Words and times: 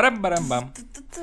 Парам-барам-бам. 0.00 0.72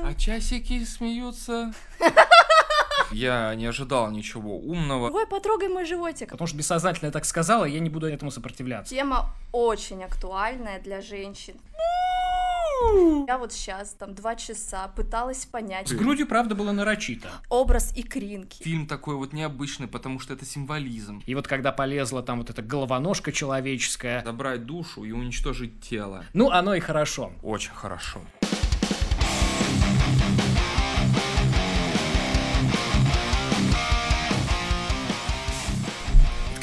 А 0.04 0.14
часики 0.14 0.86
смеются. 0.86 1.74
Я 3.12 3.56
не 3.56 3.66
ожидал 3.66 4.12
ничего 4.12 4.56
умного. 4.60 5.10
Ой, 5.10 5.26
потрогай 5.26 5.68
мой 5.68 5.84
животик. 5.86 6.30
Потому 6.30 6.48
что 6.48 6.56
бессознательно 6.58 7.08
я 7.08 7.12
так 7.12 7.26
сказала, 7.26 7.66
я 7.66 7.80
не 7.80 7.90
буду 7.90 8.06
этому 8.08 8.30
сопротивляться. 8.30 8.94
Тема 8.94 9.34
очень 9.52 10.04
актуальная 10.04 10.80
для 10.80 11.02
женщин. 11.02 11.56
Я 13.28 13.40
вот 13.40 13.52
сейчас, 13.52 13.94
там, 13.94 14.14
два 14.14 14.36
часа 14.36 14.90
пыталась 14.90 15.46
понять 15.48 15.88
С 15.88 15.94
грудью, 15.94 16.28
правда, 16.28 16.54
было 16.54 16.72
нарочито. 16.72 17.30
образ 17.50 17.92
икринки. 17.96 18.62
Фильм 18.62 18.86
такой 18.86 19.16
вот 19.16 19.34
необычный, 19.34 19.88
потому 19.88 20.20
что 20.20 20.34
это 20.34 20.46
символизм. 20.46 21.24
И 21.26 21.34
вот 21.34 21.48
когда 21.48 21.72
полезла 21.72 22.22
там 22.22 22.38
вот 22.38 22.52
эта 22.52 22.62
головоножка 22.62 23.32
человеческая, 23.32 24.24
Забрать 24.24 24.66
душу 24.68 25.04
и 25.04 25.12
уничтожить 25.12 25.82
тело. 25.82 26.24
ну, 26.34 26.52
оно 26.52 26.76
и 26.76 26.80
хорошо. 26.80 27.32
Очень 27.42 27.74
хорошо. 27.74 28.22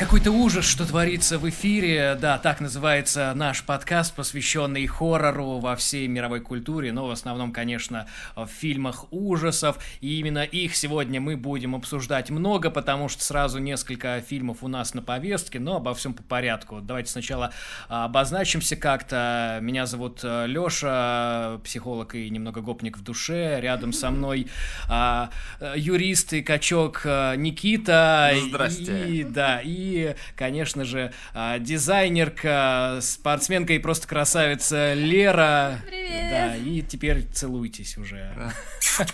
Какой-то 0.04 0.32
ужас, 0.32 0.66
что 0.66 0.86
творится 0.86 1.38
в 1.38 1.48
эфире. 1.48 2.14
Да, 2.20 2.36
так 2.36 2.60
называется 2.60 3.32
наш 3.34 3.64
подкаст, 3.64 4.14
посвященный 4.14 4.86
хоррору 4.86 5.60
во 5.60 5.76
всей 5.76 6.06
мировой 6.08 6.40
культуре, 6.40 6.92
но 6.92 7.06
в 7.06 7.10
основном, 7.10 7.52
конечно, 7.52 8.06
в 8.36 8.46
фильмах 8.46 9.06
ужасов. 9.10 9.78
И 10.02 10.18
именно 10.18 10.44
их 10.44 10.76
сегодня 10.76 11.22
мы 11.22 11.38
будем 11.38 11.74
обсуждать 11.74 12.28
много, 12.28 12.68
потому 12.68 13.08
что 13.08 13.24
сразу 13.24 13.60
несколько 13.60 14.20
фильмов 14.20 14.58
у 14.60 14.68
нас 14.68 14.92
на 14.92 15.00
повестке, 15.00 15.58
но 15.58 15.76
обо 15.76 15.94
всем 15.94 16.12
по 16.12 16.22
порядку. 16.22 16.82
Давайте 16.82 17.10
сначала 17.10 17.52
а, 17.88 18.04
обозначимся 18.04 18.76
как-то. 18.76 19.58
Меня 19.62 19.86
зовут 19.86 20.20
Лёша, 20.22 21.60
психолог 21.64 22.14
и 22.14 22.28
немного 22.28 22.60
гопник 22.60 22.98
в 22.98 23.02
душе. 23.02 23.58
Рядом 23.58 23.94
со 23.94 24.10
мной 24.10 24.48
а, 24.86 25.30
э, 25.60 25.72
юрист 25.76 26.34
и 26.34 26.42
качок 26.42 27.02
а, 27.06 27.34
Никита. 27.36 28.32
Здрасте. 28.48 29.08
И, 29.08 29.24
да, 29.24 29.62
и, 29.64 29.94
конечно 30.36 30.84
же, 30.84 31.12
а, 31.32 31.58
дизайнерка, 31.58 32.98
спортсменка 33.00 33.72
и 33.72 33.78
просто 33.78 34.08
красавица 34.08 34.94
Лера. 34.94 35.80
Привет. 35.86 36.30
Да, 36.30 36.56
и 36.56 36.82
теперь 36.82 37.26
целуйтесь 37.32 37.96
уже. 37.98 38.52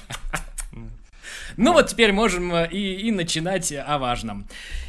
Ну 1.56 1.72
вот 1.72 1.88
теперь 1.88 2.12
можем 2.12 2.54
э, 2.54 2.68
и, 2.70 3.08
и 3.08 3.10
начинать 3.10 3.72
о 3.72 3.98
важном. 3.98 4.46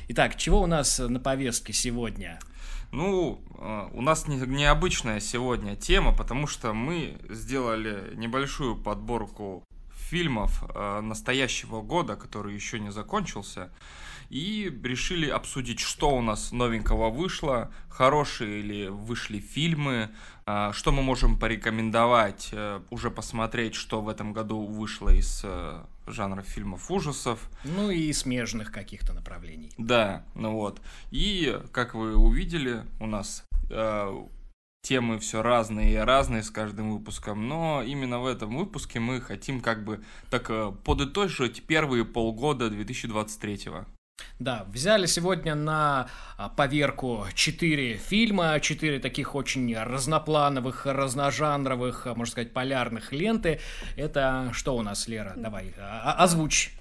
Итак, 0.09 0.37
чего 0.37 0.61
у 0.61 0.67
нас 0.67 0.99
на 0.99 1.19
повестке 1.19 1.73
сегодня? 1.73 2.39
Ну, 2.91 3.41
э, 3.57 3.89
у 3.93 4.01
нас 4.01 4.27
не- 4.27 4.37
необычная 4.37 5.19
сегодня 5.19 5.75
тема, 5.75 6.13
потому 6.15 6.47
что 6.47 6.73
мы 6.73 7.17
сделали 7.29 8.13
небольшую 8.15 8.75
подборку 8.75 9.63
фильмов 9.93 10.63
э, 10.73 10.99
настоящего 11.01 11.81
года, 11.81 12.15
который 12.15 12.53
еще 12.53 12.79
не 12.79 12.91
закончился, 12.91 13.71
и 14.31 14.71
решили 14.83 15.27
обсудить, 15.27 15.81
что 15.81 16.09
у 16.11 16.21
нас 16.21 16.53
новенького 16.53 17.09
вышло, 17.09 17.69
хорошие 17.89 18.61
ли 18.61 18.87
вышли 18.87 19.39
фильмы, 19.39 20.09
э, 20.45 20.71
что 20.73 20.93
мы 20.93 21.03
можем 21.03 21.37
порекомендовать, 21.37 22.49
э, 22.53 22.79
уже 22.91 23.11
посмотреть, 23.11 23.75
что 23.75 24.01
в 24.01 24.07
этом 24.07 24.31
году 24.31 24.65
вышло 24.65 25.09
из 25.09 25.41
э, 25.43 25.83
жанра 26.07 26.43
фильмов 26.43 26.89
ужасов. 26.89 27.49
Ну 27.65 27.91
и 27.91 28.13
смежных 28.13 28.71
каких-то 28.71 29.11
направлений. 29.11 29.73
Да, 29.77 30.23
ну 30.33 30.53
вот. 30.53 30.81
И, 31.11 31.59
как 31.73 31.93
вы 31.93 32.15
увидели, 32.15 32.85
у 33.01 33.07
нас 33.07 33.43
э, 33.69 34.25
темы 34.81 35.19
все 35.19 35.41
разные 35.41 35.91
и 35.91 35.97
разные 35.97 36.43
с 36.43 36.49
каждым 36.49 36.93
выпуском, 36.93 37.49
но 37.49 37.83
именно 37.85 38.21
в 38.21 38.27
этом 38.27 38.55
выпуске 38.55 39.01
мы 39.01 39.19
хотим 39.19 39.59
как 39.59 39.83
бы 39.83 40.01
так 40.29 40.49
подытожить 40.85 41.63
первые 41.63 42.05
полгода 42.05 42.69
2023. 42.69 43.71
Да, 44.41 44.65
взяли 44.73 45.05
сегодня 45.05 45.53
на 45.53 46.07
а, 46.35 46.49
поверку 46.49 47.27
четыре 47.35 47.97
фильма, 47.97 48.59
четыре 48.59 48.99
таких 48.99 49.35
очень 49.35 49.77
разноплановых, 49.77 50.87
разножанровых, 50.87 52.07
а, 52.07 52.15
можно 52.15 52.31
сказать, 52.31 52.51
полярных 52.51 53.11
ленты. 53.11 53.59
Это 53.97 54.49
что 54.53 54.75
у 54.75 54.81
нас, 54.81 55.07
Лера? 55.07 55.33
Давай, 55.35 55.75
а- 55.77 56.15
озвучь. 56.23 56.73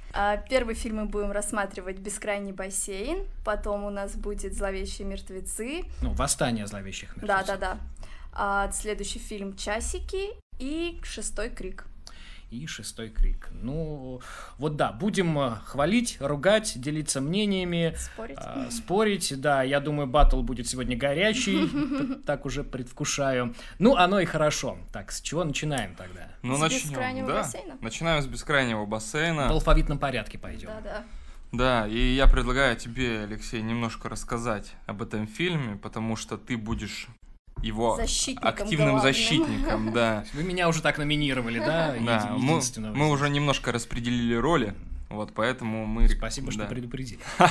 Первый 0.49 0.75
фильм 0.75 0.97
мы 0.97 1.05
будем 1.05 1.33
рассматривать 1.33 1.99
«Бескрайний 1.99 2.53
бассейн», 2.53 3.27
потом 3.45 3.85
у 3.85 3.91
нас 3.91 4.17
будет 4.17 4.55
«Зловещие 4.57 5.07
мертвецы», 5.07 5.83
Ну, 6.01 6.13
«Восстание 6.15 6.67
зловещих 6.67 7.15
мертвецов». 7.17 7.47
да-да-да, 7.61 8.73
следующий 8.73 9.19
фильм 9.21 9.55
«Часики» 9.55 10.31
и 10.59 10.99
«Шестой 11.05 11.51
крик». 11.51 11.85
И 12.51 12.67
«Шестой 12.67 13.11
крик». 13.11 13.49
Ну, 13.53 14.21
вот 14.59 14.75
да, 14.75 14.91
будем 14.91 15.39
а, 15.39 15.63
хвалить, 15.65 16.17
ругать, 16.21 16.73
делиться 16.81 17.21
мнениями, 17.21 17.95
Спорить? 17.97 18.39
а, 18.41 18.69
спорить. 18.73 19.41
Да, 19.41 19.63
я 19.63 19.79
думаю, 19.79 20.09
батл 20.09 20.43
будет 20.43 20.67
сегодня 20.67 20.97
горячий, 20.97 21.71
так 22.27 22.47
уже 22.47 22.65
предвкушаю. 22.65 23.55
Ну, 23.79 23.95
оно 23.95 24.19
и 24.19 24.25
хорошо. 24.25 24.79
Так, 24.93 25.13
с 25.13 25.21
чего 25.21 25.45
начинаем 25.45 25.95
тогда? 25.95 26.29
Ну, 26.43 26.57
С 26.57 26.61
начнем, 26.61 26.91
«Бескрайнего 26.91 27.29
да. 27.29 27.35
бассейна»? 27.43 27.79
Начинаем 27.81 28.23
с 28.23 28.27
бескрайнего 28.27 28.85
бассейна. 28.85 29.47
В 29.49 29.53
алфавитном 29.53 30.01
порядке 30.01 30.37
пойдем. 30.37 30.67
Да-да. 30.67 31.05
Да, 31.53 31.87
и 31.89 31.99
я 32.15 32.27
предлагаю 32.27 32.77
тебе, 32.77 33.23
Алексей, 33.25 33.61
немножко 33.63 34.09
рассказать 34.09 34.73
об 34.87 35.03
этом 35.03 35.27
фильме, 35.27 35.77
потому 35.77 36.17
что 36.17 36.37
ты 36.37 36.57
будешь 36.57 37.09
его 37.63 37.97
Защитником 37.97 38.49
активным 38.49 38.91
главным. 38.91 39.03
защитником, 39.03 39.93
да. 39.93 40.25
Вы 40.35 40.43
меня 40.43 40.69
уже 40.69 40.83
так 40.83 40.99
номинировали, 40.99 41.59
да? 41.59 41.95
Да, 42.01 42.35
мы, 42.37 42.61
мы 42.95 43.11
уже 43.11 43.29
немножко 43.29 43.73
распределили 43.73 44.35
роли, 44.35 44.75
вот 45.09 45.33
поэтому 45.35 45.87
мы... 45.87 46.09
Спасибо, 46.09 46.51
что 46.51 46.63
да. 46.63 46.67
предупредили. 46.67 47.21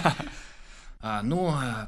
А, 1.02 1.22
ну, 1.24 1.53
а, 1.53 1.88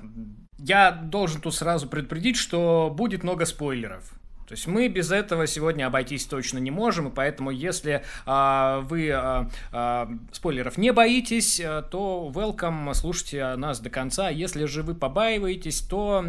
я 0.58 0.94
должен 0.94 1.42
тут 1.42 1.54
сразу 1.54 1.86
предупредить, 1.90 2.38
что 2.38 2.90
будет 2.96 3.24
много 3.24 3.46
спойлеров. 3.46 4.14
То 4.52 4.56
есть 4.56 4.68
мы 4.68 4.90
без 4.90 5.12
этого 5.12 5.48
сегодня 5.48 5.88
обойтись 5.88 6.26
точно 6.26 6.58
не 6.58 6.72
можем, 6.72 7.08
и 7.08 7.12
поэтому 7.12 7.52
если 7.52 8.04
а, 8.26 8.81
вы 8.81 9.10
а, 9.10 9.50
а, 9.72 10.10
спойлеров 10.34 10.78
не 10.78 10.92
боитесь, 10.92 11.62
а, 11.64 11.81
то 11.84 12.30
welcome, 12.36 12.94
слушайте 12.94 13.56
нас 13.56 13.80
до 13.80 13.90
конца. 13.90 14.30
Если 14.30 14.66
же 14.66 14.84
вы 14.84 14.94
побаиваетесь, 14.94 15.80
то 15.80 16.26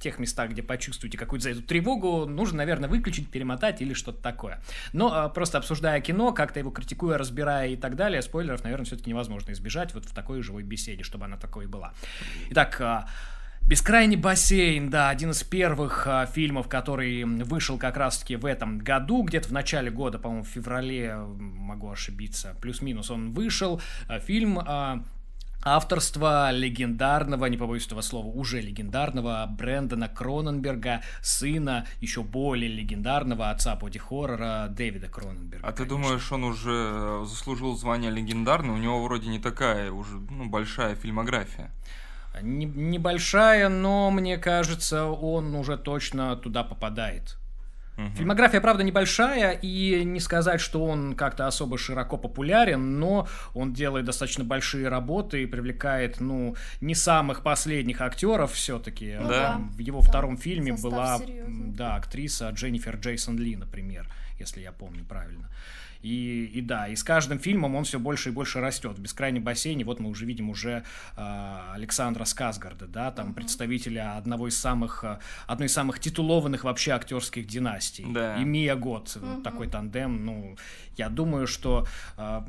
тех 0.00 0.18
местах, 0.18 0.50
где 0.50 0.62
почувствуете 0.62 1.16
какую-то 1.18 1.44
за 1.44 1.50
эту 1.50 1.62
тревогу, 1.62 2.26
нужно, 2.26 2.58
наверное, 2.58 2.88
выключить, 2.88 3.30
перемотать 3.30 3.80
или 3.80 3.94
что-то 3.94 4.20
такое. 4.22 4.60
Но 4.92 5.12
а, 5.12 5.28
просто 5.28 5.58
обсуждая 5.58 6.00
кино, 6.00 6.32
как-то 6.32 6.58
его 6.58 6.70
критикуя, 6.70 7.18
разбирая 7.18 7.68
и 7.68 7.76
так 7.76 7.96
далее, 7.96 8.22
спойлеров, 8.22 8.64
наверное, 8.64 8.86
все-таки 8.86 9.10
невозможно 9.10 9.52
избежать 9.52 9.94
вот 9.94 10.06
в 10.06 10.12
такой 10.12 10.42
живой 10.42 10.62
беседе, 10.62 11.02
чтобы 11.02 11.26
она 11.26 11.36
такой 11.36 11.66
была. 11.66 11.92
Итак, 12.50 12.80
а, 12.80 13.08
Бескрайний 13.70 14.16
бассейн, 14.16 14.90
да, 14.90 15.10
один 15.10 15.30
из 15.30 15.44
первых 15.44 16.04
а, 16.08 16.26
фильмов, 16.26 16.66
который 16.66 17.22
вышел 17.22 17.78
как 17.78 17.96
раз-таки 17.96 18.34
в 18.34 18.44
этом 18.44 18.78
году, 18.78 19.22
где-то 19.22 19.50
в 19.50 19.52
начале 19.52 19.92
года, 19.92 20.18
по-моему, 20.18 20.42
в 20.42 20.48
феврале, 20.48 21.14
могу 21.14 21.88
ошибиться, 21.88 22.56
плюс-минус 22.60 23.12
он 23.12 23.32
вышел. 23.32 23.80
А, 24.08 24.18
фильм 24.18 24.58
а, 24.58 25.04
авторства 25.62 26.50
легендарного, 26.50 27.46
не 27.46 27.56
побоюсь 27.56 27.86
этого 27.86 28.00
слова, 28.00 28.26
уже 28.26 28.60
легендарного 28.60 29.46
Брэндона 29.50 30.08
Кроненберга, 30.08 31.02
сына 31.22 31.86
еще 32.00 32.22
более 32.22 32.70
легендарного 32.70 33.50
отца 33.50 33.76
боди-хоррора 33.76 34.68
Дэвида 34.70 35.08
Кроненберга. 35.08 35.66
А 35.66 35.72
ты 35.72 35.84
конечно. 35.84 35.96
думаешь, 35.96 36.32
он 36.32 36.44
уже 36.44 37.24
заслужил 37.24 37.76
звание 37.76 38.10
легендарный? 38.10 38.70
У 38.70 38.78
него 38.78 39.02
вроде 39.02 39.28
не 39.28 39.38
такая 39.38 39.90
уже 39.90 40.18
ну, 40.30 40.48
большая 40.48 40.94
фильмография. 40.94 41.70
Не- 42.42 42.66
небольшая, 42.66 43.68
но 43.68 44.10
мне 44.10 44.38
кажется, 44.38 45.06
он 45.06 45.54
уже 45.54 45.76
точно 45.76 46.36
туда 46.36 46.62
попадает. 46.62 47.39
Мгм. 48.00 48.14
Фильмография, 48.16 48.60
правда, 48.60 48.82
небольшая, 48.82 49.52
и 49.52 50.04
не 50.04 50.20
сказать, 50.20 50.60
что 50.60 50.84
он 50.84 51.14
как-то 51.14 51.46
особо 51.46 51.76
широко 51.78 52.16
популярен, 52.16 52.98
но 52.98 53.28
он 53.54 53.72
делает 53.72 54.06
достаточно 54.06 54.44
большие 54.44 54.88
работы 54.88 55.42
и 55.42 55.46
привлекает, 55.46 56.20
ну, 56.20 56.56
не 56.80 56.94
самых 56.94 57.42
последних 57.42 58.00
актеров 58.00 58.52
все-таки. 58.52 59.16
Ну 59.20 59.28
Да. 59.28 59.60
В 59.72 59.78
его 59.78 60.00
Да, 60.00 60.08
втором 60.08 60.36
фильме 60.38 60.72
состав 60.72 60.90
была, 60.92 61.18
серьезный. 61.18 61.72
да, 61.72 61.96
актриса 61.96 62.48
Дженнифер 62.50 62.96
Джейсон 62.96 63.38
Ли, 63.38 63.56
например, 63.56 64.06
если 64.38 64.60
я 64.60 64.72
помню 64.72 65.04
правильно. 65.04 65.48
И, 66.02 66.46
и 66.54 66.60
да, 66.60 66.88
и 66.88 66.96
с 66.96 67.04
каждым 67.04 67.38
фильмом 67.38 67.74
он 67.74 67.84
все 67.84 67.98
больше 67.98 68.30
и 68.30 68.32
больше 68.32 68.60
растет. 68.60 68.98
В 68.98 69.02
«Бескрайнем 69.02 69.42
бассейне» 69.42 69.84
вот 69.84 70.00
мы 70.00 70.08
уже 70.08 70.24
видим 70.24 70.48
уже 70.50 70.82
а, 71.16 71.72
Александра 71.74 72.24
Сказгарда, 72.24 72.86
да, 72.86 73.10
там 73.10 73.34
представителя 73.34 74.16
одного 74.16 74.48
из 74.48 74.56
самых, 74.56 75.04
а, 75.04 75.20
одной 75.46 75.66
из 75.66 75.72
самых 75.72 76.00
титулованных 76.00 76.64
вообще 76.64 76.92
актерских 76.92 77.46
династий. 77.46 78.06
Да. 78.08 78.36
И 78.36 78.44
Мия 78.44 78.76
Гот, 78.76 79.16
вот 79.16 79.30
Мгм. 79.30 79.42
такой 79.42 79.68
тандем, 79.68 80.24
ну, 80.24 80.56
я 80.96 81.08
думаю, 81.08 81.46
что 81.46 81.86
а, 82.16 82.46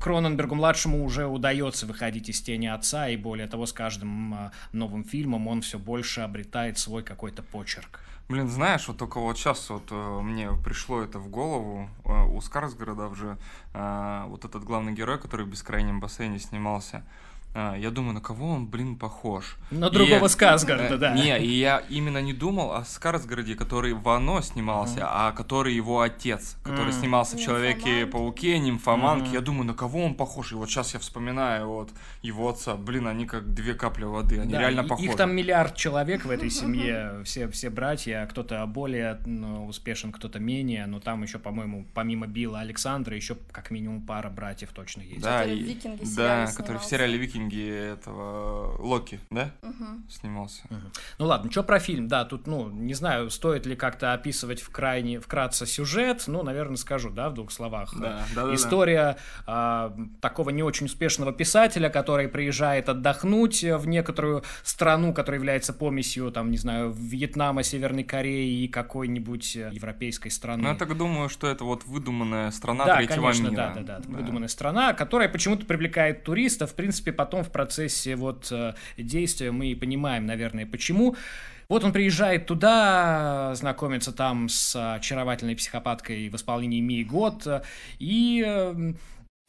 Кроненбергу-младшему 0.00 1.04
уже 1.04 1.26
удается 1.26 1.86
выходить 1.86 2.28
из 2.28 2.40
тени 2.40 2.66
отца, 2.66 3.08
и 3.08 3.16
более 3.16 3.46
того, 3.46 3.66
с 3.66 3.72
каждым 3.72 4.34
а, 4.34 4.52
новым 4.72 5.04
фильмом 5.04 5.48
он 5.48 5.60
все 5.60 5.78
больше 5.78 6.22
обретает 6.22 6.78
свой 6.78 7.02
какой-то 7.02 7.42
почерк. 7.42 8.00
Блин, 8.30 8.48
знаешь, 8.48 8.86
вот 8.86 8.96
только 8.96 9.18
вот 9.18 9.36
сейчас 9.36 9.68
вот 9.70 9.88
э, 9.90 10.20
мне 10.22 10.50
пришло 10.64 11.02
это 11.02 11.18
в 11.18 11.26
голову. 11.26 11.90
Э, 12.04 12.22
у 12.26 12.40
Скарсгорода 12.40 13.08
уже 13.08 13.36
э, 13.74 14.24
вот 14.28 14.44
этот 14.44 14.62
главный 14.62 14.92
герой, 14.92 15.18
который 15.18 15.44
в 15.44 15.48
бескрайнем 15.48 15.98
бассейне 15.98 16.38
снимался, 16.38 17.04
я 17.54 17.90
думаю, 17.90 18.14
на 18.14 18.20
кого 18.20 18.48
он, 18.48 18.66
блин, 18.66 18.96
похож. 18.96 19.56
На 19.70 19.90
другого 19.90 20.26
и, 20.26 20.28
Скарсгарда, 20.28 20.94
э, 20.94 20.98
да. 20.98 21.14
Не, 21.14 21.38
и 21.38 21.48
я 21.48 21.82
именно 21.88 22.22
не 22.22 22.32
думал 22.32 22.72
о 22.72 22.84
Скарсгарде, 22.84 23.56
который 23.56 23.92
в 23.92 24.08
«Оно» 24.08 24.40
снимался, 24.40 25.00
mm. 25.00 25.08
а 25.08 25.32
который 25.32 25.74
его 25.74 26.00
отец, 26.00 26.56
который 26.62 26.92
mm. 26.92 27.00
снимался 27.00 27.36
в 27.36 27.40
«Человеке-пауке», 27.40 28.58
«Нимфоманке». 28.58 29.30
Mm. 29.30 29.34
Я 29.34 29.40
думаю, 29.40 29.64
на 29.64 29.74
кого 29.74 30.04
он 30.04 30.14
похож? 30.14 30.52
И 30.52 30.54
вот 30.54 30.70
сейчас 30.70 30.94
я 30.94 31.00
вспоминаю 31.00 31.66
вот 31.66 31.90
его 32.22 32.48
отца. 32.48 32.76
Блин, 32.76 33.08
они 33.08 33.26
как 33.26 33.52
две 33.52 33.74
капли 33.74 34.04
воды, 34.04 34.38
они 34.38 34.52
да, 34.52 34.60
реально 34.60 34.84
похожи. 34.84 35.08
Их 35.08 35.16
там 35.16 35.34
миллиард 35.34 35.74
человек 35.74 36.24
в 36.24 36.30
этой 36.30 36.50
семье, 36.50 37.20
все, 37.24 37.48
все 37.48 37.68
братья, 37.68 38.26
кто-то 38.30 38.64
более 38.66 39.18
ну, 39.26 39.66
успешен, 39.66 40.12
кто-то 40.12 40.38
менее, 40.38 40.86
но 40.86 41.00
там 41.00 41.22
еще, 41.24 41.40
по-моему, 41.40 41.84
помимо 41.94 42.28
Билла 42.28 42.60
Александра, 42.60 43.16
еще 43.16 43.36
как 43.50 43.72
минимум 43.72 44.02
пара 44.02 44.30
братьев 44.30 44.70
точно 44.72 45.02
есть. 45.02 45.20
Да, 45.20 45.44
и, 45.44 45.76
да, 46.16 46.46
который 46.56 46.78
в 46.78 46.84
сериале 46.84 47.18
«Викинги» 47.18 47.39
викинги 47.40 47.92
этого 47.92 48.76
Локи, 48.78 49.20
да? 49.30 49.50
Угу. 49.62 49.84
Снимался. 50.08 50.62
Угу. 50.70 50.80
Ну 51.18 51.26
ладно, 51.26 51.50
что 51.50 51.62
про 51.62 51.78
фильм? 51.78 52.08
Да, 52.08 52.24
тут, 52.24 52.46
ну, 52.46 52.68
не 52.68 52.94
знаю, 52.94 53.30
стоит 53.30 53.66
ли 53.66 53.76
как-то 53.76 54.12
описывать 54.12 54.60
в 54.60 54.70
крайне, 54.70 55.20
вкратце 55.20 55.66
сюжет, 55.66 56.24
ну, 56.26 56.42
наверное, 56.42 56.76
скажу, 56.76 57.10
да, 57.10 57.30
в 57.30 57.34
двух 57.34 57.50
словах. 57.50 57.94
Да, 57.98 58.22
да, 58.34 58.46
да. 58.46 58.54
История 58.54 59.16
да. 59.46 59.92
Э, 59.96 60.04
такого 60.20 60.50
не 60.50 60.62
очень 60.62 60.86
успешного 60.86 61.32
писателя, 61.32 61.88
который 61.88 62.28
приезжает 62.28 62.88
отдохнуть 62.88 63.62
в 63.62 63.86
некоторую 63.86 64.42
страну, 64.62 65.12
которая 65.12 65.38
является 65.38 65.72
помесью, 65.72 66.30
там, 66.30 66.50
не 66.50 66.58
знаю, 66.58 66.92
Вьетнама, 66.92 67.62
Северной 67.62 68.04
Кореи 68.04 68.64
и 68.64 68.68
какой-нибудь 68.68 69.54
европейской 69.54 70.28
страны. 70.28 70.62
Ну, 70.62 70.68
я 70.70 70.74
так 70.74 70.96
думаю, 70.96 71.28
что 71.28 71.46
это 71.46 71.64
вот 71.64 71.84
выдуманная 71.84 72.50
страна 72.50 72.84
да, 72.84 72.96
третьего 72.96 73.22
конечно, 73.22 73.48
мира. 73.48 73.56
Да, 73.56 73.74
да, 73.74 73.80
да, 73.80 73.98
да, 74.06 74.16
выдуманная 74.16 74.48
страна, 74.48 74.92
которая 74.92 75.28
почему-то 75.28 75.66
привлекает 75.66 76.24
туристов, 76.24 76.72
в 76.72 76.74
принципе, 76.74 77.12
потом 77.12 77.29
потом 77.30 77.44
в 77.44 77.52
процессе 77.52 78.16
вот 78.16 78.48
э, 78.50 78.74
действия 78.98 79.52
мы 79.52 79.76
понимаем, 79.76 80.26
наверное, 80.26 80.66
почему. 80.66 81.14
Вот 81.68 81.84
он 81.84 81.92
приезжает 81.92 82.46
туда, 82.46 83.54
знакомится 83.54 84.10
там 84.12 84.48
с 84.48 84.96
очаровательной 84.96 85.54
психопаткой 85.54 86.28
в 86.28 86.34
исполнении 86.34 86.80
Мии 86.80 87.04
Год, 87.04 87.46
и 88.00 88.44
эм, 88.44 88.96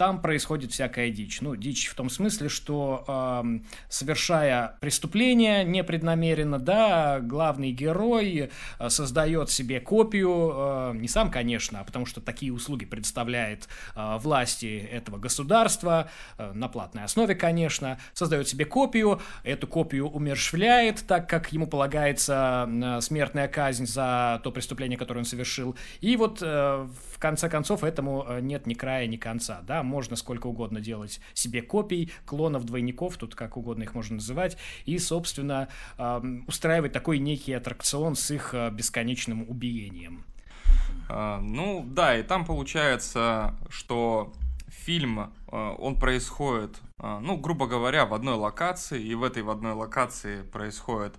там 0.01 0.19
происходит 0.19 0.71
всякая 0.71 1.11
дичь. 1.11 1.41
Ну, 1.41 1.55
дичь 1.55 1.87
в 1.87 1.93
том 1.93 2.09
смысле, 2.09 2.49
что 2.49 3.05
э, 3.07 3.59
совершая 3.87 4.75
преступление 4.81 5.63
непреднамеренно, 5.63 6.57
да, 6.57 7.19
главный 7.19 7.71
герой 7.71 8.49
э, 8.79 8.89
создает 8.89 9.51
себе 9.51 9.79
копию, 9.79 10.53
э, 10.55 10.93
не 10.95 11.07
сам, 11.07 11.29
конечно, 11.29 11.81
а 11.81 11.83
потому 11.83 12.07
что 12.07 12.19
такие 12.19 12.51
услуги 12.51 12.83
предоставляет 12.83 13.67
э, 13.95 14.17
власти 14.17 14.89
этого 14.91 15.19
государства, 15.19 16.09
э, 16.39 16.51
на 16.51 16.67
платной 16.67 17.03
основе, 17.03 17.35
конечно, 17.35 17.99
создает 18.13 18.47
себе 18.47 18.65
копию, 18.65 19.21
эту 19.43 19.67
копию 19.67 20.09
умершвляет, 20.09 21.05
так 21.07 21.29
как 21.29 21.53
ему 21.53 21.67
полагается 21.67 22.67
э, 22.67 23.01
смертная 23.01 23.47
казнь 23.47 23.85
за 23.85 24.41
то 24.43 24.51
преступление, 24.51 24.97
которое 24.97 25.19
он 25.19 25.25
совершил. 25.25 25.75
И 25.99 26.15
вот 26.15 26.39
э, 26.41 26.87
конце 27.21 27.49
концов 27.49 27.83
этому 27.83 28.25
э, 28.27 28.41
нет 28.41 28.67
ни 28.67 28.73
края, 28.73 29.07
ни 29.07 29.17
конца, 29.17 29.61
да, 29.63 29.83
можно 29.83 30.15
сколько 30.15 30.47
угодно 30.47 30.81
делать 30.81 31.21
себе 31.33 31.61
копий, 31.61 32.11
клонов, 32.25 32.65
двойников, 32.65 33.17
тут 33.17 33.35
как 33.35 33.55
угодно 33.55 33.83
их 33.83 33.95
можно 33.95 34.15
называть, 34.15 34.57
и, 34.85 34.97
собственно, 34.97 35.67
устраивать 36.47 36.91
такой 36.91 37.19
некий 37.19 37.53
аттракцион 37.53 38.15
с 38.15 38.31
их 38.31 38.53
э, 38.53 38.69
бесконечным 38.71 39.49
убиением. 39.49 40.25
А, 41.09 41.39
ну 41.39 41.85
да, 41.87 42.17
и 42.17 42.23
там 42.23 42.45
получается, 42.45 43.55
что 43.69 44.33
фильм, 44.67 45.19
э, 45.19 45.75
он 45.77 45.95
происходит, 45.95 46.79
э, 46.99 47.19
ну, 47.21 47.37
грубо 47.37 47.67
говоря, 47.67 48.05
в 48.05 48.13
одной 48.13 48.35
локации, 48.35 49.01
и 49.01 49.15
в 49.15 49.23
этой 49.23 49.43
в 49.43 49.49
одной 49.49 49.73
локации 49.73 50.43
происходят 50.43 51.15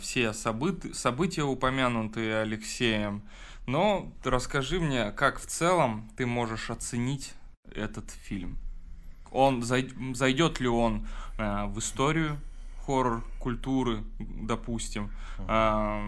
все 0.00 0.32
событ 0.32 0.96
события, 0.96 1.44
упомянутые 1.44 2.38
Алексеем. 2.38 3.22
Но 3.66 4.12
расскажи 4.24 4.80
мне, 4.80 5.12
как 5.12 5.38
в 5.38 5.46
целом 5.46 6.10
ты 6.16 6.26
можешь 6.26 6.70
оценить 6.70 7.32
этот 7.74 8.10
фильм? 8.10 8.58
Он 9.30 9.62
зайдет 9.62 10.60
ли 10.60 10.68
он 10.68 11.06
э, 11.38 11.66
в 11.66 11.78
историю 11.78 12.38
хоррор 12.84 13.24
культуры, 13.38 14.04
допустим? 14.18 15.10
Э, 15.48 16.00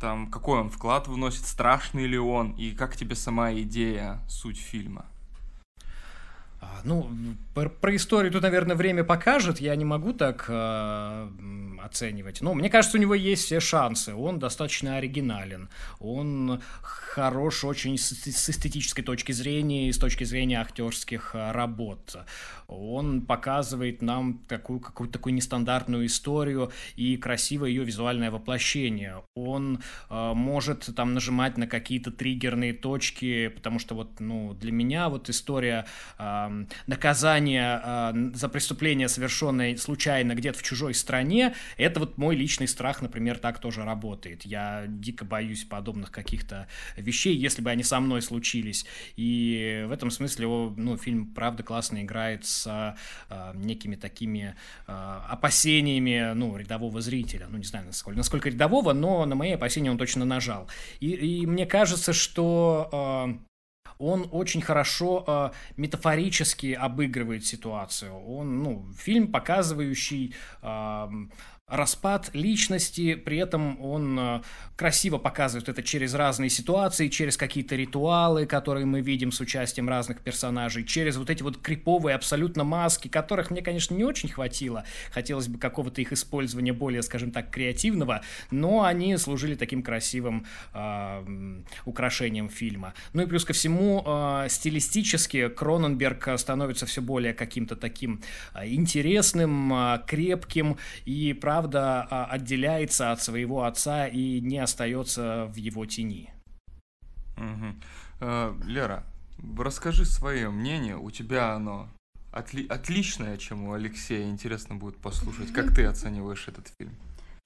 там 0.00 0.30
какой 0.30 0.60
он 0.60 0.70
вклад 0.70 1.06
вносит, 1.06 1.46
страшный 1.46 2.06
ли 2.06 2.18
он, 2.18 2.52
и 2.52 2.72
как 2.72 2.96
тебе 2.96 3.14
сама 3.14 3.52
идея, 3.52 4.20
суть 4.28 4.58
фильма? 4.58 5.06
А, 6.60 6.80
ну, 6.84 7.10
про, 7.54 7.68
про 7.68 7.94
историю 7.94 8.32
тут, 8.32 8.42
наверное, 8.42 8.76
время 8.76 9.04
покажет. 9.04 9.60
Я 9.60 9.76
не 9.76 9.84
могу 9.84 10.12
так 10.12 10.46
э, 10.48 11.28
оценивать. 11.80 12.40
Но 12.40 12.54
мне 12.54 12.70
кажется, 12.70 12.98
у 12.98 13.00
него 13.00 13.14
есть 13.14 13.44
все 13.44 13.60
шансы. 13.60 14.14
Он 14.14 14.38
достаточно 14.38 14.96
оригинален. 14.96 15.68
Он 16.00 16.60
хорош 16.82 17.64
очень 17.64 17.96
с, 17.96 18.10
с 18.10 18.50
эстетической 18.50 19.02
точки 19.02 19.32
зрения 19.32 19.88
и 19.88 19.92
с 19.92 19.98
точки 19.98 20.24
зрения 20.24 20.60
актерских 20.60 21.30
э, 21.34 21.52
работ. 21.52 22.16
Он 22.68 23.22
показывает 23.22 24.02
нам 24.02 24.38
такую 24.48 24.80
какую-то 24.80 25.14
такую 25.14 25.34
нестандартную 25.34 26.06
историю 26.06 26.72
и 26.96 27.16
красивое 27.16 27.70
ее 27.70 27.84
визуальное 27.84 28.30
воплощение. 28.30 29.22
Он 29.34 29.80
э, 30.10 30.32
может 30.34 30.88
там 30.94 31.14
нажимать 31.14 31.56
на 31.56 31.66
какие-то 31.66 32.10
триггерные 32.10 32.72
точки, 32.72 33.48
потому 33.48 33.78
что 33.78 33.94
вот, 33.94 34.20
ну, 34.20 34.52
для 34.54 34.72
меня 34.72 35.08
вот 35.08 35.30
история 35.30 35.86
э, 36.18 36.64
наказания 36.86 37.80
э, 37.84 38.30
за 38.34 38.48
преступление, 38.48 39.08
совершенное 39.08 39.76
случайно 39.76 40.34
где-то 40.34 40.58
в 40.58 40.62
чужой 40.62 40.94
стране, 40.94 41.54
это 41.76 42.00
вот 42.00 42.18
мой 42.18 42.36
личный 42.36 42.68
страх, 42.68 43.02
например, 43.02 43.38
так 43.38 43.60
тоже 43.60 43.84
работает. 43.84 44.44
Я 44.44 44.84
дико 44.88 45.24
боюсь 45.24 45.64
подобных 45.64 46.10
каких-то 46.10 46.66
вещей, 46.96 47.36
если 47.36 47.62
бы 47.62 47.70
они 47.70 47.82
со 47.82 48.00
мной 48.00 48.22
случились. 48.22 48.86
И 49.16 49.84
в 49.88 49.92
этом 49.92 50.10
смысле, 50.10 50.46
ну, 50.46 50.96
фильм 50.96 51.32
правда 51.34 51.62
классно 51.62 52.02
играет 52.02 52.44
с 52.44 52.96
э, 53.28 53.52
некими 53.54 53.96
такими 53.96 54.54
э, 54.86 55.20
опасениями, 55.28 56.32
ну, 56.34 56.56
рядового 56.56 57.00
зрителя. 57.00 57.46
Ну, 57.50 57.58
не 57.58 57.64
знаю, 57.64 57.86
насколько, 57.86 58.16
насколько 58.16 58.48
рядового, 58.48 58.92
но 58.92 59.24
на 59.24 59.34
мои 59.34 59.52
опасения 59.52 59.90
он 59.90 59.98
точно 59.98 60.24
нажал. 60.24 60.68
И, 61.00 61.10
и 61.10 61.46
мне 61.46 61.66
кажется, 61.66 62.12
что 62.12 62.90
э, 63.36 63.46
он 63.98 64.28
очень 64.30 64.60
хорошо 64.60 65.24
э, 65.26 65.50
метафорически 65.76 66.72
обыгрывает 66.72 67.44
ситуацию. 67.44 68.14
Он, 68.14 68.62
ну, 68.62 68.86
фильм, 68.96 69.32
показывающий 69.32 70.34
э, 70.62 71.08
распад 71.68 72.30
личности, 72.32 73.16
при 73.16 73.38
этом 73.38 73.80
он 73.82 74.16
э, 74.16 74.40
красиво 74.76 75.18
показывает 75.18 75.68
это 75.68 75.82
через 75.82 76.14
разные 76.14 76.48
ситуации, 76.48 77.08
через 77.08 77.36
какие-то 77.36 77.74
ритуалы, 77.74 78.46
которые 78.46 78.86
мы 78.86 79.00
видим 79.00 79.32
с 79.32 79.40
участием 79.40 79.88
разных 79.88 80.20
персонажей, 80.20 80.84
через 80.84 81.16
вот 81.16 81.28
эти 81.28 81.42
вот 81.42 81.58
криповые 81.58 82.14
абсолютно 82.14 82.62
маски, 82.62 83.08
которых 83.08 83.50
мне, 83.50 83.62
конечно, 83.62 83.94
не 83.94 84.04
очень 84.04 84.28
хватило. 84.28 84.84
Хотелось 85.10 85.48
бы 85.48 85.58
какого-то 85.58 86.00
их 86.00 86.12
использования 86.12 86.72
более, 86.72 87.02
скажем 87.02 87.32
так, 87.32 87.50
креативного, 87.50 88.22
но 88.52 88.84
они 88.84 89.16
служили 89.16 89.56
таким 89.56 89.82
красивым 89.82 90.46
э, 90.72 91.62
украшением 91.84 92.48
фильма. 92.48 92.94
Ну 93.12 93.22
и 93.22 93.26
плюс 93.26 93.44
ко 93.44 93.54
всему, 93.54 94.04
э, 94.06 94.46
стилистически 94.48 95.48
Кроненберг 95.48 96.38
становится 96.38 96.86
все 96.86 97.02
более 97.02 97.34
каким-то 97.34 97.74
таким 97.74 98.22
э, 98.54 98.68
интересным, 98.68 99.72
крепким 100.06 100.76
и, 101.04 101.32
правда, 101.32 101.55
правда 101.56 102.06
а, 102.10 102.26
отделяется 102.26 103.12
от 103.12 103.22
своего 103.22 103.64
отца 103.64 104.06
и 104.06 104.40
не 104.40 104.58
остается 104.58 105.46
в 105.46 105.56
его 105.56 105.86
тени. 105.86 106.30
Угу. 107.38 108.66
Лера, 108.66 109.04
расскажи 109.58 110.04
свое 110.04 110.50
мнение. 110.50 110.96
У 110.96 111.10
тебя 111.10 111.54
оно 111.54 111.88
отли- 112.30 112.66
отличное, 112.68 113.38
чем 113.38 113.64
у 113.64 113.72
Алексея. 113.72 114.28
Интересно 114.28 114.74
будет 114.74 114.98
послушать, 114.98 115.52
как 115.52 115.74
ты 115.74 115.86
оцениваешь 115.86 116.48
этот 116.48 116.70
фильм. 116.78 116.92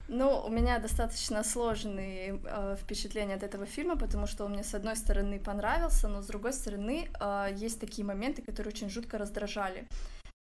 Ну, 0.08 0.42
у 0.44 0.50
меня 0.50 0.80
достаточно 0.80 1.44
сложные 1.44 2.40
э, 2.44 2.76
впечатления 2.82 3.36
от 3.36 3.44
этого 3.44 3.64
фильма, 3.64 3.96
потому 3.96 4.26
что 4.26 4.44
он 4.44 4.52
мне 4.52 4.64
с 4.64 4.74
одной 4.74 4.96
стороны 4.96 5.38
понравился, 5.38 6.08
но 6.08 6.20
с 6.20 6.26
другой 6.26 6.52
стороны 6.52 7.08
э, 7.20 7.48
есть 7.54 7.78
такие 7.78 8.04
моменты, 8.04 8.42
которые 8.42 8.72
очень 8.72 8.90
жутко 8.90 9.18
раздражали. 9.18 9.86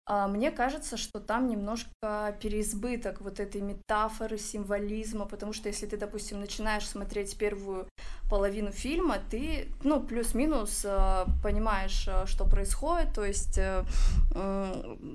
Мне 0.09 0.51
кажется, 0.51 0.97
что 0.97 1.21
там 1.21 1.49
немножко 1.49 2.37
переизбыток 2.41 3.21
вот 3.21 3.41
этой 3.41 3.61
метафоры, 3.61 4.39
символизма, 4.39 5.27
потому 5.27 5.53
что 5.53 5.69
если 5.69 5.87
ты, 5.87 5.97
допустим, 5.97 6.41
начинаешь 6.41 6.89
смотреть 6.89 7.37
первую 7.37 7.87
половину 8.29 8.73
фильма, 8.73 9.19
ты, 9.31 9.69
ну, 9.83 10.03
плюс-минус 10.03 10.83
э, 10.85 11.25
понимаешь, 11.43 12.07
э, 12.07 12.27
что 12.27 12.45
происходит, 12.45 13.15
то 13.15 13.25
есть 13.25 13.59
э, 13.59 13.85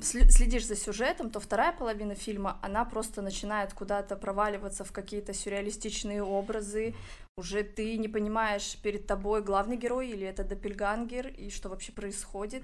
следишь 0.02 0.68
за 0.68 0.76
сюжетом, 0.76 1.30
то 1.30 1.40
вторая 1.40 1.74
половина 1.74 2.16
фильма, 2.16 2.58
она 2.62 2.86
просто 2.86 3.22
начинает 3.22 3.74
куда-то 3.74 4.16
проваливаться 4.16 4.84
в 4.84 4.92
какие-то 4.92 5.34
сюрреалистичные 5.34 6.24
образы, 6.24 6.96
уже 7.38 7.64
ты 7.64 7.98
не 7.98 8.08
понимаешь, 8.08 8.78
перед 8.82 9.06
тобой 9.06 9.44
главный 9.44 9.78
герой 9.78 10.10
или 10.10 10.26
это 10.26 10.44
Доппельгангер, 10.44 11.28
и 11.28 11.50
что 11.50 11.70
вообще 11.70 11.92
происходит. 11.92 12.64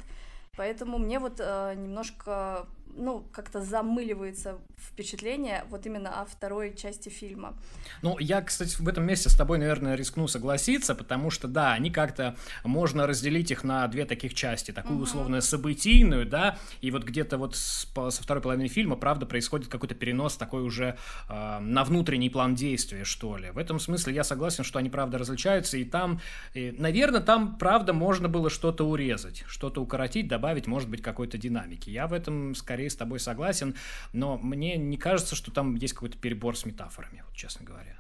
Поэтому 0.60 0.98
мне 0.98 1.20
вот 1.20 1.40
э, 1.40 1.74
немножко 1.74 2.66
ну, 3.00 3.26
как-то 3.32 3.62
замыливается 3.62 4.58
впечатление 4.78 5.66
вот 5.70 5.86
именно 5.86 6.22
о 6.22 6.26
второй 6.26 6.76
части 6.76 7.10
фильма. 7.10 7.58
Ну, 8.02 8.18
я, 8.20 8.42
кстати, 8.42 8.76
в 8.80 8.88
этом 8.88 9.06
месте 9.06 9.30
с 9.30 9.36
тобой, 9.36 9.58
наверное, 9.58 9.96
рискну 9.96 10.28
согласиться, 10.28 10.96
потому 10.96 11.32
что, 11.32 11.48
да, 11.48 11.74
они 11.74 11.92
как-то, 11.92 12.36
можно 12.64 13.08
разделить 13.08 13.52
их 13.52 13.64
на 13.64 13.88
две 13.88 14.06
таких 14.06 14.34
части, 14.34 14.72
такую 14.72 14.96
угу. 14.96 15.04
условно 15.04 15.42
событийную, 15.42 16.26
да, 16.26 16.58
и 16.82 16.92
вот 16.92 17.04
где-то 17.04 17.38
вот 17.38 17.56
с, 17.56 17.86
по, 17.86 18.10
со 18.10 18.22
второй 18.24 18.42
половины 18.42 18.68
фильма, 18.68 18.96
правда, 18.96 19.26
происходит 19.26 19.68
какой-то 19.70 19.96
перенос 19.96 20.38
такой 20.38 20.64
уже 20.64 20.98
э, 21.30 21.60
на 21.60 21.84
внутренний 21.84 22.30
план 22.30 22.56
действия, 22.56 23.04
что 23.04 23.38
ли. 23.38 23.52
В 23.52 23.58
этом 23.58 23.80
смысле 23.80 24.14
я 24.14 24.24
согласен, 24.24 24.64
что 24.64 24.80
они, 24.80 24.90
правда, 24.90 25.18
различаются, 25.18 25.78
и 25.78 25.86
там, 25.86 26.20
и, 26.54 26.76
наверное, 26.78 27.22
там, 27.22 27.58
правда, 27.58 27.94
можно 27.94 28.28
было 28.28 28.50
что-то 28.50 28.88
урезать, 28.88 29.44
что-то 29.48 29.82
укоротить, 29.82 30.28
добавить, 30.28 30.68
может 30.68 30.90
быть, 30.90 31.02
какой-то 31.02 31.38
динамики. 31.38 31.90
Я 31.90 32.08
в 32.08 32.14
этом 32.14 32.56
скорее 32.56 32.80
скорее 32.80 32.89
с 32.90 32.96
тобой 32.96 33.20
согласен, 33.20 33.76
но 34.14 34.38
мне 34.38 34.78
не 34.78 34.98
кажется, 34.98 35.36
что 35.36 35.52
там 35.52 35.76
есть 35.76 35.94
какой-то 35.94 36.18
перебор 36.18 36.58
с 36.58 36.66
метафорами, 36.66 37.24
вот, 37.26 37.36
честно 37.36 37.66
говоря. 37.66 38.00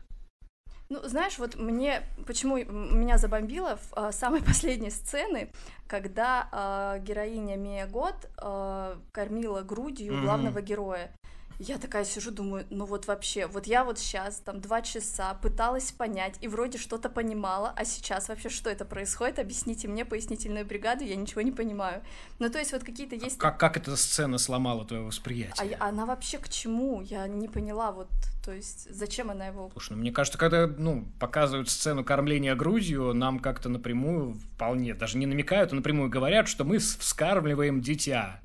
Ну, 0.91 1.08
знаешь, 1.08 1.38
вот 1.38 1.55
мне, 1.55 2.01
почему 2.25 2.58
меня 2.58 3.19
забомбило 3.19 3.77
в 3.77 3.93
э, 3.96 4.12
самой 4.12 4.41
последней 4.46 4.89
сцены, 4.89 5.51
когда 5.88 6.50
э, 6.51 7.03
героиня 7.03 7.58
Мия 7.58 7.86
Год 7.86 8.15
э, 8.41 8.96
кормила 9.12 9.62
грудью 9.62 10.13
mm-hmm. 10.13 10.22
главного 10.22 10.62
героя. 10.62 11.12
Я 11.59 11.77
такая 11.77 12.05
сижу, 12.05 12.31
думаю, 12.31 12.65
ну 12.69 12.85
вот 12.85 13.07
вообще, 13.07 13.45
вот 13.45 13.67
я 13.67 13.83
вот 13.83 13.99
сейчас 13.99 14.37
там 14.37 14.61
два 14.61 14.81
часа 14.81 15.33
пыталась 15.33 15.91
понять 15.91 16.37
и 16.39 16.47
вроде 16.47 16.77
что-то 16.77 17.09
понимала, 17.09 17.73
а 17.75 17.83
сейчас 17.83 18.29
вообще 18.29 18.47
что 18.47 18.69
это 18.69 18.85
происходит? 18.85 19.39
Объясните 19.39 19.89
мне 19.89 20.05
пояснительную 20.05 20.65
бригаду, 20.65 21.03
я 21.03 21.17
ничего 21.17 21.41
не 21.41 21.51
понимаю. 21.51 22.01
Ну 22.39 22.49
то 22.49 22.59
есть 22.59 22.71
вот 22.71 22.85
какие-то 22.85 23.15
есть... 23.15 23.37
Как, 23.37 23.59
как 23.59 23.75
эта 23.75 23.97
сцена 23.97 24.37
сломала 24.37 24.85
твое 24.85 25.03
восприятие? 25.03 25.75
А 25.81 25.89
она 25.89 26.05
вообще 26.05 26.37
к 26.37 26.47
чему? 26.47 27.01
Я 27.01 27.27
не 27.27 27.49
поняла, 27.49 27.91
вот, 27.91 28.07
то 28.45 28.53
есть 28.53 28.87
зачем 28.89 29.29
она 29.29 29.47
его... 29.47 29.69
Слушай, 29.73 29.93
ну 29.93 29.97
мне 29.97 30.13
кажется, 30.13 30.39
когда, 30.39 30.65
ну, 30.65 31.09
показывают 31.19 31.69
сцену 31.69 32.05
кормления 32.05 32.55
грудью, 32.55 33.13
нам 33.13 33.37
как-то 33.37 33.67
напрямую 33.67 34.35
вполне, 34.55 34.93
даже 34.93 35.17
не 35.17 35.25
намекают, 35.25 35.73
а 35.73 35.75
напрямую 35.75 36.09
говорят, 36.09 36.47
что 36.47 36.63
мы 36.63 36.77
вскармливаем 36.77 37.81
дитя 37.81 38.39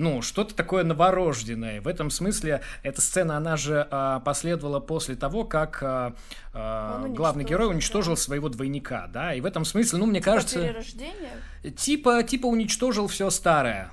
ну, 0.00 0.22
что-то 0.22 0.54
такое 0.54 0.82
новорожденное. 0.82 1.80
В 1.80 1.86
этом 1.86 2.10
смысле 2.10 2.62
эта 2.82 3.00
сцена, 3.00 3.36
она 3.36 3.56
же 3.56 3.86
а, 3.90 4.20
последовала 4.20 4.80
после 4.80 5.14
того, 5.14 5.44
как 5.44 5.82
а, 5.82 6.14
а, 6.52 7.06
главный 7.08 7.44
герой 7.44 7.68
уничтожил 7.68 8.14
да. 8.14 8.20
своего 8.20 8.48
двойника, 8.48 9.06
да, 9.12 9.34
и 9.34 9.40
в 9.40 9.46
этом 9.46 9.64
смысле, 9.64 9.98
ну, 9.98 10.06
мне 10.06 10.20
типа 10.20 10.32
кажется... 10.32 10.60
Перерождение? 10.60 11.30
Типа, 11.76 12.22
типа 12.22 12.46
уничтожил 12.46 13.06
все 13.06 13.30
старое 13.30 13.90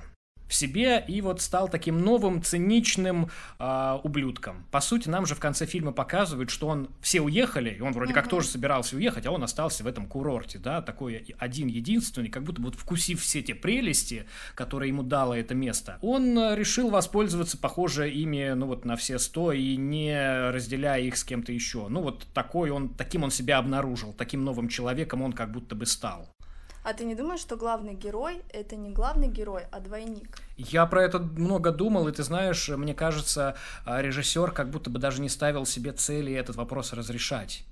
в 0.48 0.54
себе 0.54 1.04
и 1.06 1.20
вот 1.20 1.40
стал 1.40 1.68
таким 1.68 2.00
новым 2.00 2.42
циничным 2.42 3.30
э, 3.58 3.98
ублюдком. 4.02 4.64
По 4.70 4.80
сути, 4.80 5.08
нам 5.08 5.26
же 5.26 5.34
в 5.34 5.40
конце 5.40 5.66
фильма 5.66 5.92
показывают, 5.92 6.50
что 6.50 6.68
он 6.68 6.88
все 7.00 7.20
уехали, 7.20 7.70
и 7.70 7.80
он 7.80 7.92
вроде 7.92 8.12
mm-hmm. 8.12 8.14
как 8.14 8.28
тоже 8.28 8.48
собирался 8.48 8.96
уехать, 8.96 9.26
а 9.26 9.30
он 9.30 9.44
остался 9.44 9.84
в 9.84 9.86
этом 9.86 10.06
курорте, 10.06 10.58
да, 10.58 10.82
такой 10.82 11.34
один 11.38 11.68
единственный, 11.68 12.28
как 12.28 12.42
будто 12.44 12.62
вот 12.62 12.74
вкусив 12.74 13.20
все 13.22 13.42
те 13.42 13.54
прелести, 13.54 14.26
которые 14.54 14.88
ему 14.88 15.02
дало 15.02 15.34
это 15.34 15.54
место, 15.54 15.98
он 16.00 16.38
э, 16.38 16.56
решил 16.56 16.90
воспользоваться, 16.90 17.58
похоже, 17.58 18.10
ими, 18.10 18.52
ну 18.54 18.66
вот 18.66 18.84
на 18.84 18.96
все 18.96 19.18
сто 19.18 19.52
и 19.52 19.76
не 19.76 20.50
разделяя 20.50 21.00
их 21.00 21.16
с 21.16 21.24
кем-то 21.24 21.52
еще. 21.52 21.88
Ну 21.88 22.00
вот 22.02 22.26
такой 22.32 22.70
он, 22.70 22.88
таким 22.94 23.22
он 23.24 23.30
себя 23.30 23.58
обнаружил, 23.58 24.12
таким 24.12 24.44
новым 24.44 24.68
человеком 24.68 25.22
он 25.22 25.32
как 25.32 25.52
будто 25.52 25.74
бы 25.74 25.86
стал. 25.86 26.28
А 26.88 26.94
ты 26.94 27.04
не 27.04 27.14
думаешь, 27.14 27.40
что 27.40 27.56
главный 27.56 27.92
герой— 27.92 28.40
это 28.50 28.74
не 28.74 28.88
главный 28.88 29.28
герой, 29.28 29.64
а 29.70 29.80
двойник? 29.80 30.38
Я 30.56 30.86
про 30.86 31.02
это 31.02 31.18
много 31.18 31.70
думал, 31.70 32.08
и 32.08 32.12
ты 32.12 32.22
знаешь, 32.22 32.66
мне 32.70 32.94
кажется, 32.94 33.56
а, 33.84 34.00
режиссер 34.00 34.52
как 34.52 34.70
будто 34.70 34.88
бы 34.88 34.98
даже 34.98 35.20
не 35.20 35.28
ставил 35.28 35.66
себе 35.66 35.92
цели 35.92 36.32
этот 36.32 36.56
вопрос 36.56 36.94
разрешать 36.94 37.66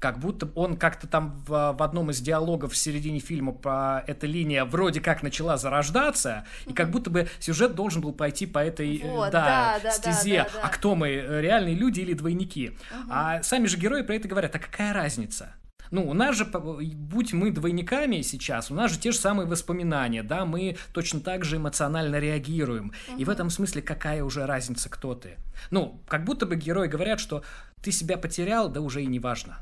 как 0.00 0.20
будто 0.20 0.48
он 0.54 0.76
как-то 0.76 1.08
там 1.08 1.42
в, 1.44 1.74
в 1.76 1.82
одном 1.82 2.12
из 2.12 2.20
диалогов 2.20 2.72
в 2.72 2.76
середине 2.76 3.18
фильма 3.18 3.50
по 3.50 4.04
эта 4.06 4.28
линия 4.28 4.64
вроде 4.64 5.00
как 5.00 5.24
начала 5.24 5.56
зарождаться, 5.56 6.46
и 6.66 6.72
как 6.72 6.92
будто 6.92 7.10
бы 7.10 7.28
сюжет 7.40 7.74
должен 7.74 8.00
был 8.00 8.12
пойти 8.12 8.46
по 8.46 8.60
этой 8.60 8.96
э, 8.96 9.10
вот, 9.10 9.32
да, 9.32 9.80
да, 9.82 9.90
стезе. 9.90 10.44
Да, 10.44 10.44
да, 10.44 10.50
да. 10.54 10.60
А 10.62 10.68
кто 10.68 10.94
мы, 10.94 11.08
реальные 11.10 11.74
люди 11.74 11.98
или 11.98 12.14
двойники? 12.14 12.66
Mm-hmm. 12.68 13.06
А 13.10 13.42
сами 13.42 13.66
же 13.66 13.76
герои 13.76 14.02
про 14.02 14.14
это 14.14 14.28
говорят, 14.28 14.54
а 14.54 14.60
какая 14.60 14.92
разница? 14.92 15.52
Ну, 15.90 16.08
у 16.08 16.14
нас 16.14 16.36
же, 16.36 16.44
будь 16.44 17.32
мы 17.32 17.50
двойниками 17.50 18.20
сейчас, 18.22 18.70
у 18.70 18.74
нас 18.74 18.92
же 18.92 18.98
те 18.98 19.12
же 19.12 19.18
самые 19.18 19.46
воспоминания, 19.46 20.22
да, 20.22 20.44
мы 20.44 20.76
точно 20.92 21.20
так 21.20 21.44
же 21.44 21.56
эмоционально 21.56 22.18
реагируем. 22.18 22.92
Угу. 23.08 23.18
И 23.18 23.24
в 23.24 23.30
этом 23.30 23.50
смысле 23.50 23.82
какая 23.82 24.22
уже 24.24 24.46
разница, 24.46 24.88
кто 24.88 25.14
ты? 25.14 25.36
Ну, 25.70 26.00
как 26.08 26.24
будто 26.24 26.46
бы 26.46 26.56
герои 26.56 26.88
говорят, 26.88 27.20
что 27.20 27.42
ты 27.82 27.92
себя 27.92 28.16
потерял, 28.16 28.68
да 28.68 28.80
уже 28.80 29.02
и 29.02 29.06
не 29.06 29.18
важно. 29.18 29.58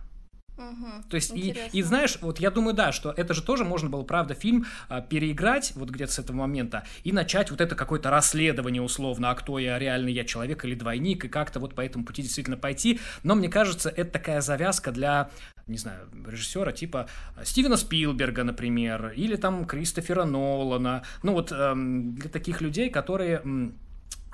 Угу, 0.56 1.08
То 1.10 1.16
есть, 1.16 1.32
и, 1.34 1.54
и 1.72 1.82
знаешь, 1.82 2.18
вот 2.22 2.40
я 2.40 2.50
думаю, 2.50 2.74
да, 2.74 2.90
что 2.90 3.12
это 3.14 3.34
же 3.34 3.42
тоже 3.42 3.64
можно 3.64 3.90
было, 3.90 4.02
правда, 4.04 4.34
фильм 4.34 4.66
а, 4.88 5.02
переиграть 5.02 5.72
вот 5.74 5.90
где-то 5.90 6.12
с 6.12 6.18
этого 6.18 6.36
момента 6.36 6.84
и 7.04 7.12
начать 7.12 7.50
вот 7.50 7.60
это 7.60 7.74
какое-то 7.74 8.10
расследование 8.10 8.80
условно, 8.80 9.30
а 9.30 9.34
кто 9.34 9.58
я, 9.58 9.78
реальный 9.78 10.12
я 10.12 10.24
человек 10.24 10.64
или 10.64 10.74
двойник, 10.74 11.26
и 11.26 11.28
как-то 11.28 11.60
вот 11.60 11.74
по 11.74 11.82
этому 11.82 12.04
пути 12.06 12.22
действительно 12.22 12.56
пойти. 12.56 13.00
Но 13.22 13.34
мне 13.34 13.50
кажется, 13.50 13.90
это 13.90 14.10
такая 14.12 14.40
завязка 14.40 14.92
для, 14.92 15.30
не 15.66 15.76
знаю, 15.76 16.08
режиссера 16.26 16.72
типа 16.72 17.06
Стивена 17.44 17.76
Спилберга, 17.76 18.42
например, 18.42 19.12
или 19.14 19.36
там 19.36 19.66
Кристофера 19.66 20.24
Нолана. 20.24 21.02
Ну 21.22 21.32
вот 21.32 21.52
эм, 21.52 22.14
для 22.14 22.30
таких 22.30 22.62
людей, 22.62 22.88
которые, 22.88 23.42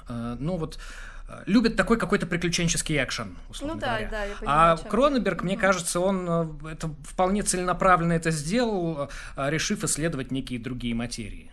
э, 0.08 0.36
ну 0.38 0.56
вот 0.56 0.78
любит 1.46 1.76
такой 1.76 1.98
какой-то 1.98 2.26
приключенческий 2.26 3.02
экшен, 3.02 3.36
условно 3.48 3.74
ну, 3.74 3.80
говоря. 3.80 4.08
Да, 4.08 4.10
да, 4.10 4.24
я 4.24 4.34
понимаю, 4.36 4.74
а 4.74 4.88
Кроненберг, 4.88 5.42
мне 5.42 5.56
кажется, 5.56 6.00
он 6.00 6.28
э, 6.28 6.72
это 6.72 6.88
вполне 7.04 7.42
целенаправленно 7.42 8.12
это 8.12 8.30
сделал, 8.30 9.08
э, 9.36 9.50
решив 9.50 9.84
исследовать 9.84 10.30
некие 10.30 10.58
другие 10.58 10.94
материи. 10.94 11.50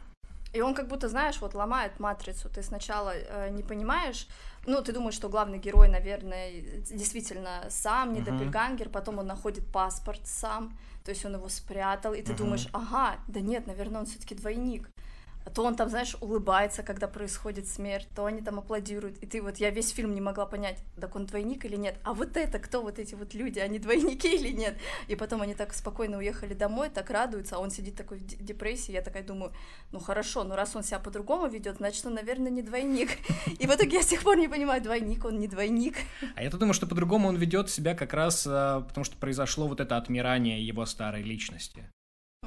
И 0.51 0.61
он 0.61 0.73
как 0.73 0.87
будто, 0.87 1.07
знаешь, 1.09 1.39
вот 1.41 1.53
ломает 1.53 1.99
матрицу. 1.99 2.49
Ты 2.49 2.63
сначала 2.63 3.13
э, 3.15 3.49
не 3.51 3.61
понимаешь, 3.61 4.27
ну, 4.65 4.81
ты 4.81 4.91
думаешь, 4.91 5.15
что 5.15 5.29
главный 5.29 5.59
герой, 5.59 5.89
наверное, 5.89 6.61
действительно 6.91 7.65
сам, 7.69 8.13
не 8.13 8.21
uh-huh. 8.21 8.37
допельгангер, 8.37 8.89
потом 8.89 9.19
он 9.19 9.27
находит 9.27 9.65
паспорт 9.71 10.21
сам, 10.25 10.77
то 11.05 11.11
есть 11.11 11.23
он 11.25 11.35
его 11.35 11.49
спрятал, 11.49 12.13
и 12.13 12.21
ты 12.21 12.33
uh-huh. 12.33 12.37
думаешь, 12.37 12.67
ага, 12.73 13.17
да 13.27 13.39
нет, 13.39 13.67
наверное, 13.67 14.01
он 14.01 14.05
все-таки 14.07 14.35
двойник 14.35 14.89
то 15.53 15.63
он 15.63 15.75
там, 15.75 15.89
знаешь, 15.89 16.15
улыбается, 16.21 16.83
когда 16.83 17.07
происходит 17.07 17.67
смерть, 17.67 18.07
то 18.15 18.25
они 18.25 18.41
там 18.41 18.59
аплодируют, 18.59 19.17
и 19.19 19.25
ты 19.25 19.41
вот, 19.41 19.57
я 19.57 19.69
весь 19.69 19.89
фильм 19.89 20.13
не 20.13 20.21
могла 20.21 20.45
понять, 20.45 20.79
так 20.99 21.15
он 21.15 21.25
двойник 21.25 21.65
или 21.65 21.75
нет, 21.75 21.97
а 22.03 22.13
вот 22.13 22.37
это, 22.37 22.59
кто 22.59 22.81
вот 22.81 22.99
эти 22.99 23.15
вот 23.15 23.33
люди, 23.33 23.59
они 23.59 23.79
двойники 23.79 24.27
или 24.35 24.49
нет, 24.49 24.77
и 25.07 25.15
потом 25.15 25.41
они 25.41 25.55
так 25.55 25.73
спокойно 25.73 26.17
уехали 26.17 26.53
домой, 26.53 26.89
так 26.89 27.09
радуются, 27.09 27.55
а 27.55 27.59
он 27.59 27.71
сидит 27.71 27.95
такой 27.95 28.19
в 28.19 28.43
депрессии, 28.43 28.91
я 28.91 29.01
такая 29.01 29.23
думаю, 29.23 29.53
ну 29.91 29.99
хорошо, 29.99 30.43
ну 30.43 30.55
раз 30.55 30.75
он 30.75 30.83
себя 30.83 30.99
по-другому 30.99 31.47
ведет, 31.47 31.77
значит, 31.77 32.05
он, 32.05 32.13
наверное, 32.13 32.51
не 32.51 32.61
двойник, 32.61 33.09
и 33.59 33.67
в 33.67 33.75
итоге 33.75 33.97
я 33.97 34.03
с 34.03 34.07
тех 34.07 34.23
пор 34.23 34.37
не 34.37 34.47
понимаю, 34.47 34.81
двойник 34.81 35.25
он, 35.25 35.39
не 35.39 35.47
двойник. 35.47 35.95
А 36.35 36.43
я-то 36.43 36.57
думаю, 36.57 36.73
что 36.73 36.87
по-другому 36.87 37.27
он 37.27 37.35
ведет 37.35 37.69
себя 37.69 37.95
как 37.95 38.13
раз, 38.13 38.45
а, 38.47 38.81
потому 38.81 39.03
что 39.03 39.17
произошло 39.17 39.67
вот 39.67 39.79
это 39.79 39.97
отмирание 39.97 40.65
его 40.65 40.85
старой 40.85 41.21
личности. 41.21 41.89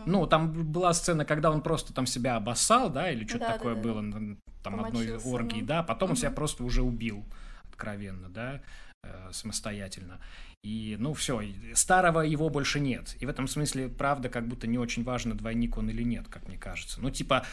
Ну, 0.06 0.26
там 0.26 0.52
была 0.72 0.92
сцена, 0.94 1.24
когда 1.24 1.50
он 1.50 1.60
просто 1.60 1.92
там 1.92 2.06
себя 2.06 2.36
обоссал, 2.36 2.90
да, 2.90 3.10
или 3.10 3.26
что-то 3.26 3.46
да, 3.46 3.52
такое 3.52 3.74
да, 3.74 3.80
было, 3.80 4.02
да. 4.02 4.18
там 4.62 4.74
Помочился, 4.74 5.16
одной 5.16 5.32
оргии, 5.32 5.60
ну. 5.60 5.66
да, 5.66 5.82
потом 5.82 6.06
угу. 6.06 6.12
он 6.12 6.16
себя 6.16 6.30
просто 6.30 6.64
уже 6.64 6.82
убил 6.82 7.24
откровенно, 7.68 8.28
да, 8.28 8.60
э, 9.04 9.28
самостоятельно. 9.32 10.18
И, 10.62 10.96
ну, 11.00 11.12
все, 11.12 11.42
старого 11.74 12.20
его 12.20 12.48
больше 12.48 12.78
нет. 12.78 13.16
И 13.18 13.26
в 13.26 13.28
этом 13.28 13.48
смысле, 13.48 13.88
правда, 13.88 14.28
как 14.28 14.46
будто 14.46 14.68
не 14.68 14.78
очень 14.78 15.02
важно, 15.02 15.34
двойник 15.34 15.76
он 15.76 15.90
или 15.90 16.04
нет, 16.04 16.28
как 16.28 16.46
мне 16.46 16.56
кажется. 16.56 17.00
Ну, 17.00 17.10
типа, 17.10 17.44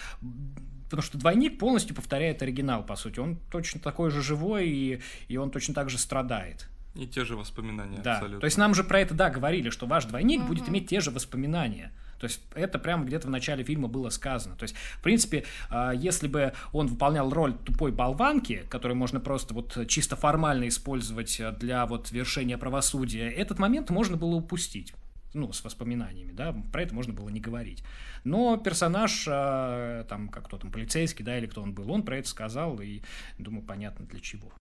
потому 0.84 1.01
что 1.01 1.17
двойник 1.17 1.58
полностью 1.58 1.96
повторяет 1.96 2.43
оригинал, 2.43 2.86
по 2.86 2.96
сути. 2.96 3.19
Он 3.19 3.38
точно 3.51 3.79
такой 3.79 4.12
же 4.12 4.22
живой, 4.22 4.69
и, 4.69 5.01
и 5.27 5.38
он 5.38 5.50
точно 5.50 5.74
так 5.74 5.89
же 5.89 5.98
страдает. 5.98 6.69
И 6.93 7.08
те 7.08 7.25
же 7.25 7.36
воспоминания, 7.36 7.98
да. 7.98 8.15
абсолютно. 8.15 8.41
То 8.41 8.46
есть 8.46 8.58
нам 8.58 8.75
же 8.75 8.84
про 8.84 9.00
это, 9.00 9.15
да, 9.15 9.31
говорили, 9.31 9.72
что 9.72 9.88
ваш 9.88 10.05
двойник 10.05 10.41
угу. 10.41 10.50
будет 10.50 10.69
иметь 10.69 10.88
те 10.88 11.00
же 11.00 11.10
воспоминания. 11.10 11.91
То 12.19 12.25
есть 12.25 12.41
это 12.53 12.79
прямо 12.79 13.05
где-то 13.05 13.27
в 13.27 13.31
начале 13.31 13.63
фильма 13.63 13.88
было 13.88 14.09
сказано. 14.09 14.55
То 14.55 14.63
есть, 14.63 14.75
в 14.75 15.01
принципе, 15.01 15.45
а, 15.69 15.91
если 15.91 16.27
бы 16.27 16.53
он 16.73 16.88
выполнял 16.88 17.29
роль 17.29 17.53
тупой 17.53 17.91
болванки, 17.91 18.65
которую 18.69 18.97
можно 18.97 19.19
просто 19.19 19.53
вот 19.53 19.77
чисто 19.88 20.15
формально 20.15 20.67
использовать 20.67 21.41
для 21.59 21.85
вот 21.85 22.11
вершения 22.11 22.57
правосудия, 22.57 23.29
этот 23.29 23.59
момент 23.59 23.89
можно 23.89 24.17
было 24.17 24.35
упустить 24.35 24.93
ну, 25.33 25.51
с 25.53 25.63
воспоминаниями, 25.63 26.31
да, 26.31 26.55
про 26.71 26.81
это 26.81 26.95
можно 26.95 27.13
было 27.13 27.29
не 27.29 27.39
говорить. 27.39 27.83
Но 28.23 28.57
персонаж, 28.57 29.27
а, 29.29 30.03
там, 30.05 30.29
как 30.29 30.47
кто 30.47 30.57
там, 30.57 30.71
полицейский, 30.71 31.23
да, 31.23 31.38
или 31.38 31.45
кто 31.45 31.61
он 31.61 31.73
был, 31.73 31.91
он 31.91 32.03
про 32.03 32.17
это 32.17 32.27
сказал, 32.27 32.79
и, 32.81 33.01
думаю, 33.38 33.63
понятно 33.65 34.05
для 34.05 34.19
чего. 34.19 34.51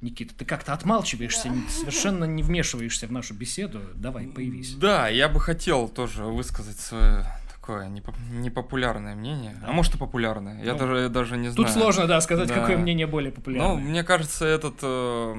Никита, 0.00 0.34
ты 0.34 0.44
как-то 0.44 0.72
отмалчиваешься, 0.72 1.48
да. 1.48 1.70
совершенно 1.70 2.24
не 2.24 2.42
вмешиваешься 2.42 3.06
в 3.06 3.12
нашу 3.12 3.34
беседу. 3.34 3.80
Давай, 3.94 4.26
появись. 4.26 4.74
Да, 4.74 5.08
я 5.08 5.28
бы 5.28 5.40
хотел 5.40 5.88
тоже 5.88 6.24
высказать 6.24 6.78
свое 6.78 7.24
такое 7.66 7.88
непопулярное 7.88 9.16
мнение. 9.16 9.56
Да. 9.60 9.68
А 9.68 9.72
может 9.72 9.94
и 9.96 9.98
популярное. 9.98 10.62
Я 10.62 10.74
ну, 10.74 10.78
даже, 10.78 11.08
даже 11.08 11.36
не 11.36 11.48
знаю. 11.48 11.66
Тут 11.66 11.74
сложно, 11.74 12.06
да, 12.06 12.20
сказать, 12.20 12.48
да. 12.48 12.54
какое 12.54 12.76
мнение 12.76 13.06
более 13.06 13.32
популярное. 13.32 13.74
Ну, 13.74 13.80
мне 13.80 14.04
кажется, 14.04 14.46
этот 14.46 14.76
э, 14.82 15.34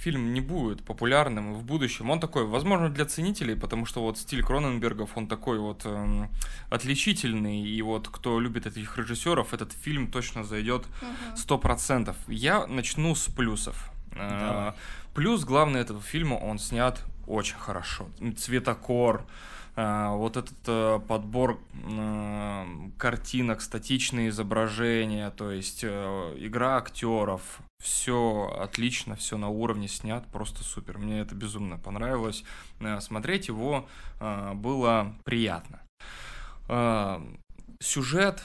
фильм 0.00 0.34
не 0.34 0.40
будет 0.40 0.82
популярным 0.82 1.54
в 1.54 1.62
будущем. 1.62 2.10
Он 2.10 2.18
такой, 2.18 2.46
возможно, 2.46 2.88
для 2.88 3.04
ценителей, 3.04 3.54
потому 3.54 3.86
что 3.86 4.02
вот 4.02 4.18
стиль 4.18 4.42
Кроненбергов, 4.42 5.16
он 5.16 5.28
такой 5.28 5.58
вот 5.58 5.82
э, 5.84 6.26
отличительный. 6.68 7.62
И 7.62 7.80
вот 7.82 8.08
кто 8.08 8.40
любит 8.40 8.66
этих 8.66 8.98
режиссеров, 8.98 9.54
этот 9.54 9.72
фильм 9.72 10.10
точно 10.10 10.42
зайдет 10.42 10.84
сто 11.36 11.58
процентов. 11.58 12.16
Я 12.26 12.66
начну 12.66 13.14
с 13.14 13.26
плюсов. 13.26 13.92
Э, 14.18 14.72
плюс 15.14 15.44
главный 15.44 15.80
этого 15.80 16.00
фильма, 16.00 16.34
он 16.34 16.58
снят 16.58 17.02
очень 17.26 17.56
хорошо. 17.56 18.08
Цветокор, 18.36 19.24
а, 19.80 20.16
вот 20.16 20.36
этот 20.36 20.58
э, 20.66 20.98
подбор 21.06 21.60
э, 21.84 22.64
картинок, 22.98 23.60
статичные 23.60 24.30
изображения, 24.30 25.30
то 25.30 25.52
есть 25.52 25.84
э, 25.84 26.34
игра 26.36 26.78
актеров, 26.78 27.60
все 27.80 28.52
отлично, 28.58 29.14
все 29.14 29.36
на 29.36 29.50
уровне 29.50 29.86
снят, 29.86 30.26
просто 30.32 30.64
супер. 30.64 30.98
Мне 30.98 31.20
это 31.20 31.36
безумно 31.36 31.78
понравилось. 31.78 32.42
Смотреть 32.98 33.46
его 33.46 33.86
было 34.18 35.14
приятно. 35.22 35.80
Сюжет 37.78 38.42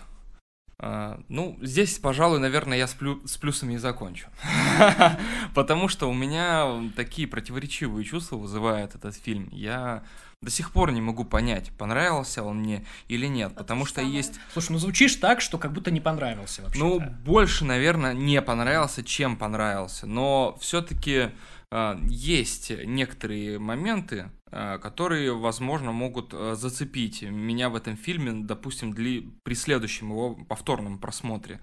ну, 0.79 1.57
здесь, 1.61 1.97
пожалуй, 1.99 2.39
наверное, 2.39 2.77
я 2.77 2.87
с, 2.87 2.93
плю 2.93 3.25
с 3.25 3.37
плюсами 3.37 3.73
и 3.73 3.77
закончу. 3.77 4.27
Потому 5.53 5.87
что 5.87 6.09
у 6.09 6.13
меня 6.13 6.91
такие 6.95 7.27
противоречивые 7.27 8.03
чувства 8.03 8.35
вызывает 8.35 8.95
этот 8.95 9.15
фильм. 9.15 9.47
Я 9.51 10.03
до 10.43 10.51
сих 10.51 10.71
пор 10.71 10.91
не 10.91 11.01
могу 11.01 11.23
понять, 11.23 11.71
понравился 11.77 12.43
он 12.43 12.59
мне 12.59 12.83
или 13.07 13.27
нет, 13.27 13.55
потому 13.55 13.85
что 13.85 14.01
самое. 14.01 14.17
есть... 14.17 14.39
Слушай, 14.51 14.73
ну 14.73 14.77
звучишь 14.77 15.15
так, 15.15 15.41
что 15.41 15.57
как 15.57 15.71
будто 15.71 15.89
не 15.89 16.01
понравился 16.01 16.61
вообще. 16.61 16.79
Ну, 16.79 16.99
больше, 16.99 17.65
наверное, 17.65 18.13
не 18.13 18.41
понравился, 18.41 19.03
чем 19.03 19.37
понравился, 19.37 20.05
но 20.05 20.57
все-таки 20.59 21.29
есть 22.07 22.71
некоторые 22.85 23.59
моменты, 23.59 24.29
э, 24.51 24.77
которые, 24.79 25.33
возможно, 25.33 25.91
могут 25.91 26.33
э, 26.33 26.55
зацепить 26.55 27.23
меня 27.23 27.69
в 27.69 27.75
этом 27.75 27.97
фильме, 27.97 28.43
допустим, 28.43 28.93
для, 28.93 29.23
при 29.43 29.55
следующем 29.55 30.11
его 30.11 30.35
повторном 30.35 30.99
просмотре. 30.99 31.59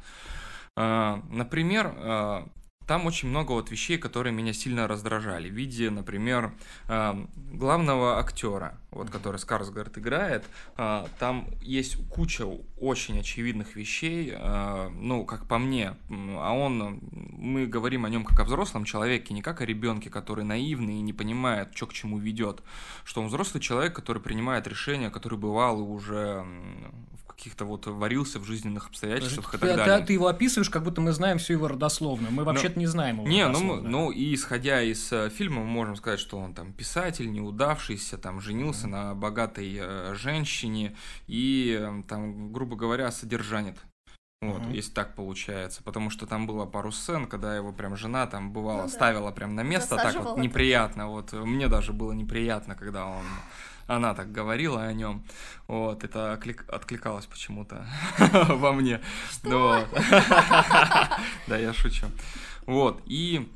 Например, 0.76 2.48
там 2.90 3.06
очень 3.06 3.28
много 3.28 3.52
вот 3.52 3.70
вещей, 3.70 3.98
которые 3.98 4.32
меня 4.32 4.52
сильно 4.52 4.88
раздражали. 4.88 5.48
В 5.48 5.52
виде, 5.52 5.90
например, 5.90 6.52
э, 6.88 7.24
главного 7.52 8.18
актера, 8.18 8.80
вот, 8.90 9.10
который 9.10 9.36
Скарсгард 9.36 9.96
играет, 9.98 10.44
э, 10.76 11.06
там 11.20 11.46
есть 11.62 12.04
куча 12.08 12.48
очень 12.80 13.20
очевидных 13.20 13.76
вещей, 13.76 14.34
э, 14.36 14.88
ну, 14.92 15.24
как 15.24 15.46
по 15.46 15.58
мне, 15.58 15.94
а 16.08 16.52
он, 16.52 16.98
мы 17.12 17.68
говорим 17.68 18.06
о 18.06 18.08
нем 18.08 18.24
как 18.24 18.40
о 18.40 18.44
взрослом 18.44 18.84
человеке, 18.84 19.34
не 19.34 19.40
как 19.40 19.60
о 19.60 19.66
ребенке, 19.66 20.10
который 20.10 20.42
наивный 20.42 20.94
и 20.94 21.00
не 21.00 21.12
понимает, 21.12 21.68
что 21.76 21.86
к 21.86 21.92
чему 21.92 22.18
ведет, 22.18 22.60
что 23.04 23.20
он 23.20 23.28
взрослый 23.28 23.62
человек, 23.62 23.94
который 23.94 24.20
принимает 24.20 24.66
решения, 24.66 25.10
который 25.10 25.38
бывал 25.38 25.78
и 25.78 25.82
уже 25.84 26.44
каких-то 27.40 27.64
вот 27.64 27.86
варился 27.86 28.38
в 28.38 28.44
жизненных 28.44 28.88
обстоятельствах 28.88 29.52
Подожди, 29.52 29.66
и 29.66 29.76
так 29.76 29.84
ты, 29.84 29.88
далее. 29.88 30.00
Ты, 30.02 30.06
ты 30.08 30.12
его 30.12 30.26
описываешь, 30.26 30.68
как 30.68 30.82
будто 30.82 31.00
мы 31.00 31.12
знаем 31.12 31.38
всю 31.38 31.54
его 31.54 31.68
родословную. 31.68 32.30
Мы 32.30 32.44
вообще-то 32.44 32.78
не 32.78 32.86
знаем 32.86 33.16
его 33.16 33.28
Не, 33.28 33.48
ну, 33.48 33.80
ну 33.80 34.10
и 34.10 34.34
исходя 34.34 34.82
из 34.82 35.10
э, 35.10 35.30
фильма, 35.30 35.62
мы 35.62 35.66
можем 35.66 35.96
сказать, 35.96 36.20
что 36.20 36.38
он 36.38 36.52
там 36.52 36.74
писатель, 36.74 37.32
неудавшийся, 37.32 38.18
там 38.18 38.42
женился 38.42 38.86
mm-hmm. 38.86 38.90
на 38.90 39.14
богатой 39.14 39.74
э, 39.80 40.14
женщине 40.14 40.94
и 41.26 41.78
э, 41.80 42.02
там, 42.06 42.52
грубо 42.52 42.76
говоря, 42.76 43.10
содержанит. 43.10 43.78
Вот, 44.42 44.62
mm-hmm. 44.62 44.74
если 44.74 44.92
так 44.92 45.14
получается. 45.14 45.82
Потому 45.82 46.10
что 46.10 46.26
там 46.26 46.46
было 46.46 46.66
пару 46.66 46.92
сцен, 46.92 47.26
когда 47.26 47.56
его 47.56 47.72
прям 47.72 47.96
жена 47.96 48.26
там 48.26 48.52
бывала, 48.52 48.82
ну, 48.82 48.88
да. 48.88 48.92
ставила 48.92 49.30
прям 49.30 49.54
на 49.54 49.62
место, 49.62 49.96
так 49.96 50.14
вот 50.14 50.36
неприятно. 50.36 51.08
Вот 51.08 51.32
мне 51.32 51.68
даже 51.68 51.94
было 51.94 52.12
неприятно, 52.12 52.74
когда 52.74 53.06
он 53.06 53.24
она 53.90 54.14
так 54.14 54.30
говорила 54.30 54.84
о 54.84 54.92
нем. 54.92 55.24
Вот, 55.66 56.04
это 56.04 56.32
откликалось 56.32 57.26
почему-то 57.26 57.84
во 58.48 58.72
мне. 58.72 59.00
Да, 61.46 61.56
я 61.56 61.72
шучу. 61.72 62.06
Вот, 62.66 63.02
и 63.06 63.50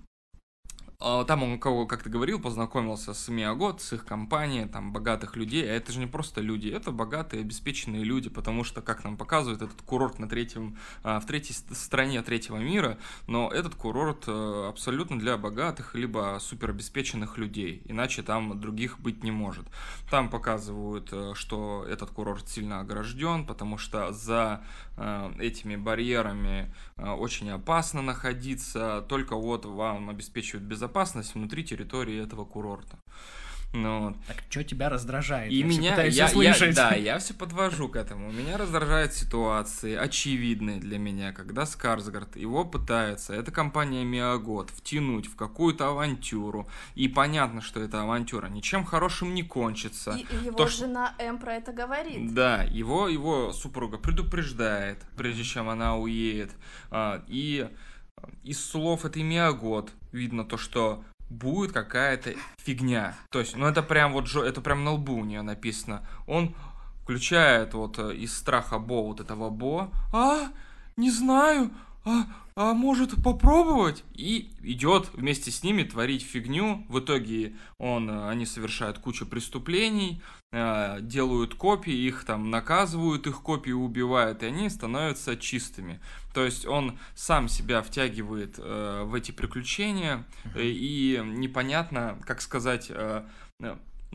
там 0.99 1.43
он, 1.43 1.59
как 1.59 2.03
ты 2.03 2.11
говорил, 2.11 2.41
познакомился 2.41 3.15
с 3.15 3.29
Миагот, 3.29 3.83
с 3.83 3.93
их 3.93 4.05
компанией, 4.05 4.67
там, 4.67 4.93
богатых 4.93 5.37
людей. 5.37 5.69
А 5.69 5.75
это 5.75 5.93
же 5.93 5.99
не 5.99 6.07
просто 6.07 6.41
люди, 6.41 6.69
это 6.69 6.93
богатые, 6.93 7.43
обеспеченные 7.43 8.05
люди, 8.05 8.31
потому 8.31 8.65
что, 8.65 8.81
как 8.81 9.05
нам 9.05 9.17
показывают, 9.17 9.63
этот 9.63 9.83
курорт 9.83 10.19
на 10.19 10.29
третьем, 10.29 10.79
а, 11.03 11.21
в 11.21 11.27
третьей 11.27 11.55
стране 11.75 12.23
третьего 12.23 12.59
мира, 12.59 12.99
но 13.27 13.51
этот 13.51 13.75
курорт 13.75 14.25
э, 14.27 14.67
абсолютно 14.69 15.19
для 15.19 15.37
богатых, 15.37 15.95
либо 15.95 16.39
суперобеспеченных 16.41 17.39
людей, 17.39 17.83
иначе 17.87 18.23
там 18.23 18.59
других 18.61 19.01
быть 19.01 19.23
не 19.23 19.31
может. 19.31 19.67
Там 20.11 20.31
показывают, 20.31 21.09
э, 21.13 21.33
что 21.35 21.85
этот 21.89 22.11
курорт 22.11 22.49
сильно 22.49 22.81
огражден, 22.81 23.47
потому 23.47 23.79
что 23.79 24.13
за 24.13 24.63
э, 24.97 25.33
этими 25.39 25.77
барьерами 25.77 26.73
очень 26.97 27.51
опасно 27.51 28.03
находиться, 28.03 29.05
только 29.09 29.37
вот 29.37 29.65
вам 29.65 30.09
обеспечивают 30.09 30.65
безопасность 30.65 30.84
безопасность 30.85 31.35
внутри 31.35 31.65
территории 31.65 32.23
этого 32.23 32.45
курорта. 32.45 32.99
Ну, 33.73 34.05
вот. 34.05 34.17
Так 34.29 34.37
что 34.49 34.63
тебя 34.63 34.89
раздражает? 34.89 35.51
И 35.51 35.57
я 35.57 35.67
меня, 35.67 36.03
я, 36.05 36.29
я, 36.29 36.73
да, 36.73 36.95
я 36.95 37.19
все 37.19 37.35
подвожу 37.35 37.89
к 37.89 37.97
этому. 37.97 38.31
Меня 38.31 38.57
раздражают 38.57 39.15
ситуации, 39.15 39.97
очевидные 39.97 40.79
для 40.79 40.97
меня, 40.97 41.33
когда 41.33 41.67
Скарсгард 41.67 42.37
его 42.37 42.65
пытается, 42.65 43.35
эта 43.35 43.51
компания 43.51 44.05
Миагод, 44.05 44.71
втянуть 44.71 45.27
в 45.27 45.35
какую-то 45.35 45.89
авантюру. 45.89 46.69
И 46.95 47.09
понятно, 47.09 47.61
что 47.61 47.81
эта 47.81 48.03
авантюра 48.03 48.47
ничем 48.47 48.85
хорошим 48.85 49.35
не 49.35 49.43
кончится. 49.43 50.13
И, 50.13 50.21
и 50.21 50.45
его 50.47 50.57
То, 50.57 50.69
жена 50.69 51.15
М 51.19 51.39
про 51.39 51.55
это 51.55 51.73
говорит. 51.73 52.33
Да, 52.33 52.63
его, 52.63 53.09
его 53.09 53.53
супруга 53.53 53.99
предупреждает, 53.99 54.99
прежде 55.17 55.43
чем 55.43 55.69
она 55.69 55.97
уедет. 55.97 56.53
А, 56.93 57.25
и 57.27 57.69
из 58.43 58.65
слов 58.65 59.05
этой 59.05 59.23
Миагод 59.23 59.93
видно 60.13 60.45
то, 60.45 60.57
что 60.57 61.03
будет 61.31 61.73
какая-то 61.73 62.35
фигня. 62.59 63.17
То 63.31 63.41
есть, 63.41 63.57
ну 63.57 63.67
это 63.67 63.83
прям 63.83 64.13
вот, 64.13 64.35
это 64.35 64.61
прям 64.61 64.85
на 64.85 64.93
лбу 64.93 65.15
у 65.15 65.25
нее 65.25 65.43
написано. 65.43 66.07
Он 66.27 66.55
включает 67.03 67.75
вот 67.75 67.99
э, 67.99 68.15
из 68.15 68.37
страха 68.37 68.79
Бо 68.79 69.03
вот 69.07 69.21
этого 69.21 69.51
Бо. 69.51 69.91
А, 70.13 70.49
не 70.97 71.11
знаю, 71.11 71.71
а, 72.05 72.27
а 72.57 72.73
может 72.73 73.21
попробовать? 73.23 74.05
И 74.15 74.53
идет 74.63 75.11
вместе 75.13 75.51
с 75.51 75.65
ними 75.65 75.83
творить 75.83 76.23
фигню. 76.23 76.87
В 76.89 77.01
итоге 77.01 77.57
он, 77.79 78.09
э, 78.09 78.29
они 78.29 78.47
совершают 78.47 78.99
кучу 78.99 79.27
преступлений, 79.27 80.23
э, 80.53 80.99
делают 81.01 81.57
копии, 81.57 81.93
их 81.93 82.25
там 82.25 82.51
наказывают, 82.51 83.27
их 83.27 83.43
копии 83.43 83.73
убивают, 83.73 84.45
и 84.45 84.47
они 84.47 84.71
становятся 84.71 85.37
чистыми. 85.37 86.01
То 86.33 86.45
есть 86.45 86.65
он 86.65 86.97
сам 87.17 87.49
себя 87.49 87.83
втягивает 87.83 88.55
э, 88.59 89.03
в 89.05 89.15
эти 89.15 89.33
приключения, 89.33 90.25
и 90.55 91.21
непонятно, 91.25 92.19
как 92.25 92.41
сказать 92.41 92.91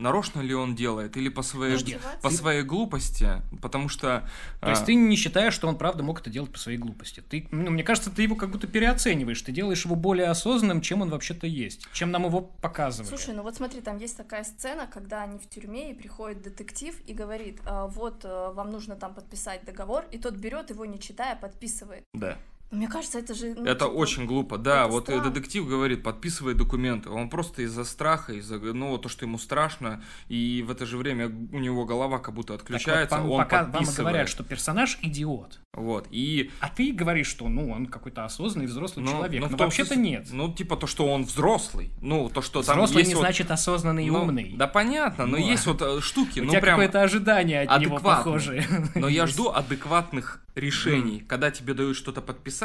нарочно 0.00 0.40
ли 0.40 0.54
он 0.54 0.74
делает 0.74 1.16
или 1.16 1.28
по 1.28 1.42
своей, 1.42 1.98
по 2.22 2.30
своей 2.30 2.62
глупости, 2.62 3.42
потому 3.62 3.88
что... 3.88 4.28
То 4.60 4.70
есть 4.70 4.82
а... 4.82 4.86
ты 4.86 4.94
не 4.94 5.16
считаешь, 5.16 5.54
что 5.54 5.68
он 5.68 5.76
правда 5.76 6.02
мог 6.02 6.20
это 6.20 6.30
делать 6.30 6.50
по 6.50 6.58
своей 6.58 6.78
глупости? 6.78 7.20
Ты, 7.20 7.46
ну, 7.50 7.70
мне 7.70 7.84
кажется, 7.84 8.10
ты 8.10 8.22
его 8.22 8.34
как 8.34 8.50
будто 8.50 8.66
переоцениваешь, 8.66 9.40
ты 9.42 9.52
делаешь 9.52 9.84
его 9.84 9.94
более 9.94 10.28
осознанным, 10.28 10.80
чем 10.80 11.02
он 11.02 11.10
вообще-то 11.10 11.46
есть, 11.46 11.86
чем 11.92 12.10
нам 12.10 12.24
его 12.24 12.40
показывают. 12.40 13.08
Слушай, 13.08 13.34
ну 13.34 13.42
вот 13.42 13.56
смотри, 13.56 13.80
там 13.80 13.98
есть 13.98 14.16
такая 14.16 14.44
сцена, 14.44 14.86
когда 14.86 15.22
они 15.22 15.38
в 15.38 15.48
тюрьме, 15.48 15.90
и 15.90 15.94
приходит 15.94 16.42
детектив 16.42 16.94
и 17.06 17.12
говорит, 17.12 17.60
а, 17.66 17.86
вот, 17.86 18.24
э, 18.24 18.52
вам 18.54 18.70
нужно 18.70 18.96
там 18.96 19.14
подписать 19.14 19.64
договор, 19.64 20.04
и 20.10 20.18
тот 20.18 20.34
берет 20.34 20.70
его, 20.70 20.84
не 20.84 20.98
читая, 20.98 21.36
подписывает. 21.36 22.04
Да. 22.14 22.38
Мне 22.70 22.86
кажется, 22.88 23.18
это 23.18 23.34
же... 23.34 23.54
Ну, 23.56 23.64
это 23.64 23.86
типа, 23.86 23.94
очень 23.96 24.26
глупо, 24.26 24.56
да. 24.56 24.86
Вот 24.86 25.04
странно. 25.04 25.30
детектив 25.30 25.66
говорит, 25.66 26.02
подписывай 26.04 26.54
документы. 26.54 27.10
Он 27.10 27.28
просто 27.28 27.62
из-за 27.62 27.84
страха, 27.84 28.32
из-за 28.34 28.58
ну 28.58 28.96
то, 28.98 29.08
что 29.08 29.24
ему 29.24 29.38
страшно, 29.38 30.02
и 30.28 30.64
в 30.66 30.70
это 30.70 30.86
же 30.86 30.96
время 30.96 31.26
у 31.28 31.58
него 31.58 31.84
голова 31.84 32.18
как 32.20 32.34
будто 32.34 32.56
Так 32.56 32.62
вот, 32.68 32.76
отключается, 32.76 33.16
вам- 33.16 33.30
он 33.30 33.38
пока 33.42 33.62
вам 33.62 33.72
подписывает. 33.72 33.98
говорят, 33.98 34.28
что 34.28 34.44
персонаж 34.44 34.98
идиот. 35.02 35.58
Вот 35.72 36.06
и 36.10 36.50
А 36.60 36.68
ты 36.68 36.92
говоришь, 36.92 37.26
что 37.28 37.48
ну 37.48 37.70
он 37.70 37.86
какой-то 37.86 38.24
осознанный 38.24 38.66
взрослый 38.66 39.04
ну, 39.04 39.12
человек. 39.12 39.40
ну, 39.42 39.48
Но 39.50 39.56
вообще-то 39.56 39.96
нет. 39.96 40.28
Ну 40.32 40.52
типа 40.52 40.76
то, 40.76 40.86
что 40.86 41.06
он 41.06 41.24
взрослый, 41.24 41.90
ну 42.00 42.28
то, 42.28 42.42
что 42.42 42.62
там 42.62 42.76
Взрослый 42.76 43.04
не 43.04 43.14
вот- 43.14 43.20
значит 43.20 43.50
осознанный 43.50 44.06
и 44.06 44.10
ну, 44.10 44.22
умный. 44.22 44.54
Да 44.56 44.66
понятно, 44.66 45.26
но 45.26 45.36
Ну, 45.38 45.44
есть 45.44 45.66
вот 45.66 45.80
э, 45.82 46.00
штуки, 46.00 46.40
У 46.40 46.44
ну 46.44 46.50
тебя 46.50 46.60
прям. 46.60 46.76
какое-то 46.76 47.02
ожидание 47.02 47.62
от 47.62 47.80
него 47.80 47.98
похожее. 47.98 48.66
Но 48.94 49.08
я 49.08 49.26
жду 49.28 49.48
адекватных 49.50 50.42
решений. 50.56 51.20
Когда 51.26 51.50
тебе 51.52 51.74
дают 51.74 51.96
что-то 51.96 52.20
подписать, 52.20 52.59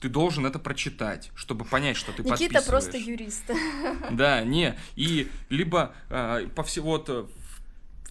ты 0.00 0.08
должен 0.08 0.46
это 0.46 0.58
прочитать, 0.58 1.30
чтобы 1.34 1.64
понять, 1.64 1.96
что 1.96 2.12
ты 2.12 2.22
Никита 2.22 2.54
подписываешь. 2.54 2.66
просто 2.66 2.98
юрист. 2.98 3.44
Да, 4.10 4.42
не. 4.44 4.78
И 4.94 5.28
либо 5.48 5.92
э, 6.08 6.46
по 6.54 6.62
всему 6.62 6.90
вот 6.90 7.08
в, 7.08 7.28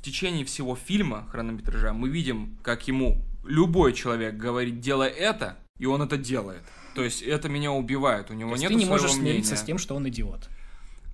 течение 0.07 0.45
всего 0.45 0.75
фильма 0.75 1.27
хронометража 1.31 1.91
мы 1.93 2.09
видим, 2.09 2.57
как 2.63 2.87
ему 2.87 3.21
любой 3.45 3.93
человек 3.93 4.35
говорит 4.35 4.79
делай 4.79 5.09
это, 5.09 5.57
и 5.79 5.85
он 5.85 6.01
это 6.01 6.17
делает. 6.17 6.63
То 6.95 7.03
есть 7.03 7.21
это 7.21 7.49
меня 7.49 7.71
убивает. 7.71 8.31
У 8.31 8.33
него 8.33 8.55
нет 8.55 8.69
ты 8.69 8.75
не 8.75 8.85
своего 8.85 8.93
можешь 8.93 9.11
смириться 9.11 9.51
мнения. 9.51 9.63
с 9.63 9.65
тем, 9.65 9.77
что 9.77 9.95
он 9.95 10.07
идиот. 10.07 10.49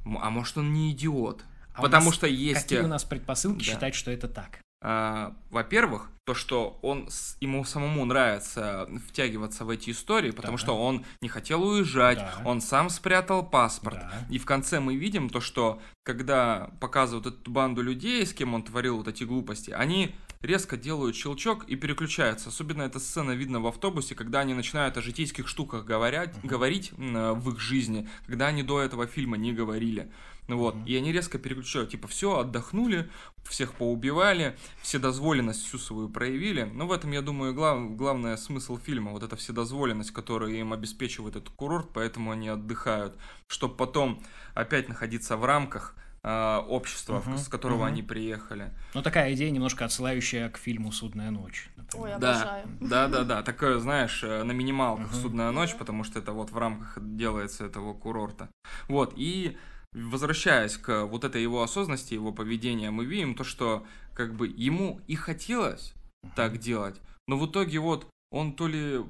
А 0.06 0.30
может 0.30 0.58
он 0.58 0.73
не 0.73 0.91
идиот? 0.91 1.43
А 1.73 1.82
у 1.82 1.84
Потому 1.84 2.06
нас 2.06 2.15
что 2.15 2.28
есть. 2.28 2.62
Какие 2.62 2.80
э, 2.80 2.84
у 2.84 2.88
нас 2.88 3.04
предпосылки 3.04 3.65
да. 3.65 3.71
считать, 3.71 3.95
что 3.95 4.12
это 4.12 4.28
так? 4.28 4.60
А, 4.85 5.33
во-первых, 5.49 6.09
то, 6.25 6.33
что 6.33 6.77
он 6.81 7.07
ему 7.39 7.63
самому 7.63 8.03
нравится 8.05 8.89
втягиваться 9.07 9.63
в 9.63 9.69
эти 9.69 9.91
истории, 9.91 10.31
потому 10.31 10.57
Да. 10.57 10.61
что 10.63 10.77
он 10.77 11.05
не 11.21 11.29
хотел 11.29 11.63
уезжать, 11.63 12.17
Да. 12.17 12.41
он 12.45 12.59
сам 12.59 12.89
спрятал 12.89 13.45
паспорт. 13.45 13.95
Да. 13.95 14.11
И 14.29 14.37
в 14.37 14.45
конце 14.45 14.81
мы 14.81 14.95
видим 14.95 15.29
то, 15.29 15.39
что 15.39 15.81
когда 16.03 16.69
показывают 16.81 17.27
эту 17.27 17.49
банду 17.49 17.81
людей, 17.81 18.25
с 18.25 18.33
кем 18.33 18.53
он 18.53 18.63
творил 18.63 18.97
вот 18.97 19.07
эти 19.07 19.23
глупости, 19.23 19.71
они 19.71 20.15
резко 20.41 20.75
делают 20.75 21.15
щелчок 21.15 21.63
и 21.65 21.77
переключаются. 21.77 22.49
Особенно 22.49 22.81
эта 22.81 22.99
сцена 22.99 23.31
видно 23.31 23.61
в 23.61 23.67
автобусе, 23.67 24.15
когда 24.15 24.41
они 24.41 24.53
начинают 24.53 24.97
о 24.97 25.01
житейских 25.01 25.47
штуках 25.47 25.85
говорять, 25.85 26.33
говорить 26.43 26.91
м, 26.97 27.15
э, 27.15 27.31
в 27.33 27.51
их 27.51 27.59
жизни, 27.61 28.09
когда 28.27 28.47
они 28.47 28.63
до 28.63 28.81
этого 28.81 29.07
фильма 29.07 29.37
не 29.37 29.53
говорили. 29.53 30.11
Ну 30.47 30.58
Вот. 30.58 30.75
И 30.86 30.95
они 30.95 31.12
резко 31.12 31.38
переключают. 31.39 31.89
Типа, 31.91 32.08
все, 32.08 32.39
отдохнули, 32.39 33.10
всех 33.49 33.73
поубивали, 33.73 34.58
вседозволенность 34.82 35.65
всю 35.65 35.77
свою 35.77 36.10
проявили. 36.10 36.63
Но 36.63 36.86
в 36.88 36.91
этом, 36.91 37.12
я 37.12 37.21
думаю, 37.21 37.53
глав, 37.53 37.95
главный 37.95 38.38
смысл 38.38 38.77
фильма. 38.77 39.12
Вот 39.12 39.23
эта 39.23 39.36
вседозволенность, 39.36 40.12
которую 40.12 40.56
им 40.56 40.73
обеспечивает 40.73 41.36
этот 41.36 41.49
курорт, 41.49 41.89
поэтому 41.93 42.32
они 42.32 42.49
отдыхают. 42.49 43.17
Чтобы 43.47 43.75
потом 43.75 44.21
опять 44.53 44.89
находиться 44.89 45.38
в 45.38 45.45
рамках 45.45 45.95
а, 46.25 46.62
общества, 46.69 47.21
Мгм, 47.25 47.38
с 47.38 47.49
которого 47.49 47.79
мгм. 47.79 47.88
они 47.88 48.01
приехали. 48.03 48.71
Ну, 48.93 49.01
такая 49.01 49.34
идея 49.34 49.51
немножко 49.51 49.84
отсылающая 49.84 50.49
к 50.49 50.58
фильму 50.58 50.91
«Судная 50.93 51.32
ночь». 51.32 51.69
например. 51.75 52.06
Ой, 52.15 52.19
Да, 52.21 52.32
обожаю. 52.32 52.67
да, 52.79 53.08
да, 53.10 53.23
да. 53.25 53.43
Такое, 53.43 53.79
знаешь, 53.79 54.23
э, 54.23 54.43
на 54.43 54.53
минималках 54.53 55.12
Мгм. 55.12 55.21
судная 55.21 55.51
ночь, 55.51 55.75
потому 55.75 56.06
что 56.06 56.19
это 56.19 56.32
вот 56.32 56.51
в 56.51 56.58
рамках 56.58 56.97
делается 57.01 57.65
этого 57.65 57.93
курорта. 57.93 58.47
Вот, 58.88 59.13
и 59.17 59.58
возвращаясь 59.93 60.77
к 60.77 61.06
вот 61.06 61.23
этой 61.23 61.41
его 61.41 61.62
осознанности, 61.63 62.13
его 62.13 62.32
поведения, 62.32 62.91
мы 62.91 63.06
видим 63.06 63.36
то, 63.36 63.43
что 63.43 63.86
как 64.13 64.34
бы 64.36 64.47
ему 64.47 65.01
и 65.08 65.15
хотелось 65.15 65.93
так 66.36 66.58
делать, 66.58 66.99
но 67.27 67.38
в 67.38 67.49
итоге 67.49 67.79
вот 67.79 68.08
он 68.32 68.53
то 68.56 68.67
ли 68.67 69.01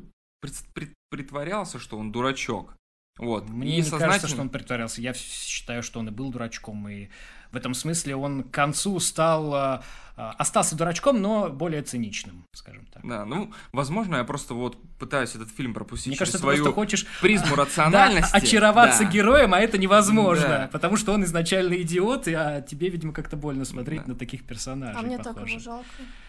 притворялся, 1.10 1.80
что 1.80 1.98
он 1.98 2.12
дурачок, 2.12 2.76
вот, 3.17 3.48
Мне 3.48 3.78
и 3.80 3.82
не 3.82 3.89
кажется, 3.89 3.98
что 4.00 4.00
сознательно- 4.00 4.41
он 4.41 4.50
притворялся. 4.50 5.02
Я 5.02 5.13
считаю, 5.13 5.84
что 5.84 6.00
он 6.00 6.08
и 6.08 6.12
был 6.12 6.32
дурачком, 6.32 6.88
и 6.89 7.10
в 7.54 7.56
этом 7.56 7.74
смысле 7.74 8.16
он 8.16 8.44
к 8.44 8.52
концу 8.52 9.00
стал... 9.00 9.54
а, 9.54 9.84
а, 10.16 10.30
остался 10.38 10.76
дурачком, 10.76 11.20
но 11.24 11.50
более 11.50 11.82
циничным, 11.82 12.46
скажем 12.54 12.86
так. 12.94 13.04
Да, 13.04 13.26
ну, 13.26 13.52
возможно, 13.72 14.18
я 14.18 14.24
просто 14.24 14.54
вот 14.54 14.78
пытаюсь 15.00 15.34
этот 15.34 15.50
фильм 15.50 15.74
пропустить 15.74 16.08
Мне 16.10 16.16
через 16.18 16.20
кажется, 16.34 16.38
ты 16.38 16.42
свою 16.44 16.63
просто 16.63 16.76
хочешь 16.76 17.08
призму 17.20 17.48
да, 17.56 17.63
рациональности. 17.63 18.36
очароваться 18.36 19.06
Да. 19.06 19.10
героем, 19.10 19.56
а 19.56 19.60
это 19.60 19.80
невозможно, 19.80 20.48
Да. 20.48 20.70
потому 20.72 20.98
что 20.98 21.13
он 21.13 21.24
изначально 21.24 21.74
идиот, 21.82 22.28
и, 22.28 22.34
а 22.34 22.62
тебе, 22.62 22.89
видимо, 22.89 23.12
как-то 23.12 23.38
больно 23.38 23.66
смотреть 23.66 24.04
Да. 24.04 24.10
на 24.12 24.16
таких 24.16 24.44
персонажей. 24.46 25.00
А 25.00 25.04
мне 25.04 25.18
так 25.18 25.36
его 25.36 25.60
жалко. 25.60 25.86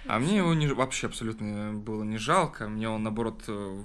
А 0.06 0.18
мне 0.18 0.38
его 0.38 0.54
не, 0.54 0.66
вообще 0.68 1.06
абсолютно 1.08 1.74
было 1.74 2.04
не 2.04 2.16
жалко, 2.16 2.68
мне 2.68 2.88
он, 2.88 3.02
наоборот, 3.02 3.42
э, 3.48 3.80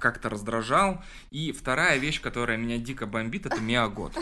как-то 0.00 0.28
раздражал. 0.28 1.00
И 1.30 1.52
вторая 1.52 1.98
вещь, 1.98 2.20
которая 2.20 2.56
меня 2.56 2.78
дико 2.78 3.06
бомбит, 3.06 3.46
это 3.46 3.60
Миагод. 3.60 4.12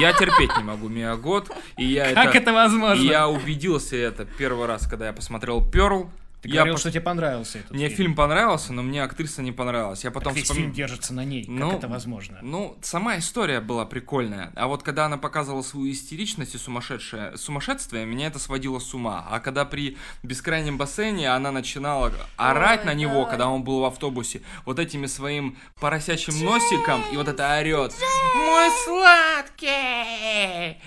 Я 0.00 0.12
терпеть 0.12 0.56
не 0.56 0.64
могу 0.64 0.88
Миагод, 0.88 1.50
и 1.76 1.84
я 1.84 2.12
Как 2.14 2.34
это 2.34 2.52
возможно? 2.52 3.00
и 3.02 3.06
я 3.06 3.28
убедился 3.28 3.96
это 3.96 4.24
первый 4.24 4.66
раз, 4.66 4.86
когда 4.88 5.06
я 5.06 5.12
посмотрел 5.12 5.62
Перл. 5.64 6.10
Ты 6.42 6.48
я 6.48 6.54
говорил, 6.56 6.76
пос- 6.76 6.78
что 6.80 6.90
тебе 6.90 7.02
понравился 7.02 7.58
этот 7.58 7.72
Мне 7.72 7.88
фильм 7.90 8.14
понравился, 8.14 8.72
но 8.72 8.82
мне 8.82 9.02
актриса 9.02 9.42
не 9.42 9.52
понравилась. 9.52 10.04
Я 10.04 10.10
потом 10.10 10.32
Весь 10.32 10.44
вспом- 10.44 10.56
фильм 10.56 10.72
держится 10.72 11.12
на 11.12 11.22
ней. 11.24 11.44
Ну, 11.46 11.68
как 11.70 11.78
это 11.80 11.88
возможно? 11.88 12.38
Ну, 12.40 12.78
сама 12.82 13.18
история 13.18 13.60
была 13.60 13.84
прикольная. 13.84 14.50
А 14.56 14.66
вот 14.66 14.82
когда 14.82 15.04
она 15.04 15.18
показывала 15.18 15.60
свою 15.62 15.92
истеричность 15.92 16.54
и 16.54 16.58
сумасшедшее, 16.58 17.36
сумасшествие, 17.36 18.06
меня 18.06 18.28
это 18.28 18.38
сводило 18.38 18.78
с 18.78 18.94
ума. 18.94 19.26
А 19.30 19.38
когда 19.40 19.66
при 19.66 19.98
бескрайнем 20.22 20.78
бассейне 20.78 21.30
она 21.30 21.50
начинала 21.52 22.10
орать 22.36 22.80
Ой, 22.80 22.86
на 22.86 22.94
него, 22.94 23.24
да. 23.24 23.30
когда 23.30 23.48
он 23.48 23.62
был 23.62 23.80
в 23.80 23.84
автобусе, 23.84 24.40
вот 24.64 24.78
этими 24.78 25.06
своим 25.06 25.58
поросячьим 25.78 26.42
носиком, 26.44 27.02
и 27.12 27.16
вот 27.16 27.28
это 27.28 27.58
орет. 27.58 27.94
Мой 28.34 28.70
сладкий! 28.84 30.78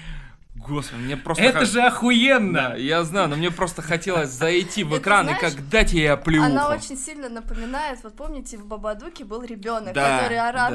Господи, 0.68 1.02
мне 1.02 1.18
просто... 1.18 1.44
Это 1.44 1.60
х- 1.60 1.66
же 1.66 1.82
охуенно! 1.82 2.70
Да, 2.70 2.76
я 2.76 3.04
знаю, 3.04 3.28
но 3.30 3.36
мне 3.36 3.52
просто 3.52 3.82
хотелось 3.82 4.30
зайти 4.30 4.84
в 4.84 4.98
экран 4.98 5.30
и 5.30 5.34
как 5.34 5.68
дать 5.70 5.94
ей 5.94 6.12
оплеуху. 6.12 6.46
Она 6.48 6.70
очень 6.70 6.98
сильно 6.98 7.30
напоминает, 7.30 8.00
вот 8.04 8.16
помните, 8.16 8.58
в 8.58 8.66
Бабадуке 8.66 9.26
был 9.26 9.44
ребенок, 9.44 9.94
который 9.94 10.40
орал. 10.40 10.72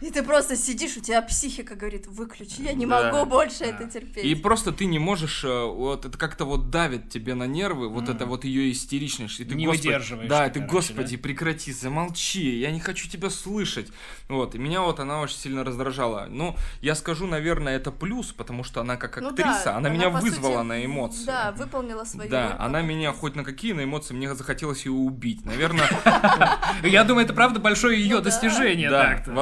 И 0.00 0.10
ты 0.10 0.22
просто 0.22 0.56
сидишь, 0.56 0.96
у 0.96 1.00
тебя 1.00 1.22
психика 1.22 1.74
говорит, 1.74 2.06
выключи, 2.06 2.60
я 2.62 2.72
не 2.74 2.86
Да, 2.86 3.12
могу 3.12 3.28
больше 3.30 3.60
да. 3.60 3.66
это 3.66 3.84
терпеть. 3.90 4.24
И 4.24 4.34
просто 4.34 4.72
ты 4.72 4.84
не 4.86 4.98
можешь, 4.98 5.42
э, 5.44 5.64
вот 5.64 6.04
это 6.04 6.16
как-то 6.18 6.44
вот 6.44 6.70
давит 6.70 7.08
тебе 7.10 7.34
на 7.34 7.46
нервы, 7.46 7.88
вот 7.88 8.08
это 8.08 8.26
вот 8.26 8.44
ее 8.44 8.70
истеричность. 8.72 9.40
И 9.40 9.44
ты, 9.44 9.54
Не 9.54 9.66
господи, 9.66 9.86
выдерживаешь 9.88 10.28
Да, 10.28 10.48
ты, 10.48 10.54
ты, 10.54 10.66
короче, 10.66 10.72
господи, 10.94 11.16
прекрати, 11.16 11.72
замолчи, 11.72 12.58
я 12.58 12.70
не 12.70 12.80
хочу 12.80 13.08
тебя 13.08 13.30
слышать. 13.30 13.88
Вот, 14.28 14.54
и 14.54 14.58
меня 14.58 14.82
вот 14.82 15.00
она 15.00 15.20
очень 15.20 15.36
сильно 15.36 15.64
раздражала. 15.64 16.26
Ну, 16.28 16.56
я 16.80 16.94
скажу, 16.94 17.26
наверное, 17.26 17.76
это 17.76 17.90
плюс, 17.90 18.32
потому 18.32 18.64
что 18.64 18.80
она 18.80 18.96
как 18.96 19.20
Ну 19.20 19.28
актриса, 19.30 19.64
да, 19.66 19.76
она, 19.76 19.88
меня 19.88 20.10
по 20.10 20.18
вызвала 20.20 20.58
сути, 20.58 20.66
на 20.66 20.84
эмоции. 20.84 21.24
Да, 21.26 21.52
выполнила 21.56 22.04
свою 22.04 22.30
Да, 22.30 22.48
роль 22.50 22.56
она 22.58 22.82
меня 22.82 23.12
хоть 23.12 23.34
на 23.34 23.44
какие 23.44 23.72
на 23.72 23.84
эмоции, 23.84 24.14
мне 24.14 24.34
захотелось 24.34 24.84
ее 24.86 24.92
убить. 24.92 25.44
Наверное, 25.44 25.88
Я 26.82 27.04
думаю, 27.04 27.24
это 27.24 27.34
правда 27.34 27.60
большое 27.60 27.98
ее 28.00 28.16
Ну 28.16 28.22
да. 28.22 28.24
достижение. 28.24 28.90
да, 28.90 29.02
так-то. 29.14 29.32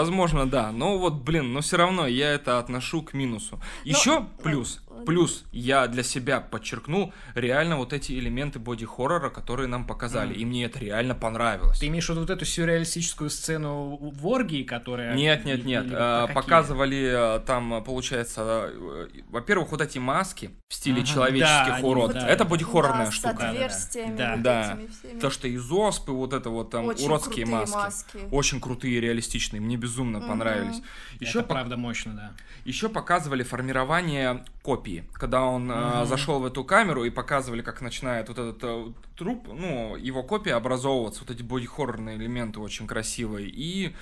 Возможно, 0.44 0.50
да. 0.50 0.72
Но 0.72 0.98
вот, 0.98 1.14
блин, 1.14 1.52
но 1.52 1.61
все 1.61 1.76
равно 1.76 2.07
я 2.07 2.30
это 2.33 2.59
отношу 2.59 3.02
к 3.02 3.14
минусу. 3.14 3.61
Еще 3.85 4.20
ну, 4.20 4.28
плюс. 4.42 4.80
Плюс 5.04 5.44
я 5.52 5.86
для 5.86 6.02
себя 6.02 6.40
подчеркнул 6.40 7.12
реально 7.34 7.76
вот 7.76 7.92
эти 7.92 8.12
элементы 8.12 8.58
боди-хоррора, 8.58 9.30
которые 9.30 9.68
нам 9.68 9.86
показали. 9.86 10.34
И 10.34 10.44
мне 10.44 10.64
это 10.64 10.78
реально 10.78 11.14
понравилось. 11.14 11.78
Ты 11.78 11.86
имеешь 11.88 12.08
вот 12.08 12.30
эту 12.30 12.44
сюрреалистическую 12.44 13.30
сцену 13.30 13.96
в 13.96 14.26
оргии, 14.26 14.62
которая... 14.62 15.14
Нет, 15.14 15.44
нет, 15.44 15.64
нет. 15.64 15.84
Или 15.86 15.94
какие? 15.94 16.34
показывали 16.34 17.36
э, 17.36 17.40
там, 17.40 17.74
э, 17.74 17.82
получается, 17.82 18.70
э, 18.72 19.08
во-первых, 19.28 19.70
вот 19.70 19.80
эти 19.80 19.98
маски 19.98 20.50
в 20.68 20.74
стиле 20.74 21.02
Ага, 21.02 21.06
человеческих 21.06 21.66
да, 21.68 21.74
они- 21.76 21.86
урод. 21.88 22.12
да, 22.14 22.28
это 22.28 22.44
боди-хоррорная 22.44 23.06
да, 23.06 23.10
штука. 23.12 23.36
С 23.38 23.42
отверстиями, 23.50 24.16
Да, 24.16 24.32
вот 24.34 24.42
да. 24.42 24.72
этими 24.72 24.86
всеми. 24.88 25.18
То, 25.20 25.30
что 25.30 25.48
из 25.48 25.70
оспы, 25.70 26.12
вот 26.12 26.32
это 26.32 26.50
вот 26.50 26.70
там 26.70 26.86
Очень 26.86 27.06
уродские 27.06 27.46
крутые 27.46 27.60
маски. 27.60 27.74
маски. 27.76 28.18
Очень 28.30 28.60
крутые, 28.60 29.00
реалистичные. 29.00 29.60
Мне 29.60 29.76
безумно 29.76 30.18
Мгм. 30.18 30.28
понравились. 30.28 30.82
Это 31.16 31.24
Еще 31.24 31.42
правда 31.42 31.76
мощно, 31.76 32.12
да. 32.14 32.32
Еще 32.64 32.88
показывали 32.88 33.42
формирование 33.42 34.44
копии, 34.64 35.05
когда 35.12 35.42
он 35.42 35.70
э, 35.70 35.74
Мгм. 35.98 36.07
зашел 36.07 36.40
в 36.40 36.46
эту 36.46 36.64
камеру 36.64 37.05
и 37.05 37.11
показывали, 37.11 37.61
как 37.61 37.83
начинает 37.83 38.29
вот 38.29 38.38
этот 38.38 38.59
э, 38.64 38.92
труп, 39.14 39.46
ну, 39.53 39.94
его 39.94 40.22
копия 40.22 40.55
образовываться, 40.55 41.20
вот 41.20 41.31
эти 41.31 41.42
боди-хоррорные 41.42 42.16
элементы 42.16 42.61
очень 42.61 42.87
красивые. 42.87 43.48
И 43.50 43.88
э, 43.88 43.92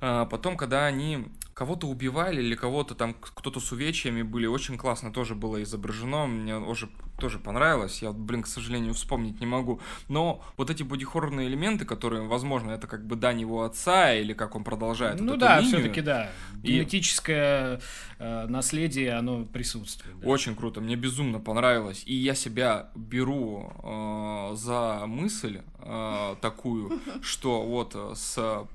потом, 0.00 0.56
когда 0.56 0.86
они 0.86 1.26
кого-то 1.54 1.86
убивали 1.88 2.40
или 2.42 2.54
кого-то 2.54 2.94
там, 2.94 3.14
кто-то 3.14 3.60
с 3.60 3.70
увечьями 3.72 4.22
были, 4.22 4.46
очень 4.46 4.78
классно 4.78 5.12
тоже 5.12 5.34
было 5.34 5.62
изображено, 5.62 6.26
мне 6.26 6.56
уже 6.56 6.88
тоже 7.18 7.38
понравилось, 7.38 8.00
я, 8.00 8.12
блин, 8.12 8.42
к 8.42 8.46
сожалению, 8.46 8.94
вспомнить 8.94 9.40
не 9.40 9.46
могу. 9.46 9.78
Но 10.08 10.42
вот 10.56 10.70
эти 10.70 10.82
боди-хоррорные 10.82 11.48
элементы, 11.48 11.84
которые, 11.84 12.22
возможно, 12.26 12.70
это 12.70 12.86
как 12.86 13.06
бы 13.06 13.14
дань 13.14 13.42
его 13.42 13.62
отца, 13.64 14.14
или 14.14 14.32
как 14.32 14.56
он 14.56 14.64
продолжает 14.64 15.20
Ну 15.20 15.26
вот 15.26 15.32
эту 15.32 15.40
да, 15.40 15.60
линию. 15.60 15.78
все-таки 15.80 16.00
да. 16.00 16.30
И- 16.62 16.78
Генетическое 16.78 17.80
э, 18.18 18.46
наследие, 18.46 19.12
оно 19.16 19.44
присутствует. 19.44 20.18
да. 20.18 20.26
Очень 20.28 20.56
круто, 20.56 20.80
мне 20.80 20.96
безумно 20.96 21.40
понравилось. 21.40 22.02
И 22.06 22.14
я 22.14 22.34
себя 22.34 22.88
беру 22.94 23.70
э, 23.82 24.52
за 24.56 25.02
мысль 25.06 25.60
э, 25.78 26.36
такую, 26.40 27.00
что 27.22 27.62
вот 27.66 27.92
э, 27.94 28.12
с 28.14 28.66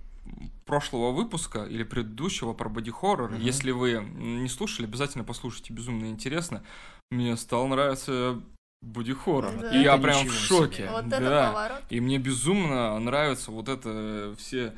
прошлого 0.65 1.11
выпуска 1.11 1.65
или 1.65 1.83
предыдущего 1.83 2.53
про 2.53 2.69
боди-хоррор. 2.69 3.33
Угу. 3.33 3.41
Если 3.41 3.71
вы 3.71 4.03
не 4.15 4.49
слушали, 4.49 4.85
обязательно 4.85 5.23
послушайте, 5.23 5.73
безумно 5.73 6.05
интересно. 6.05 6.63
Мне 7.11 7.37
стал 7.37 7.67
нравиться 7.67 8.41
боди-хоррор. 8.81 9.59
Да. 9.61 9.75
И 9.75 9.83
я 9.83 9.97
прям 9.97 10.27
в 10.27 10.33
шоке. 10.33 10.89
Вот 10.91 11.07
да. 11.07 11.17
это 11.17 11.51
поворот. 11.51 11.83
И 11.89 11.99
мне 11.99 12.17
безумно 12.17 12.97
нравятся 12.99 13.51
вот 13.51 13.69
это 13.69 14.35
все 14.37 14.73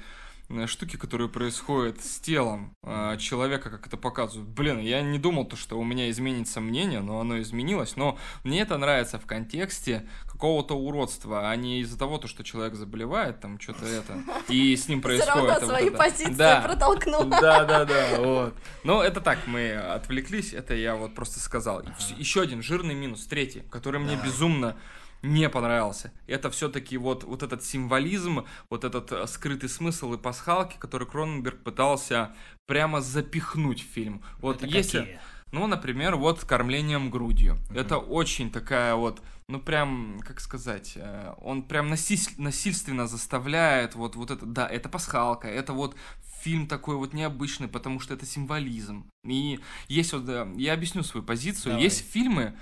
Э, 0.49 0.65
штуки, 0.65 0.95
которые 0.95 1.27
происходят 1.27 2.01
с 2.01 2.19
телом 2.19 2.71
э, 2.83 3.17
человека, 3.19 3.69
как 3.69 3.85
это 3.85 3.97
показывают. 3.97 4.49
Блин, 4.49 4.79
я 4.79 5.01
не 5.01 5.19
думал, 5.19 5.45
то, 5.45 5.57
что 5.57 5.77
у 5.77 5.83
меня 5.83 6.09
изменится 6.09 6.61
мнение, 6.61 7.01
но 7.01 7.19
оно 7.19 7.41
изменилось. 7.41 7.97
Но 7.97 8.17
мне 8.43 8.61
это 8.61 8.77
нравится 8.77 9.19
в 9.19 9.25
контексте 9.25 10.07
какого-то 10.37 10.75
уродства, 10.75 11.49
а 11.49 11.55
не 11.55 11.81
из-за 11.81 11.97
того, 11.97 12.19
то, 12.19 12.27
что 12.27 12.43
человек 12.43 12.75
заболевает, 12.75 13.39
там 13.39 13.59
что-то 13.59 13.85
это, 13.87 14.23
и 14.49 14.75
с 14.75 14.87
ним 14.87 15.01
происходит. 15.01 15.33
Все 15.33 15.51
равно 15.51 15.67
свои 15.67 15.89
позиции 15.89 16.33
да. 16.33 16.61
протолкнул. 16.61 17.23
Да, 17.25 17.65
да, 17.65 17.85
да, 17.85 18.19
вот. 18.19 18.53
Но 18.83 19.03
это 19.03 19.19
так, 19.19 19.39
мы 19.47 19.73
отвлеклись, 19.73 20.53
это 20.53 20.75
я 20.75 20.95
вот 20.95 21.15
просто 21.15 21.39
сказал. 21.39 21.79
Ага. 21.79 21.95
Еще 22.17 22.41
один 22.41 22.61
жирный 22.61 22.93
минус, 22.93 23.25
третий, 23.25 23.63
который 23.71 23.99
мне 23.99 24.15
безумно 24.23 24.77
не 25.23 25.49
понравился. 25.49 26.11
Это 26.27 26.51
все-таки 26.51 26.97
вот, 26.97 27.23
вот 27.23 27.41
этот 27.41 27.63
символизм, 27.63 28.45
вот 28.69 28.83
этот 28.83 29.11
э, 29.11 29.25
скрытый 29.25 29.69
смысл 29.69 30.13
и 30.13 30.17
пасхалки, 30.19 30.77
который 30.77 31.07
Кроненберг 31.07 31.63
пытался 31.63 32.35
прямо 32.67 33.01
запихнуть 33.01 33.81
в 33.81 33.91
фильм. 33.91 34.23
Вот 34.37 34.57
Это 34.57 34.67
если... 34.67 34.99
Какие? 34.99 35.19
Ну, 35.51 35.67
например, 35.67 36.15
вот 36.15 36.43
кормлением 36.43 37.09
грудью. 37.09 37.55
Mm-hmm. 37.69 37.79
Это 37.79 37.97
очень 37.97 38.51
такая 38.51 38.95
вот, 38.95 39.21
ну 39.47 39.59
прям, 39.59 40.19
как 40.25 40.39
сказать, 40.39 40.93
э, 40.95 41.33
он 41.41 41.63
прям 41.63 41.89
насиль... 41.89 42.19
насильственно 42.37 43.07
заставляет 43.07 43.95
вот, 43.95 44.15
вот 44.15 44.31
это, 44.31 44.45
да, 44.45 44.67
это 44.67 44.89
пасхалка, 44.89 45.47
это 45.47 45.73
вот 45.73 45.95
фильм 46.41 46.67
такой 46.67 46.95
вот 46.97 47.13
необычный, 47.13 47.67
потому 47.67 47.99
что 47.99 48.13
это 48.13 48.25
символизм. 48.25 49.09
И 49.25 49.59
есть 49.87 50.13
вот, 50.13 50.27
я 50.57 50.73
объясню 50.73 51.03
свою 51.03 51.25
позицию, 51.25 51.73
Давай. 51.73 51.83
есть 51.83 52.09
фильмы, 52.11 52.57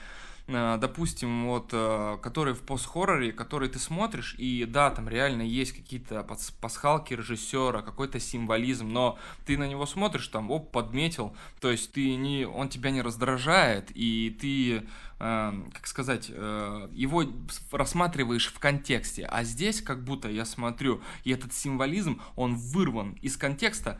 допустим, 0.47 1.47
вот, 1.47 1.69
э, 1.71 2.17
которые 2.21 2.53
в 2.53 2.61
пост-хорроре, 2.61 3.31
которые 3.31 3.69
ты 3.69 3.79
смотришь, 3.79 4.35
и 4.37 4.65
да, 4.65 4.91
там 4.91 5.09
реально 5.09 5.41
есть 5.41 5.71
какие-то 5.71 6.23
пасхалки 6.61 7.15
режиссера, 7.15 7.81
какой-то 7.81 8.19
символизм, 8.19 8.89
но 8.89 9.17
ты 9.45 9.57
на 9.57 9.67
него 9.67 9.87
смотришь, 9.87 10.27
там, 10.27 10.51
оп, 10.51 10.71
подметил, 10.71 11.35
то 11.59 11.71
есть 11.71 11.93
ты 11.93 12.15
не, 12.15 12.45
он 12.45 12.69
тебя 12.69 12.91
не 12.91 13.01
раздражает, 13.01 13.91
и 13.95 14.37
ты, 14.39 14.87
э, 15.19 15.63
как 15.73 15.87
сказать, 15.87 16.27
э, 16.29 16.89
его 16.91 17.23
рассматриваешь 17.71 18.53
в 18.53 18.59
контексте, 18.59 19.25
а 19.25 19.43
здесь 19.43 19.81
как 19.81 20.03
будто 20.03 20.29
я 20.29 20.45
смотрю, 20.45 21.01
и 21.23 21.31
этот 21.31 21.53
символизм, 21.53 22.21
он 22.35 22.55
вырван 22.55 23.17
из 23.23 23.35
контекста, 23.35 23.99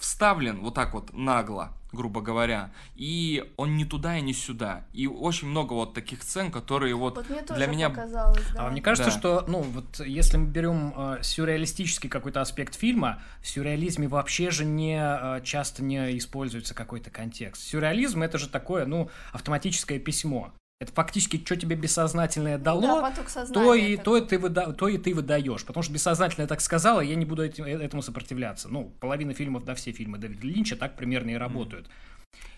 вставлен 0.00 0.60
вот 0.60 0.74
так 0.74 0.94
вот 0.94 1.12
нагло, 1.12 1.72
грубо 1.92 2.20
говоря, 2.20 2.72
и 2.94 3.52
он 3.56 3.76
не 3.76 3.84
туда 3.84 4.18
и 4.18 4.20
не 4.20 4.32
сюда. 4.32 4.84
И 4.92 5.06
очень 5.06 5.48
много 5.48 5.72
вот 5.72 5.94
таких 5.94 6.22
сцен, 6.22 6.50
которые 6.50 6.94
вот, 6.94 7.16
вот 7.16 7.28
мне 7.30 7.42
для 7.42 7.66
меня... 7.66 7.90
Показалось, 7.90 8.44
да. 8.54 8.66
А 8.66 8.70
мне 8.70 8.82
кажется, 8.82 9.10
да. 9.10 9.18
что, 9.18 9.44
ну, 9.48 9.62
вот 9.62 10.00
если 10.00 10.36
мы 10.36 10.46
берем 10.46 10.92
э, 10.96 11.18
сюрреалистический 11.22 12.08
какой-то 12.08 12.40
аспект 12.40 12.74
фильма, 12.74 13.22
в 13.40 13.48
сюрреализме 13.48 14.08
вообще 14.08 14.50
же 14.50 14.64
не 14.64 14.98
э, 14.98 15.40
часто 15.42 15.82
не 15.82 16.18
используется 16.18 16.74
какой-то 16.74 17.10
контекст. 17.10 17.62
Сюрреализм 17.62 18.22
это 18.22 18.38
же 18.38 18.48
такое, 18.48 18.86
ну, 18.86 19.10
автоматическое 19.32 19.98
письмо. 19.98 20.52
Это 20.78 20.92
фактически, 20.92 21.42
что 21.42 21.56
тебе 21.56 21.74
бессознательное 21.74 22.58
дало, 22.58 23.00
да, 23.00 23.14
то, 23.54 23.74
и, 23.74 23.96
то, 23.96 24.18
и 24.18 24.20
ты 24.20 24.38
выда, 24.38 24.74
то 24.74 24.88
и 24.88 24.98
ты 24.98 25.14
выдаешь. 25.14 25.64
Потому 25.64 25.82
что 25.82 25.92
бессознательное 25.92 26.46
так 26.46 26.60
сказала, 26.60 27.00
я 27.00 27.14
не 27.14 27.24
буду 27.24 27.42
этим, 27.42 27.64
э, 27.64 27.82
этому 27.82 28.02
сопротивляться. 28.02 28.68
Ну, 28.68 28.92
половина 29.00 29.32
фильмов, 29.32 29.64
да, 29.64 29.74
все 29.74 29.92
фильмы 29.92 30.18
Дэвида 30.18 30.46
Линча 30.46 30.76
так 30.76 30.94
примерно 30.96 31.30
и 31.30 31.34
работают. 31.36 31.88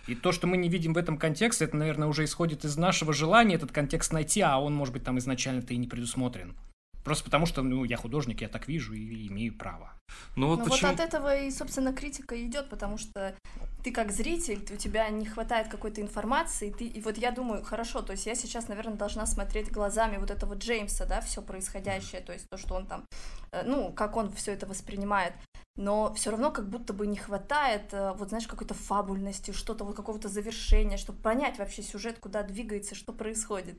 И 0.09 0.17
то, 0.17 0.33
что 0.33 0.49
мы 0.49 0.57
не 0.57 0.69
видим 0.69 0.95
в 0.95 0.99
этом 0.99 1.17
контексте, 1.17 1.67
это, 1.67 1.77
наверное, 1.77 2.09
уже 2.09 2.25
исходит 2.25 2.65
из 2.65 2.77
нашего 2.77 3.13
желания 3.13 3.55
этот 3.55 3.71
контекст 3.71 4.13
найти, 4.13 4.41
а 4.41 4.59
он, 4.59 4.75
может 4.75 4.95
быть, 4.95 5.05
там 5.05 5.19
изначально-то 5.19 5.75
и 5.75 5.77
не 5.77 5.87
предусмотрен. 5.87 6.57
Просто 7.05 7.25
потому 7.25 7.47
что, 7.47 7.63
ну, 7.63 7.85
я 7.85 7.97
художник, 7.97 8.41
я 8.43 8.49
так 8.49 8.69
вижу 8.69 8.93
и 8.95 9.29
имею 9.29 9.57
право. 9.57 9.93
Ну 10.37 10.49
вот, 10.49 10.59
ну, 10.61 10.65
почему... 10.65 10.91
вот 10.91 11.01
от 11.01 11.07
этого 11.07 11.37
и, 11.37 11.51
собственно, 11.51 11.93
критика 11.93 12.41
идет, 12.45 12.69
потому 12.69 12.99
что 12.99 13.35
ты 13.83 13.93
как 13.93 14.13
зритель, 14.13 14.67
у 14.73 14.77
тебя 14.77 15.09
не 15.09 15.27
хватает 15.27 15.69
какой-то 15.69 16.01
информации, 16.01 16.69
и 16.69 16.73
ты, 16.73 16.87
и 16.87 17.01
вот 17.01 17.17
я 17.19 17.31
думаю, 17.31 17.63
хорошо, 17.63 18.03
то 18.03 18.13
есть 18.13 18.27
я 18.27 18.35
сейчас, 18.35 18.69
наверное, 18.69 18.97
должна 18.97 19.27
смотреть 19.27 19.71
глазами 19.71 20.17
вот 20.17 20.31
этого 20.31 20.55
Джеймса, 20.55 21.07
да, 21.07 21.21
все 21.21 21.43
происходящее, 21.43 22.21
то 22.21 22.33
есть 22.33 22.47
то, 22.51 22.59
что 22.59 22.75
он 22.75 22.87
там, 22.87 23.05
э, 23.53 23.63
ну, 23.65 23.93
как 23.93 24.17
он 24.17 24.33
все 24.33 24.53
это 24.53 24.67
воспринимает, 24.67 25.33
но 25.77 26.13
все 26.15 26.31
равно 26.31 26.51
как 26.51 26.69
будто 26.69 26.93
бы 26.93 27.07
не 27.07 27.17
хватает, 27.17 27.93
э, 27.93 28.13
вот 28.17 28.31
знаешь, 28.31 28.49
какой-то 28.49 28.75
фабульности, 28.75 29.53
что-то 29.53 29.85
вот 29.85 29.95
какого-то 29.95 30.29
завершения, 30.29 30.97
чтобы 30.97 31.21
понять 31.21 31.59
вообще 31.59 31.83
сюжет, 31.83 32.19
куда 32.19 32.43
двигается, 32.43 32.95
что 32.95 33.13
происходит. 33.13 33.79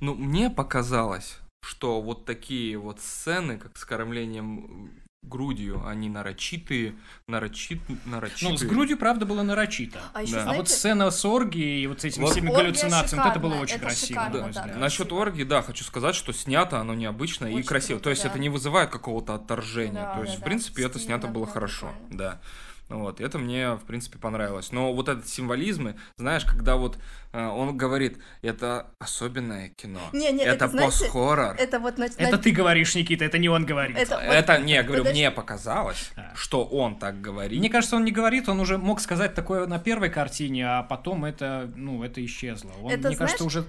Ну, 0.00 0.14
мне 0.14 0.50
показалось, 0.50 1.38
что 1.64 2.00
вот 2.00 2.24
такие 2.24 2.76
вот 2.78 3.00
сцены, 3.00 3.58
как 3.58 3.76
с 3.76 3.84
кормлением 3.84 4.90
грудью, 5.28 5.86
они 5.86 6.08
нарочитые, 6.08 6.94
нарочит, 7.26 7.80
нарочитые. 8.04 8.50
Ну, 8.52 8.56
с 8.58 8.62
грудью, 8.62 8.98
правда, 8.98 9.26
было 9.26 9.42
нарочито. 9.42 10.00
А, 10.12 10.22
еще, 10.22 10.34
да. 10.34 10.42
знаете, 10.42 10.56
а 10.56 10.60
вот 10.60 10.68
сцена 10.68 11.10
с 11.10 11.24
оргией 11.24 11.82
и 11.82 11.86
вот 11.86 12.02
с 12.02 12.04
этими 12.04 12.24
вот 12.24 12.32
всеми 12.32 12.50
галлюцинациями, 12.50 13.22
вот 13.22 13.30
это 13.30 13.40
было 13.40 13.54
очень 13.54 13.76
это 13.76 13.86
красиво, 13.86 14.06
шикарно, 14.06 14.34
на 14.34 14.42
мой 14.42 14.50
взгляд. 14.50 14.72
Да. 14.74 14.78
Насчет 14.78 15.12
оргии, 15.12 15.44
да, 15.44 15.62
хочу 15.62 15.84
сказать, 15.84 16.14
что 16.14 16.32
снято 16.32 16.78
оно 16.78 16.94
необычно 16.94 17.46
очень 17.46 17.58
и 17.58 17.62
красиво. 17.62 17.96
Круто, 17.96 18.04
То 18.04 18.10
есть 18.10 18.22
да. 18.22 18.28
это 18.28 18.38
не 18.38 18.48
вызывает 18.48 18.90
какого-то 18.90 19.34
отторжения. 19.34 20.02
Да, 20.02 20.14
То 20.14 20.22
есть, 20.22 20.34
да, 20.34 20.40
в 20.40 20.44
принципе, 20.44 20.82
да. 20.82 20.88
это 20.88 20.98
снято 20.98 21.26
было 21.26 21.46
хорошо. 21.46 21.92
Да. 22.10 22.40
Вот, 22.88 23.20
это 23.20 23.38
мне, 23.38 23.72
в 23.74 23.84
принципе, 23.84 24.18
понравилось. 24.18 24.70
Но 24.70 24.92
вот 24.92 25.08
этот 25.08 25.26
символизм, 25.26 25.94
знаешь, 26.18 26.44
когда 26.44 26.76
вот 26.76 26.98
э, 27.32 27.42
он 27.42 27.76
говорит, 27.76 28.18
это 28.42 28.88
особенное 28.98 29.70
кино. 29.70 30.00
Не, 30.12 30.32
не, 30.32 30.44
это, 30.44 30.66
это 30.66 30.76
пост-хоррор. 30.76 31.56
Это 31.58 31.78
вот... 31.78 31.96
На, 31.96 32.04
это 32.04 32.30
на... 32.30 32.38
ты 32.38 32.50
говоришь, 32.50 32.94
Никита, 32.94 33.24
это 33.24 33.38
не 33.38 33.48
он 33.48 33.64
говорит. 33.64 33.96
Это, 33.96 34.16
это 34.16 34.52
вот, 34.54 34.64
не, 34.64 34.74
я 34.74 34.82
говорю, 34.82 35.02
подожди. 35.02 35.20
мне 35.20 35.30
показалось, 35.30 36.12
а. 36.16 36.32
что 36.34 36.64
он 36.64 36.98
так 36.98 37.22
говорит. 37.22 37.58
Мне 37.58 37.70
кажется, 37.70 37.96
он 37.96 38.04
не 38.04 38.12
говорит, 38.12 38.50
он 38.50 38.60
уже 38.60 38.76
мог 38.76 39.00
сказать 39.00 39.34
такое 39.34 39.66
на 39.66 39.78
первой 39.78 40.10
картине, 40.10 40.68
а 40.68 40.82
потом 40.82 41.24
это, 41.24 41.72
ну, 41.76 42.04
это 42.04 42.24
исчезло. 42.24 42.70
Он, 42.82 42.90
это, 42.90 43.08
мне 43.08 43.16
знаешь... 43.16 43.18
кажется, 43.18 43.44
уже 43.44 43.64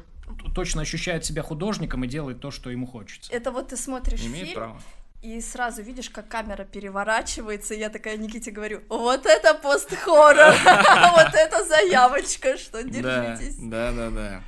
точно 0.54 0.82
ощущает 0.82 1.24
себя 1.24 1.42
художником 1.42 2.04
и 2.04 2.08
делает 2.08 2.42
то, 2.42 2.52
что 2.52 2.70
ему 2.70 2.86
хочется. 2.86 3.32
Это 3.32 3.52
вот 3.52 3.70
ты 3.70 3.78
смотришь 3.78 4.26
Имеет 4.26 4.48
фильм, 4.48 4.60
право 4.60 4.82
и 5.26 5.42
сразу 5.42 5.82
видишь, 5.82 6.12
как 6.12 6.28
камера 6.28 6.66
переворачивается, 6.66 7.74
и 7.74 7.80
я 7.80 7.90
такая 7.90 8.16
Никите 8.18 8.52
говорю, 8.52 8.82
вот 8.90 9.26
это 9.26 9.56
пост-хоррор, 9.56 10.54
вот 11.16 11.34
это 11.34 11.66
заявочка, 11.66 12.58
что 12.58 12.84
держитесь. 12.84 13.56
Да, 13.58 13.92
да, 13.92 14.10
да. 14.12 14.44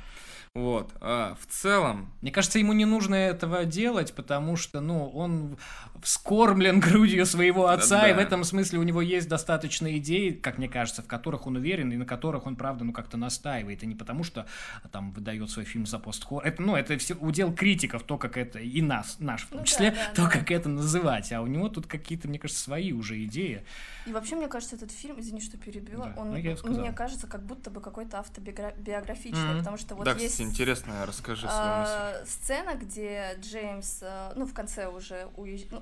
Вот. 0.54 0.92
А 1.00 1.36
в 1.40 1.46
целом... 1.46 2.12
Мне 2.20 2.30
кажется, 2.30 2.58
ему 2.58 2.72
не 2.72 2.84
нужно 2.84 3.14
этого 3.14 3.64
делать, 3.64 4.14
потому 4.14 4.56
что, 4.56 4.80
ну, 4.80 5.08
он 5.08 5.56
вскормлен 6.02 6.80
грудью 6.80 7.26
своего 7.26 7.68
отца, 7.68 8.02
да, 8.02 8.10
и 8.10 8.14
в 8.14 8.18
этом 8.18 8.44
смысле 8.44 8.78
у 8.78 8.82
него 8.82 9.00
есть 9.00 9.28
достаточно 9.28 9.96
идей, 9.96 10.32
как 10.32 10.58
мне 10.58 10.68
кажется, 10.68 11.02
в 11.02 11.06
которых 11.06 11.46
он 11.46 11.56
уверен, 11.56 11.92
и 11.92 11.96
на 11.96 12.04
которых 12.04 12.46
он, 12.46 12.56
правда, 12.56 12.84
ну, 12.84 12.92
как-то 12.92 13.16
настаивает. 13.16 13.82
И 13.82 13.86
не 13.86 13.94
потому, 13.94 14.24
что 14.24 14.46
там 14.90 15.12
выдает 15.12 15.50
свой 15.50 15.64
фильм 15.64 15.86
за 15.86 15.98
постхор. 15.98 16.44
Это, 16.44 16.62
ну, 16.62 16.76
это 16.76 16.96
все 16.98 17.14
удел 17.14 17.54
критиков, 17.54 18.02
то, 18.02 18.18
как 18.18 18.36
это, 18.36 18.58
и 18.58 18.82
нас, 18.82 19.16
наш 19.18 19.42
в 19.42 19.48
том 19.48 19.60
ну, 19.60 19.64
числе, 19.64 19.90
да, 19.90 19.96
да, 19.96 20.14
то, 20.14 20.22
да. 20.22 20.30
как 20.30 20.50
это 20.50 20.68
называть. 20.68 21.32
А 21.32 21.40
у 21.40 21.46
него 21.46 21.68
тут 21.68 21.86
какие-то, 21.86 22.28
мне 22.28 22.38
кажется, 22.38 22.62
свои 22.62 22.92
уже 22.92 23.22
идеи. 23.24 23.64
И 24.06 24.12
вообще, 24.12 24.36
мне 24.36 24.48
кажется, 24.48 24.76
этот 24.76 24.90
фильм, 24.90 25.20
извини, 25.20 25.40
что 25.40 25.58
перебила, 25.58 26.06
да, 26.06 26.20
он, 26.20 26.30
ну, 26.30 26.80
мне 26.80 26.92
кажется, 26.92 27.26
как 27.26 27.42
будто 27.44 27.70
бы 27.70 27.80
какой-то 27.80 28.18
автобиографичный, 28.18 29.38
mm-hmm. 29.38 29.58
потому 29.58 29.76
что 29.76 29.94
вот 29.94 30.04
да, 30.04 30.12
есть... 30.12 30.37
Кстати, 30.38 30.50
интересно, 30.50 31.04
расскажи 31.04 31.48
свою 31.48 31.80
мысль. 31.80 32.30
Сцена, 32.30 32.74
где 32.76 33.34
Джеймс, 33.40 33.98
э, 34.02 34.32
ну, 34.36 34.46
в 34.46 34.54
конце 34.54 34.86
уже 34.86 35.28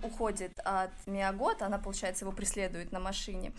уходит 0.03 0.59
от 0.65 0.93
Миагота, 1.07 1.67
она, 1.67 1.77
получается, 1.77 2.25
его 2.25 2.33
преследует 2.33 2.91
на 2.91 2.99
машине, 2.99 3.53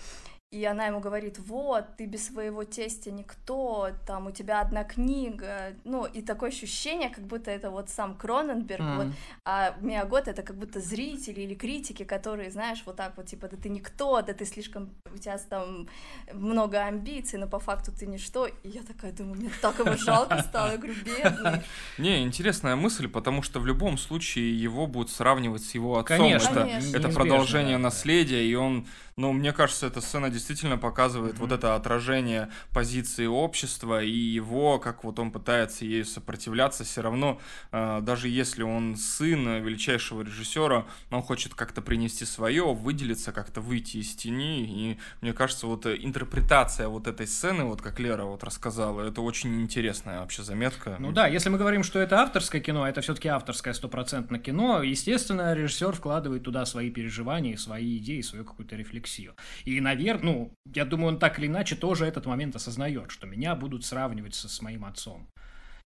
и 0.50 0.64
она 0.64 0.86
ему 0.86 1.02
говорит, 1.02 1.40
вот, 1.40 1.98
ты 1.98 2.06
без 2.06 2.28
своего 2.28 2.64
тестя 2.64 3.12
никто, 3.12 3.90
там 4.06 4.28
у 4.28 4.32
тебя 4.32 4.62
одна 4.62 4.86
книга, 4.86 5.74
ну, 5.84 6.06
и 6.06 6.22
такое 6.22 6.52
ощущение, 6.52 7.10
как 7.10 7.26
будто 7.26 7.52
это 7.52 7.70
вот 7.70 7.90
сам 7.90 8.16
Кроненберг, 8.16 8.80
mm. 8.80 8.96
вот, 8.96 9.08
а 9.44 9.76
Миагот 9.82 10.30
это 10.30 10.44
как 10.44 10.56
будто 10.56 10.80
зрители 10.80 11.42
или 11.42 11.54
критики, 11.54 12.04
которые, 12.04 12.50
знаешь, 12.50 12.82
вот 12.86 12.96
так 12.96 13.18
вот, 13.18 13.26
типа, 13.26 13.50
да 13.50 13.58
ты 13.58 13.68
никто, 13.68 14.22
да 14.22 14.34
ты 14.34 14.46
слишком, 14.46 14.90
у 15.14 15.18
тебя 15.18 15.38
там 15.50 15.90
много 16.32 16.82
амбиций, 16.82 17.38
но 17.40 17.48
по 17.48 17.60
факту 17.60 17.92
ты 17.92 18.06
ничто, 18.06 18.48
и 18.48 18.70
я 18.70 18.84
такая 18.84 19.12
думаю, 19.12 19.36
мне 19.36 19.52
так 19.62 19.78
его 19.80 19.98
жалко 19.98 20.42
стало, 20.44 20.72
я 20.72 20.78
говорю, 20.78 20.96
бедный. 21.04 21.62
Не, 21.98 22.24
интересная 22.24 22.78
мысль, 22.78 23.10
потому 23.10 23.42
что 23.42 23.60
в 23.60 23.66
любом 23.66 23.98
случае 23.98 24.58
его 24.58 24.88
будут 24.88 25.12
сравнивать 25.12 25.66
с 25.66 25.76
его 25.76 26.00
отцом, 26.00 26.32
это, 26.32 26.70
это 26.94 27.10
продолжение 27.10 27.78
наследия, 27.78 28.46
и 28.46 28.56
он, 28.56 28.88
ну, 29.18 29.34
мне 29.34 29.52
кажется, 29.52 29.88
эта 29.88 30.00
сцена 30.00 30.37
действительно 30.38 30.78
показывает 30.78 31.36
mm-hmm. 31.36 31.40
вот 31.40 31.52
это 31.52 31.76
отражение 31.76 32.50
позиции 32.74 33.26
общества 33.26 34.04
и 34.04 34.10
его, 34.10 34.80
как 34.80 35.04
вот 35.04 35.20
он 35.20 35.32
пытается 35.32 35.86
ей 35.86 36.06
сопротивляться, 36.06 36.84
все 36.84 37.02
равно, 37.02 37.40
э, 37.72 38.00
даже 38.02 38.30
если 38.30 38.64
он 38.64 38.96
сын 38.96 39.62
величайшего 39.64 40.22
режиссера, 40.22 40.86
он 41.12 41.22
хочет 41.22 41.54
как-то 41.56 41.82
принести 41.82 42.26
свое, 42.26 42.74
выделиться, 42.74 43.32
как-то 43.32 43.62
выйти 43.62 43.98
из 43.98 44.16
тени. 44.16 44.64
И 44.64 44.98
мне 45.22 45.34
кажется, 45.34 45.68
вот 45.68 45.86
интерпретация 45.86 46.88
вот 46.88 47.08
этой 47.08 47.28
сцены, 47.28 47.66
вот 47.66 47.82
как 47.82 48.00
Лера 48.00 48.24
вот 48.24 48.44
рассказала, 48.44 49.02
это 49.02 49.22
очень 49.22 49.62
интересная 49.62 50.20
вообще 50.20 50.44
заметка. 50.44 50.98
Ну 51.00 51.12
да, 51.12 51.28
если 51.28 51.50
мы 51.50 51.58
говорим, 51.58 51.84
что 51.84 52.00
это 52.00 52.22
авторское 52.22 52.62
кино, 52.62 52.84
а 52.84 52.90
это 52.90 53.02
все-таки 53.02 53.28
авторское 53.28 53.74
стопроцентно 53.74 54.40
кино, 54.40 54.84
естественно, 54.84 55.54
режиссер 55.54 55.94
вкладывает 55.94 56.44
туда 56.44 56.66
свои 56.66 56.90
переживания, 56.90 57.58
свои 57.58 57.98
идеи, 57.98 58.22
свою 58.22 58.46
какую-то 58.46 58.76
рефлексию. 58.76 59.36
И, 59.66 59.80
наверное, 59.82 60.27
ну, 60.28 60.52
я 60.76 60.86
думаю, 60.86 61.14
он 61.14 61.20
так 61.20 61.40
или 61.40 61.48
иначе 61.48 61.76
тоже 61.76 62.06
этот 62.06 62.26
момент 62.26 62.56
осознает, 62.56 63.12
что 63.12 63.28
меня 63.28 63.56
будут 63.56 63.86
сравнивать 63.86 64.36
со, 64.36 64.50
с 64.50 64.62
моим 64.62 64.84
отцом. 64.84 65.28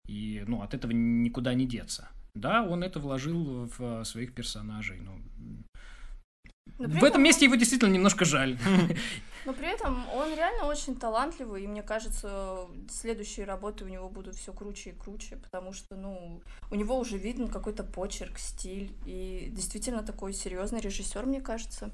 И, 0.09 0.43
ну, 0.47 0.61
от 0.61 0.73
этого 0.73 0.91
никуда 0.91 1.53
не 1.53 1.65
деться. 1.65 2.09
Да, 2.35 2.63
он 2.63 2.83
это 2.83 2.99
вложил 2.99 3.69
в 3.77 4.03
своих 4.03 4.33
персонажей. 4.33 4.99
Ну, 4.99 5.13
в 6.77 7.03
этом 7.03 7.23
месте 7.23 7.45
его 7.45 7.55
действительно 7.55 7.93
немножко 7.93 8.25
жаль. 8.25 8.57
Но 9.45 9.53
при 9.53 9.67
этом 9.67 10.09
он 10.09 10.33
реально 10.33 10.65
очень 10.65 10.95
талантливый, 10.95 11.63
и 11.63 11.67
мне 11.67 11.83
кажется, 11.83 12.67
следующие 12.89 13.45
работы 13.45 13.85
у 13.85 13.87
него 13.87 14.09
будут 14.09 14.35
все 14.35 14.51
круче 14.53 14.89
и 14.89 14.93
круче, 14.93 15.37
потому 15.37 15.71
что, 15.71 15.95
ну, 15.95 16.41
у 16.71 16.75
него 16.75 16.97
уже 16.97 17.17
виден 17.17 17.47
какой-то 17.47 17.83
почерк, 17.83 18.39
стиль, 18.39 18.91
и 19.05 19.49
действительно 19.51 20.03
такой 20.03 20.33
серьезный 20.33 20.81
режиссер, 20.81 21.25
мне 21.25 21.41
кажется. 21.41 21.91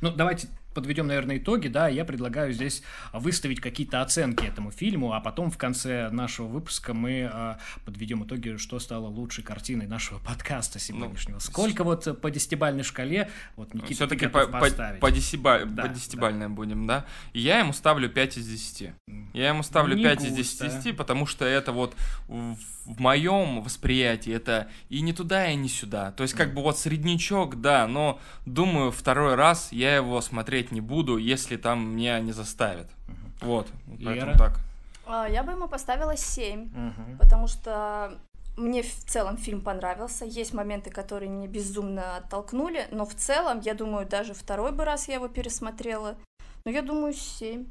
Ну, 0.00 0.12
давайте 0.12 0.48
подведем, 0.74 1.06
наверное, 1.06 1.38
итоги, 1.38 1.68
да, 1.68 1.88
я 1.88 2.04
предлагаю 2.04 2.52
здесь 2.52 2.82
выставить 3.12 3.60
какие-то 3.60 4.02
оценки 4.02 4.44
этому 4.44 4.70
фильму, 4.70 5.12
а 5.12 5.20
потом 5.20 5.50
в 5.50 5.58
конце 5.58 6.10
нашего 6.10 6.46
выпуска 6.46 6.94
мы 6.94 7.30
э, 7.32 7.54
подведем 7.84 8.24
итоги, 8.24 8.56
что 8.56 8.78
стало 8.78 9.08
лучшей 9.08 9.42
картиной 9.42 9.86
нашего 9.86 10.18
подкаста 10.18 10.78
сегодняшнего. 10.78 11.34
Ну, 11.34 11.40
Сколько 11.40 11.84
вот 11.84 12.20
по 12.20 12.30
десятибальной 12.30 12.84
шкале, 12.84 13.30
вот 13.56 13.74
Никита, 13.74 13.94
Все-таки 13.94 14.28
по, 14.28 14.46
поставить? 14.46 15.00
по, 15.00 15.10
десятибаль, 15.10 15.66
да, 15.66 15.82
по 15.82 15.88
десятибальной 15.88 16.46
да. 16.46 16.54
будем, 16.54 16.86
да? 16.90 17.04
И 17.32 17.40
я 17.40 17.60
ему 17.60 17.72
ставлю 17.72 18.08
5 18.08 18.38
из 18.38 18.46
10. 18.46 18.92
Я 19.32 19.48
ему 19.48 19.62
ставлю 19.62 19.96
Не 19.96 20.02
5 20.02 20.18
густо. 20.18 20.30
из 20.30 20.36
10, 20.36 20.82
10, 20.82 20.96
потому 20.96 21.26
что 21.26 21.44
это 21.44 21.72
вот 21.72 21.94
в, 22.28 22.56
в 22.86 23.00
моем 23.00 23.62
восприятии 23.62 24.32
это 24.32 24.68
и 24.88 25.00
не 25.00 25.12
туда, 25.12 25.48
и 25.48 25.56
не 25.56 25.68
сюда. 25.68 26.12
То 26.12 26.22
есть 26.22 26.34
как 26.34 26.54
бы 26.54 26.62
вот 26.62 26.78
среднячок, 26.78 27.60
да, 27.60 27.86
но 27.86 28.18
думаю, 28.46 28.90
второй 28.90 29.36
раз 29.36 29.72
я 29.72 29.96
его 29.96 30.20
смотреть 30.20 30.60
смотреть 30.60 30.72
не 30.72 30.80
буду, 30.80 31.16
если 31.16 31.56
там 31.56 31.96
меня 31.96 32.20
не 32.20 32.32
заставят. 32.32 32.86
Угу. 33.08 33.50
Вот, 33.50 33.68
Лера? 33.98 34.10
поэтому 34.10 34.38
так. 34.38 34.60
А, 35.06 35.28
я 35.28 35.42
бы 35.42 35.52
ему 35.52 35.68
поставила 35.68 36.16
7, 36.16 36.62
угу. 36.62 37.18
потому 37.18 37.46
что 37.46 38.18
мне 38.56 38.82
в 38.82 39.04
целом 39.06 39.36
фильм 39.36 39.60
понравился. 39.60 40.24
Есть 40.24 40.54
моменты, 40.54 40.90
которые 40.90 41.30
меня 41.30 41.46
безумно 41.48 42.16
оттолкнули, 42.16 42.86
но 42.90 43.04
в 43.04 43.14
целом, 43.14 43.60
я 43.60 43.74
думаю, 43.74 44.06
даже 44.06 44.34
второй 44.34 44.72
бы 44.72 44.84
раз 44.84 45.08
я 45.08 45.14
его 45.14 45.28
пересмотрела. 45.28 46.16
Но 46.64 46.70
я 46.72 46.82
думаю, 46.82 47.12
7. 47.12 47.66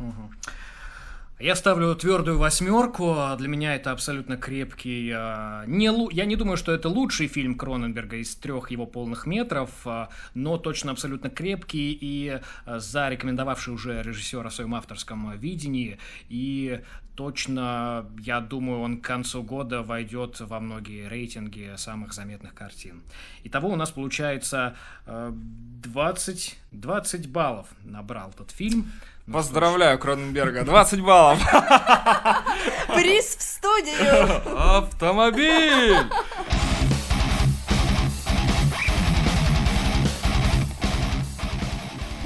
Угу. 0.00 0.30
Я 1.38 1.54
ставлю 1.54 1.94
твердую 1.94 2.38
восьмерку. 2.38 3.14
Для 3.36 3.46
меня 3.46 3.74
это 3.74 3.90
абсолютно 3.90 4.38
крепкий. 4.38 5.12
А, 5.14 5.64
не, 5.66 5.90
я 6.14 6.24
не 6.24 6.34
думаю, 6.34 6.56
что 6.56 6.72
это 6.72 6.88
лучший 6.88 7.26
фильм 7.26 7.56
Кроненберга 7.56 8.16
из 8.16 8.34
трех 8.36 8.70
его 8.70 8.86
полных 8.86 9.26
метров, 9.26 9.68
а, 9.84 10.08
но 10.32 10.56
точно 10.56 10.92
абсолютно 10.92 11.28
крепкий 11.28 11.92
и 11.92 12.40
а, 12.64 12.78
зарекомендовавший 12.78 13.74
уже 13.74 14.02
режиссера 14.02 14.48
в 14.48 14.54
своем 14.54 14.74
авторском 14.74 15.30
видении. 15.36 15.98
И 16.30 16.80
точно, 17.16 18.06
я 18.18 18.40
думаю, 18.40 18.80
он 18.80 19.02
к 19.02 19.04
концу 19.04 19.42
года 19.42 19.82
войдет 19.82 20.40
во 20.40 20.58
многие 20.58 21.06
рейтинги 21.06 21.74
самых 21.76 22.14
заметных 22.14 22.54
картин. 22.54 23.02
Итого 23.44 23.68
у 23.68 23.76
нас 23.76 23.90
получается 23.90 24.74
20, 25.04 26.58
20 26.72 27.28
баллов 27.28 27.68
набрал 27.84 28.30
этот 28.30 28.50
фильм. 28.52 28.90
Ну, 29.26 29.32
Поздравляю, 29.34 29.98
Кроненберга, 29.98 30.62
20 30.62 31.00
баллов. 31.00 31.40
Приз 32.94 33.36
в 33.36 33.42
студию. 33.42 34.76
Автомобиль. 34.76 35.98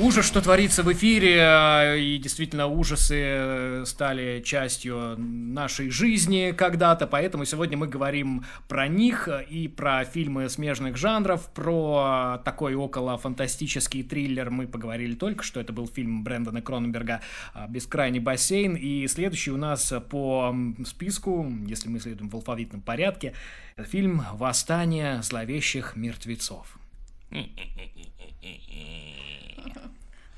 Ужас, 0.00 0.26
что 0.26 0.40
творится 0.40 0.82
в 0.82 0.92
эфире, 0.92 1.36
э, 1.38 2.00
и 2.00 2.18
действительно 2.18 2.66
ужасы 2.66 3.20
э, 3.20 3.84
стали 3.86 4.42
частью 4.44 5.16
нашей 5.18 5.90
жизни 5.90 6.52
когда-то, 6.56 7.06
поэтому 7.06 7.44
сегодня 7.44 7.76
мы 7.76 7.86
говорим 7.86 8.44
про 8.68 8.88
них 8.88 9.28
и 9.48 9.68
про 9.68 10.04
фильмы 10.04 10.48
смежных 10.48 10.96
жанров, 10.96 11.52
про 11.52 12.40
такой 12.44 12.74
около 12.74 13.18
фантастический 13.18 14.02
триллер. 14.02 14.50
Мы 14.50 14.66
поговорили 14.66 15.14
только 15.14 15.44
что, 15.44 15.60
это 15.60 15.72
был 15.72 15.86
фильм 15.86 16.24
Брэндона 16.24 16.62
Кроненберга 16.62 17.20
«Бескрайний 17.68 18.20
бассейн», 18.20 18.76
и 18.76 19.06
следующий 19.06 19.50
у 19.50 19.56
нас 19.56 19.92
по 20.10 20.54
списку, 20.86 21.50
если 21.66 21.88
мы 21.88 22.00
следуем 22.00 22.30
в 22.30 22.34
алфавитном 22.34 22.80
порядке, 22.80 23.34
фильм 23.76 24.22
«Восстание 24.32 25.22
зловещих 25.22 25.96
мертвецов». 25.96 26.78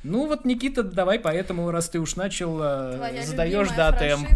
Ну 0.03 0.27
вот, 0.27 0.45
Никита, 0.45 0.83
давай 0.83 1.19
поэтому, 1.19 1.71
раз 1.71 1.89
ты 1.89 2.01
уж 2.01 2.17
начал, 2.17 2.61
э, 2.61 2.97
Твоя 2.97 3.25
задаешь, 3.25 3.69
да, 3.77 3.93
темп. 3.93 4.29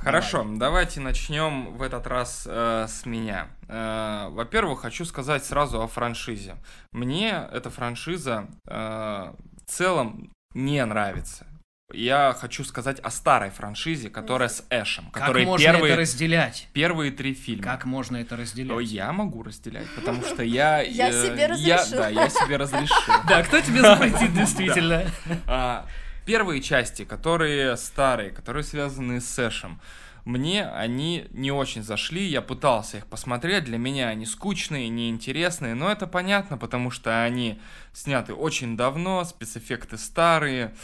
Хорошо, 0.00 0.38
давай. 0.38 0.58
давайте 0.58 1.00
начнем 1.00 1.76
в 1.76 1.82
этот 1.82 2.06
раз 2.06 2.46
э, 2.48 2.86
с 2.88 3.04
меня. 3.04 3.48
Э, 3.68 4.28
во-первых, 4.30 4.80
хочу 4.80 5.04
сказать 5.04 5.44
сразу 5.44 5.82
о 5.82 5.86
франшизе. 5.88 6.56
Мне 6.92 7.46
эта 7.52 7.68
франшиза 7.68 8.46
э, 8.66 8.72
в 8.72 9.70
целом 9.70 10.32
не 10.54 10.82
нравится 10.86 11.46
я 11.92 12.36
хочу 12.38 12.64
сказать 12.64 13.00
о 13.00 13.10
старой 13.10 13.50
франшизе, 13.50 14.10
которая 14.10 14.48
с 14.48 14.64
Эшем. 14.70 15.10
Как 15.10 15.34
можно 15.34 15.58
первые, 15.58 15.92
это 15.92 16.00
разделять? 16.02 16.68
Первые 16.72 17.10
три 17.10 17.34
фильма. 17.34 17.62
Как 17.62 17.84
можно 17.84 18.16
это 18.16 18.36
разделять? 18.36 18.86
Я 18.88 19.12
могу 19.12 19.42
разделять, 19.42 19.88
потому 19.94 20.22
что 20.22 20.42
я... 20.42 20.80
Я 20.90 21.08
э, 21.08 21.12
себе 21.12 21.46
разрешу. 21.46 21.96
Да, 21.96 22.08
я 22.08 22.28
себе 22.28 22.56
разрешу. 22.56 22.94
Да, 23.28 23.42
кто 23.42 23.60
тебе 23.60 23.80
запретит, 23.80 24.34
действительно? 24.34 25.04
А, 25.46 25.86
первые 26.26 26.60
части, 26.62 27.04
которые 27.04 27.76
старые, 27.76 28.30
которые 28.30 28.64
связаны 28.64 29.20
с 29.20 29.38
Эшем, 29.38 29.80
мне 30.24 30.66
они 30.66 31.26
не 31.30 31.52
очень 31.52 31.82
зашли, 31.82 32.24
я 32.26 32.42
пытался 32.42 32.98
их 32.98 33.06
посмотреть, 33.06 33.64
для 33.64 33.78
меня 33.78 34.08
они 34.08 34.26
скучные, 34.26 34.88
неинтересные, 34.88 35.74
но 35.74 35.90
это 35.90 36.06
понятно, 36.06 36.58
потому 36.58 36.90
что 36.90 37.22
они 37.22 37.58
сняты 37.92 38.34
очень 38.34 38.76
давно, 38.76 39.24
спецэффекты 39.24 39.98
старые, 39.98 40.74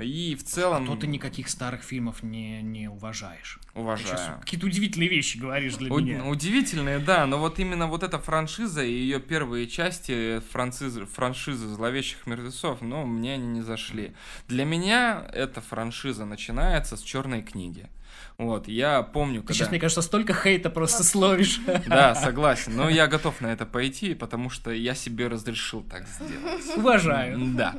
и 0.00 0.34
в 0.34 0.44
целом... 0.44 0.84
А 0.84 0.86
то 0.86 0.96
ты 0.96 1.06
никаких 1.06 1.48
старых 1.48 1.82
фильмов 1.82 2.22
не, 2.22 2.62
не 2.62 2.88
уважаешь. 2.88 3.58
Уважаю. 3.74 4.40
Какие-то 4.40 4.66
удивительные 4.66 5.08
вещи 5.08 5.36
говоришь 5.36 5.74
для 5.76 5.92
У- 5.92 5.98
меня. 5.98 6.24
Удивительные, 6.24 6.98
да, 6.98 7.26
но 7.26 7.38
вот 7.38 7.58
именно 7.58 7.86
вот 7.86 8.02
эта 8.02 8.18
франшиза 8.18 8.82
и 8.82 8.92
ее 8.92 9.20
первые 9.20 9.66
части 9.66 10.40
франшизы, 10.50 11.06
франшизы 11.06 11.68
«Зловещих 11.68 12.26
мертвецов», 12.26 12.80
ну, 12.80 13.04
мне 13.04 13.34
они 13.34 13.46
не 13.46 13.62
зашли. 13.62 14.14
Для 14.48 14.64
меня 14.64 15.26
эта 15.32 15.60
франшиза 15.60 16.24
начинается 16.24 16.96
с 16.96 17.02
«Черной 17.02 17.42
книги». 17.42 17.88
Вот, 18.36 18.66
я 18.66 19.02
помню, 19.02 19.40
Ты 19.40 19.46
когда... 19.46 19.54
сейчас, 19.54 19.70
мне 19.70 19.78
кажется, 19.78 20.02
столько 20.02 20.34
хейта 20.34 20.68
просто 20.70 21.04
словишь. 21.04 21.60
Да, 21.86 22.14
согласен, 22.14 22.74
но 22.76 22.88
я 22.88 23.06
готов 23.06 23.40
на 23.40 23.48
это 23.48 23.64
пойти, 23.64 24.14
потому 24.14 24.50
что 24.50 24.72
я 24.72 24.94
себе 24.94 25.28
разрешил 25.28 25.82
так 25.82 26.06
сделать. 26.08 26.76
Уважаю. 26.76 27.38
Да, 27.54 27.76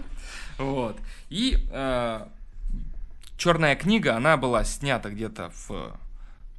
вот. 0.58 0.98
И 1.30 1.58
э, 1.72 2.26
Черная 3.38 3.76
книга, 3.76 4.16
она 4.16 4.38
была 4.38 4.64
снята 4.64 5.10
где-то 5.10 5.52
в 5.68 5.68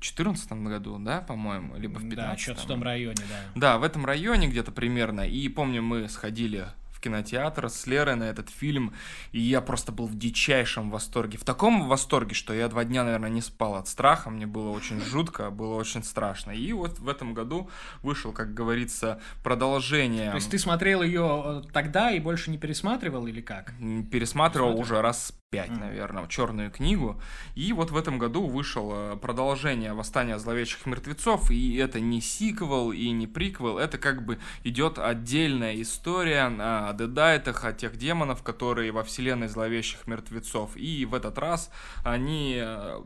2014 0.01 0.53
году, 0.53 0.99
да, 0.99 1.23
по-моему, 1.23 1.77
либо 1.77 1.99
в 1.99 2.03
2015. 2.03 2.17
Да, 2.17 2.37
что-то 2.37 2.61
в 2.61 2.67
том 2.67 2.83
районе, 2.83 3.23
да. 3.29 3.41
Да, 3.55 3.79
в 3.79 3.83
этом 3.83 4.05
районе 4.05 4.49
где-то 4.49 4.73
примерно. 4.73 5.23
И 5.23 5.49
помню, 5.49 5.83
мы 5.83 6.09
сходили 6.09 6.67
кинотеатр 7.07 7.69
с 7.69 7.87
Лерой 7.87 8.17
на 8.17 8.25
этот 8.25 8.51
фильм, 8.51 8.93
и 9.31 9.39
я 9.39 9.61
просто 9.61 9.93
был 9.93 10.07
в 10.07 10.19
дичайшем 10.19 10.91
восторге. 10.91 11.39
В 11.39 11.45
таком 11.45 11.87
восторге, 11.87 12.35
что 12.35 12.53
я 12.53 12.67
два 12.67 12.85
дня, 12.85 13.05
наверное, 13.05 13.31
не 13.31 13.41
спал 13.41 13.77
от 13.77 13.87
страха, 13.87 14.29
мне 14.29 14.47
было 14.47 14.71
очень 14.71 15.01
жутко, 15.01 15.51
было 15.51 15.77
очень 15.77 16.03
страшно. 16.03 16.51
И 16.51 16.73
вот 16.73 16.99
в 16.99 17.09
этом 17.09 17.33
году 17.33 17.71
вышел, 18.03 18.33
как 18.33 18.55
говорится, 18.55 19.21
продолжение. 19.45 20.31
То 20.31 20.37
есть 20.37 20.51
ты 20.51 20.59
смотрел 20.59 21.03
ее 21.03 21.43
э, 21.45 21.63
тогда 21.73 22.11
и 22.11 22.19
больше 22.19 22.51
не 22.51 22.59
пересматривал 22.59 23.29
или 23.29 23.41
как? 23.41 23.73
Пересматривал 24.11 24.77
уже 24.77 25.01
раз 25.01 25.33
пять, 25.57 25.71
mm. 25.71 25.81
наверное, 25.81 26.27
черную 26.29 26.71
книгу. 26.71 27.19
И 27.55 27.73
вот 27.73 27.91
в 27.91 27.97
этом 27.97 28.19
году 28.19 28.47
вышло 28.47 29.19
продолжение 29.21 29.95
Восстания 29.95 30.39
зловещих 30.39 30.85
мертвецов. 30.85 31.51
И 31.51 31.77
это 31.77 31.99
не 31.99 32.21
сиквел 32.21 32.93
и 32.93 33.11
не 33.11 33.27
приквел. 33.27 33.79
Это 33.79 33.97
как 33.97 34.25
бы 34.25 34.39
идет 34.65 34.99
отдельная 34.99 35.81
история 35.81 36.53
о 36.59 36.93
дедайтах, 36.93 37.65
о 37.65 37.73
тех 37.73 37.97
демонов, 37.97 38.43
которые 38.43 38.93
во 38.93 39.03
вселенной 39.03 39.49
зловещих 39.49 40.07
мертвецов. 40.07 40.77
И 40.77 41.07
в 41.07 41.15
этот 41.15 41.39
раз 41.39 41.71
они 42.05 42.59
э, 42.61 43.01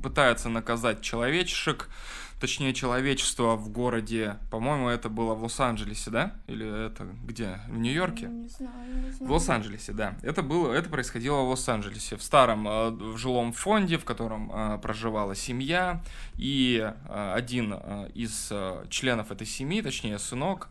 пытаются 0.00 0.48
наказать 0.48 1.00
человечешек 1.00 1.88
точнее 2.40 2.74
человечество 2.74 3.56
в 3.56 3.70
городе, 3.70 4.38
по-моему, 4.50 4.88
это 4.88 5.08
было 5.08 5.34
в 5.34 5.42
Лос-Анджелесе, 5.42 6.10
да? 6.10 6.34
Или 6.46 6.86
это 6.86 7.04
где? 7.24 7.60
В 7.68 7.78
Нью-Йорке? 7.78 8.26
Не 8.26 8.48
знаю, 8.48 9.04
не 9.04 9.10
знаю. 9.10 9.28
В 9.28 9.32
Лос-Анджелесе, 9.32 9.92
да. 9.92 10.16
Это 10.22 10.42
было, 10.42 10.72
это 10.72 10.88
происходило 10.88 11.42
в 11.42 11.50
Лос-Анджелесе, 11.50 12.16
в 12.16 12.22
старом 12.22 12.68
э, 12.68 12.90
в 12.90 13.16
жилом 13.16 13.52
фонде, 13.52 13.98
в 13.98 14.04
котором 14.04 14.50
э, 14.52 14.78
проживала 14.78 15.34
семья, 15.34 16.02
и 16.36 16.92
э, 17.08 17.32
один 17.34 17.74
из 18.14 18.52
членов 18.90 19.30
этой 19.30 19.46
семьи, 19.46 19.82
точнее 19.82 20.18
сынок, 20.18 20.68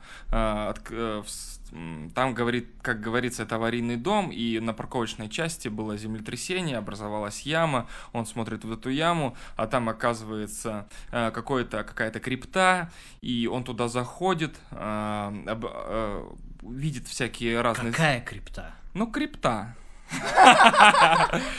там, 2.13 2.33
говорит, 2.33 2.69
как 2.81 3.01
говорится, 3.01 3.43
это 3.43 3.55
аварийный 3.55 3.97
дом, 3.97 4.31
и 4.31 4.59
на 4.59 4.73
парковочной 4.73 5.29
части 5.29 5.67
было 5.67 5.97
землетрясение, 5.97 6.77
образовалась 6.77 7.41
яма, 7.41 7.87
он 8.13 8.25
смотрит 8.25 8.63
в 8.63 8.71
эту 8.71 8.89
яму, 8.89 9.35
а 9.55 9.67
там 9.67 9.89
оказывается 9.89 10.87
э, 11.11 11.31
какой-то, 11.31 11.83
какая-то 11.83 12.19
крипта, 12.19 12.89
и 13.21 13.49
он 13.51 13.63
туда 13.63 13.87
заходит, 13.87 14.55
э, 14.71 15.43
э, 15.45 16.29
видит 16.61 17.07
всякие 17.07 17.61
разные... 17.61 17.91
Какая 17.91 18.21
крипта? 18.21 18.73
Ну, 18.93 19.07
крипта. 19.11 19.75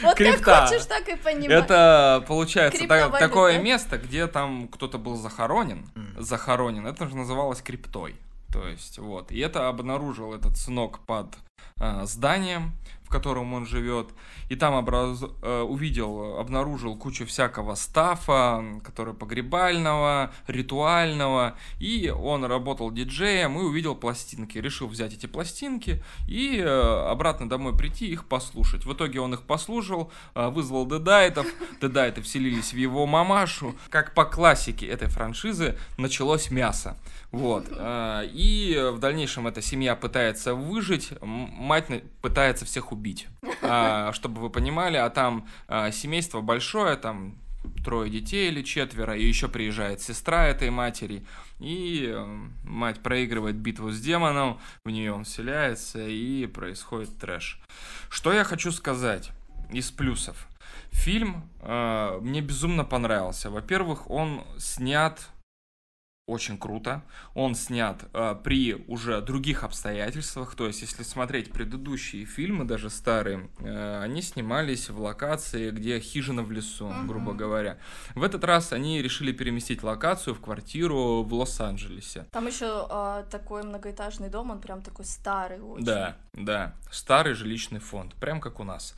Вот 0.03 0.17
как 0.17 0.71
хочешь, 0.71 0.87
так 0.87 1.07
и 1.09 1.17
понимаешь. 1.17 1.65
Это, 1.65 2.25
получается, 2.27 2.87
такое 2.87 3.61
место, 3.61 3.99
где 3.99 4.27
там 4.27 4.69
кто-то 4.69 4.99
был 4.99 5.17
захоронен, 5.17 5.87
захоронен, 6.17 6.87
это 6.87 7.09
же 7.09 7.17
называлось 7.17 7.61
криптой. 7.61 8.17
То 8.53 8.67
есть, 8.67 8.99
вот. 8.99 9.31
И 9.31 9.39
это 9.39 9.69
обнаружил 9.69 10.35
этот 10.35 10.57
сынок 10.57 11.01
под 11.01 11.37
э, 11.81 12.05
зданием, 12.05 12.73
в 13.09 13.11
котором 13.11 13.55
он 13.55 13.67
живет. 13.67 14.11
И 14.51 14.55
там 14.55 14.75
образ... 14.75 15.25
Э, 15.43 15.63
увидел, 15.63 16.39
обнаружил 16.39 16.95
кучу 16.95 17.25
всякого 17.25 17.75
стафа, 17.75 18.63
который 18.85 19.15
погребального, 19.15 20.31
ритуального. 20.47 21.57
И 21.81 22.11
он 22.11 22.45
работал 22.45 22.91
диджеем 22.91 23.59
и 23.59 23.63
увидел 23.63 23.95
пластинки. 23.95 24.59
Решил 24.59 24.89
взять 24.89 25.15
эти 25.15 25.25
пластинки 25.25 26.03
и 26.29 26.59
э, 26.59 27.09
обратно 27.11 27.49
домой 27.49 27.75
прийти 27.75 28.09
их 28.09 28.27
послушать. 28.27 28.85
В 28.85 28.93
итоге 28.93 29.21
он 29.21 29.33
их 29.33 29.43
послушал, 29.45 30.13
э, 30.35 30.49
вызвал 30.49 30.87
дедайтов. 30.87 31.47
Дедайты 31.81 32.21
вселились 32.21 32.75
в 32.75 32.77
его 32.77 33.07
мамашу. 33.07 33.75
Как 33.89 34.13
по 34.13 34.27
классике 34.27 34.87
этой 34.87 35.09
франшизы 35.09 35.79
началось 35.97 36.51
мясо. 36.51 36.99
Вот. 37.31 37.67
И 37.71 38.91
в 38.95 38.99
дальнейшем 38.99 39.47
эта 39.47 39.61
семья 39.61 39.95
пытается 39.95 40.55
выжить, 40.55 41.13
мать 41.21 41.87
пытается 42.23 42.65
всех 42.65 42.91
убить, 42.91 42.98
а, 43.63 44.13
чтобы 44.13 44.41
вы 44.41 44.51
понимали, 44.51 44.97
а 44.97 45.11
там 45.11 45.47
а, 45.67 45.91
семейство 45.91 46.41
большое, 46.41 46.97
там 46.97 47.39
трое 47.85 48.11
детей 48.11 48.49
или 48.49 48.63
четверо, 48.63 49.17
и 49.17 49.27
еще 49.27 49.49
приезжает 49.49 50.01
сестра 50.01 50.47
этой 50.47 50.71
матери, 50.71 51.25
и 51.59 52.07
э, 52.09 52.25
мать 52.65 53.01
проигрывает 53.01 53.57
битву 53.57 53.91
с 53.91 54.01
демоном, 54.01 54.61
в 54.85 54.91
нее 54.91 55.13
он 55.13 55.25
вселяется, 55.25 56.07
и 56.07 56.47
происходит 56.47 57.19
трэш. 57.19 57.61
Что 58.09 58.33
я 58.33 58.45
хочу 58.45 58.71
сказать 58.73 59.31
из 59.71 59.91
плюсов? 59.91 60.49
Фильм 60.91 61.49
э, 61.61 62.19
мне 62.23 62.41
безумно 62.41 62.85
понравился. 62.85 63.51
Во-первых, 63.51 64.11
он 64.11 64.45
снят 64.59 65.29
очень 66.29 66.59
круто. 66.59 67.03
Он 67.35 67.55
снят 67.55 68.05
э, 68.13 68.37
при 68.45 68.75
уже 68.87 69.21
других 69.23 69.65
обстоятельствах. 69.65 70.55
То 70.55 70.67
есть, 70.67 70.83
если 70.83 71.03
смотреть 71.03 71.51
предыдущие 71.53 72.27
фильмы, 72.27 72.65
даже 72.65 72.91
старые, 72.91 73.49
э, 73.61 74.01
они 74.03 74.21
снимались 74.21 74.91
в 74.91 75.01
локации, 75.01 75.71
где 75.71 75.99
хижина 75.99 76.43
в 76.43 76.53
лесу, 76.53 76.89
uh-huh. 76.89 77.07
грубо 77.07 77.33
говоря. 77.33 77.79
В 78.15 78.23
этот 78.23 78.45
раз 78.45 78.73
они 78.73 79.03
решили 79.03 79.33
переместить 79.33 79.83
локацию 79.83 80.35
в 80.35 80.41
квартиру 80.41 81.23
в 81.23 81.33
Лос-Анджелесе. 81.33 82.27
Там 82.31 82.47
еще 82.47 82.87
э, 82.91 83.25
такой 83.31 83.63
многоэтажный 83.63 84.29
дом, 84.29 84.51
он 84.51 84.61
прям 84.61 84.83
такой 84.83 85.07
старый 85.07 85.61
очень. 85.61 85.85
Да, 85.85 86.17
да. 86.35 86.75
Старый 86.93 87.33
жилищный 87.33 87.81
фонд. 87.81 88.15
Прям 88.17 88.41
как 88.41 88.61
у 88.61 88.65
нас. 88.65 88.95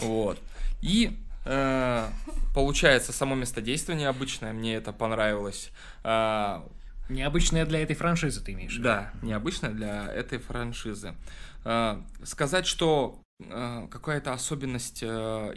Вот. 0.00 0.40
И 0.80 1.16
получается, 1.44 3.12
само 3.12 3.34
место 3.34 3.60
действия 3.60 3.94
необычное, 3.94 4.52
мне 4.52 4.74
это 4.74 4.92
понравилось. 4.92 5.70
А, 6.04 6.68
необычное 7.08 7.66
для 7.66 7.80
этой 7.80 7.96
франшизы, 7.96 8.40
ты 8.42 8.52
имеешь 8.52 8.72
в 8.72 8.76
виду? 8.76 8.84
Да, 8.84 9.12
необычное 9.22 9.70
для 9.70 10.06
этой 10.06 10.38
франшизы. 10.38 11.14
А, 11.64 12.04
сказать, 12.24 12.66
что 12.66 13.18
какая-то 13.90 14.32
особенность 14.32 15.02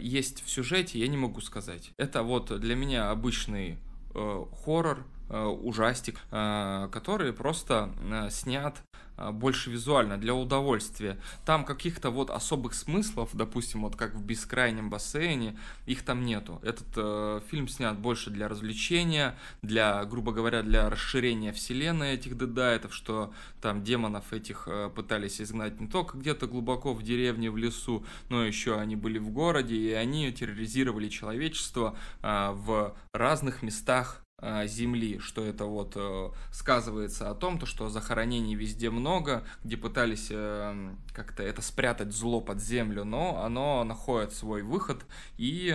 есть 0.00 0.44
в 0.44 0.50
сюжете, 0.50 0.98
я 0.98 1.06
не 1.06 1.16
могу 1.16 1.40
сказать. 1.40 1.92
Это 1.98 2.24
вот 2.24 2.58
для 2.58 2.74
меня 2.74 3.10
обычный 3.10 3.78
э, 4.12 4.44
хоррор, 4.64 4.98
э, 4.98 5.02
ужастик, 5.28 6.20
который 6.30 7.32
просто 7.32 7.90
снят 8.30 8.76
а, 9.16 9.32
больше 9.32 9.70
визуально, 9.70 10.18
для 10.18 10.34
удовольствия. 10.34 11.18
Там 11.44 11.64
каких-то 11.64 12.10
вот 12.10 12.30
особых 12.30 12.74
смыслов, 12.74 13.30
допустим, 13.32 13.82
вот 13.82 13.96
как 13.96 14.14
в 14.14 14.22
«Бескрайнем 14.22 14.90
бассейне», 14.90 15.58
их 15.86 16.02
там 16.02 16.24
нету. 16.24 16.60
Этот 16.62 16.86
э, 16.96 17.40
фильм 17.50 17.66
снят 17.68 17.98
больше 17.98 18.30
для 18.30 18.46
развлечения, 18.48 19.36
для, 19.62 20.04
грубо 20.04 20.32
говоря, 20.32 20.62
для 20.62 20.90
расширения 20.90 21.52
вселенной 21.52 22.14
этих 22.14 22.36
дедайтов, 22.36 22.94
что 22.94 23.32
там 23.62 23.82
демонов 23.82 24.32
этих 24.32 24.68
э, 24.68 24.90
пытались 24.94 25.40
изгнать 25.40 25.80
не 25.80 25.86
только 25.86 26.18
где-то 26.18 26.46
глубоко 26.46 26.92
в 26.92 27.02
деревне, 27.02 27.50
в 27.50 27.56
лесу, 27.56 28.04
но 28.28 28.44
еще 28.44 28.78
они 28.78 28.96
были 28.96 29.18
в 29.18 29.30
городе, 29.30 29.76
и 29.76 29.92
они 29.92 30.30
терроризировали 30.30 31.08
человечество 31.08 31.96
э, 32.22 32.50
в 32.52 32.94
разных 33.12 33.62
местах 33.62 34.25
земли, 34.42 35.18
что 35.18 35.42
это 35.42 35.64
вот 35.64 35.92
э, 35.96 36.30
сказывается 36.52 37.30
о 37.30 37.34
том, 37.34 37.58
то, 37.58 37.64
что 37.64 37.88
захоронений 37.88 38.54
везде 38.54 38.90
много, 38.90 39.44
где 39.64 39.78
пытались 39.78 40.28
э, 40.30 40.94
как-то 41.14 41.42
это 41.42 41.62
спрятать 41.62 42.12
зло 42.12 42.42
под 42.42 42.60
землю, 42.60 43.04
но 43.04 43.42
оно 43.42 43.82
находит 43.84 44.34
свой 44.34 44.62
выход 44.62 45.06
и 45.38 45.74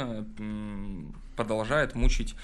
продолжает 1.35 1.95
мучить 1.95 2.35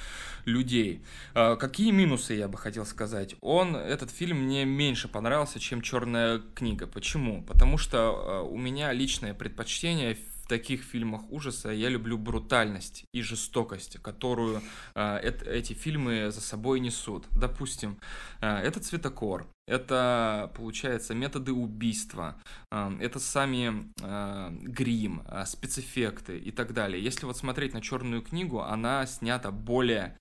людей. 0.45 1.03
Какие 1.33 1.91
минусы 1.91 2.33
я 2.33 2.47
бы 2.47 2.57
хотел 2.57 2.85
сказать? 2.85 3.35
Он, 3.41 3.75
этот 3.75 4.09
фильм 4.09 4.45
мне 4.45 4.65
меньше 4.65 5.07
понравился, 5.07 5.59
чем 5.59 5.81
«Черная 5.81 6.41
книга». 6.55 6.87
Почему? 6.87 7.43
Потому 7.43 7.77
что 7.77 7.97
э, 7.97 8.49
у 8.49 8.57
меня 8.57 8.91
личное 8.91 9.35
предпочтение 9.35 10.17
таких 10.47 10.81
фильмах 10.81 11.21
ужаса 11.29 11.69
я 11.69 11.89
люблю 11.89 12.17
брутальность 12.17 13.05
и 13.13 13.21
жестокость, 13.21 13.97
которую 14.01 14.61
э, 14.95 15.17
это, 15.17 15.49
эти 15.49 15.73
фильмы 15.73 16.31
за 16.31 16.41
собой 16.41 16.79
несут. 16.79 17.25
Допустим, 17.31 17.99
э, 18.41 18.47
это 18.47 18.79
цветокор, 18.79 19.47
это, 19.67 20.51
получается, 20.55 21.13
методы 21.13 21.53
убийства, 21.53 22.35
э, 22.71 22.97
это 23.01 23.19
сами 23.19 23.91
э, 24.01 24.49
грим, 24.61 25.23
э, 25.27 25.45
спецэффекты 25.45 26.37
и 26.37 26.51
так 26.51 26.73
далее. 26.73 27.03
Если 27.03 27.25
вот 27.25 27.37
смотреть 27.37 27.73
на 27.73 27.81
черную 27.81 28.21
книгу, 28.21 28.61
она 28.61 29.05
снята 29.05 29.51
более 29.51 30.17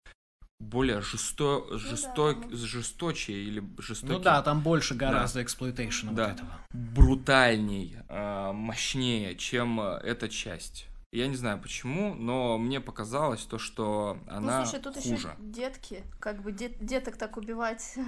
более 0.58 1.00
жесто, 1.00 1.64
ну, 1.70 1.78
да. 1.78 2.56
жесточее 2.56 3.42
или 3.44 3.62
жестокие. 3.78 4.18
Ну 4.18 4.22
да, 4.22 4.42
там 4.42 4.60
больше 4.60 4.94
гораздо 4.94 5.42
эксплуатейшена 5.42 6.12
да. 6.12 6.28
вот 6.28 6.34
этого. 6.34 6.50
Брутальней, 6.72 7.96
э, 8.08 8.52
мощнее, 8.52 9.36
чем 9.36 9.80
э, 9.80 10.00
эта 10.02 10.28
часть. 10.28 10.86
Я 11.12 11.28
не 11.28 11.36
знаю 11.36 11.58
почему, 11.58 12.14
но 12.14 12.58
мне 12.58 12.80
показалось 12.80 13.42
то, 13.42 13.58
что 13.58 14.18
ну, 14.26 14.36
она 14.36 14.58
ну, 14.58 14.66
слушай, 14.66 14.82
тут 14.82 14.96
хуже. 14.96 15.10
еще 15.10 15.30
детки, 15.38 16.02
как 16.18 16.42
бы 16.42 16.52
дет, 16.52 16.72
деток 16.80 17.16
так 17.16 17.36
убивать. 17.36 17.94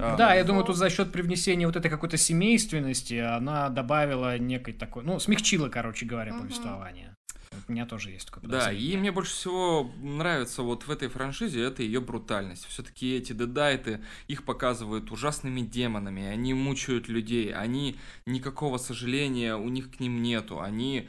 А, 0.00 0.16
да, 0.16 0.34
я 0.34 0.44
думаю, 0.44 0.64
тут 0.64 0.76
за 0.76 0.90
счет 0.90 1.12
привнесения 1.12 1.66
вот 1.66 1.76
этой 1.76 1.90
какой-то 1.90 2.16
семейственности 2.16 3.14
она 3.14 3.68
добавила 3.68 4.36
некой 4.38 4.74
такой, 4.74 5.04
ну, 5.04 5.18
смягчила, 5.20 5.68
короче 5.68 6.06
говоря, 6.06 6.34
повествование. 6.34 7.14
У 7.68 7.72
меня 7.72 7.86
тоже 7.86 8.10
есть 8.10 8.26
такое 8.30 8.48
Да, 8.48 8.72
и 8.72 8.96
мне 8.96 9.12
больше 9.12 9.32
всего 9.32 9.90
нравится 10.02 10.62
вот 10.62 10.86
в 10.86 10.90
этой 10.90 11.08
франшизе, 11.08 11.62
это 11.62 11.82
ее 11.82 12.00
брутальность. 12.00 12.66
Все-таки 12.66 13.16
эти 13.16 13.32
дедайты, 13.32 14.00
их 14.28 14.44
показывают 14.44 15.10
ужасными 15.10 15.60
демонами, 15.60 16.24
они 16.24 16.54
мучают 16.54 17.08
людей, 17.08 17.52
они 17.52 17.96
никакого 18.26 18.78
сожаления 18.78 19.56
у 19.56 19.68
них 19.68 19.90
к 19.90 20.00
ним 20.00 20.22
нету, 20.22 20.60
они 20.60 21.08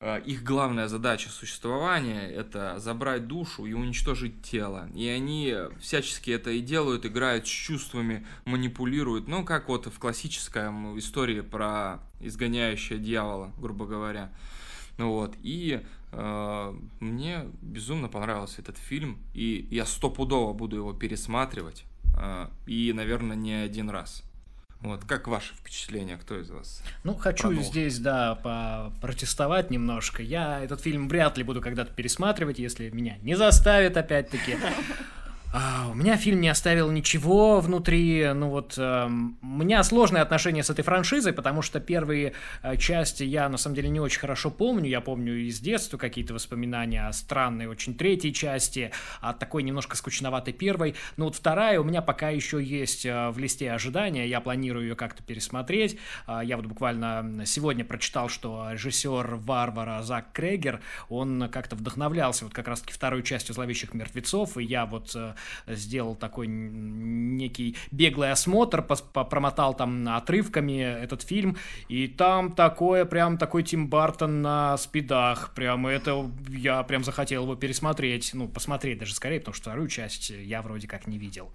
э, 0.00 0.20
их 0.22 0.42
главная 0.42 0.88
задача 0.88 1.30
существования– 1.30 2.28
это 2.30 2.78
забрать 2.78 3.26
душу 3.26 3.66
и 3.66 3.72
уничтожить 3.72 4.42
тело. 4.42 4.88
И 4.94 5.06
они 5.08 5.54
всячески 5.80 6.30
это 6.30 6.50
и 6.50 6.60
делают, 6.60 7.06
играют 7.06 7.46
с 7.46 7.50
чувствами, 7.50 8.26
манипулируют. 8.44 9.28
Ну, 9.28 9.44
как 9.44 9.68
вот 9.68 9.86
в 9.86 9.98
классической 9.98 10.68
истории 10.98 11.40
про 11.40 12.00
изгоняющее 12.20 12.98
дьявола, 12.98 13.52
грубо 13.58 13.86
говоря. 13.86 14.32
Ну 15.02 15.10
вот, 15.10 15.34
и 15.42 15.80
э, 16.12 16.74
мне 17.00 17.46
безумно 17.60 18.06
понравился 18.06 18.62
этот 18.62 18.78
фильм, 18.78 19.18
и 19.34 19.66
я 19.68 19.84
стопудово 19.84 20.52
буду 20.52 20.76
его 20.76 20.92
пересматривать, 20.92 21.82
э, 22.16 22.46
и, 22.68 22.92
наверное, 22.92 23.34
не 23.34 23.52
один 23.52 23.90
раз. 23.90 24.22
Вот, 24.80 25.04
как 25.04 25.26
ваши 25.26 25.54
впечатления, 25.54 26.16
кто 26.16 26.38
из 26.38 26.50
вас? 26.50 26.84
Ну, 27.02 27.16
хочу 27.16 27.48
продолжит? 27.48 27.72
здесь, 27.72 27.98
да, 27.98 28.92
протестовать 29.00 29.72
немножко. 29.72 30.22
Я 30.22 30.62
этот 30.62 30.80
фильм 30.80 31.08
вряд 31.08 31.36
ли 31.36 31.42
буду 31.42 31.60
когда-то 31.60 31.92
пересматривать, 31.92 32.60
если 32.60 32.88
меня 32.90 33.18
не 33.22 33.34
заставят, 33.34 33.96
опять-таки. 33.96 34.56
А, 35.54 35.88
у 35.90 35.94
меня 35.94 36.16
фильм 36.16 36.40
не 36.40 36.48
оставил 36.48 36.90
ничего 36.90 37.60
внутри. 37.60 38.32
Ну 38.34 38.48
вот, 38.48 38.74
э, 38.78 39.04
у 39.06 39.46
меня 39.46 39.82
сложные 39.82 40.22
отношения 40.22 40.62
с 40.62 40.70
этой 40.70 40.82
франшизой, 40.82 41.34
потому 41.34 41.60
что 41.60 41.78
первые 41.78 42.32
э, 42.62 42.78
части 42.78 43.22
я 43.24 43.50
на 43.50 43.58
самом 43.58 43.76
деле 43.76 43.90
не 43.90 44.00
очень 44.00 44.18
хорошо 44.18 44.50
помню. 44.50 44.88
Я 44.88 45.02
помню 45.02 45.46
из 45.46 45.60
детства 45.60 45.98
какие-то 45.98 46.32
воспоминания 46.32 47.06
о 47.06 47.12
странной 47.12 47.66
очень 47.66 47.94
третьей 47.94 48.32
части, 48.32 48.92
о 49.20 49.34
такой 49.34 49.62
немножко 49.62 49.94
скучноватой 49.94 50.54
первой. 50.54 50.94
Но 51.18 51.26
вот 51.26 51.36
вторая 51.36 51.78
у 51.80 51.84
меня 51.84 52.00
пока 52.00 52.30
еще 52.30 52.62
есть 52.62 53.04
э, 53.04 53.28
в 53.28 53.38
листе 53.38 53.72
ожидания. 53.72 54.26
Я 54.26 54.40
планирую 54.40 54.86
ее 54.88 54.96
как-то 54.96 55.22
пересмотреть. 55.22 55.98
Э, 56.26 56.40
я 56.42 56.56
вот 56.56 56.64
буквально 56.64 57.42
сегодня 57.44 57.84
прочитал, 57.84 58.30
что 58.30 58.68
режиссер 58.72 59.34
Варвара 59.34 60.00
Зак 60.02 60.32
Крегер, 60.32 60.80
он 61.10 61.50
как-то 61.50 61.76
вдохновлялся 61.76 62.46
вот 62.46 62.54
как 62.54 62.68
раз-таки 62.68 62.94
второй 62.94 63.22
частью 63.22 63.54
«Зловещих 63.54 63.92
мертвецов», 63.92 64.56
и 64.56 64.64
я 64.64 64.86
вот 64.86 65.12
э, 65.14 65.34
сделал 65.66 66.14
такой 66.14 66.46
некий 66.46 67.76
беглый 67.90 68.30
осмотр, 68.30 68.82
промотал 68.82 69.74
там 69.74 70.08
отрывками 70.08 70.80
этот 70.80 71.22
фильм, 71.22 71.56
и 71.88 72.08
там 72.08 72.52
такое, 72.52 73.04
прям 73.04 73.38
такой 73.38 73.62
Тим 73.62 73.88
Бартон 73.88 74.42
на 74.42 74.76
спидах, 74.76 75.52
прям 75.54 75.86
это, 75.86 76.30
я 76.48 76.82
прям 76.82 77.04
захотел 77.04 77.44
его 77.44 77.54
пересмотреть, 77.54 78.30
ну, 78.34 78.48
посмотреть 78.48 78.98
даже 78.98 79.14
скорее, 79.14 79.40
потому 79.40 79.54
что 79.54 79.70
вторую 79.70 79.88
часть 79.88 80.30
я 80.30 80.62
вроде 80.62 80.88
как 80.88 81.06
не 81.06 81.18
видел. 81.18 81.50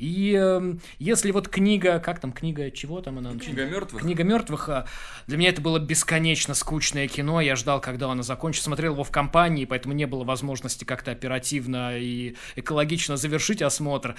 И 0.00 0.34
э, 0.34 0.74
если 0.98 1.30
вот 1.30 1.48
книга, 1.48 1.98
как 1.98 2.20
там 2.20 2.32
книга, 2.32 2.70
чего 2.70 3.02
там 3.02 3.18
она? 3.18 3.34
Книга 3.34 3.66
мертвых. 3.66 4.02
Книга 4.02 4.24
мертвых. 4.24 4.68
А, 4.70 4.86
для 5.26 5.36
меня 5.36 5.50
это 5.50 5.60
было 5.60 5.78
бесконечно 5.78 6.54
скучное 6.54 7.06
кино. 7.06 7.42
Я 7.42 7.54
ждал, 7.54 7.82
когда 7.82 8.10
оно 8.10 8.22
закончится. 8.22 8.64
Смотрел 8.64 8.94
его 8.94 9.04
в 9.04 9.10
компании, 9.10 9.66
поэтому 9.66 9.92
не 9.92 10.06
было 10.06 10.24
возможности 10.24 10.84
как-то 10.84 11.10
оперативно 11.10 11.98
и 11.98 12.34
экологично 12.56 13.18
завершить 13.20 13.62
осмотр. 13.62 14.16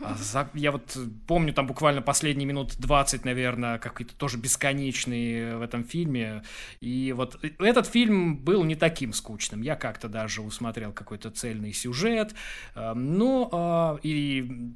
А 0.00 0.16
я 0.54 0.72
вот 0.72 0.96
помню 1.26 1.52
там 1.52 1.66
буквально 1.66 2.02
последние 2.02 2.46
минут 2.46 2.74
20, 2.78 3.24
наверное, 3.24 3.78
какие-то 3.78 4.14
тоже 4.14 4.38
бесконечные 4.38 5.56
в 5.56 5.62
этом 5.62 5.84
фильме. 5.84 6.42
И 6.80 7.12
вот 7.12 7.38
этот 7.58 7.86
фильм 7.86 8.36
был 8.36 8.64
не 8.64 8.74
таким 8.74 9.12
скучным. 9.12 9.62
Я 9.62 9.76
как-то 9.76 10.08
даже 10.08 10.42
усмотрел 10.42 10.92
какой-то 10.92 11.30
цельный 11.30 11.72
сюжет. 11.72 12.34
Ну, 12.74 13.98
и 14.02 14.72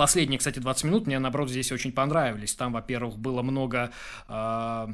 Последние, 0.00 0.38
кстати, 0.38 0.58
20 0.58 0.84
минут 0.84 1.06
мне, 1.06 1.18
наоборот, 1.18 1.50
здесь 1.50 1.70
очень 1.72 1.92
понравились. 1.92 2.54
Там, 2.54 2.72
во-первых, 2.72 3.18
было 3.18 3.42
много... 3.42 3.90
Э, 4.28 4.88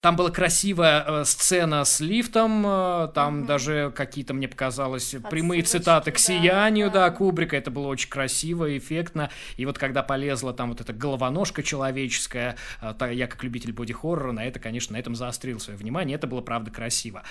там 0.00 0.16
была 0.16 0.30
красивая 0.30 1.02
э, 1.02 1.24
сцена 1.24 1.82
с 1.82 1.98
лифтом, 2.00 2.62
э, 2.66 3.08
там 3.14 3.38
угу. 3.38 3.46
даже 3.46 3.90
какие-то, 3.96 4.34
мне 4.34 4.48
показалось, 4.48 5.04
Отсылочки, 5.04 5.30
прямые 5.30 5.62
цитаты 5.62 6.12
к 6.12 6.18
«Сиянию», 6.18 6.90
да, 6.90 7.08
да, 7.08 7.10
Кубрика. 7.10 7.56
Это 7.56 7.70
было 7.70 7.86
очень 7.86 8.10
красиво, 8.10 8.76
эффектно. 8.76 9.30
И 9.56 9.64
вот 9.64 9.78
когда 9.78 10.02
полезла 10.02 10.52
там 10.52 10.68
вот 10.68 10.82
эта 10.82 10.92
головоножка 10.92 11.62
человеческая, 11.62 12.56
э, 12.82 13.14
я 13.14 13.26
как 13.26 13.42
любитель 13.42 13.72
боди-хоррора 13.72 14.32
на 14.32 14.44
это, 14.44 14.60
конечно, 14.60 14.92
на 14.92 14.98
этом 14.98 15.14
заострил 15.14 15.58
свое 15.58 15.78
внимание. 15.78 16.16
Это 16.16 16.26
было, 16.26 16.42
правда, 16.42 16.70
красиво. 16.70 17.22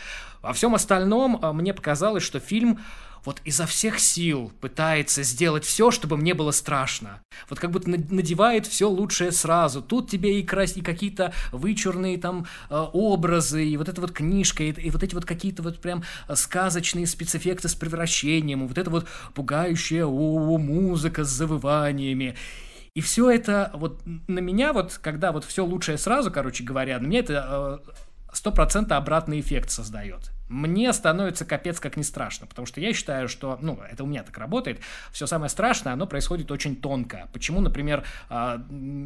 Во 0.41 0.51
всем 0.53 0.73
остальном 0.73 1.39
мне 1.53 1.75
показалось, 1.75 2.23
что 2.23 2.39
фильм 2.39 2.79
вот 3.23 3.41
изо 3.45 3.65
всех 3.65 3.99
сил 3.99 4.51
пытается 4.61 5.23
сделать 5.23 5.63
все, 5.63 5.91
чтобы 5.91 6.17
мне 6.17 6.33
было 6.33 6.51
страшно. 6.51 7.21
Вот 7.49 7.59
как 7.59 7.71
будто 7.71 7.89
надевает 7.89 8.65
все 8.67 8.89
лучшее 8.89 9.31
сразу. 9.31 9.81
Тут 9.81 10.09
тебе 10.09 10.39
и, 10.39 10.43
крас... 10.43 10.75
и 10.75 10.81
какие-то 10.81 11.33
вычурные 11.51 12.17
там 12.17 12.47
э, 12.69 12.75
образы, 12.93 13.65
и 13.65 13.77
вот 13.77 13.89
эта 13.89 14.01
вот 14.01 14.11
книжка, 14.11 14.63
и, 14.63 14.71
и 14.71 14.89
вот 14.89 15.03
эти 15.03 15.13
вот 15.13 15.25
какие-то 15.25 15.61
вот 15.61 15.79
прям 15.79 16.03
сказочные 16.33 17.05
спецэффекты 17.05 17.67
с 17.67 17.75
превращением, 17.75 18.67
вот 18.67 18.77
это 18.77 18.89
вот 18.89 19.07
пугающая 19.33 20.05
о, 20.05 20.57
музыка 20.57 21.23
с 21.23 21.29
завываниями. 21.29 22.35
И 22.93 23.01
все 23.01 23.29
это 23.29 23.71
вот 23.73 24.01
на 24.27 24.39
меня 24.39 24.73
вот, 24.73 24.99
когда 25.01 25.31
вот 25.31 25.45
все 25.45 25.63
лучшее 25.63 25.97
сразу, 25.97 26.31
короче 26.31 26.63
говоря, 26.63 26.99
на 26.99 27.05
меня 27.05 27.19
это 27.19 27.81
э, 27.87 27.91
сто 28.33 28.51
процентов 28.51 28.97
обратный 28.97 29.39
эффект 29.39 29.71
создает 29.71 30.31
мне 30.51 30.91
становится 30.93 31.45
капец 31.45 31.79
как 31.79 31.97
не 31.97 32.03
страшно, 32.03 32.45
потому 32.45 32.65
что 32.65 32.81
я 32.81 32.93
считаю, 32.93 33.27
что, 33.29 33.57
ну, 33.61 33.79
это 33.89 34.03
у 34.03 34.07
меня 34.07 34.23
так 34.23 34.37
работает, 34.37 34.79
все 35.11 35.25
самое 35.25 35.49
страшное, 35.49 35.93
оно 35.93 36.05
происходит 36.05 36.51
очень 36.51 36.75
тонко. 36.75 37.29
Почему, 37.31 37.61
например, 37.61 38.03
а, 38.29 38.61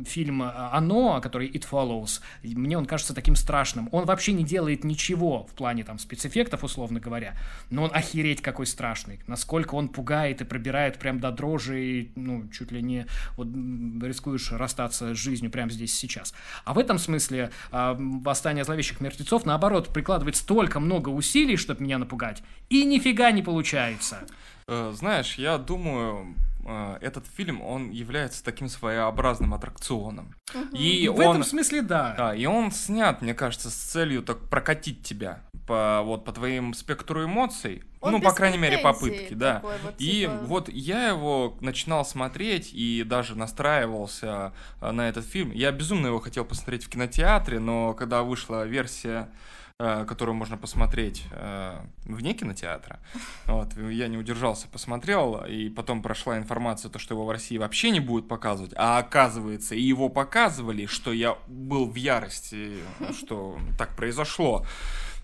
фильм 0.07 0.41
«Оно», 0.43 1.21
который 1.21 1.47
«It 1.49 1.65
Follows», 1.69 2.21
мне 2.43 2.77
он 2.77 2.85
кажется 2.85 3.13
таким 3.13 3.35
страшным, 3.35 3.89
он 3.91 4.05
вообще 4.05 4.33
не 4.33 4.43
делает 4.43 4.83
ничего 4.83 5.45
в 5.45 5.51
плане 5.51 5.83
там 5.83 5.99
спецэффектов, 5.99 6.63
условно 6.63 6.99
говоря, 6.99 7.35
но 7.69 7.83
он 7.83 7.91
охереть 7.93 8.41
какой 8.41 8.65
страшный, 8.65 9.19
насколько 9.27 9.75
он 9.75 9.89
пугает 9.89 10.41
и 10.41 10.45
пробирает 10.45 10.97
прям 10.97 11.19
до 11.19 11.31
дрожи, 11.31 11.85
и, 11.85 12.11
ну, 12.15 12.47
чуть 12.49 12.71
ли 12.71 12.81
не 12.81 13.05
вот, 13.37 13.47
рискуешь 14.03 14.51
расстаться 14.51 15.13
с 15.13 15.17
жизнью 15.17 15.51
прямо 15.51 15.69
здесь 15.69 15.93
сейчас. 15.93 16.33
А 16.63 16.73
в 16.73 16.79
этом 16.79 16.97
смысле 16.97 17.51
а, 17.71 17.95
«Восстание 17.99 18.63
зловещих 18.63 18.99
мертвецов», 18.99 19.45
наоборот, 19.45 19.89
прикладывает 19.89 20.35
столько 20.35 20.79
много 20.79 21.09
усилий, 21.09 21.34
усилий, 21.35 21.57
чтобы 21.57 21.83
меня 21.83 21.97
напугать, 21.97 22.41
и 22.69 22.85
нифига 22.85 23.31
не 23.31 23.41
получается. 23.41 24.25
Э, 24.67 24.93
знаешь, 24.95 25.35
я 25.35 25.57
думаю, 25.57 26.33
э, 26.65 26.97
этот 27.01 27.25
фильм, 27.27 27.61
он 27.61 27.91
является 27.91 28.43
таким 28.43 28.69
своеобразным 28.69 29.53
аттракционом. 29.53 30.33
Угу. 30.53 30.77
И 30.77 31.09
в 31.09 31.19
он, 31.19 31.21
этом 31.21 31.43
смысле, 31.43 31.81
да. 31.81 32.15
Да, 32.17 32.35
и 32.35 32.45
он 32.45 32.71
снят, 32.71 33.21
мне 33.21 33.33
кажется, 33.33 33.69
с 33.69 33.75
целью 33.75 34.23
так 34.23 34.39
прокатить 34.49 35.03
тебя 35.03 35.41
по, 35.67 36.01
вот, 36.03 36.23
по 36.23 36.31
твоим 36.31 36.73
спектру 36.73 37.25
эмоций. 37.25 37.83
Он 37.99 38.13
ну, 38.13 38.21
по 38.21 38.31
крайней 38.31 38.59
мере, 38.59 38.77
попытки, 38.77 39.33
да. 39.33 39.61
Вот, 39.63 39.95
и 39.97 40.21
типа... 40.21 40.37
вот 40.43 40.69
я 40.69 41.09
его 41.09 41.57
начинал 41.59 42.05
смотреть 42.05 42.71
и 42.71 43.03
даже 43.03 43.35
настраивался 43.35 44.53
э, 44.79 44.91
на 44.91 45.09
этот 45.09 45.25
фильм. 45.25 45.51
Я 45.51 45.71
безумно 45.71 46.07
его 46.07 46.19
хотел 46.19 46.45
посмотреть 46.45 46.85
в 46.85 46.89
кинотеатре, 46.89 47.59
но 47.59 47.93
когда 47.93 48.23
вышла 48.23 48.65
версия 48.65 49.29
которую 49.77 50.35
можно 50.35 50.57
посмотреть 50.57 51.25
э, 51.31 51.81
вне 52.05 52.33
кинотеатра. 52.33 52.99
Вот, 53.45 53.75
я 53.77 54.07
не 54.07 54.17
удержался, 54.17 54.67
посмотрел, 54.67 55.43
и 55.45 55.69
потом 55.69 56.01
прошла 56.01 56.37
информация, 56.37 56.89
то, 56.89 56.97
что 56.97 57.13
его 57.13 57.25
в 57.25 57.29
России 57.29 57.57
вообще 57.57 57.91
не 57.91 57.99
будут 57.99 58.27
показывать, 58.27 58.73
а 58.75 58.97
оказывается, 58.97 59.75
и 59.75 59.81
его 59.81 60.09
показывали, 60.09 60.85
что 60.85 61.11
я 61.11 61.37
был 61.47 61.89
в 61.89 61.95
ярости, 61.95 62.77
что 63.19 63.59
так 63.77 63.95
произошло. 63.95 64.65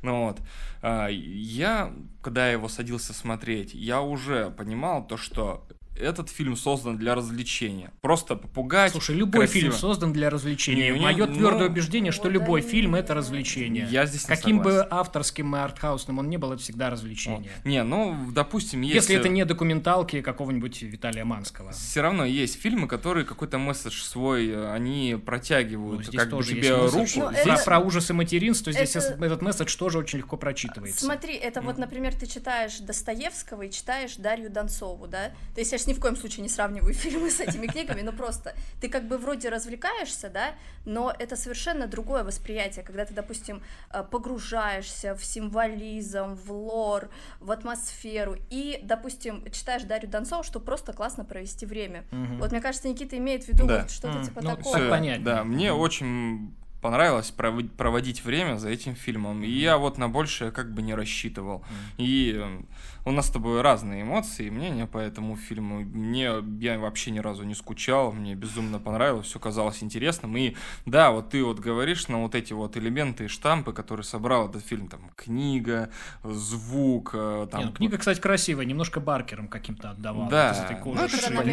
Ну 0.02 0.26
вот. 0.26 0.40
Э, 0.82 1.08
я, 1.12 1.94
когда 2.22 2.50
его 2.52 2.68
садился 2.68 3.14
смотреть, 3.14 3.74
я 3.74 4.02
уже 4.02 4.50
понимал 4.50 5.08
то, 5.08 5.16
что 5.16 5.66
этот 5.96 6.30
фильм 6.30 6.56
создан 6.56 6.98
для 6.98 7.16
развлечения. 7.16 7.92
Просто 8.02 8.36
попугать. 8.36 8.92
Слушай, 8.92 9.16
любой 9.16 9.46
красиво. 9.46 9.62
фильм 9.62 9.74
создан 9.74 10.14
для 10.14 10.30
развлечения. 10.30 10.92
Не, 10.92 11.00
Мое 11.00 11.28
ну, 11.28 11.36
твердое 11.36 11.70
убеждение, 11.70 12.12
что 12.12 12.30
любой 12.30 12.62
фильм 12.62 12.96
это 12.96 13.14
развлечение. 13.14 13.88
Я 13.90 14.06
здесь 14.06 14.24
Каким 14.24 14.62
бы 14.62 14.86
авторским 14.90 15.56
и 15.56 15.60
артхаусным 15.60 16.20
он 16.20 16.30
не 16.30 16.38
был, 16.38 16.54
это 16.54 16.62
всегда 16.62 16.90
развлечение. 16.90 17.52
О. 17.64 17.68
Не, 17.68 17.84
ну, 17.84 18.18
допустим, 18.32 18.82
есть... 18.82 18.96
Если 18.96 19.16
это 19.16 19.30
не 19.30 19.46
документалки 19.46 20.22
какого-нибудь 20.22 20.82
Виталия 20.82 21.26
Манского. 21.26 21.72
Все 21.72 22.02
равно 22.02 22.26
есть 22.26 22.60
фильмы, 22.60 22.88
которые 22.88 23.26
какой-то 23.26 23.58
месседж 23.58 24.02
свой, 24.02 24.50
э, 24.50 24.72
они 24.72 25.20
протягивают 25.24 26.08
ну, 26.12 26.18
как 26.18 26.32
бы 26.32 26.44
тебе 26.44 26.76
руку. 26.76 26.96
Ну, 26.96 27.32
здесь 27.32 27.46
это... 27.46 27.64
про 27.66 27.80
ужасы 27.80 28.14
материнства, 28.14 28.72
здесь 28.72 28.96
это... 28.96 29.24
этот 29.24 29.42
месседж 29.42 29.76
тоже 29.78 29.98
очень 29.98 30.20
легко 30.20 30.38
прочитывается. 30.38 31.04
Смотри, 31.04 31.36
это 31.36 31.60
mm. 31.60 31.64
вот, 31.66 31.78
например, 31.78 32.16
ты 32.16 32.26
читаешь 32.26 32.78
Достоевского 32.80 33.64
и 33.64 33.72
читаешь 33.72 34.16
Дарью 34.16 34.50
Донцову, 34.50 35.08
да? 35.08 35.30
То 35.54 35.62
есть 35.62 35.72
я 35.72 35.78
ни 35.92 35.94
в 35.94 36.00
коем 36.00 36.16
случае 36.16 36.44
не 36.44 36.50
сравниваю 36.50 36.94
фильмы 37.06 37.30
с 37.30 37.40
этими 37.40 37.68
книгами, 37.68 38.02
но 38.02 38.12
просто 38.14 38.56
ты 38.80 38.90
как 38.90 39.08
бы 39.08 39.18
вроде 39.18 39.50
развлекаешься, 39.50 40.30
да, 40.30 40.54
но 40.86 41.14
это 41.18 41.36
совершенно 41.36 41.88
другое 41.88 42.24
восприятие, 42.24 42.84
когда 42.84 43.06
ты, 43.06 43.14
допустим, 43.14 43.62
э, 43.94 44.04
погружаешься 44.10 45.16
в 45.16 45.24
символизм, 45.26 46.36
в 46.36 46.52
лор, 46.52 47.10
в 47.40 47.52
атмосферу, 47.52 48.38
и, 48.50 48.80
допустим, 48.84 49.44
читаешь 49.52 49.84
Дарью 49.84 50.10
Донцову, 50.10 50.44
чтобы 50.44 50.66
просто 50.66 50.94
классно 50.94 51.26
провести 51.26 51.66
время. 51.66 52.06
Угу. 52.12 52.36
Вот, 52.40 52.52
мне 52.52 52.62
кажется, 52.62 52.88
Никита 52.88 53.18
имеет 53.18 53.44
в 53.44 53.48
виду 53.50 53.66
да. 53.66 53.82
вот 53.82 53.92
что-то 53.92 54.18
угу. 54.18 54.26
типа 54.26 54.42
ну, 54.42 54.56
такого. 54.56 54.90
Понять. 54.90 55.24
Да, 55.24 55.44
мне 55.44 55.74
очень 55.74 56.54
понравилось 56.82 57.32
проводить 57.32 58.26
время 58.26 58.58
за 58.58 58.70
этим 58.70 58.96
фильмом. 58.96 59.44
И 59.44 59.50
я 59.50 59.78
вот 59.78 59.98
на 59.98 60.10
большее 60.10 60.52
как 60.52 60.74
бы 60.74 60.82
не 60.82 60.96
рассчитывал. 60.96 61.64
И 61.98 62.36
э, 62.36 62.62
у 63.06 63.12
нас 63.12 63.28
с 63.28 63.32
тобой 63.32 63.62
разные 63.62 64.04
эмоции 64.04 64.48
и 64.48 64.52
мнения 64.52 64.86
по 64.86 64.98
этому 64.98 65.36
фильму. 65.36 65.82
Мне 65.82 66.32
я 66.60 66.80
вообще 66.80 67.12
ни 67.12 67.20
разу 67.20 67.44
не 67.44 67.56
скучал, 67.56 68.12
мне 68.12 68.36
безумно 68.36 68.80
понравилось, 68.80 69.28
все 69.28 69.40
казалось 69.40 69.84
интересным. 69.84 70.36
И 70.38 70.56
да, 70.86 71.12
вот 71.12 71.30
ты 71.30 71.44
вот 71.44 71.60
говоришь 71.60 72.08
на 72.08 72.22
вот 72.22 72.36
эти 72.36 72.54
вот 72.54 72.78
элементы 72.78 73.26
и 73.26 73.28
штампы, 73.28 73.74
которые 73.74 74.04
собрал 74.04 74.50
этот 74.50 74.66
фильм, 74.66 74.88
там 74.88 75.12
книга, 75.16 75.90
звук, 76.24 77.12
э, 77.14 77.48
там. 77.52 77.60
Не, 77.60 77.66
ну, 77.68 77.74
книга, 77.74 77.98
кстати, 77.98 78.20
красивая, 78.20 78.66
немножко 78.66 79.00
Баркером 79.00 79.48
каким-то 79.48 79.92
отдавала. 79.92 80.30
Да, 80.30 80.50
вот 80.50 80.96
ну, 80.96 81.04
это 81.04 81.18
типа 81.18 81.44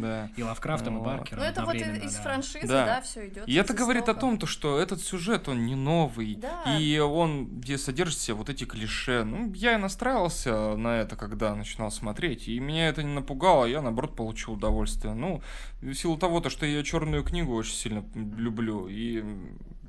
да. 0.00 0.30
И 0.36 0.42
Лавкрафтом, 0.42 0.98
вот. 0.98 1.02
и 1.02 1.16
Баркером. 1.16 1.42
Ну 1.42 1.48
это 1.48 1.64
вот 1.64 1.74
из 1.74 2.14
да. 2.16 2.22
франшизы, 2.22 2.66
да, 2.66 2.86
да 2.86 3.00
все 3.02 3.28
идет. 3.28 3.48
И 3.48 3.54
это 3.54 3.74
говорит 3.74 4.08
о 4.08 4.14
том, 4.14 4.38
то, 4.38 4.46
что 4.46 4.78
этот 4.78 5.00
сюжет, 5.00 5.48
он 5.48 5.66
не 5.66 5.74
новый, 5.74 6.34
да. 6.36 6.78
и 6.78 6.98
он 6.98 7.46
где 7.46 7.78
содержит 7.78 8.18
все 8.18 8.34
вот 8.34 8.48
эти 8.48 8.64
клише. 8.64 9.24
Ну, 9.24 9.52
я 9.54 9.74
и 9.74 9.76
настраивался 9.76 10.31
на 10.46 11.00
это, 11.00 11.16
когда 11.16 11.54
начинал 11.54 11.90
смотреть, 11.90 12.48
и 12.48 12.58
меня 12.58 12.88
это 12.88 13.02
не 13.02 13.12
напугало, 13.12 13.64
я, 13.64 13.82
наоборот, 13.82 14.16
получил 14.16 14.54
удовольствие. 14.54 15.14
Ну, 15.14 15.42
в 15.80 15.94
силу 15.94 16.16
того, 16.16 16.40
то, 16.40 16.50
что 16.50 16.66
я 16.66 16.82
черную 16.82 17.24
книгу 17.24 17.54
очень 17.54 17.74
сильно 17.74 18.04
люблю, 18.14 18.88
и 18.88 19.24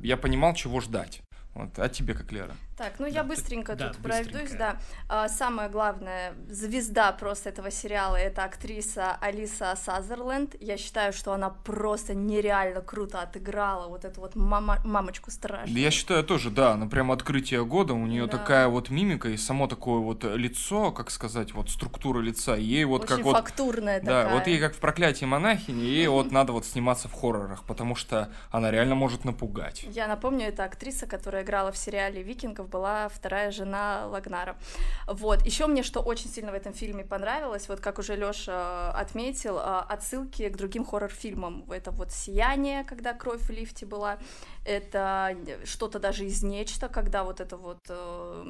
я 0.01 0.17
понимал, 0.17 0.53
чего 0.53 0.79
ждать. 0.79 1.21
Вот. 1.53 1.77
А 1.77 1.89
тебе 1.89 2.13
как, 2.13 2.31
Лера? 2.31 2.55
Так, 2.77 2.93
ну 2.97 3.05
я 3.05 3.23
быстренько 3.23 3.75
да, 3.75 3.89
тут 3.89 4.01
пройдусь, 4.01 4.51
да. 4.51 4.77
А, 5.07 5.29
самое 5.29 5.69
главное, 5.69 6.33
звезда 6.49 7.11
просто 7.11 7.49
этого 7.49 7.69
сериала 7.69 8.15
это 8.15 8.43
актриса 8.43 9.15
Алиса 9.21 9.75
Сазерленд. 9.75 10.55
Я 10.59 10.77
считаю, 10.77 11.13
что 11.13 11.33
она 11.33 11.49
просто 11.49 12.15
нереально 12.15 12.81
круто 12.81 13.21
отыграла 13.21 13.87
вот 13.87 14.05
эту 14.05 14.21
вот 14.21 14.35
мама 14.35 14.79
мамочку 14.83 15.29
страшную. 15.29 15.77
Я 15.79 15.91
считаю 15.91 16.23
тоже, 16.23 16.49
да, 16.49 16.71
она 16.71 16.87
прям 16.87 17.11
открытие 17.11 17.63
года, 17.63 17.93
у 17.93 18.05
нее 18.07 18.25
да. 18.25 18.37
такая 18.37 18.67
вот 18.67 18.89
мимика 18.89 19.29
и 19.29 19.37
само 19.37 19.67
такое 19.67 19.99
вот 19.99 20.23
лицо, 20.23 20.91
как 20.91 21.11
сказать, 21.11 21.53
вот 21.53 21.69
структура 21.69 22.21
лица, 22.21 22.55
ей 22.55 22.85
вот 22.85 23.03
Очень 23.03 23.15
как 23.15 23.25
вот... 23.25 23.37
фактурная 23.37 24.01
да, 24.01 24.23
такая. 24.23 24.33
вот 24.33 24.47
ей 24.47 24.59
как 24.59 24.73
в 24.73 24.79
«Проклятии 24.79 25.25
монахини», 25.25 25.83
ей 25.83 26.07
вот 26.07 26.31
надо 26.31 26.53
вот 26.53 26.65
сниматься 26.65 27.07
в 27.07 27.13
хоррорах, 27.13 27.63
потому 27.65 27.95
что 27.95 28.29
она 28.49 28.71
реально 28.71 28.95
может 28.95 29.25
напугать. 29.25 29.83
Я 29.83 30.07
напомню, 30.07 30.47
это 30.47 30.63
актриса, 30.63 31.05
которая 31.05 31.43
играла 31.43 31.71
в 31.71 31.77
сериале 31.77 32.23
«Викингов», 32.63 32.69
была 32.69 33.09
вторая 33.09 33.51
жена 33.51 34.07
Лагнара. 34.07 34.55
Вот. 35.07 35.45
Еще 35.45 35.67
мне 35.67 35.83
что 35.83 36.01
очень 36.01 36.29
сильно 36.29 36.51
в 36.51 36.55
этом 36.55 36.73
фильме 36.73 37.03
понравилось, 37.03 37.69
вот 37.69 37.79
как 37.79 37.99
уже 37.99 38.15
Лёша 38.15 38.91
отметил, 38.91 39.57
а, 39.59 39.81
отсылки 39.81 40.49
к 40.49 40.57
другим 40.57 40.85
хоррор-фильмам. 40.85 41.65
Это 41.71 41.91
вот 41.91 42.11
«Сияние», 42.11 42.83
когда 42.83 43.13
кровь 43.13 43.41
в 43.41 43.49
лифте 43.49 43.85
была, 43.85 44.17
это 44.65 45.35
что-то 45.65 45.99
даже 45.99 46.25
из 46.25 46.43
«Нечто», 46.43 46.87
когда 46.87 47.23
вот 47.23 47.39
это 47.39 47.57
вот 47.57 47.79
э, 47.89 48.45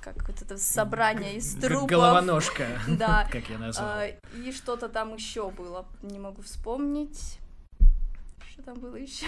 как 0.00 0.28
вот 0.28 0.42
это 0.42 0.58
собрание 0.58 1.36
из 1.36 1.54
трупов. 1.54 1.90
Головоножка, 1.90 2.66
да. 2.88 3.26
как 3.32 3.48
я 3.50 3.58
назвала. 3.58 4.02
А, 4.02 4.06
и 4.34 4.52
что-то 4.52 4.88
там 4.88 5.14
еще 5.14 5.50
было, 5.50 5.86
не 6.02 6.18
могу 6.18 6.42
вспомнить. 6.42 7.38
Что 8.52 8.62
там 8.62 8.80
было 8.80 8.96
еще? 8.96 9.26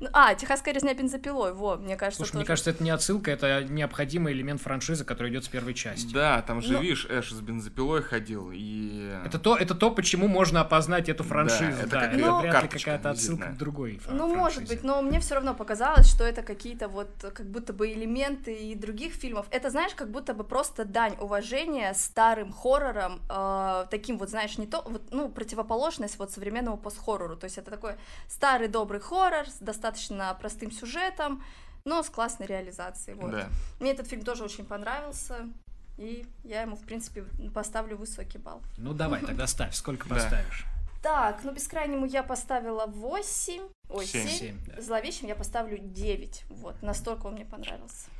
Ну, 0.00 0.08
а, 0.12 0.34
техасская 0.34 0.74
резня 0.74 0.94
бензопилой, 0.94 1.52
во, 1.52 1.76
мне 1.76 1.96
кажется. 1.96 2.18
Слушай, 2.18 2.30
тоже... 2.30 2.38
мне 2.38 2.46
кажется, 2.46 2.70
это 2.70 2.84
не 2.84 2.90
отсылка, 2.90 3.30
это 3.30 3.64
необходимый 3.64 4.32
элемент 4.32 4.60
франшизы, 4.60 5.04
который 5.04 5.30
идет 5.30 5.44
с 5.44 5.48
первой 5.48 5.74
части. 5.74 6.12
Да, 6.12 6.42
там 6.42 6.62
же, 6.62 6.72
Но... 6.72 6.78
Ну, 6.78 6.82
видишь, 6.82 7.06
Эш 7.10 7.30
с 7.30 7.40
бензопилой 7.40 8.02
ходил, 8.02 8.50
и... 8.52 9.18
Это 9.24 9.38
то, 9.38 9.56
это 9.56 9.74
то, 9.74 9.90
почему 9.90 10.28
можно 10.28 10.60
опознать 10.60 11.08
эту 11.08 11.24
франшизу, 11.24 11.86
да. 11.86 11.86
Это, 11.86 11.90
да, 11.90 12.00
как 12.00 12.14
это 12.14 12.40
вряд 12.40 12.62
ли 12.62 12.68
какая-то 12.68 13.10
отсылка 13.10 13.46
к 13.48 13.56
другой 13.56 14.00
Ну, 14.08 14.18
франшизе. 14.18 14.36
может 14.36 14.68
быть, 14.68 14.84
но 14.84 15.02
мне 15.02 15.20
все 15.20 15.34
равно 15.34 15.54
показалось, 15.54 16.08
что 16.08 16.24
это 16.24 16.42
какие-то 16.42 16.88
вот, 16.88 17.08
как 17.20 17.46
будто 17.46 17.72
бы 17.72 17.92
элементы 17.92 18.52
и 18.52 18.74
других 18.74 19.14
фильмов. 19.14 19.46
Это, 19.50 19.70
знаешь, 19.70 19.94
как 19.94 20.10
будто 20.10 20.34
бы 20.34 20.44
просто 20.44 20.84
дань 20.84 21.16
уважения 21.20 21.94
старым 21.94 22.52
хоррорам, 22.52 23.20
э, 23.28 23.86
таким 23.90 24.18
вот, 24.18 24.30
знаешь, 24.30 24.58
не 24.58 24.66
то, 24.66 24.82
вот, 24.86 25.02
ну, 25.10 25.28
противоположность 25.28 26.18
вот 26.18 26.30
современному 26.32 26.76
пост-хоррору. 26.76 27.36
То 27.36 27.44
есть 27.44 27.58
это 27.58 27.70
такой 27.70 27.94
старый 28.28 28.68
добрый 28.68 29.00
хоррор 29.00 29.46
с 29.48 29.58
достаточно 29.78 30.36
простым 30.40 30.70
сюжетом, 30.72 31.42
но 31.84 32.02
с 32.02 32.10
классной 32.10 32.46
реализацией. 32.46 33.16
Вот. 33.16 33.30
Да. 33.30 33.48
Мне 33.80 33.92
этот 33.92 34.08
фильм 34.08 34.22
тоже 34.22 34.44
очень 34.44 34.64
понравился. 34.64 35.48
И 35.96 36.26
я 36.44 36.62
ему, 36.62 36.76
в 36.76 36.84
принципе, 36.84 37.24
поставлю 37.54 37.96
высокий 37.96 38.38
балл. 38.38 38.62
Ну 38.76 38.92
давай, 38.92 39.20
тогда 39.20 39.46
ставь. 39.46 39.74
Сколько 39.74 40.08
поставишь? 40.08 40.64
Так, 41.02 41.44
ну 41.44 41.52
бескрайнему 41.52 42.06
я 42.06 42.22
поставила 42.22 42.86
8. 42.86 43.62
Ой, 43.88 44.06
7. 44.06 44.28
7. 44.28 44.38
7 44.38 44.56
да. 44.66 44.82
Зловещим 44.82 45.28
я 45.28 45.36
поставлю 45.36 45.78
9. 45.78 46.44
Вот, 46.50 46.82
настолько 46.82 47.26
он 47.26 47.34
мне 47.34 47.44
понравился. 47.44 48.10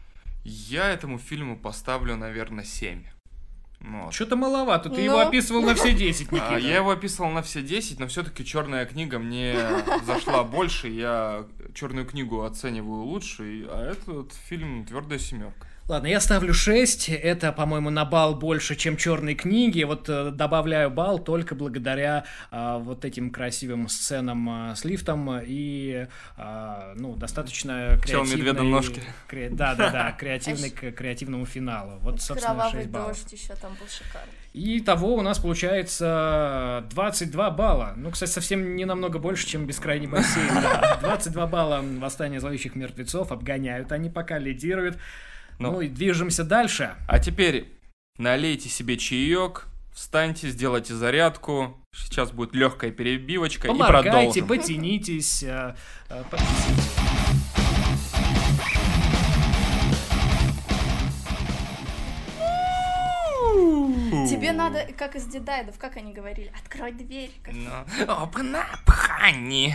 Я 0.45 0.89
этому 0.91 1.19
фильму 1.19 1.59
поставлю, 1.59 2.17
наверное, 2.17 2.65
7. 2.65 3.05
Вот. 3.81 4.13
Что-то 4.13 4.37
маловато, 4.37 4.91
ты 4.91 4.97
но... 4.97 5.03
его 5.03 5.17
ну. 5.19 5.29
описывал 5.29 5.63
на 5.63 5.75
все 5.75 5.93
10, 5.93 6.29
А, 6.33 6.59
я 6.59 6.77
его 6.77 6.91
описывал 6.91 7.31
на 7.31 7.43
все 7.43 7.63
10, 7.63 8.01
но 8.01 8.09
все-таки 8.09 8.45
черная 8.45 8.87
книга 8.87 9.19
мне 9.19 9.57
зашла 10.05 10.43
больше, 10.43 10.89
я 10.89 11.47
черную 11.75 12.07
книгу 12.07 12.43
оцениваю 12.43 13.03
лучше, 13.03 13.67
а 13.69 13.93
этот 13.93 14.33
фильм 14.33 14.85
твердая 14.85 15.19
семерка. 15.19 15.67
Ладно, 15.89 16.07
я 16.07 16.21
ставлю 16.21 16.53
6. 16.53 17.09
Это, 17.09 17.51
по-моему, 17.51 17.89
на 17.89 18.05
балл 18.05 18.35
больше, 18.35 18.77
чем 18.77 18.99
черные 18.99 19.35
книги. 19.35 19.85
Вот 19.85 20.07
э, 20.11 20.31
добавляю 20.31 20.91
балл 20.91 21.19
только 21.19 21.55
благодаря 21.55 22.27
э, 22.51 22.77
вот 22.79 23.07
этим 23.07 23.31
красивым 23.31 23.89
сценам 23.89 24.73
э, 24.73 24.77
с 24.77 24.85
лифтом 24.85 25.41
и 25.43 26.07
э, 26.37 26.95
ну, 26.95 27.17
достаточно 27.17 27.99
креативной... 28.03 28.37
медведа 28.37 28.63
ножки. 28.65 29.03
Кре... 29.29 29.49
Да, 29.49 29.75
да, 29.75 29.89
да, 29.91 30.13
креативный 30.19 30.69
к 30.69 30.93
креативному 30.93 31.47
финалу. 31.47 31.99
Вот, 32.03 32.21
собственно, 32.21 32.55
Кровавый 32.55 32.83
6 32.83 32.91
баллов. 32.91 33.09
дождь 33.09 33.33
еще 33.33 33.55
там 33.55 33.73
был 33.81 33.89
шикарный. 33.89 34.35
И 34.53 34.81
того 34.81 35.15
у 35.15 35.23
нас 35.23 35.39
получается 35.39 36.85
22 36.91 37.51
балла. 37.51 37.95
Ну, 37.97 38.11
кстати, 38.11 38.31
совсем 38.31 38.77
не 38.77 38.85
намного 38.85 39.19
больше, 39.19 39.47
чем 39.47 39.67
бескрайний 39.67 40.07
бассейн. 40.07 40.49
Да. 40.63 40.99
22 41.01 41.47
балла 41.47 41.83
«Восстание 41.99 42.41
зловещих 42.41 42.75
мертвецов» 42.75 43.33
обгоняют. 43.33 43.91
Они 43.91 44.11
пока 44.11 44.39
лидируют. 44.39 44.99
Ну, 45.59 45.73
ну 45.73 45.81
и 45.81 45.89
движемся 45.89 46.45
дальше. 46.45 46.95
А 47.09 47.19
теперь 47.19 47.69
налейте 48.17 48.69
себе 48.69 48.97
чаек, 48.97 49.67
встаньте, 49.93 50.49
сделайте 50.51 50.95
зарядку. 50.95 51.77
Сейчас 51.93 52.31
будет 52.31 52.55
легкая 52.55 52.91
перебивочка 52.93 53.69
Поморгайте, 53.69 54.09
и 54.09 54.43
продолжим. 54.43 54.47
потянитесь. 54.49 55.43
Э, 55.43 55.75
э, 56.11 56.23
Тебе 64.29 64.53
надо, 64.53 64.87
как 64.97 65.17
из 65.17 65.27
дедайдов, 65.27 65.79
как 65.79 65.97
они 65.97 66.13
говорили, 66.13 66.53
открой 66.63 66.93
дверь. 66.93 67.31
No. 67.47 67.85
Open 68.07 68.55
up, 68.55 68.87
honey. 68.87 69.73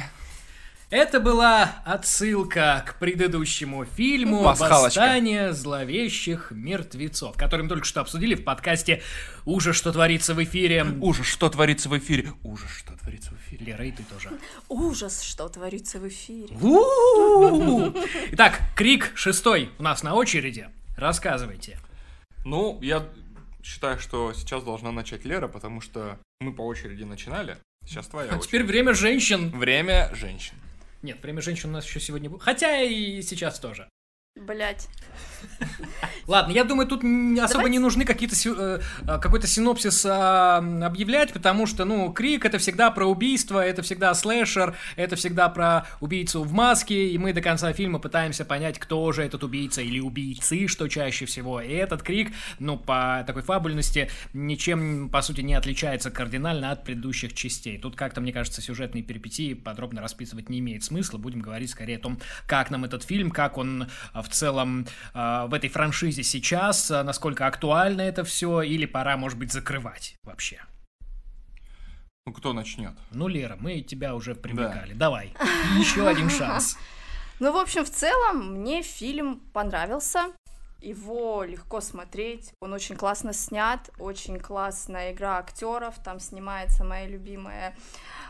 Это 0.93 1.19
была 1.19 1.81
отсылка 1.85 2.85
к 2.85 2.99
предыдущему 2.99 3.83
фильму 3.83 4.43
«Восстание 4.43 5.51
зловещих 5.51 6.51
мертвецов», 6.51 7.35
который 7.35 7.63
мы 7.63 7.69
только 7.69 7.83
что 7.83 8.01
обсудили 8.01 8.35
в 8.35 8.43
подкасте 8.43 9.01
«Ужас, 9.43 9.75
что 9.75 9.91
творится 9.91 10.35
в 10.35 10.43
эфире». 10.43 10.85
Ужас, 11.01 11.25
что 11.25 11.49
творится 11.49 11.89
в 11.89 11.97
эфире. 11.97 12.33
Ужас, 12.43 12.69
что 12.69 12.95
творится 12.95 13.31
в 13.31 13.37
эфире. 13.37 13.65
Лера, 13.65 13.87
и 13.87 13.91
ты 13.91 14.03
тоже. 14.03 14.29
Ужас, 14.69 15.23
что 15.23 15.49
творится 15.49 15.97
в 15.97 16.07
эфире. 16.07 16.55
Итак, 18.33 18.61
Крик 18.75 19.13
шестой 19.15 19.71
у 19.79 19.81
нас 19.81 20.03
на 20.03 20.13
очереди. 20.13 20.69
Рассказывайте. 20.95 21.79
Ну, 22.45 22.77
я 22.83 23.03
считаю, 23.63 23.97
что 23.97 24.31
сейчас 24.33 24.61
должна 24.61 24.91
начать 24.91 25.25
Лера, 25.25 25.47
потому 25.47 25.81
что 25.81 26.19
мы 26.39 26.53
по 26.53 26.61
очереди 26.61 27.01
начинали. 27.01 27.57
Сейчас 27.83 28.05
твоя 28.05 28.29
а 28.29 28.35
очередь. 28.35 28.47
теперь 28.47 28.63
время 28.63 28.93
женщин. 28.93 29.49
Время 29.49 30.11
женщин. 30.13 30.53
Нет, 31.03 31.21
время 31.21 31.41
женщин 31.41 31.69
у 31.69 31.73
нас 31.73 31.85
еще 31.85 31.99
сегодня 31.99 32.29
будет. 32.29 32.41
Хотя 32.41 32.81
и 32.81 33.21
сейчас 33.21 33.59
тоже. 33.59 33.89
Блять. 34.35 34.89
Ладно, 36.27 36.53
я 36.53 36.63
думаю, 36.63 36.87
тут 36.87 37.03
особо 37.39 37.69
не 37.69 37.77
нужны 37.77 38.03
какие-то 38.03 38.35
э, 38.49 38.79
а, 39.07 39.19
какой-то 39.19 39.45
синопсис 39.45 40.03
объявлять, 40.05 41.33
потому 41.33 41.67
что, 41.67 41.85
ну, 41.85 42.11
крик 42.11 42.43
это 42.43 42.57
всегда 42.57 42.89
про 42.89 43.05
убийство, 43.05 43.63
это 43.63 43.83
всегда 43.83 44.11
слэшер, 44.15 44.75
это 44.95 45.15
всегда 45.17 45.49
про 45.49 45.85
убийцу 46.01 46.41
в 46.43 46.51
маске, 46.51 47.09
и 47.09 47.17
мы 47.19 47.31
до 47.33 47.41
конца 47.41 47.71
фильма 47.73 47.99
пытаемся 47.99 48.43
понять, 48.43 48.79
кто 48.79 49.11
же 49.11 49.21
этот 49.21 49.43
убийца 49.43 49.83
или 49.83 49.99
убийцы, 49.99 50.67
что 50.67 50.87
чаще 50.87 51.25
всего. 51.25 51.61
И 51.61 51.71
этот 51.71 52.01
крик, 52.01 52.33
ну, 52.57 52.77
по 52.77 53.23
такой 53.27 53.43
фабульности, 53.43 54.09
ничем, 54.33 55.09
по 55.09 55.21
сути, 55.21 55.41
не 55.41 55.53
отличается 55.53 56.09
кардинально 56.09 56.71
от 56.71 56.83
предыдущих 56.83 57.35
частей. 57.35 57.77
Тут 57.77 57.95
как-то, 57.95 58.19
мне 58.19 58.33
кажется, 58.33 58.63
сюжетные 58.63 59.03
перипетии 59.03 59.53
подробно 59.53 60.01
расписывать 60.01 60.49
не 60.49 60.57
имеет 60.57 60.83
смысла. 60.83 61.19
Будем 61.19 61.41
говорить 61.41 61.69
скорее 61.69 61.97
о 61.97 61.99
том, 61.99 62.19
как 62.47 62.71
нам 62.71 62.83
этот 62.83 63.03
фильм, 63.03 63.29
как 63.29 63.59
он 63.59 63.87
а, 64.13 64.22
в 64.23 64.29
целом 64.29 64.87
э, 65.13 65.45
в 65.47 65.53
этой 65.53 65.69
франшизе 65.69 66.23
сейчас, 66.23 66.89
э, 66.89 67.03
насколько 67.03 67.45
актуально 67.45 68.01
это 68.01 68.23
все, 68.23 68.61
или 68.61 68.85
пора, 68.85 69.17
может 69.17 69.37
быть, 69.37 69.51
закрывать 69.51 70.15
вообще? 70.23 70.61
Ну, 72.25 72.33
кто 72.33 72.53
начнет? 72.53 72.93
Ну, 73.11 73.27
Лера, 73.27 73.57
мы 73.59 73.81
тебя 73.81 74.15
уже 74.15 74.33
привлекали. 74.33 74.93
Да. 74.93 74.99
Давай. 74.99 75.33
Еще 75.77 76.07
один 76.07 76.29
шанс. 76.39 76.77
Ну, 77.39 77.51
в 77.51 77.57
общем, 77.57 77.83
в 77.83 77.89
целом, 77.89 78.53
мне 78.53 78.81
фильм 78.81 79.41
понравился. 79.51 80.27
Его 80.79 81.43
легко 81.43 81.79
смотреть, 81.79 82.51
он 82.59 82.73
очень 82.73 82.97
классно 82.97 83.31
снят, 83.31 83.89
очень 83.99 84.37
классная 84.37 85.13
игра 85.13 85.37
актеров, 85.37 85.95
там 86.03 86.19
снимается 86.19 86.83
моя 86.83 87.07
любимая 87.07 87.73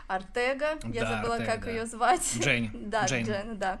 Артега, 0.06 0.78
я 0.84 1.02
да, 1.02 1.16
забыла, 1.16 1.34
Артега, 1.34 1.52
как 1.52 1.64
да. 1.64 1.70
ее 1.72 1.86
звать. 1.86 2.36
Джейн. 2.38 2.70
да, 2.90 3.06
Джейн. 3.06 3.26
Джейн, 3.26 3.56
да. 3.56 3.80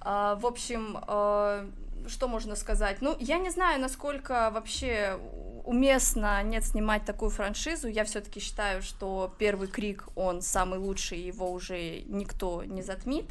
А, 0.00 0.36
в 0.36 0.46
общем, 0.46 0.98
а, 1.02 1.68
что 2.06 2.28
можно 2.28 2.56
сказать? 2.56 2.98
Ну, 3.00 3.16
я 3.20 3.38
не 3.38 3.50
знаю, 3.50 3.80
насколько 3.80 4.50
вообще 4.52 5.18
уместно 5.64 6.42
нет 6.42 6.64
снимать 6.64 7.04
такую 7.04 7.30
франшизу. 7.30 7.88
Я 7.88 8.04
все-таки 8.04 8.40
считаю, 8.40 8.80
что 8.82 9.34
первый 9.38 9.68
крик 9.68 10.08
он 10.16 10.40
самый 10.40 10.78
лучший, 10.78 11.20
его 11.20 11.52
уже 11.52 12.00
никто 12.02 12.64
не 12.64 12.82
затмит. 12.82 13.26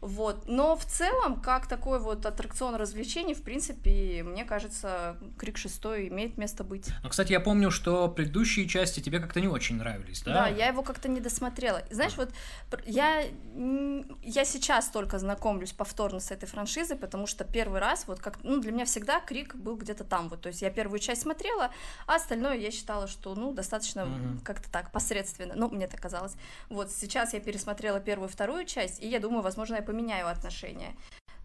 Вот. 0.00 0.48
Но 0.48 0.76
в 0.76 0.84
целом, 0.84 1.40
как 1.40 1.66
такой 1.66 1.98
вот 1.98 2.24
аттракцион 2.24 2.74
развлечений, 2.74 3.34
в 3.34 3.42
принципе, 3.42 4.22
мне 4.22 4.44
кажется, 4.44 5.18
Крик 5.38 5.58
шестой 5.58 6.08
имеет 6.08 6.38
место 6.38 6.64
быть. 6.64 6.88
Ну, 7.02 7.08
кстати, 7.10 7.32
я 7.32 7.40
помню, 7.40 7.70
что 7.70 8.08
предыдущие 8.08 8.66
части 8.66 9.00
тебе 9.00 9.20
как-то 9.20 9.40
не 9.40 9.48
очень 9.48 9.76
нравились, 9.76 10.22
да? 10.22 10.32
Да, 10.32 10.48
я 10.48 10.68
его 10.68 10.82
как-то 10.82 11.08
не 11.08 11.20
досмотрела. 11.20 11.82
Знаешь, 11.90 12.16
вот 12.16 12.30
я, 12.86 13.24
я 14.22 14.44
сейчас 14.44 14.88
только 14.88 15.18
знакомлюсь 15.18 15.72
повторно 15.72 16.20
с 16.20 16.30
этой 16.30 16.46
франшизой, 16.46 16.96
потому 16.96 17.26
что 17.26 17.44
первый 17.44 17.80
раз, 17.80 18.04
вот 18.06 18.20
как, 18.20 18.42
ну, 18.42 18.58
для 18.60 18.72
меня 18.72 18.84
всегда 18.86 19.20
Крик 19.20 19.54
был 19.54 19.76
где-то 19.76 20.04
там, 20.04 20.28
вот, 20.28 20.40
то 20.40 20.48
есть 20.48 20.62
я 20.62 20.70
первую 20.70 20.98
часть 20.98 21.22
смотрела, 21.22 21.70
а 22.06 22.14
остальное 22.14 22.56
я 22.56 22.70
считала, 22.70 23.06
что, 23.06 23.34
ну, 23.34 23.52
достаточно 23.52 24.00
mm-hmm. 24.00 24.42
как-то 24.44 24.70
так, 24.70 24.92
посредственно, 24.92 25.54
ну, 25.56 25.68
мне 25.68 25.86
так 25.86 26.00
казалось. 26.00 26.34
Вот, 26.68 26.90
сейчас 26.90 27.34
я 27.34 27.40
пересмотрела 27.40 28.00
первую 28.00 28.28
и 28.28 28.32
вторую 28.32 28.64
часть, 28.64 29.02
и 29.02 29.08
я 29.08 29.20
думаю, 29.20 29.42
возможно, 29.42 29.76
я 29.76 29.82
поменяю 29.90 30.28
отношения. 30.28 30.94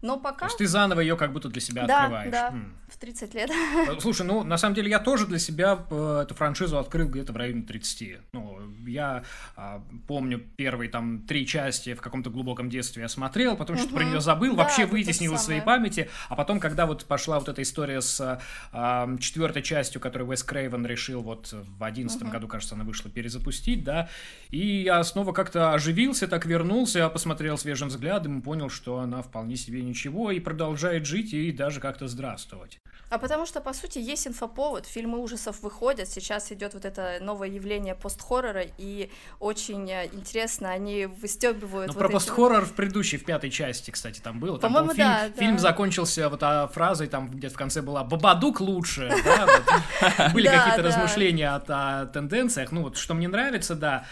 Но 0.02 0.18
пока... 0.18 0.40
То 0.40 0.44
есть 0.46 0.58
ты 0.58 0.66
заново 0.66 1.00
ее 1.00 1.16
как 1.16 1.32
будто 1.32 1.48
для 1.48 1.60
себя 1.60 1.86
да, 1.86 2.02
открываешь. 2.02 2.32
Да, 2.32 2.48
М. 2.48 2.76
в 2.88 2.96
30 2.98 3.34
лет. 3.34 3.50
Э, 3.50 4.00
слушай, 4.00 4.26
ну, 4.26 4.44
на 4.44 4.58
самом 4.58 4.74
деле, 4.74 4.90
я 4.90 4.98
тоже 4.98 5.26
для 5.26 5.38
себя 5.38 5.84
э, 5.90 6.20
эту 6.24 6.34
франшизу 6.34 6.78
открыл 6.78 7.08
где-то 7.08 7.32
в 7.32 7.36
районе 7.36 7.62
30. 7.62 8.18
Ну, 8.32 8.60
я 8.86 9.24
а, 9.56 9.82
помню 10.06 10.38
первые 10.56 10.90
там 10.90 11.20
три 11.20 11.46
части 11.46 11.94
в 11.94 12.00
каком-то 12.00 12.30
глубоком 12.30 12.68
детстве 12.68 13.02
я 13.02 13.08
смотрел, 13.08 13.56
потом 13.56 13.76
угу. 13.76 13.82
что-то 13.82 13.96
про 13.96 14.04
нее 14.04 14.20
забыл, 14.20 14.54
да, 14.54 14.64
вообще 14.64 14.86
вытеснил 14.86 15.34
из 15.34 15.42
своей 15.42 15.62
памяти, 15.62 16.08
а 16.28 16.36
потом, 16.36 16.60
когда 16.60 16.86
вот 16.86 17.04
пошла 17.06 17.38
вот 17.38 17.48
эта 17.48 17.62
история 17.62 18.00
с 18.00 18.40
а, 18.72 19.16
четвертой 19.18 19.62
частью, 19.62 20.00
которую 20.00 20.28
Уэс 20.28 20.42
Крейвен 20.42 20.86
решил 20.86 21.22
вот 21.22 21.52
в 21.52 21.82
одиннадцатом 21.82 22.28
угу. 22.28 22.34
году, 22.34 22.48
кажется, 22.48 22.74
она 22.74 22.84
вышла, 22.84 23.10
перезапустить, 23.10 23.82
да, 23.82 24.08
и 24.50 24.82
я 24.82 25.02
снова 25.04 25.32
как-то 25.32 25.72
оживился, 25.72 26.28
так 26.28 26.44
вернулся, 26.44 27.08
посмотрел 27.08 27.56
свежим 27.56 27.88
взглядом 27.88 28.40
и 28.40 28.42
понял, 28.42 28.68
что 28.68 28.98
она 28.98 29.22
вполне 29.22 29.56
себе 29.56 29.82
ничего 29.86 30.30
и 30.30 30.40
продолжает 30.40 31.06
жить 31.06 31.32
и 31.32 31.52
даже 31.52 31.80
как-то 31.80 32.08
здравствовать. 32.08 32.80
А 33.08 33.18
потому 33.18 33.46
что, 33.46 33.60
по 33.60 33.72
сути, 33.72 34.00
есть 34.00 34.26
инфоповод, 34.26 34.84
фильмы 34.84 35.18
ужасов 35.18 35.62
выходят, 35.62 36.08
сейчас 36.08 36.50
идет 36.50 36.74
вот 36.74 36.84
это 36.84 37.18
новое 37.20 37.48
явление 37.48 37.94
пост-хоррора, 37.94 38.64
и 38.78 39.10
очень 39.38 39.88
э, 39.88 40.08
интересно, 40.12 40.70
они 40.70 41.06
выстебывают. 41.06 41.88
Ну, 41.88 41.92
вот 41.92 42.00
про 42.00 42.06
эти... 42.06 42.12
пост-хоррор 42.14 42.64
в 42.64 42.72
предыдущей, 42.72 43.18
в 43.18 43.24
пятой 43.24 43.50
части, 43.50 43.92
кстати, 43.92 44.18
там 44.18 44.40
было. 44.40 44.58
По-моему, 44.58 44.92
фильм, 44.92 45.06
да, 45.06 45.30
фильм 45.30 45.54
да. 45.54 45.62
закончился 45.62 46.28
вот 46.28 46.42
а, 46.42 46.66
фразой, 46.66 47.06
там 47.06 47.30
где-то 47.30 47.54
в 47.54 47.56
конце 47.56 47.80
была 47.80 48.02
«Бабадук 48.02 48.60
лучше», 48.60 49.12
Были 50.34 50.48
какие-то 50.48 50.82
размышления 50.82 51.50
о 51.50 52.06
тенденциях, 52.06 52.72
ну 52.72 52.82
вот, 52.82 52.96
что 52.96 53.14
мне 53.14 53.28
нравится, 53.28 53.76
да, 53.76 54.04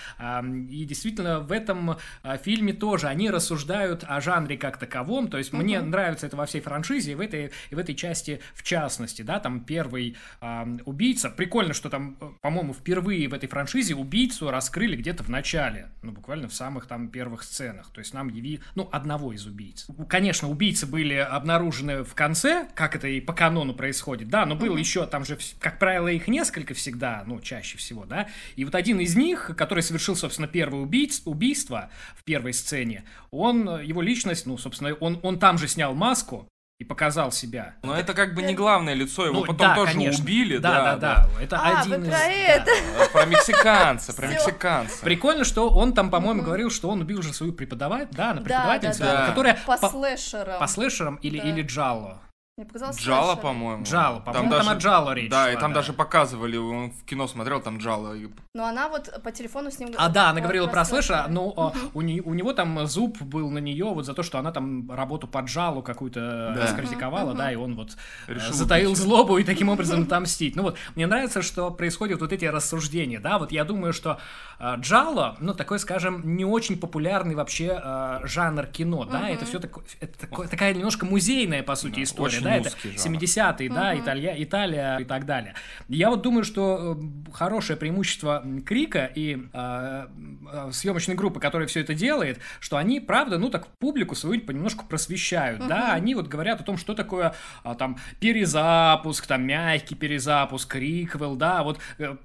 и 0.70 0.85
действительно 0.85 1.41
в 1.41 1.51
этом 1.51 1.97
а, 2.22 2.37
фильме 2.37 2.72
тоже 2.72 3.09
они 3.09 3.29
рассуждают 3.29 4.05
о 4.07 4.20
жанре 4.20 4.57
как 4.57 4.77
таковом, 4.77 5.29
то 5.29 5.37
есть 5.39 5.53
мне 5.65 5.81
нравится 5.81 6.27
это 6.27 6.37
во 6.37 6.47
всей 6.47 6.61
франшизе, 6.61 7.12
и 7.12 7.15
в 7.15 7.21
этой, 7.21 7.51
и 7.71 7.75
в 7.75 7.79
этой 7.79 7.95
части 7.95 8.41
в 8.55 8.62
частности, 8.62 9.23
да, 9.23 9.41
там 9.41 9.61
первый 9.61 10.17
э, 10.41 10.77
убийца, 10.85 11.31
прикольно, 11.31 11.75
что 11.75 11.91
там, 11.91 12.17
э, 12.21 12.31
по-моему, 12.41 12.75
впервые 12.75 13.29
в 13.29 13.35
этой 13.35 13.49
франшизе 13.49 13.95
убийцу 13.95 14.51
раскрыли 14.51 14.97
где-то 14.97 15.23
в 15.25 15.29
начале, 15.29 15.91
ну, 16.03 16.12
буквально 16.12 16.49
в 16.49 16.55
самых 16.55 16.87
там 16.87 17.09
первых 17.09 17.43
сценах, 17.43 17.91
то 17.91 18.01
есть 18.01 18.15
нам 18.15 18.29
яви, 18.29 18.61
ну, 18.75 18.89
одного 18.93 19.33
из 19.33 19.47
убийц. 19.47 19.87
Конечно, 20.09 20.49
убийцы 20.49 20.87
были 20.87 21.15
обнаружены 21.15 22.05
в 22.05 22.15
конце, 22.15 22.69
как 22.75 22.97
это 22.97 23.09
и 23.09 23.21
по 23.21 23.33
канону 23.33 23.75
происходит, 23.75 24.29
да, 24.29 24.47
но 24.47 24.55
было 24.55 24.77
еще, 24.77 25.07
там 25.07 25.25
же, 25.25 25.39
как 25.59 25.79
правило, 25.79 26.09
их 26.09 26.29
несколько 26.29 26.75
всегда, 26.75 27.25
ну, 27.27 27.41
чаще 27.41 27.79
всего, 27.79 28.05
да, 28.05 28.29
и 28.57 28.65
вот 28.65 28.75
один 28.75 29.01
из 29.01 29.17
них, 29.17 29.53
который 29.57 29.83
совершил, 29.83 30.17
собственно, 30.17 30.49
первое 30.49 30.81
убийц, 30.81 31.23
убийство 31.25 31.91
в 32.17 32.25
первой 32.25 32.53
сцене, 32.53 33.05
он, 33.31 33.81
его 33.83 34.03
личность, 34.03 34.47
ну, 34.47 34.57
собственно, 34.59 34.95
он, 34.95 35.19
он 35.23 35.39
там 35.39 35.53
же 35.59 35.68
снял 35.68 35.94
маску, 35.94 36.48
и 36.78 36.84
показал 36.84 37.30
себя. 37.30 37.76
Но 37.82 37.96
это 37.96 38.14
как 38.14 38.34
бы 38.34 38.42
не 38.42 38.55
главное 38.55 38.94
лицо, 38.94 39.26
его 39.26 39.40
ну, 39.40 39.46
потом 39.46 39.68
да, 39.68 39.74
тоже 39.76 39.92
конечно. 39.92 40.24
убили. 40.24 40.59
Да, 40.59 40.72
да, 40.72 40.96
да, 40.96 40.96
да. 40.96 41.42
Это 41.42 41.57
а, 41.59 41.80
один 41.80 42.00
вы 42.00 42.07
из... 42.07 42.12
про 42.12 42.22
это? 42.24 42.70
Да. 42.98 43.09
Про 43.12 43.26
мексиканца, 43.26 44.12
про 44.12 44.26
мексиканца. 44.26 45.05
Прикольно, 45.05 45.44
что 45.44 45.70
он 45.70 45.92
там, 45.92 46.11
по-моему, 46.11 46.42
говорил, 46.42 46.70
что 46.70 46.88
он 46.90 47.00
убил 47.00 47.22
же 47.22 47.32
свою 47.32 47.52
преподаватель, 47.52 48.09
да, 48.12 48.34
на 48.34 48.42
преподавательницу, 48.42 49.00
да, 49.00 49.12
да, 49.12 49.26
которая... 49.28 49.59
По 49.64 49.76
слэшерам. 49.88 50.59
По 50.59 50.66
слэшерам 50.66 51.16
или, 51.16 51.38
или 51.38 51.62
Джалло. 51.62 52.20
Мне 52.57 52.66
показалось 52.66 53.00
Джала, 53.00 53.34
по-моему. 53.34 53.82
Джала, 53.82 54.20
по-моему, 54.20 54.48
там, 54.48 54.59
там 54.61 54.66
даже, 54.66 54.70
о 54.70 54.74
Джало 54.78 55.12
речь 55.12 55.28
Да, 55.28 55.46
шла, 55.46 55.52
и 55.52 55.57
там 55.57 55.72
да. 55.72 55.80
даже 55.80 55.92
показывали, 55.92 56.57
он 56.57 56.92
в 56.92 57.05
кино 57.05 57.26
смотрел, 57.26 57.61
там 57.61 57.78
Джала. 57.78 58.14
Но 58.55 58.66
она 58.66 58.88
вот 58.88 59.12
по 59.24 59.32
телефону 59.32 59.72
с 59.72 59.80
ним... 59.80 59.92
А, 59.96 60.09
да, 60.09 60.30
она 60.30 60.40
говорила 60.40 60.68
про 60.68 60.84
слэша, 60.84 61.26
но 61.28 61.48
угу. 61.48 61.72
у, 61.94 62.00
не, 62.02 62.20
у 62.20 62.32
него 62.32 62.52
там 62.52 62.86
зуб 62.86 63.20
был 63.20 63.50
на 63.50 63.59
нее 63.59 63.86
вот 63.86 64.07
за 64.07 64.14
то, 64.14 64.22
что 64.22 64.38
она 64.38 64.52
там 64.52 64.88
работу 64.88 65.26
по 65.26 65.40
Джалу 65.40 65.82
какую-то 65.82 66.52
да. 66.55 66.62
раскритиковала, 66.62 67.34
да, 67.34 67.50
и 67.50 67.57
он 67.57 67.74
вот 67.74 67.96
э, 68.28 68.34
Решил 68.34 68.55
затаил 68.55 68.90
убить. 68.90 69.02
злобу 69.02 69.38
и 69.38 69.42
таким 69.42 69.68
образом 69.68 70.02
отомстить. 70.05 70.55
Ну 70.55 70.62
вот, 70.62 70.76
мне 70.94 71.09
нравится, 71.09 71.42
что 71.42 71.72
происходят 71.72 72.20
вот 72.20 72.32
эти 72.32 72.44
рассуждения, 72.44 73.18
да, 73.18 73.40
вот 73.40 73.50
я 73.50 73.64
думаю, 73.64 73.92
что 73.92 74.20
э, 74.61 74.76
Джало, 74.76 75.36
ну, 75.40 75.55
такой, 75.55 75.80
скажем, 75.80 76.36
не 76.36 76.44
очень 76.44 76.78
популярный 76.78 77.34
вообще 77.34 77.80
э, 77.82 78.20
жанр 78.22 78.66
кино, 78.66 79.07
да, 79.07 79.28
это 79.28 79.44
все 79.44 79.59
такое, 79.59 79.84
это 79.98 80.16
такое, 80.20 80.46
такая 80.46 80.72
немножко 80.72 81.05
музейная, 81.05 81.64
по 81.64 81.74
сути, 81.74 82.05
история, 82.05 82.43
да, 82.45 82.57
это 82.57 82.68
70-е, 82.68 83.68
да, 83.70 83.99
Италия, 83.99 84.34
Италия 84.42 84.99
и 84.99 85.05
так 85.05 85.26
далее. 85.26 85.55
Я 85.88 86.11
вот 86.11 86.22
думаю, 86.22 86.45
что 86.45 86.99
э, 86.99 87.32
хорошее 87.32 87.78
преимущество 87.78 88.45
Крика 88.64 89.11
и 89.14 89.49
э, 89.53 90.07
э, 90.53 90.70
съемочной 90.72 91.14
группы, 91.14 91.40
которая 91.40 91.68
все 91.68 91.80
это 91.80 91.95
делает, 91.95 92.38
что 92.61 92.76
они, 92.76 93.01
правда, 93.01 93.38
ну 93.38 93.51
так 93.51 93.66
публику 93.78 94.14
свою 94.14 94.40
понемножку 94.40 94.84
просвещают, 94.86 95.61
uh-huh. 95.61 95.68
да, 95.68 95.92
они 95.92 96.14
вот 96.14 96.28
говорят 96.28 96.61
о 96.61 96.64
том, 96.64 96.76
что 96.76 96.95
такое 96.95 97.34
а, 97.62 97.74
там 97.74 97.99
перезапуск, 98.20 99.26
там 99.26 99.47
мягкий 99.47 99.95
перезапуск, 99.95 100.70
криквел, 100.70 101.36
да, 101.36 101.62
вот 101.62 101.78
э, 101.99 102.16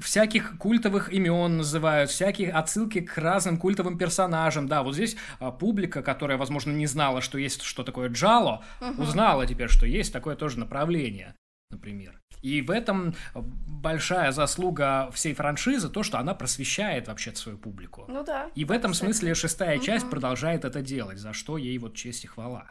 всяких 0.00 0.58
культовых 0.58 1.12
имен 1.12 1.58
называют, 1.58 2.10
всякие 2.10 2.50
отсылки 2.52 3.00
к 3.00 3.16
разным 3.18 3.56
культовым 3.56 3.98
персонажам, 3.98 4.68
да, 4.68 4.82
вот 4.82 4.94
здесь 4.94 5.16
а, 5.38 5.50
публика, 5.50 6.02
которая, 6.02 6.38
возможно, 6.38 6.72
не 6.72 6.86
знала, 6.86 7.20
что 7.20 7.38
есть 7.38 7.62
что 7.62 7.84
такое 7.84 8.08
джало, 8.08 8.64
uh-huh. 8.80 9.02
узнала 9.02 9.21
теперь, 9.46 9.68
что 9.68 9.86
есть 9.86 10.12
такое 10.12 10.36
тоже 10.36 10.58
направление, 10.58 11.34
например. 11.70 12.20
И 12.42 12.60
в 12.60 12.70
этом 12.70 13.14
большая 13.34 14.32
заслуга 14.32 15.10
всей 15.12 15.32
франшизы, 15.32 15.88
то, 15.88 16.02
что 16.02 16.18
она 16.18 16.34
просвещает 16.34 17.08
вообще 17.08 17.34
свою 17.34 17.56
публику. 17.56 18.04
Ну 18.08 18.24
да. 18.24 18.50
И 18.54 18.64
в 18.64 18.72
этом 18.72 18.92
кстати. 18.92 19.12
смысле 19.12 19.34
шестая 19.34 19.76
угу. 19.76 19.84
часть 19.84 20.10
продолжает 20.10 20.64
это 20.64 20.82
делать, 20.82 21.18
за 21.18 21.32
что 21.32 21.56
ей 21.56 21.78
вот 21.78 21.94
честь 21.94 22.24
и 22.24 22.26
хвала. 22.26 22.70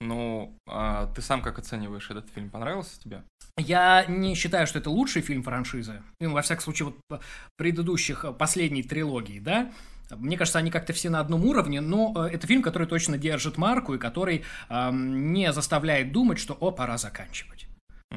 Ну, 0.00 0.58
а 0.66 1.06
ты 1.14 1.22
сам 1.22 1.40
как 1.40 1.58
оцениваешь 1.58 2.10
этот 2.10 2.28
фильм? 2.30 2.50
Понравился 2.50 3.00
тебе? 3.00 3.22
Я 3.56 4.04
не 4.06 4.34
считаю, 4.34 4.66
что 4.66 4.80
это 4.80 4.90
лучший 4.90 5.22
фильм 5.22 5.42
франшизы. 5.42 6.02
Ну, 6.20 6.32
во 6.32 6.42
всяком 6.42 6.64
случае, 6.64 6.92
вот 7.08 7.22
предыдущих, 7.56 8.24
последней 8.36 8.82
трилогии, 8.82 9.38
да? 9.38 9.72
Мне 10.10 10.36
кажется, 10.36 10.58
они 10.58 10.70
как-то 10.70 10.92
все 10.92 11.10
на 11.10 11.20
одном 11.20 11.44
уровне, 11.44 11.80
но 11.80 12.12
э, 12.16 12.34
это 12.34 12.46
фильм, 12.46 12.62
который 12.62 12.86
точно 12.86 13.18
держит 13.18 13.58
марку 13.58 13.94
и 13.94 13.98
который 13.98 14.44
эм, 14.68 15.32
не 15.32 15.52
заставляет 15.52 16.12
думать, 16.12 16.38
что 16.38 16.54
«о, 16.54 16.70
пора 16.70 16.98
заканчивать». 16.98 17.66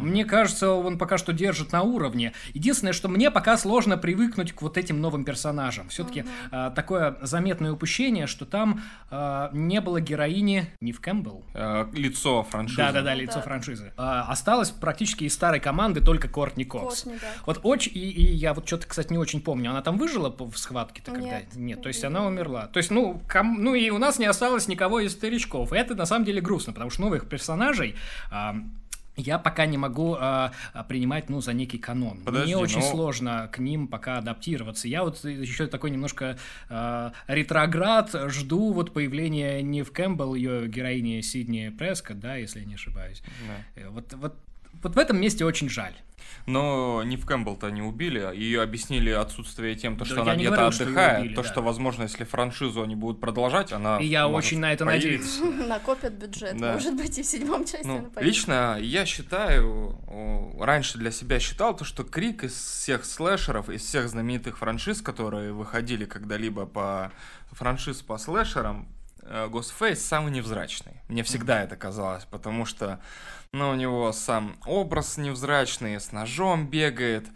Мне 0.01 0.25
кажется, 0.25 0.71
он 0.71 0.97
пока 0.97 1.17
что 1.17 1.33
держит 1.33 1.71
на 1.71 1.81
уровне. 1.81 2.33
Единственное, 2.53 2.93
что 2.93 3.07
мне 3.07 3.31
пока 3.31 3.57
сложно 3.57 3.97
привыкнуть 3.97 4.53
к 4.53 4.61
вот 4.61 4.77
этим 4.77 5.01
новым 5.01 5.23
персонажам. 5.23 5.89
Все-таки 5.89 6.21
угу. 6.21 6.29
э, 6.51 6.71
такое 6.75 7.17
заметное 7.21 7.71
упущение, 7.71 8.27
что 8.27 8.45
там 8.45 8.81
э, 9.09 9.49
не 9.53 9.81
было 9.81 10.01
героини 10.01 10.67
Нив 10.81 10.99
Кэмпбелл. 11.01 11.45
Э, 11.53 11.85
лицо 11.93 12.43
франшизы. 12.43 12.77
Да-да-да, 12.77 13.13
лицо 13.13 13.35
да. 13.35 13.41
франшизы. 13.41 13.93
Э, 13.97 14.23
осталось 14.27 14.71
практически 14.71 15.25
из 15.25 15.33
старой 15.33 15.59
команды 15.59 16.01
только 16.01 16.27
Кортни 16.27 16.65
Кокс. 16.65 17.03
Кортни, 17.03 17.19
да. 17.21 17.27
Вот 17.45 17.59
очень, 17.63 17.91
и, 17.95 17.99
и 17.99 18.35
я 18.35 18.53
вот 18.53 18.67
что-то, 18.67 18.87
кстати, 18.87 19.11
не 19.11 19.17
очень 19.17 19.41
помню. 19.41 19.71
Она 19.71 19.81
там 19.81 19.97
выжила 19.97 20.29
в 20.29 20.57
схватке-то 20.57 21.11
когда? 21.11 21.39
Нет. 21.39 21.55
Нет, 21.55 21.81
то 21.81 21.87
есть 21.87 22.03
она 22.03 22.25
умерла. 22.25 22.67
То 22.67 22.77
есть, 22.77 22.91
ну, 22.91 23.21
ком... 23.27 23.61
ну 23.61 23.75
и 23.75 23.89
у 23.89 23.97
нас 23.97 24.19
не 24.19 24.25
осталось 24.25 24.67
никого 24.67 24.99
из 24.99 25.13
старичков. 25.13 25.73
И 25.73 25.77
это 25.77 25.95
на 25.95 26.05
самом 26.05 26.25
деле 26.25 26.41
грустно, 26.41 26.73
потому 26.73 26.89
что 26.89 27.01
новых 27.01 27.27
персонажей... 27.27 27.95
Э, 28.31 28.53
я 29.17 29.39
пока 29.39 29.65
не 29.65 29.77
могу 29.77 30.15
э, 30.15 30.49
принимать, 30.87 31.29
ну, 31.29 31.41
за 31.41 31.53
некий 31.53 31.77
канон. 31.77 32.21
Подожди, 32.23 32.53
Мне 32.53 32.57
очень 32.57 32.79
но... 32.79 32.85
сложно 32.85 33.49
к 33.51 33.59
ним 33.59 33.87
пока 33.87 34.19
адаптироваться. 34.19 34.87
Я 34.87 35.03
вот 35.03 35.23
еще 35.23 35.67
такой 35.67 35.91
немножко 35.91 36.37
э, 36.69 37.11
ретроград, 37.27 38.15
жду 38.27 38.71
вот 38.73 38.93
появления 38.93 39.61
не 39.61 39.83
в 39.83 39.91
Кэмпбелл, 39.91 40.35
ее 40.35 40.67
героини 40.67 41.21
Сидни 41.21 41.69
Преска, 41.69 42.13
да, 42.13 42.35
если 42.35 42.59
я 42.59 42.65
не 42.65 42.75
ошибаюсь. 42.75 43.21
Да. 43.75 43.89
Вот, 43.89 44.13
вот, 44.13 44.35
вот 44.83 44.95
в 44.95 44.97
этом 44.99 45.19
месте 45.19 45.45
очень 45.45 45.69
жаль. 45.69 45.93
Но 46.47 47.03
не 47.03 47.17
в 47.17 47.25
Кэмпбелл-то 47.25 47.69
не 47.71 47.81
убили, 47.81 48.19
ее 48.33 48.61
объяснили 48.61 49.09
отсутствие 49.09 49.75
тем, 49.75 49.97
то, 49.97 50.05
что 50.05 50.15
да, 50.15 50.21
она 50.21 50.35
где-то 50.35 50.67
отдыхает, 50.67 51.19
убили, 51.19 51.35
то, 51.35 51.43
да. 51.43 51.47
что, 51.49 51.61
возможно, 51.61 52.03
если 52.03 52.23
франшизу 52.23 52.81
они 52.81 52.95
будут 52.95 53.19
продолжать, 53.19 53.73
она... 53.73 53.99
И 53.99 54.05
я 54.05 54.29
очень 54.29 54.59
на 54.59 54.71
это 54.71 54.85
появиться. 54.85 55.41
надеюсь. 55.43 55.67
Накопят 55.67 56.13
бюджет, 56.13 56.57
да. 56.57 56.71
может 56.71 56.95
быть, 56.95 57.17
и 57.17 57.21
в 57.21 57.25
седьмом 57.25 57.65
части 57.65 57.85
ну, 57.85 58.09
Лично 58.21 58.77
я 58.79 59.05
считаю, 59.05 59.99
раньше 60.57 60.97
для 60.97 61.11
себя 61.11 61.41
считал, 61.41 61.75
то, 61.75 61.83
что 61.83 62.05
Крик 62.05 62.45
из 62.45 62.53
всех 62.53 63.03
слэшеров, 63.03 63.69
из 63.69 63.81
всех 63.81 64.07
знаменитых 64.07 64.57
франшиз, 64.57 65.01
которые 65.01 65.51
выходили 65.51 66.05
когда-либо 66.05 66.65
по 66.65 67.11
франшиз 67.51 68.01
по 68.01 68.17
слэшерам, 68.17 68.87
Ghostface 69.29 69.95
самый 69.95 70.31
невзрачный. 70.31 71.01
Мне 71.09 71.23
всегда 71.23 71.61
это 71.61 71.75
казалось, 71.75 72.23
потому 72.23 72.65
что 72.65 73.01
но 73.51 73.71
у 73.71 73.75
него 73.75 74.11
сам 74.11 74.57
образ 74.65 75.17
невзрачный, 75.17 75.99
с 75.99 76.11
ножом 76.11 76.67
бегает, 76.67 77.27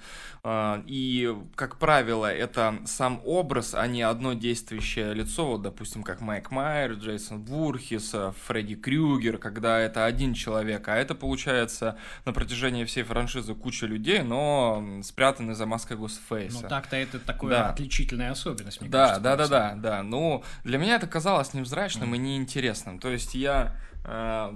а, 0.43 0.83
и, 0.87 1.35
как 1.55 1.77
правило, 1.77 2.25
это 2.25 2.79
сам 2.85 3.21
образ, 3.25 3.75
а 3.75 3.85
не 3.85 4.01
одно 4.01 4.33
действующее 4.33 5.13
лицо, 5.13 5.45
вот, 5.45 5.61
допустим, 5.61 6.01
как 6.01 6.19
Майк 6.19 6.49
Майер, 6.49 6.93
Джейсон 6.93 7.43
Вурхис, 7.45 8.15
Фредди 8.47 8.75
Крюгер, 8.75 9.37
когда 9.37 9.79
это 9.79 10.05
один 10.05 10.33
человек, 10.33 10.87
а 10.87 10.95
это, 10.95 11.13
получается, 11.13 11.95
на 12.25 12.33
протяжении 12.33 12.85
всей 12.85 13.03
франшизы 13.03 13.53
куча 13.53 13.85
людей, 13.85 14.23
но 14.23 15.01
спрятаны 15.03 15.53
за 15.53 15.67
маской 15.67 15.95
Госфейса. 15.95 16.63
Ну, 16.63 16.69
так-то 16.69 16.95
это 16.95 17.19
такая 17.19 17.49
да. 17.49 17.69
отличительная 17.69 18.31
особенность, 18.31 18.81
мне 18.81 18.89
да, 18.89 18.99
кажется. 18.99 19.21
Да, 19.21 19.35
да, 19.35 19.47
да, 19.47 19.69
да, 19.73 19.75
да. 19.75 20.03
Ну, 20.03 20.43
для 20.63 20.79
меня 20.79 20.95
это 20.95 21.05
казалось 21.05 21.53
невзрачным 21.53 22.13
mm. 22.13 22.15
и 22.15 22.19
неинтересным. 22.19 22.99
То 22.99 23.09
есть 23.09 23.35
я 23.35 23.75
э, 24.05 24.53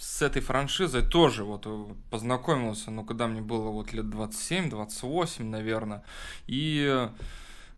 с 0.00 0.22
этой 0.22 0.40
франшизой 0.40 1.02
тоже 1.02 1.44
вот 1.44 1.66
э, 1.66 1.86
познакомился, 2.10 2.90
ну, 2.90 3.04
когда 3.04 3.26
мне 3.26 3.42
было 3.42 3.70
вот 3.70 3.92
лет 3.92 4.06
27-28, 4.06 5.44
наверное, 5.44 6.02
и 6.46 7.10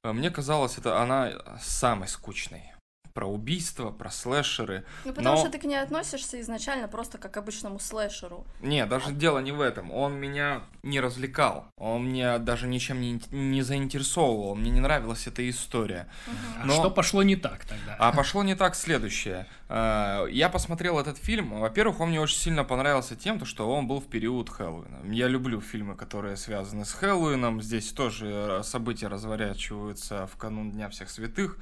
э, 0.05 0.13
мне 0.13 0.31
казалось, 0.31 0.79
это 0.79 1.03
она 1.03 1.33
самой 1.61 2.09
скучной 2.09 2.72
про 3.13 3.27
убийства, 3.27 3.91
про 3.91 4.11
слэшеры. 4.11 4.85
Ну, 5.05 5.13
потому 5.13 5.37
но... 5.37 5.41
что 5.41 5.51
ты 5.51 5.59
к 5.59 5.65
ней 5.65 5.77
относишься 5.77 6.41
изначально 6.41 6.89
просто 6.89 7.19
как 7.19 7.33
к 7.33 7.37
обычному 7.37 7.79
слэшеру. 7.79 8.45
Не, 8.61 8.87
даже 8.87 9.09
а... 9.09 9.13
дело 9.13 9.39
не 9.39 9.53
в 9.53 9.61
этом. 9.61 9.91
Он 9.91 10.15
меня 10.15 10.63
не 10.83 11.01
развлекал. 11.01 11.67
Он 11.77 12.09
меня 12.09 12.39
даже 12.39 12.67
ничем 12.67 13.01
не, 13.01 13.21
не 13.31 13.63
заинтересовывал. 13.63 14.55
Мне 14.55 14.71
не 14.71 14.81
нравилась 14.81 15.27
эта 15.27 15.49
история. 15.49 16.09
Угу. 16.27 16.67
Но... 16.67 16.75
А 16.75 16.77
что 16.77 16.91
пошло 16.91 17.23
не 17.23 17.37
так 17.37 17.65
тогда? 17.65 17.97
А 17.99 18.13
пошло 18.17 18.43
не 18.43 18.55
так 18.55 18.75
следующее. 18.75 19.47
А, 19.69 20.27
я 20.27 20.49
посмотрел 20.49 20.99
этот 20.99 21.17
фильм. 21.17 21.61
Во-первых, 21.61 22.01
он 22.01 22.11
мне 22.11 22.21
очень 22.21 22.37
сильно 22.37 22.65
понравился 22.65 23.17
тем, 23.17 23.43
что 23.47 23.73
он 23.73 23.87
был 23.87 24.01
в 24.01 24.07
период 24.07 24.51
Хэллоуина. 24.51 25.01
Я 25.13 25.29
люблю 25.29 25.61
фильмы, 25.61 25.97
которые 25.97 26.37
связаны 26.37 26.85
с 26.85 26.93
Хэллоуином. 26.93 27.63
Здесь 27.63 27.91
тоже 27.93 28.27
э, 28.27 28.63
события 28.65 29.09
разворачиваются 29.09 30.27
в 30.27 30.37
канун 30.37 30.73
Дня 30.73 30.91
всех 30.91 31.09
святых. 31.09 31.59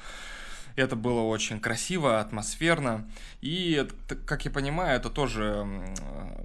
Это 0.77 0.97
было 0.97 1.21
очень 1.21 1.61
красиво, 1.61 2.21
атмосферно. 2.21 3.09
И, 3.41 3.87
как 4.27 4.45
я 4.45 4.51
понимаю, 4.51 4.97
это 4.97 5.11
тоже 5.11 5.67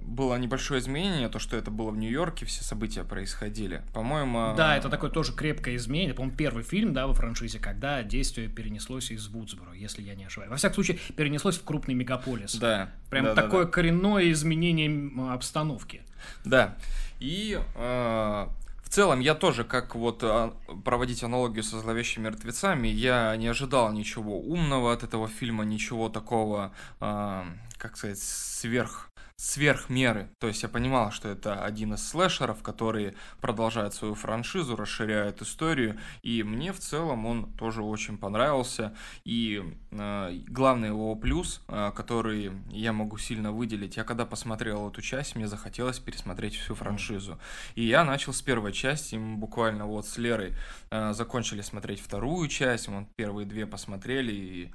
было 0.00 0.36
небольшое 0.36 0.80
изменение, 0.80 1.28
то, 1.28 1.38
что 1.38 1.56
это 1.56 1.70
было 1.70 1.90
в 1.90 1.96
Нью-Йорке, 1.96 2.46
все 2.46 2.64
события 2.64 3.04
происходили. 3.04 3.82
По-моему... 3.92 4.54
Да, 4.56 4.76
это 4.76 4.88
такое 4.88 5.10
тоже 5.10 5.32
крепкое 5.32 5.76
изменение. 5.76 6.14
По-моему, 6.14 6.36
первый 6.36 6.64
фильм, 6.64 6.92
да, 6.94 7.06
во 7.06 7.14
франшизе, 7.14 7.58
когда 7.58 8.02
действие 8.02 8.48
перенеслось 8.48 9.10
из 9.10 9.28
Вудсборо, 9.28 9.72
если 9.74 10.02
я 10.02 10.14
не 10.14 10.24
ошибаюсь. 10.24 10.50
Во 10.50 10.56
всяком 10.56 10.74
случае, 10.74 10.98
перенеслось 11.16 11.56
в 11.58 11.64
крупный 11.64 11.94
мегаполис. 11.94 12.54
Да. 12.56 12.90
Прям 13.10 13.26
да, 13.26 13.34
такое 13.34 13.60
да, 13.60 13.66
да. 13.66 13.70
коренное 13.72 14.30
изменение 14.32 15.10
обстановки. 15.32 16.02
Да. 16.44 16.76
И 17.20 17.60
э, 17.74 18.46
целом, 18.96 19.20
я 19.20 19.34
тоже, 19.34 19.64
как 19.64 19.94
вот 19.94 20.20
а, 20.22 20.54
проводить 20.82 21.22
аналогию 21.22 21.62
со 21.62 21.78
зловещими 21.78 22.24
мертвецами, 22.24 22.88
я 22.88 23.36
не 23.36 23.46
ожидал 23.46 23.92
ничего 23.92 24.40
умного 24.40 24.90
от 24.90 25.02
этого 25.02 25.28
фильма, 25.28 25.64
ничего 25.66 26.08
такого, 26.08 26.72
э, 27.02 27.42
как 27.76 27.98
сказать, 27.98 28.18
сверх 28.18 29.10
сверх 29.36 29.90
меры. 29.90 30.30
То 30.38 30.48
есть 30.48 30.62
я 30.62 30.68
понимал, 30.68 31.10
что 31.10 31.28
это 31.28 31.62
один 31.62 31.94
из 31.94 32.08
слэшеров, 32.08 32.62
который 32.62 33.14
продолжает 33.40 33.92
свою 33.92 34.14
франшизу, 34.14 34.76
расширяет 34.76 35.42
историю, 35.42 35.98
и 36.22 36.42
мне 36.42 36.72
в 36.72 36.78
целом 36.78 37.26
он 37.26 37.52
тоже 37.52 37.82
очень 37.82 38.16
понравился. 38.16 38.94
И 39.24 39.62
э, 39.90 40.38
главный 40.48 40.88
его 40.88 41.14
плюс, 41.16 41.60
э, 41.68 41.92
который 41.94 42.50
я 42.70 42.94
могу 42.94 43.18
сильно 43.18 43.52
выделить, 43.52 43.98
я 43.98 44.04
когда 44.04 44.24
посмотрел 44.24 44.88
эту 44.88 45.02
часть, 45.02 45.36
мне 45.36 45.46
захотелось 45.46 45.98
пересмотреть 45.98 46.56
всю 46.56 46.74
франшизу. 46.74 47.38
И 47.74 47.84
я 47.84 48.04
начал 48.04 48.32
с 48.32 48.40
первой 48.40 48.72
части, 48.72 49.16
мы 49.16 49.36
буквально 49.36 49.84
вот 49.84 50.06
с 50.06 50.16
Лерой 50.16 50.54
э, 50.90 51.12
закончили 51.12 51.60
смотреть 51.60 52.00
вторую 52.00 52.48
часть, 52.48 52.88
мы 52.88 53.06
первые 53.16 53.46
две 53.46 53.66
посмотрели, 53.66 54.32
и 54.32 54.72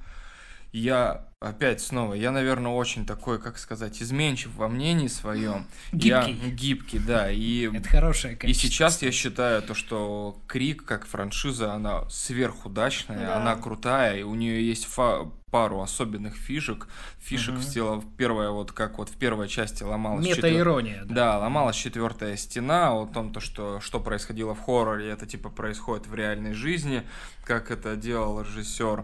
я 0.72 1.28
опять 1.41 1.82
снова, 1.82 2.13
я, 2.13 2.32
наверное, 2.32 2.72
очень 2.72 3.05
такой, 3.05 3.39
как 3.41 3.57
сказать, 3.57 4.01
изменчив 4.01 4.53
во 4.55 4.67
мнении 4.67 5.07
своем. 5.07 5.65
Гибкий. 5.91 6.09
Я 6.09 6.49
гибкий, 6.51 6.99
да. 6.99 7.32
И, 7.32 7.67
Это 7.76 7.89
хорошее 7.89 8.36
качество. 8.36 8.67
И 8.67 8.69
сейчас 8.69 9.01
я 9.01 9.11
считаю 9.11 9.61
то, 9.63 9.74
что 9.74 10.38
Крик 10.47 10.86
как 10.86 11.07
франшиза, 11.07 11.74
она 11.74 12.07
сверхудачная, 12.09 13.26
да. 13.26 13.38
она 13.38 13.55
крутая, 13.55 14.19
и 14.19 14.24
у 14.24 14.36
нее 14.36 14.65
есть 14.65 14.86
фа 14.86 15.32
пару 15.49 15.82
особенных 15.82 16.38
фишек. 16.38 16.88
Фишек 17.19 17.55
угу. 17.55 17.99
в 17.99 18.15
первая 18.15 18.51
вот 18.51 18.72
как 18.72 18.99
вот 18.99 19.09
в 19.09 19.17
первой 19.17 19.49
части 19.49 19.84
ломалась... 19.84 20.26
Мета-ирония, 20.26 20.99
четвер... 20.99 21.07
да. 21.07 21.34
Да, 21.34 21.39
ломалась 21.39 21.76
четвертая 21.76 22.38
стена 22.38 22.93
о 22.93 23.05
том, 23.05 23.34
то, 23.34 23.41
что, 23.41 23.82
что 23.82 23.99
происходило 23.99 24.55
в 24.55 24.61
хорроре, 24.61 25.09
это 25.09 25.26
типа 25.26 25.49
происходит 25.49 26.07
в 26.07 26.15
реальной 26.15 26.53
жизни, 26.53 27.03
как 27.43 27.69
это 27.69 27.97
делал 27.97 28.41
режиссер. 28.41 29.03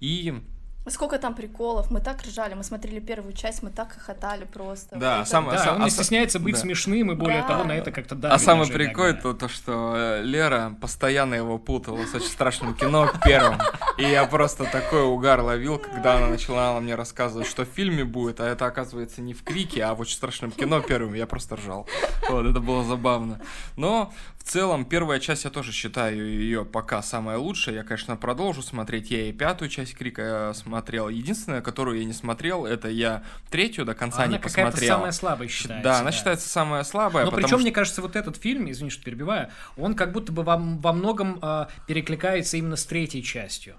И 0.00 0.42
Сколько 0.90 1.18
там 1.18 1.34
приколов, 1.34 1.90
мы 1.90 2.00
так 2.00 2.22
ржали, 2.22 2.54
мы 2.54 2.64
смотрели 2.64 3.00
первую 3.00 3.32
часть, 3.32 3.62
мы 3.62 3.70
так 3.70 3.92
хохотали 3.92 4.44
просто. 4.44 4.96
Да, 4.96 5.20
это... 5.20 5.28
сам, 5.28 5.48
да 5.50 5.58
сам, 5.58 5.76
он 5.76 5.84
не 5.84 5.90
стесняется 5.90 6.38
быть 6.38 6.54
да. 6.54 6.60
смешным, 6.60 7.12
и 7.12 7.14
более 7.14 7.42
да. 7.42 7.48
того, 7.48 7.64
на 7.64 7.72
это 7.72 7.90
как-то 7.90 8.14
да. 8.14 8.32
А 8.32 8.38
самый 8.38 8.68
прикол 8.68 9.04
это 9.04 9.34
то, 9.34 9.48
что 9.48 9.94
э, 9.96 10.22
Лера 10.22 10.74
постоянно 10.80 11.34
его 11.34 11.58
путала 11.58 12.04
с 12.06 12.14
очень 12.14 12.28
страшным 12.28 12.74
кино 12.74 13.10
первым. 13.24 13.58
И 13.98 14.02
я 14.04 14.26
просто 14.26 14.64
такой 14.64 15.02
угар 15.02 15.40
ловил, 15.40 15.76
когда 15.76 16.18
она 16.18 16.28
начала 16.28 16.78
мне 16.80 16.94
рассказывать, 16.94 17.48
что 17.48 17.64
в 17.64 17.68
фильме 17.68 18.04
будет, 18.04 18.40
а 18.40 18.46
это 18.46 18.64
оказывается 18.66 19.20
не 19.20 19.34
в 19.34 19.42
Крике, 19.42 19.82
а 19.82 19.94
в 19.96 20.00
очень 20.00 20.14
страшном 20.14 20.52
кино 20.52 20.80
первым. 20.80 21.14
Я 21.14 21.26
просто 21.26 21.56
ржал. 21.56 21.88
Вот, 22.28 22.46
это 22.46 22.60
было 22.60 22.84
забавно. 22.84 23.40
Но 23.76 24.12
в 24.38 24.44
целом, 24.44 24.84
первая 24.84 25.18
часть 25.18 25.44
я 25.44 25.50
тоже 25.50 25.72
считаю 25.72 26.16
ее 26.16 26.64
пока 26.64 27.02
самая 27.02 27.38
лучшая. 27.38 27.74
Я, 27.74 27.82
конечно, 27.82 28.16
продолжу 28.16 28.62
смотреть. 28.62 29.10
Я 29.10 29.28
и 29.28 29.32
пятую 29.32 29.68
часть 29.68 29.96
Крика 29.96 30.52
смотрел. 30.54 31.08
Единственное, 31.08 31.60
которую 31.60 31.98
я 31.98 32.04
не 32.04 32.12
смотрел, 32.12 32.66
это 32.66 32.88
я 32.88 33.24
третью 33.50 33.84
до 33.84 33.94
конца 33.94 34.22
а 34.22 34.26
не 34.28 34.36
она 34.36 34.42
посмотрел. 34.42 34.90
Она 34.90 34.98
самая 34.98 35.12
слабая 35.12 35.48
считается. 35.48 35.82
Да, 35.82 35.98
она 35.98 36.12
считается 36.12 36.48
самая 36.48 36.84
слабая. 36.84 37.24
Но 37.24 37.32
причем, 37.32 37.48
что... 37.48 37.58
мне 37.58 37.72
кажется, 37.72 38.00
вот 38.00 38.14
этот 38.14 38.36
фильм, 38.36 38.70
извини, 38.70 38.90
что 38.90 39.02
перебиваю, 39.02 39.50
он 39.76 39.96
как 39.96 40.12
будто 40.12 40.30
бы 40.30 40.44
во, 40.44 40.56
во 40.56 40.92
многом 40.92 41.40
э, 41.42 41.66
перекликается 41.88 42.58
именно 42.58 42.76
с 42.76 42.86
третьей 42.86 43.24
частью. 43.24 43.74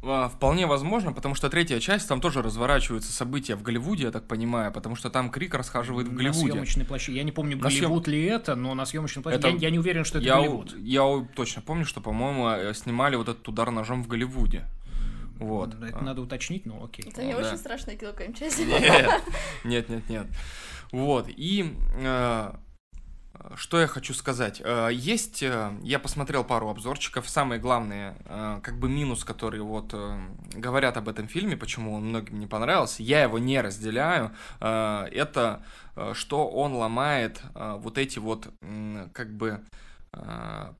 А, 0.00 0.28
вполне 0.28 0.66
возможно, 0.66 1.12
потому 1.12 1.34
что 1.34 1.50
третья 1.50 1.80
часть, 1.80 2.08
там 2.08 2.20
тоже 2.20 2.40
разворачиваются 2.40 3.12
события 3.12 3.56
в 3.56 3.62
Голливуде, 3.62 4.04
я 4.04 4.10
так 4.12 4.28
понимаю, 4.28 4.72
потому 4.72 4.94
что 4.94 5.10
там 5.10 5.30
Крик 5.30 5.54
расхаживает 5.54 6.08
в 6.08 6.14
Голливуде. 6.14 6.46
На 6.46 6.52
съемочной 6.52 6.84
площадке. 6.84 7.16
Я 7.16 7.24
не 7.24 7.32
помню, 7.32 7.56
на 7.56 7.64
Голливуд 7.64 8.04
съем... 8.04 8.14
ли 8.14 8.24
это, 8.26 8.54
но 8.54 8.74
на 8.74 8.86
съемочной 8.86 9.22
площадке. 9.22 9.48
Это... 9.48 9.56
Я, 9.56 9.62
я 9.62 9.70
не 9.70 9.78
уверен, 9.78 10.04
что 10.04 10.18
это 10.18 10.26
я, 10.26 10.36
Голливуд. 10.36 10.76
Я 10.78 11.26
точно 11.34 11.62
помню, 11.62 11.84
что, 11.84 12.00
по-моему, 12.00 12.48
э, 12.48 12.74
снимали 12.74 13.16
вот 13.16 13.28
этот 13.28 13.46
удар 13.48 13.70
ножом 13.70 14.04
в 14.04 14.06
Голливуде. 14.06 14.66
Вот. 15.38 15.74
Это 15.74 15.98
а. 15.98 16.02
надо 16.02 16.22
уточнить, 16.22 16.66
но 16.66 16.84
окей. 16.84 17.04
Это 17.08 17.24
не 17.24 17.32
да. 17.32 17.38
очень 17.38 17.58
страшное 17.58 17.96
кино, 17.96 18.12
КМЧ. 18.12 18.40
Нет, 19.64 19.88
нет, 19.88 20.08
нет. 20.08 20.26
Вот. 20.92 21.26
И 21.28 21.74
э, 21.96 22.52
что 23.56 23.80
я 23.80 23.86
хочу 23.86 24.14
сказать? 24.14 24.60
Э, 24.64 24.88
есть, 24.92 25.42
э, 25.42 25.72
я 25.82 25.98
посмотрел 25.98 26.44
пару 26.44 26.68
обзорчиков, 26.68 27.28
самые 27.28 27.60
главные, 27.60 28.16
э, 28.24 28.60
как 28.62 28.78
бы 28.78 28.88
минус, 28.88 29.24
которые 29.24 29.62
вот 29.62 29.94
говорят 30.54 30.96
об 30.96 31.08
этом 31.08 31.28
фильме, 31.28 31.56
почему 31.56 31.94
он 31.94 32.06
многим 32.06 32.38
не 32.38 32.46
понравился, 32.46 33.02
я 33.02 33.22
его 33.22 33.38
не 33.38 33.60
разделяю, 33.60 34.32
это 34.60 35.62
что 36.12 36.48
он 36.48 36.74
ломает 36.74 37.42
вот 37.54 37.98
эти 37.98 38.18
вот, 38.18 38.48
как 39.12 39.32
бы, 39.34 39.60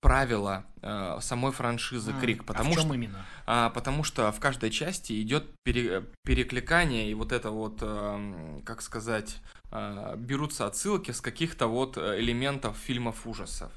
правила 0.00 0.64
э, 0.82 1.18
самой 1.20 1.52
франшизы 1.52 2.12
А, 2.16 2.20
Крик, 2.20 2.42
а 2.42 2.44
потому 2.44 2.70
в 2.70 2.74
чем 2.74 2.84
что 2.84 2.94
именно? 2.94 3.24
а, 3.46 3.70
потому 3.70 4.04
что 4.04 4.30
в 4.32 4.40
каждой 4.40 4.70
части 4.70 5.20
идет 5.22 5.44
пере- 5.64 6.04
перекликание 6.24 7.10
и 7.10 7.14
вот 7.14 7.32
это 7.32 7.50
вот, 7.50 7.80
как 8.64 8.82
сказать, 8.82 9.36
э, 9.70 10.14
берутся 10.16 10.66
отсылки 10.66 11.10
с 11.10 11.20
каких-то 11.20 11.66
вот 11.66 11.96
э, 11.98 12.18
элементов 12.20 12.76
фильмов 12.76 13.26
ужасов. 13.26 13.70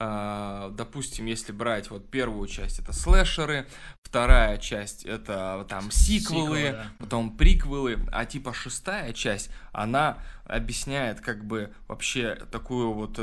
А, 0.00 0.70
Допустим, 0.70 1.26
если 1.26 1.50
брать 1.52 1.90
вот 1.90 2.08
первую 2.10 2.46
часть, 2.48 2.78
это 2.78 2.92
слэшеры, 2.92 3.66
вторая 4.02 4.56
часть 4.58 5.04
это 5.04 5.66
там 5.68 5.90
сиквелы, 5.90 6.56
Сиквелы, 6.58 6.72
да. 6.72 6.86
потом 6.98 7.36
приквелы, 7.36 7.98
а 8.12 8.24
типа 8.24 8.52
шестая 8.54 9.12
часть, 9.12 9.50
она 9.72 10.18
объясняет 10.44 11.20
как 11.20 11.44
бы 11.44 11.72
вообще 11.88 12.36
такую 12.50 12.92
вот... 12.92 13.18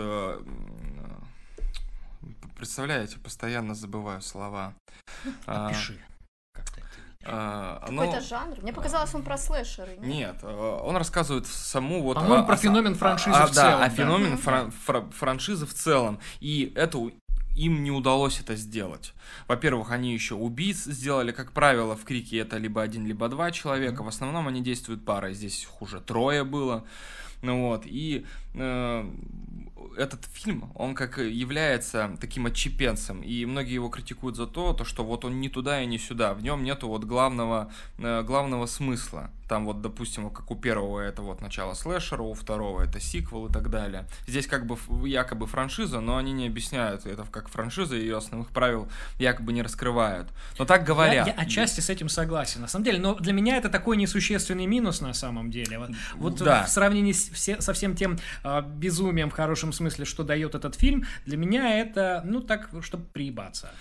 Представляете, 2.56 3.18
постоянно 3.20 3.76
забываю 3.76 4.22
слова. 4.22 4.74
А, 5.46 5.70
Пиши. 5.70 6.00
Как 6.54 6.66
ты 6.72 6.82
это 6.82 6.90
видишь? 6.90 7.26
а, 7.26 7.80
Какой-то 7.82 8.18
оно- 8.18 8.22
жанр. 8.22 8.62
Мне 8.62 8.74
показалось, 8.74 9.14
он 9.14 9.24
про 9.24 9.38
слэшеры. 9.38 9.98
Нет, 10.00 10.38
э, 10.42 10.80
он 10.84 10.96
рассказывает 10.96 11.48
саму 11.48 12.02
вот... 12.02 12.16
По-моему, 12.16 12.44
а, 12.44 12.46
про 12.46 12.54
а, 12.54 12.58
феномен 12.58 12.96
франшизы 12.96 13.38
а, 13.38 13.48
в 13.48 13.54
да, 13.54 13.62
целом, 13.64 13.82
о 13.82 13.86
да. 13.86 13.90
феномен 13.90 14.30
Мгм. 14.34 14.38
фран- 14.42 14.72
фра- 14.72 15.10
франшизы 15.12 15.66
в 15.66 15.74
целом. 15.74 16.20
И 16.40 16.72
это 16.76 17.00
им 17.56 17.84
не 17.84 17.92
удалось 17.92 18.40
это 18.40 18.56
сделать. 18.56 19.14
Во-первых, 19.48 19.92
они 19.92 20.14
еще 20.14 20.36
убийц 20.36 20.84
сделали, 20.86 21.32
как 21.32 21.52
правило, 21.52 21.96
в 21.96 22.04
Крике 22.04 22.40
это 22.40 22.58
либо 22.58 22.82
один, 22.82 23.06
либо 23.08 23.28
два 23.30 23.52
человека. 23.52 24.04
В 24.04 24.08
основном 24.08 24.48
они 24.48 24.62
действуют 24.62 25.06
парой. 25.06 25.34
Здесь 25.34 25.64
их 25.64 25.82
уже 25.82 26.02
трое 26.02 26.44
было. 26.44 26.86
Ну 27.42 27.68
вот, 27.68 27.84
и 27.86 28.26
э, 28.56 29.10
этот 29.98 30.26
фильм, 30.34 30.72
он 30.76 30.96
как 30.96 31.18
является 31.18 32.18
таким 32.20 32.46
отчепенцем, 32.46 33.22
и 33.22 33.46
многие 33.46 33.74
его 33.74 33.90
критикуют 33.90 34.36
за 34.36 34.48
то, 34.48 34.74
то, 34.74 34.84
что 34.84 35.04
вот 35.04 35.26
он 35.26 35.40
не 35.40 35.50
туда 35.50 35.82
и 35.82 35.86
не 35.86 35.98
сюда, 35.98 36.34
в 36.34 36.44
нем 36.44 36.64
нету 36.64 36.88
вот 36.88 37.04
главного, 37.04 37.72
э, 37.98 38.24
главного 38.24 38.66
смысла. 38.66 39.32
Там 39.48 39.66
вот, 39.66 39.82
допустим, 39.82 40.30
как 40.30 40.50
у 40.50 40.56
первого 40.56 41.00
это 41.02 41.22
вот 41.22 41.42
начало 41.42 41.74
слэшера, 41.76 42.22
у 42.24 42.34
второго 42.34 42.82
это 42.82 43.00
сиквел 43.00 43.48
и 43.48 43.52
так 43.54 43.70
далее. 43.70 44.06
Здесь 44.28 44.48
как 44.48 44.66
бы 44.66 44.78
якобы 45.08 45.46
франшиза, 45.46 46.00
но 46.00 46.18
они 46.18 46.32
не 46.34 46.48
объясняют 46.48 47.06
это 47.06 47.26
как 47.30 47.50
франшиза, 47.50 47.96
ее 47.96 48.18
основных 48.18 48.50
правил 48.50 48.88
якобы 49.20 49.54
не 49.54 49.62
раскрывают. 49.62 50.30
Но 50.58 50.66
так 50.66 50.84
говорят. 50.84 51.28
Я, 51.28 51.34
я 51.34 51.40
отчасти 51.40 51.80
с 51.80 51.90
этим 51.90 52.10
согласен, 52.10 52.62
на 52.62 52.68
самом 52.68 52.86
деле, 52.86 53.00
но 53.00 53.16
для 53.16 53.34
меня 53.34 53.58
это 53.58 53.70
такой 53.70 53.98
несущественный 53.98 54.66
минус 54.66 55.02
на 55.02 55.14
самом 55.14 55.52
деле. 55.52 55.78
Вот, 55.80 55.90
вот 56.16 56.36
Да. 56.40 56.64
в 56.64 56.70
сравнении 56.70 57.12
с 57.12 57.30
все- 57.30 57.62
со 57.62 57.74
всем 57.74 57.96
тем 57.96 58.18
а, 58.44 58.62
безумием 58.62 59.30
в 59.30 59.34
хорошем 59.34 59.74
смысле, 59.74 60.06
что 60.06 60.24
дает 60.24 60.56
этот 60.56 60.76
фильм, 60.76 61.06
для 61.26 61.38
меня 61.38 61.80
это, 61.80 62.22
ну 62.26 62.42
так, 62.42 62.70
чтобы 62.82 63.06
приебаться. 63.14 63.72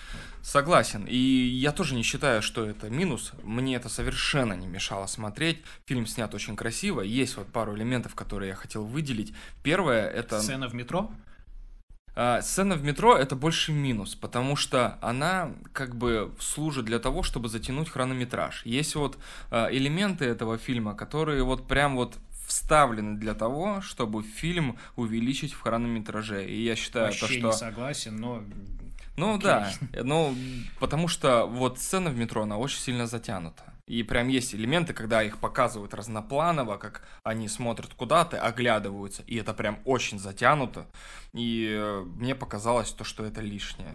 Согласен. 0.44 1.06
И 1.08 1.16
я 1.16 1.72
тоже 1.72 1.94
не 1.94 2.02
считаю, 2.02 2.42
что 2.42 2.66
это 2.66 2.90
минус. 2.90 3.32
Мне 3.42 3.76
это 3.76 3.88
совершенно 3.88 4.52
не 4.52 4.66
мешало 4.66 5.06
смотреть. 5.06 5.62
Фильм 5.86 6.06
снят 6.06 6.34
очень 6.34 6.54
красиво. 6.54 7.00
Есть 7.00 7.38
вот 7.38 7.46
пару 7.46 7.74
элементов, 7.74 8.14
которые 8.14 8.50
я 8.50 8.54
хотел 8.54 8.84
выделить. 8.84 9.32
Первое 9.62 10.06
это... 10.06 10.42
Сцена 10.42 10.68
в 10.68 10.74
метро. 10.74 11.10
А, 12.14 12.42
сцена 12.42 12.76
в 12.76 12.84
метро 12.84 13.16
это 13.16 13.36
больше 13.36 13.72
минус, 13.72 14.16
потому 14.16 14.54
что 14.54 14.98
она 15.00 15.50
как 15.72 15.96
бы 15.96 16.34
служит 16.38 16.84
для 16.84 16.98
того, 16.98 17.22
чтобы 17.22 17.48
затянуть 17.48 17.88
хронометраж. 17.88 18.66
Есть 18.66 18.96
вот 18.96 19.16
а, 19.50 19.68
элементы 19.72 20.26
этого 20.26 20.58
фильма, 20.58 20.94
которые 20.94 21.42
вот 21.42 21.66
прям 21.66 21.96
вот 21.96 22.18
вставлены 22.46 23.16
для 23.18 23.32
того, 23.32 23.80
чтобы 23.80 24.22
фильм 24.22 24.76
увеличить 24.94 25.54
в 25.54 25.60
хронометраже. 25.62 26.46
И 26.46 26.62
я 26.62 26.76
считаю, 26.76 27.10
то, 27.10 27.18
Вообще 27.18 27.38
что... 27.38 27.46
не 27.46 27.52
согласен, 27.54 28.16
но... 28.18 28.44
Ну 29.16 29.34
Окей. 29.34 29.42
да, 29.42 29.72
ну 30.02 30.34
потому 30.80 31.08
что 31.08 31.46
вот 31.46 31.78
сцена 31.78 32.10
в 32.10 32.16
метро, 32.16 32.42
она 32.42 32.58
очень 32.58 32.80
сильно 32.80 33.06
затянута. 33.06 33.74
И 33.86 34.02
прям 34.02 34.28
есть 34.28 34.54
элементы, 34.54 34.94
когда 34.94 35.22
их 35.22 35.38
показывают 35.38 35.92
разнопланово, 35.92 36.78
как 36.78 37.02
они 37.22 37.48
смотрят 37.48 37.92
куда-то, 37.92 38.40
оглядываются, 38.40 39.22
и 39.26 39.36
это 39.36 39.52
прям 39.52 39.78
очень 39.84 40.18
затянуто. 40.18 40.86
И 41.34 41.68
э, 41.70 42.00
мне 42.16 42.34
показалось 42.34 42.92
то, 42.92 43.04
что 43.04 43.26
это 43.26 43.42
лишнее. 43.42 43.94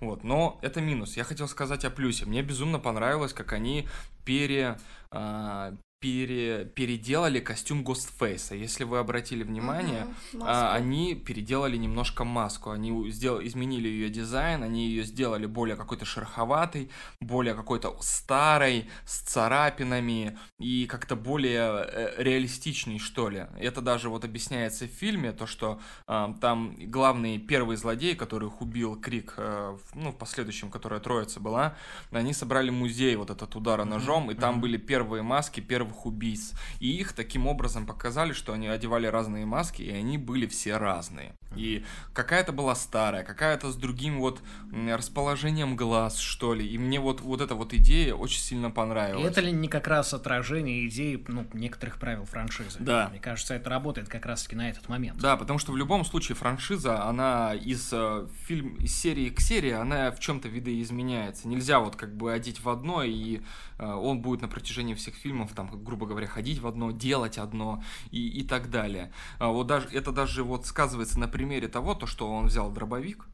Вот, 0.00 0.24
но 0.24 0.58
это 0.60 0.82
минус. 0.82 1.16
Я 1.16 1.24
хотел 1.24 1.48
сказать 1.48 1.86
о 1.86 1.90
плюсе. 1.90 2.26
Мне 2.26 2.42
безумно 2.42 2.78
понравилось, 2.78 3.32
как 3.32 3.54
они 3.54 3.88
пере, 4.24 4.78
а, 5.10 5.74
пере, 6.00 6.64
переделали 6.64 7.40
костюм 7.40 7.84
Гостфейса. 7.84 8.54
Если 8.54 8.84
вы 8.84 8.98
обратили 8.98 9.42
внимание, 9.42 10.06
а, 10.34 10.36
маску. 10.38 10.74
они 10.76 11.14
переделали 11.14 11.76
немножко 11.76 12.24
маску, 12.24 12.70
они 12.70 12.90
у- 12.90 13.08
сдел- 13.10 13.46
изменили 13.46 13.86
ее 13.86 14.08
дизайн, 14.08 14.62
они 14.62 14.86
ее 14.88 15.04
сделали 15.04 15.44
более 15.44 15.76
какой-то 15.76 16.06
шероховатой, 16.06 16.90
более 17.20 17.54
какой-то 17.54 17.94
старой, 18.00 18.88
с 19.04 19.20
царапинами 19.20 20.38
и 20.58 20.86
как-то 20.86 21.16
более 21.16 21.84
э, 21.86 22.14
реалистичной, 22.22 22.98
что 22.98 23.28
ли. 23.28 23.46
Это 23.58 23.82
даже 23.82 24.08
вот 24.08 24.24
объясняется 24.24 24.86
в 24.86 24.90
фильме, 24.90 25.32
то, 25.32 25.46
что 25.46 25.80
а, 26.06 26.34
там 26.40 26.76
главный 26.90 27.38
первый 27.38 27.76
злодей, 27.76 28.14
которых 28.16 28.62
убил 28.62 28.98
Крик, 28.98 29.34
в- 29.36 29.78
ну, 29.94 30.12
в 30.12 30.16
последующем, 30.16 30.70
которая 30.70 31.00
троица 31.00 31.40
была, 31.40 31.76
они 32.10 32.32
собрали 32.32 32.70
музей 32.70 33.16
вот 33.16 33.28
этот 33.28 33.54
удара 33.54 33.84
ножом, 33.84 34.30
и 34.30 34.34
там 34.34 34.52
мгм. 34.52 34.60
были 34.62 34.76
первые 34.78 35.22
маски 35.22 35.60
первых 35.90 36.06
убийц. 36.06 36.54
И 36.78 36.88
их 36.88 37.12
таким 37.12 37.46
образом 37.46 37.86
показали, 37.86 38.32
что 38.32 38.52
они 38.52 38.68
одевали 38.68 39.06
разные 39.06 39.46
маски, 39.46 39.82
и 39.82 39.90
они 39.90 40.18
были 40.18 40.46
все 40.46 40.76
разные. 40.76 41.34
И 41.56 41.84
какая-то 42.12 42.52
была 42.52 42.74
старая, 42.74 43.24
какая-то 43.24 43.72
с 43.72 43.76
другим 43.76 44.20
вот 44.20 44.40
расположением 44.72 45.76
глаз, 45.76 46.18
что 46.18 46.54
ли. 46.54 46.66
И 46.66 46.78
мне 46.78 47.00
вот, 47.00 47.20
вот 47.20 47.40
эта 47.40 47.54
вот 47.54 47.74
идея 47.74 48.14
очень 48.14 48.40
сильно 48.40 48.68
И 48.68 48.70
понравилась. 48.70 49.30
это 49.30 49.40
ли 49.40 49.50
не 49.52 49.68
как 49.68 49.88
раз 49.88 50.14
отражение 50.14 50.86
идеи 50.86 51.22
ну, 51.26 51.46
некоторых 51.52 51.98
правил 51.98 52.24
франшизы? 52.24 52.78
Да. 52.78 53.08
Мне 53.10 53.18
кажется, 53.18 53.54
это 53.54 53.68
работает 53.68 54.08
как 54.08 54.26
раз-таки 54.26 54.54
на 54.54 54.70
этот 54.70 54.88
момент. 54.88 55.18
Да, 55.18 55.36
потому 55.36 55.58
что 55.58 55.72
в 55.72 55.76
любом 55.76 56.04
случае 56.04 56.36
франшиза, 56.36 57.04
она 57.04 57.54
из 57.54 57.88
э, 57.92 58.28
фильм 58.46 58.76
из 58.76 58.94
серии 58.94 59.30
к 59.30 59.40
серии, 59.40 59.72
она 59.72 60.12
в 60.12 60.20
чем-то 60.20 60.48
видоизменяется. 60.48 61.48
Нельзя 61.48 61.80
вот 61.80 61.96
как 61.96 62.16
бы 62.16 62.32
одеть 62.32 62.60
в 62.60 62.68
одно 62.68 63.02
и 63.02 63.40
он 63.80 64.20
будет 64.20 64.42
на 64.42 64.48
протяжении 64.48 64.94
всех 64.94 65.14
фильмов 65.14 65.52
там, 65.54 65.82
грубо 65.82 66.06
говоря, 66.06 66.26
ходить 66.26 66.60
в 66.60 66.66
одно, 66.66 66.90
делать 66.90 67.38
одно 67.38 67.82
и, 68.10 68.28
и 68.28 68.42
так 68.42 68.70
далее. 68.70 69.12
А 69.38 69.48
вот 69.48 69.66
даже 69.66 69.88
это 69.88 70.12
даже 70.12 70.44
вот 70.44 70.66
сказывается 70.66 71.18
на 71.18 71.28
примере 71.28 71.68
того, 71.68 71.94
то 71.94 72.06
что 72.06 72.30
он 72.30 72.46
взял 72.46 72.70
дробовик. 72.70 73.26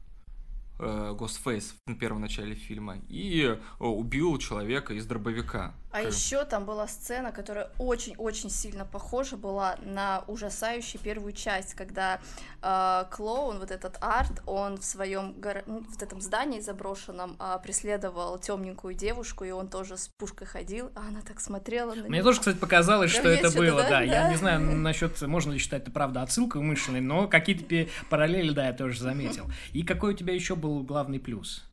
Э, 0.79 1.15
Ghostface 1.17 1.73
в 1.85 1.95
первом 1.95 2.21
начале 2.21 2.55
фильма 2.55 2.97
и 3.09 3.43
э, 3.43 3.83
убил 3.83 4.37
человека 4.37 4.93
из 4.93 5.05
дробовика. 5.05 5.73
А 5.91 6.03
Как- 6.03 6.13
еще 6.13 6.43
там 6.45 6.65
была 6.65 6.87
сцена, 6.87 7.31
которая 7.31 7.71
очень-очень 7.79 8.49
сильно 8.49 8.85
похожа 8.85 9.37
была 9.37 9.77
на 9.83 10.23
ужасающую 10.27 11.01
первую 11.01 11.31
часть, 11.33 11.73
когда 11.73 12.19
э, 12.61 13.05
клоун, 13.09 13.59
вот 13.59 13.71
этот 13.71 13.97
арт, 14.01 14.41
он 14.45 14.77
в 14.77 14.83
своем 14.85 15.31
горо- 15.39 15.63
ну, 15.65 15.83
в 15.83 16.01
этом 16.01 16.21
здании 16.21 16.59
заброшенном 16.59 17.37
э, 17.39 17.57
преследовал 17.63 18.37
темненькую 18.37 18.93
девушку, 18.93 19.43
и 19.45 19.51
он 19.51 19.69
тоже 19.69 19.97
с 19.97 20.07
пушкой 20.09 20.45
ходил, 20.47 20.91
а 20.95 21.07
она 21.07 21.21
так 21.21 21.39
смотрела 21.39 21.93
на 21.95 22.03
Мне 22.03 22.17
него. 22.19 22.25
тоже, 22.27 22.39
кстати, 22.41 22.57
показалось, 22.57 23.11
что 23.11 23.29
это 23.29 23.49
было, 23.51 23.81
да? 23.83 23.89
да. 23.89 24.01
Я 24.01 24.23
Да. 24.23 24.29
не 24.29 24.35
знаю 24.35 24.59
насчет, 24.59 25.19
можно 25.21 25.51
ли 25.53 25.57
считать 25.59 25.83
это 25.83 25.91
правда 25.91 26.21
отсылкой 26.21 26.61
умышленной, 26.61 27.01
но 27.01 27.27
какие-то 27.27 27.89
параллели, 28.09 28.51
да, 28.51 28.67
я 28.67 28.73
тоже 28.73 28.99
заметил. 28.99 29.45
И 29.73 29.83
какой 29.83 30.13
у 30.13 30.17
тебя 30.17 30.33
еще 30.33 30.55
был 30.55 30.66
главный 30.83 31.19
плюс? 31.19 31.63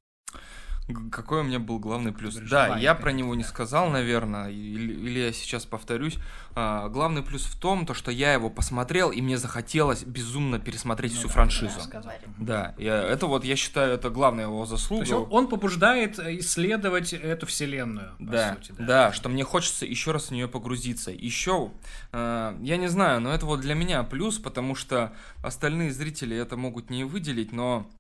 Какой 1.10 1.40
у 1.40 1.44
меня 1.44 1.60
был 1.60 1.78
главный 1.78 2.12
плюс? 2.12 2.34
говоришь, 2.34 2.50
Да, 2.50 2.76
я 2.76 2.94
про 2.94 3.10
него 3.10 3.34
не 3.34 3.42
да. 3.42 3.48
сказал, 3.48 3.88
наверное, 3.88 4.50
или, 4.50 4.92
или 4.92 5.18
я 5.18 5.32
сейчас 5.32 5.64
повторюсь. 5.64 6.18
А, 6.54 6.90
главный 6.90 7.22
плюс 7.22 7.46
в 7.46 7.58
том, 7.58 7.86
то, 7.86 7.94
что 7.94 8.10
я 8.10 8.34
его 8.34 8.50
посмотрел, 8.50 9.10
и 9.10 9.22
мне 9.22 9.38
захотелось 9.38 10.02
безумно 10.04 10.58
пересмотреть 10.58 11.12
Ну 11.14 11.18
всю 11.20 11.28
да, 11.28 11.32
франшизу. 11.34 11.80
да. 11.90 12.14
Да, 12.38 12.74
я- 12.76 13.02
это 13.02 13.26
вот, 13.26 13.46
я 13.46 13.56
считаю, 13.56 13.94
это 13.94 14.10
главная 14.10 14.44
его 14.44 14.62
То 14.66 14.72
заслуга. 14.76 15.04
есть 15.04 15.12
он, 15.14 15.26
он 15.30 15.48
побуждает 15.48 16.18
исследовать 16.18 17.14
эту 17.14 17.46
вселенную, 17.46 18.14
по 18.18 18.24
Да, 18.24 18.54
сути, 18.56 18.74
да, 18.78 19.10
что 19.14 19.30
мне 19.30 19.42
хочется 19.42 19.86
еще 19.86 20.10
раз 20.12 20.26
в 20.26 20.30
нее 20.32 20.48
погрузиться. 20.48 21.10
Еще, 21.12 21.70
э, 22.12 22.58
я 22.60 22.76
не 22.76 22.88
знаю, 22.88 23.22
но 23.22 23.32
это 23.32 23.46
вот 23.46 23.60
для 23.62 23.72
меня 23.74 24.02
плюс, 24.02 24.38
потому 24.38 24.74
что 24.74 25.14
остальные 25.42 25.92
зрители 25.92 26.36
это 26.36 26.58
могут 26.58 26.90
не 26.90 27.04
выделить, 27.04 27.52
но 27.52 27.90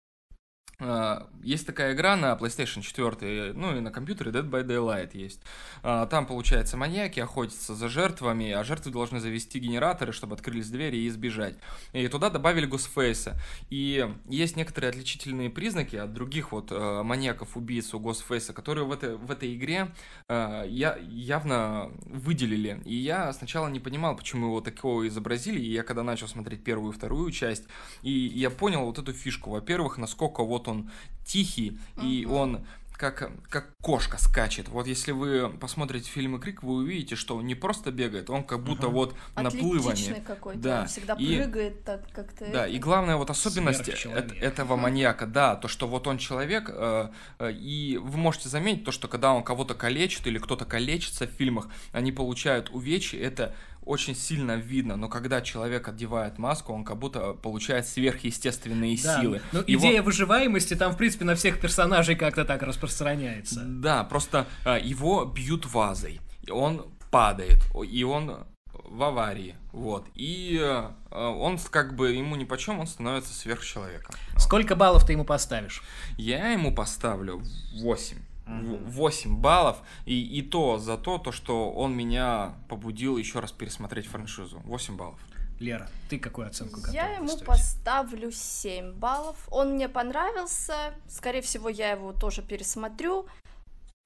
есть 1.42 1.66
такая 1.66 1.94
игра 1.94 2.16
на 2.16 2.32
PlayStation 2.32 2.82
4, 2.82 3.52
ну 3.54 3.76
и 3.76 3.80
на 3.80 3.90
компьютере 3.90 4.30
Dead 4.30 4.48
by 4.48 4.64
Daylight 4.64 5.10
есть. 5.14 5.40
А, 5.82 6.06
там, 6.06 6.26
получается, 6.26 6.76
маньяки 6.76 7.20
охотятся 7.20 7.74
за 7.74 7.88
жертвами, 7.88 8.50
а 8.50 8.64
жертвы 8.64 8.90
должны 8.90 9.20
завести 9.20 9.58
генераторы, 9.58 10.12
чтобы 10.12 10.34
открылись 10.34 10.70
двери 10.70 10.96
и 10.96 11.08
избежать. 11.08 11.54
И 11.92 12.08
туда 12.08 12.30
добавили 12.30 12.68
Ghostface. 12.68 13.34
И 13.70 14.08
есть 14.28 14.56
некоторые 14.56 14.90
отличительные 14.90 15.50
признаки 15.50 15.96
от 15.96 16.12
других 16.12 16.52
вот 16.52 16.72
э, 16.72 17.02
маньяков-убийц 17.02 17.94
у 17.94 18.00
Ghostface, 18.00 18.52
которые 18.52 18.84
в 18.84 18.92
этой, 18.92 19.16
в 19.16 19.30
этой 19.30 19.54
игре 19.54 19.92
э, 20.28 20.64
я, 20.66 20.96
явно 20.96 21.90
выделили. 22.06 22.80
И 22.84 22.94
я 22.94 23.32
сначала 23.32 23.68
не 23.68 23.80
понимал, 23.80 24.16
почему 24.16 24.46
его 24.46 24.60
такого 24.60 25.06
изобразили, 25.06 25.60
и 25.60 25.72
я 25.72 25.82
когда 25.82 26.02
начал 26.02 26.28
смотреть 26.28 26.64
первую 26.64 26.92
и 26.92 26.96
вторую 26.96 27.30
часть, 27.30 27.64
и 28.02 28.10
я 28.10 28.50
понял 28.50 28.84
вот 28.84 28.98
эту 28.98 29.12
фишку. 29.12 29.50
Во-первых, 29.50 29.98
насколько 29.98 30.42
вот 30.42 30.63
вот 30.64 30.68
он 30.68 30.90
тихий, 31.24 31.78
угу. 31.96 32.06
и 32.06 32.24
он 32.24 32.64
как, 32.96 33.32
как 33.50 33.76
кошка 33.82 34.18
скачет. 34.18 34.68
Вот 34.68 34.86
если 34.86 35.10
вы 35.10 35.50
посмотрите 35.50 36.08
фильмы 36.08 36.38
Крик, 36.38 36.62
вы 36.62 36.74
увидите, 36.74 37.16
что 37.16 37.36
он 37.36 37.46
не 37.46 37.56
просто 37.56 37.90
бегает, 37.90 38.30
он 38.30 38.44
как 38.44 38.62
будто 38.62 38.86
угу. 38.86 38.96
вот 38.96 39.14
на 39.34 39.50
плывании. 39.50 40.22
какой-то, 40.24 40.60
да. 40.60 40.80
он 40.82 40.86
всегда 40.86 41.14
и, 41.14 41.36
прыгает 41.36 41.84
так 41.84 42.08
как-то. 42.12 42.46
Да, 42.52 42.66
это... 42.66 42.76
и 42.76 42.78
главная 42.78 43.16
вот 43.16 43.30
особенность 43.30 43.88
этого 43.88 44.76
маньяка, 44.76 45.26
да, 45.26 45.56
то, 45.56 45.68
что 45.68 45.88
вот 45.88 46.06
он 46.06 46.18
человек, 46.18 46.70
э, 46.72 47.08
э, 47.40 47.52
и 47.52 47.98
вы 47.98 48.16
можете 48.16 48.48
заметить 48.48 48.84
то, 48.84 48.92
что 48.92 49.08
когда 49.08 49.34
он 49.34 49.42
кого-то 49.42 49.74
калечит 49.74 50.26
или 50.26 50.38
кто-то 50.38 50.64
калечится 50.64 51.26
в 51.26 51.30
фильмах, 51.30 51.68
они 51.92 52.12
получают 52.12 52.70
увечья, 52.70 53.20
это 53.20 53.54
очень 53.84 54.14
сильно 54.14 54.56
видно, 54.56 54.96
но 54.96 55.08
когда 55.08 55.40
человек 55.40 55.88
одевает 55.88 56.38
маску, 56.38 56.72
он 56.72 56.84
как 56.84 56.98
будто 56.98 57.34
получает 57.34 57.86
сверхъестественные 57.86 58.98
да, 59.02 59.20
силы. 59.20 59.42
Ну, 59.52 59.62
Его... 59.66 59.80
идея 59.80 60.02
выживаемости 60.02 60.74
там, 60.74 60.92
в 60.92 60.96
принципе, 60.96 61.24
на 61.24 61.34
всех 61.34 61.60
персонажей 61.60 62.16
как-то 62.16 62.44
так 62.44 62.62
распространяется. 62.62 63.62
Да, 63.64 64.04
просто 64.04 64.46
э, 64.64 64.78
его 64.82 65.24
бьют 65.24 65.66
вазой, 65.66 66.20
он 66.50 66.86
падает, 67.10 67.58
и 67.88 68.04
он 68.04 68.46
в 68.84 69.02
аварии, 69.02 69.56
вот, 69.72 70.06
и 70.14 70.58
э, 70.60 70.90
он 71.10 71.58
как 71.70 71.96
бы 71.96 72.12
ему 72.12 72.36
ни 72.36 72.44
по 72.44 72.56
чем, 72.58 72.80
он 72.80 72.86
становится 72.86 73.32
сверхчеловеком. 73.34 74.14
Сколько 74.36 74.76
баллов 74.76 75.06
ты 75.06 75.12
ему 75.12 75.24
поставишь? 75.24 75.82
Я 76.16 76.50
ему 76.50 76.74
поставлю 76.74 77.42
8. 77.80 78.18
8 78.46 79.36
баллов, 79.36 79.78
и, 80.04 80.20
и 80.38 80.42
то 80.42 80.78
за 80.78 80.96
то, 80.96 81.18
то, 81.18 81.32
что 81.32 81.70
он 81.70 81.96
меня 81.96 82.54
побудил 82.68 83.16
еще 83.16 83.40
раз 83.40 83.52
пересмотреть 83.52 84.06
франшизу. 84.06 84.60
8 84.64 84.96
баллов. 84.96 85.18
Лера, 85.60 85.88
ты 86.10 86.18
какую 86.18 86.48
оценку 86.48 86.76
готова 86.80 86.92
Я 86.92 87.14
ему 87.14 87.28
поставить? 87.28 87.46
поставлю 87.46 88.30
7 88.32 88.92
баллов. 88.92 89.36
Он 89.50 89.74
мне 89.74 89.88
понравился. 89.88 90.94
Скорее 91.08 91.42
всего, 91.42 91.68
я 91.68 91.92
его 91.92 92.12
тоже 92.12 92.42
пересмотрю. 92.42 93.26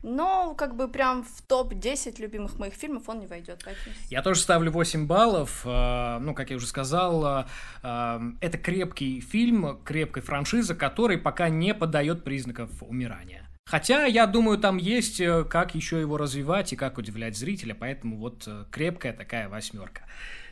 Но 0.05 0.55
как 0.55 0.77
бы 0.77 0.87
прям 0.87 1.25
в 1.25 1.43
топ-10 1.43 2.21
любимых 2.21 2.59
моих 2.61 2.75
фильмов 2.75 3.09
он 3.09 3.19
не 3.19 3.27
войдет. 3.27 3.67
Я 4.11 4.23
тоже 4.23 4.41
ставлю 4.41 4.71
8 4.71 5.07
баллов. 5.09 5.63
А, 5.65 6.21
ну, 6.21 6.35
как 6.35 6.51
я 6.51 6.57
уже 6.57 6.69
сказал, 6.69 7.25
а, 7.25 7.49
а, 7.83 8.23
это 8.41 8.59
крепкий 8.59 9.21
фильм, 9.21 9.81
крепкая 9.85 10.23
франшиза, 10.23 10.77
который 10.77 11.19
пока 11.19 11.49
не 11.49 11.75
подает 11.75 12.23
признаков 12.23 12.71
умирания. 12.81 13.49
Хотя, 13.71 14.07
я 14.07 14.27
думаю, 14.27 14.57
там 14.57 14.79
есть 14.79 15.21
э, 15.21 15.45
как 15.45 15.75
еще 15.75 16.01
его 16.01 16.17
развивать 16.17 16.73
и 16.73 16.77
как 16.77 16.97
удивлять 16.97 17.37
зрителя, 17.37 17.77
поэтому 17.79 18.17
вот 18.17 18.45
э, 18.47 18.65
крепкая 18.71 19.13
такая 19.13 19.51
восьмерка. 19.51 20.05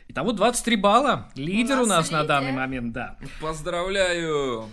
Итого 0.07 0.33
23 0.33 0.75
балла. 0.75 1.27
Лидер 1.33 1.79
у 1.79 1.87
нас, 1.87 1.87
у 1.87 1.89
нас 1.89 2.11
на 2.11 2.23
данный 2.25 2.51
момент, 2.51 2.93
да. 2.93 3.17
Поздравляю! 3.41 4.65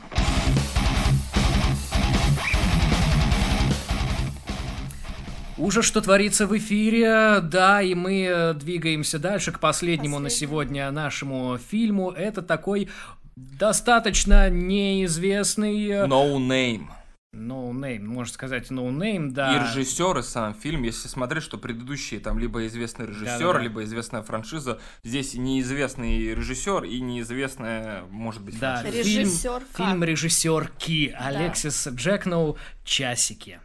Уже 5.56 5.80
что 5.80 6.02
творится 6.02 6.46
в 6.46 6.54
эфире, 6.58 7.40
да, 7.40 7.80
и 7.80 7.94
мы 7.94 8.26
э, 8.28 8.52
двигаемся 8.52 9.18
дальше 9.18 9.52
к 9.52 9.58
последнему 9.58 10.16
Последний. 10.16 10.24
на 10.24 10.30
сегодня 10.30 10.90
нашему 10.90 11.56
фильму. 11.56 12.10
Это 12.10 12.42
такой 12.42 12.90
достаточно 13.36 14.50
неизвестный... 14.50 16.06
No 16.06 16.36
name. 16.36 16.88
No 17.34 17.72
name, 17.72 18.04
можно 18.04 18.32
сказать 18.32 18.70
no 18.70 18.88
name, 18.90 19.30
да. 19.30 19.56
И 19.56 19.60
режиссер, 19.60 20.18
и 20.18 20.22
сам 20.22 20.54
фильм, 20.54 20.84
если 20.84 21.08
смотреть, 21.08 21.42
что 21.42 21.58
предыдущие 21.58 22.20
там 22.20 22.38
либо 22.38 22.66
известный 22.66 23.06
режиссер, 23.06 23.38
да, 23.38 23.38
да, 23.38 23.52
да. 23.54 23.60
либо 23.60 23.82
известная 23.84 24.22
франшиза, 24.22 24.80
здесь 25.02 25.34
неизвестный 25.34 26.34
режиссер 26.34 26.84
и 26.84 27.00
неизвестная, 27.00 28.04
может 28.10 28.42
быть, 28.42 28.58
да, 28.58 28.82
франшиза. 28.82 29.60
Фильм, 29.60 29.62
фильм 29.74 30.04
режиссерки 30.04 31.10
да. 31.10 31.26
Алексис 31.26 31.88
Джекноу 31.88 32.56
«Часики». 32.84 33.60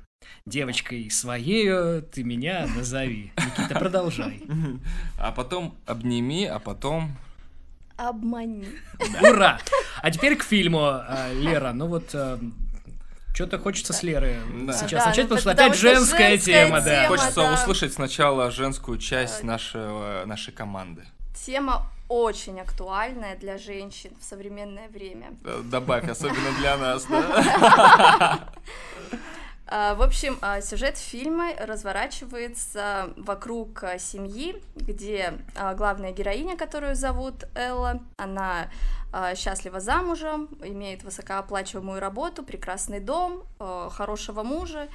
Девочкой 0.46 1.12
своей 1.12 2.02
ты 2.02 2.24
меня 2.24 2.68
назови. 2.76 3.32
Никита, 3.38 3.78
продолжай. 3.78 4.42
А 5.20 5.32
потом 5.32 5.78
обними, 5.86 6.46
а 6.46 6.60
потом 6.60 7.16
обмани. 8.00 8.66
Ура! 9.22 9.60
А 10.02 10.12
теперь 10.12 10.36
к 10.38 10.44
фильму, 10.44 10.80
а, 10.84 11.32
Лера. 11.34 11.74
Ну 11.74 11.88
вот 11.88 12.10
э, 12.14 12.40
что-то 13.34 13.60
хочется 13.60 13.94
с 13.94 14.04
Леры 14.04 14.38
да. 14.66 14.74
сейчас 14.74 15.04
да, 15.04 15.10
начать, 15.10 15.30
ну, 15.30 15.36
потому 15.36 15.40
что 15.40 15.52
опять 15.52 15.78
женская, 15.78 16.30
женская 16.32 16.38
тема, 16.38 16.82
да. 16.82 17.08
Хочется 17.08 17.42
да. 17.42 17.54
услышать 17.54 17.94
сначала 17.94 18.52
женскую 18.52 18.98
часть 18.98 19.44
нашего, 19.44 20.24
нашей 20.26 20.54
команды. 20.54 21.06
Тема 21.46 21.86
очень 22.10 22.60
актуальная 22.60 23.38
для 23.38 23.58
женщин 23.58 24.12
в 24.20 24.24
современное 24.24 24.90
время. 24.90 25.34
Добавь, 25.64 26.10
особенно 26.10 26.52
для 26.60 26.78
нас, 26.78 27.06
да? 27.06 28.50
А, 29.72 29.94
в 29.94 30.02
общем, 30.02 30.40
а, 30.42 30.62
сюжет 30.62 30.98
фильма 30.98 31.52
разворачивается 31.56 33.14
вокруг 33.18 33.84
а, 33.84 34.00
семьи, 34.00 34.56
где 34.76 35.34
главная 35.76 36.12
героиня, 36.12 36.58
которую 36.58 36.96
зовут 36.96 37.46
Элла, 37.54 38.02
она 38.18 38.72
счастлива 39.36 39.80
замужем, 39.80 40.50
имеет 40.64 41.04
высокооплачиваемую 41.04 42.00
работу, 42.00 42.44
прекрасный 42.44 43.00
дом, 43.00 43.44
хорошего 43.58 44.44
мужа, 44.44 44.88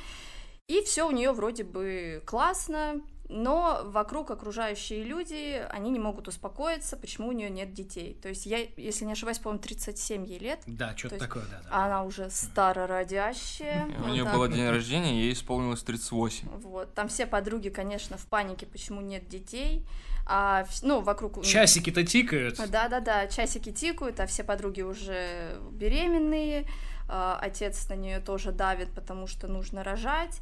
и 0.69 0.83
все 0.83 1.07
у 1.07 1.11
нее 1.11 1.33
вроде 1.33 1.65
бы 1.65 2.23
классно, 2.25 3.01
но 3.29 3.81
вокруг 3.85 4.31
окружающие 4.31 5.03
люди, 5.03 5.65
они 5.71 5.91
не 5.91 5.99
могут 5.99 6.29
успокоиться, 6.29 6.97
почему 6.97 7.29
у 7.29 7.33
нее 7.33 7.49
нет 7.49 7.73
детей. 7.73 8.19
То 8.23 8.29
есть 8.29 8.45
я, 8.45 8.59
если 8.77 9.05
не 9.05 9.13
ошибаюсь, 9.13 9.39
по-моему, 9.39 9.63
37 9.63 10.27
ей 10.27 10.39
лет. 10.39 10.61
Да, 10.67 10.95
что-то 10.97 11.19
такое, 11.19 11.45
да, 11.51 11.63
да. 11.63 11.85
Она 11.85 12.05
уже 12.05 12.29
старородящая. 12.29 13.87
У 14.05 14.09
нее 14.09 14.25
было 14.25 14.49
день 14.49 14.69
рождения, 14.69 15.19
ей 15.21 15.33
исполнилось 15.33 15.83
38. 15.83 16.49
Вот, 16.49 16.95
там 16.95 17.09
все 17.09 17.27
подруги, 17.27 17.71
конечно, 17.71 18.19
в 18.19 18.27
панике, 18.27 18.67
почему 18.67 19.01
нет 19.01 19.27
детей. 19.29 19.87
А, 20.27 20.67
ну, 20.83 21.01
вокруг... 21.01 21.45
Часики-то 21.45 22.05
тикают. 22.05 22.57
Да-да-да, 22.71 23.27
часики 23.27 23.73
тикают, 23.73 24.21
а 24.21 24.27
все 24.27 24.43
подруги 24.43 24.83
уже 24.83 25.59
беременные, 25.73 26.67
а, 27.09 27.39
отец 27.41 27.89
на 27.89 27.95
нее 27.95 28.21
тоже 28.21 28.53
давит, 28.53 28.91
потому 28.95 29.27
что 29.27 29.49
нужно 29.49 29.83
рожать. 29.85 30.41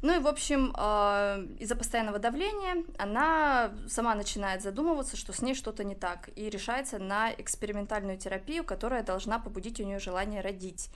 Ну 0.00 0.14
и, 0.14 0.18
в 0.20 0.28
общем, 0.28 0.72
э, 0.78 1.46
из-за 1.58 1.74
постоянного 1.74 2.18
давления 2.18 2.84
она 2.98 3.72
сама 3.88 4.14
начинает 4.14 4.62
задумываться, 4.62 5.16
что 5.16 5.32
с 5.32 5.42
ней 5.42 5.54
что-то 5.54 5.82
не 5.82 5.96
так, 5.96 6.30
и 6.36 6.48
решается 6.48 6.98
на 6.98 7.32
экспериментальную 7.32 8.16
терапию, 8.16 8.62
которая 8.62 9.02
должна 9.02 9.40
побудить 9.40 9.80
у 9.80 9.84
нее 9.84 9.98
желание 9.98 10.40
родить. 10.40 10.90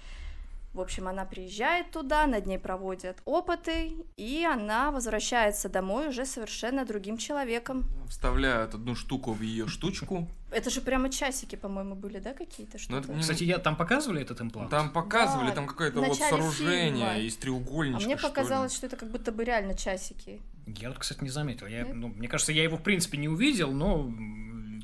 В 0.72 0.80
общем, 0.80 1.06
она 1.08 1.26
приезжает 1.26 1.90
туда, 1.90 2.26
над 2.26 2.46
ней 2.46 2.58
проводят 2.58 3.20
опыты, 3.26 3.92
и 4.16 4.44
она 4.44 4.90
возвращается 4.90 5.68
домой 5.68 6.08
уже 6.08 6.24
совершенно 6.24 6.86
другим 6.86 7.18
человеком. 7.18 7.84
Вставляют 8.08 8.74
одну 8.74 8.94
штуку 8.94 9.32
в 9.32 9.42
ее 9.42 9.66
штучку. 9.66 10.28
Это 10.52 10.70
же 10.70 10.80
прямо 10.80 11.10
часики, 11.10 11.56
по-моему, 11.56 11.94
были, 11.94 12.18
да, 12.18 12.32
какие-то 12.32 12.78
ну, 12.88 13.00
штуки? 13.00 13.16
Не... 13.16 13.20
Кстати, 13.20 13.44
я 13.44 13.58
там 13.58 13.76
показывали 13.76 14.22
этот 14.22 14.40
имплант? 14.40 14.70
Там 14.70 14.90
показывали, 14.90 15.48
да, 15.48 15.54
там 15.54 15.66
какое-то 15.66 16.00
вот 16.00 16.16
сооружение 16.16 17.14
фильма. 17.14 17.18
из 17.18 17.36
треугольничка. 17.36 18.04
А 18.04 18.06
мне 18.06 18.16
показалось, 18.16 18.72
что, 18.72 18.78
что 18.78 18.86
это 18.88 18.96
как 18.96 19.10
будто 19.10 19.32
бы 19.32 19.44
реально 19.44 19.74
часики. 19.74 20.40
Я 20.66 20.88
вот, 20.88 20.98
кстати, 20.98 21.22
не 21.22 21.30
заметил. 21.30 21.66
Я, 21.66 21.86
ну, 21.86 22.08
мне 22.08 22.28
кажется, 22.28 22.52
я 22.52 22.62
его, 22.62 22.76
в 22.76 22.82
принципе, 22.82 23.18
не 23.18 23.28
увидел, 23.28 23.72
но 23.72 24.12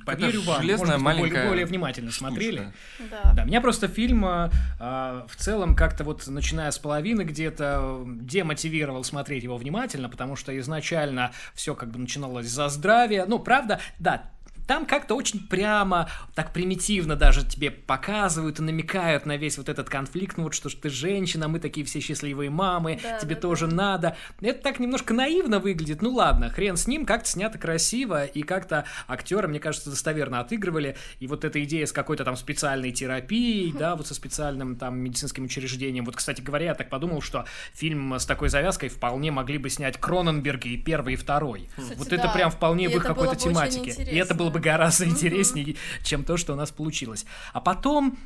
поверю 0.08 0.42
вам, 0.42 0.62
железная 0.62 0.98
может, 0.98 1.04
маленькая 1.04 1.28
более, 1.28 1.48
более 1.48 1.66
внимательно 1.66 2.10
штучка. 2.10 2.28
смотрели. 2.28 2.72
Да. 3.10 3.32
да. 3.34 3.44
Меня 3.44 3.60
просто 3.60 3.88
фильм 3.88 4.24
э, 4.24 4.50
в 4.80 5.36
целом 5.36 5.74
как-то 5.74 6.04
вот 6.04 6.26
начиная 6.26 6.70
с 6.70 6.78
половины 6.78 7.22
где-то 7.22 8.04
демотивировал 8.06 9.04
смотреть 9.04 9.44
его 9.44 9.56
внимательно, 9.56 10.08
потому 10.08 10.36
что 10.36 10.56
изначально 10.58 11.32
все 11.54 11.74
как 11.74 11.90
бы 11.90 11.98
начиналось 11.98 12.46
за 12.46 12.68
здравие. 12.68 13.26
Ну, 13.26 13.38
правда, 13.38 13.80
да, 13.98 14.30
там 14.68 14.84
как-то 14.84 15.14
очень 15.14 15.40
прямо, 15.48 16.08
так 16.34 16.52
примитивно 16.52 17.16
даже 17.16 17.44
тебе 17.44 17.70
показывают 17.70 18.60
и 18.60 18.62
намекают 18.62 19.24
на 19.24 19.38
весь 19.38 19.56
вот 19.56 19.70
этот 19.70 19.88
конфликт, 19.88 20.36
ну 20.36 20.44
вот 20.44 20.54
что 20.54 20.68
ж 20.68 20.74
ты 20.74 20.90
женщина, 20.90 21.48
мы 21.48 21.58
такие 21.58 21.86
все 21.86 22.00
счастливые 22.00 22.50
мамы, 22.50 23.00
да, 23.02 23.18
тебе 23.18 23.34
да, 23.34 23.40
тоже 23.40 23.66
да. 23.66 23.74
надо. 23.74 24.16
Это 24.42 24.62
так 24.62 24.78
немножко 24.78 25.14
наивно 25.14 25.58
выглядит, 25.58 26.02
ну 26.02 26.10
ладно, 26.10 26.50
хрен 26.50 26.76
с 26.76 26.86
ним, 26.86 27.06
как-то 27.06 27.30
снято 27.30 27.58
красиво, 27.58 28.26
и 28.26 28.42
как-то 28.42 28.84
актеры, 29.08 29.48
мне 29.48 29.58
кажется, 29.58 29.88
достоверно 29.88 30.40
отыгрывали, 30.40 30.96
и 31.18 31.26
вот 31.26 31.46
эта 31.46 31.64
идея 31.64 31.86
с 31.86 31.92
какой-то 31.92 32.26
там 32.26 32.36
специальной 32.36 32.92
терапией, 32.92 33.72
да, 33.78 33.96
вот 33.96 34.06
со 34.06 34.14
специальным 34.14 34.76
там 34.76 34.98
медицинским 34.98 35.44
учреждением. 35.44 36.04
Вот, 36.04 36.16
кстати 36.16 36.42
говоря, 36.42 36.66
я 36.66 36.74
так 36.74 36.90
подумал, 36.90 37.22
что 37.22 37.46
фильм 37.72 38.12
с 38.12 38.26
такой 38.26 38.50
завязкой 38.50 38.90
вполне 38.90 39.30
могли 39.30 39.56
бы 39.56 39.70
снять 39.70 39.96
Кроненберги 39.96 40.68
и 40.68 40.76
первый, 40.76 41.14
и 41.14 41.16
второй. 41.16 41.70
Кстати, 41.74 41.98
вот 41.98 42.08
да. 42.08 42.16
это 42.16 42.28
прям 42.28 42.50
вполне 42.50 42.84
и 42.84 42.88
в 42.88 42.96
их 42.96 43.02
какой-то 43.02 43.34
тематике. 43.34 44.02
И 44.02 44.14
это 44.16 44.34
было 44.34 44.50
бы 44.50 44.57
гораздо 44.58 45.06
интереснее, 45.06 45.76
чем 46.02 46.24
то, 46.24 46.36
что 46.36 46.52
у 46.52 46.56
нас 46.56 46.70
получилось. 46.70 47.26
А 47.52 47.60
потом 47.60 48.18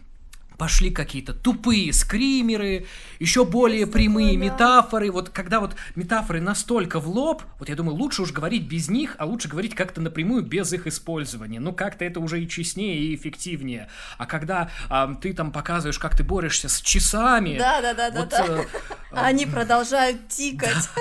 пошли 0.59 0.90
какие-то 0.90 1.32
тупые 1.32 1.92
скримеры, 1.92 2.86
еще 3.18 3.44
более 3.44 3.86
прямые 3.86 4.36
метафоры. 4.36 5.11
Вот 5.11 5.30
когда 5.30 5.61
вот 5.61 5.76
метафоры 5.94 6.40
настолько 6.40 7.00
в 7.00 7.09
лоб, 7.09 7.42
вот 7.59 7.68
я 7.68 7.74
думаю, 7.74 7.96
лучше 7.96 8.22
уж 8.22 8.32
говорить 8.32 8.66
без 8.68 8.88
них, 8.88 9.16
а 9.18 9.24
лучше 9.24 9.48
говорить 9.48 9.74
как-то 9.74 10.00
напрямую 10.00 10.42
без 10.42 10.72
их 10.72 10.86
использования. 10.86 11.61
Ну, 11.61 11.72
как-то 11.72 12.05
это 12.05 12.20
уже 12.20 12.42
и 12.42 12.48
честнее, 12.48 12.98
и 12.98 13.14
эффективнее. 13.14 13.88
А 14.18 14.26
когда 14.26 14.70
а, 14.88 15.14
ты 15.14 15.32
там 15.32 15.53
показываешь, 15.53 15.98
как 15.98 16.16
ты 16.16 16.24
борешься 16.24 16.68
с 16.68 16.80
часами... 16.80 17.59
Да-да-да. 17.59 18.11
Вот, 18.20 18.28
да, 18.28 18.46
да. 18.46 18.62
Э, 18.62 18.64
Они 19.12 19.46
продолжают 19.46 20.28
тикать. 20.28 20.88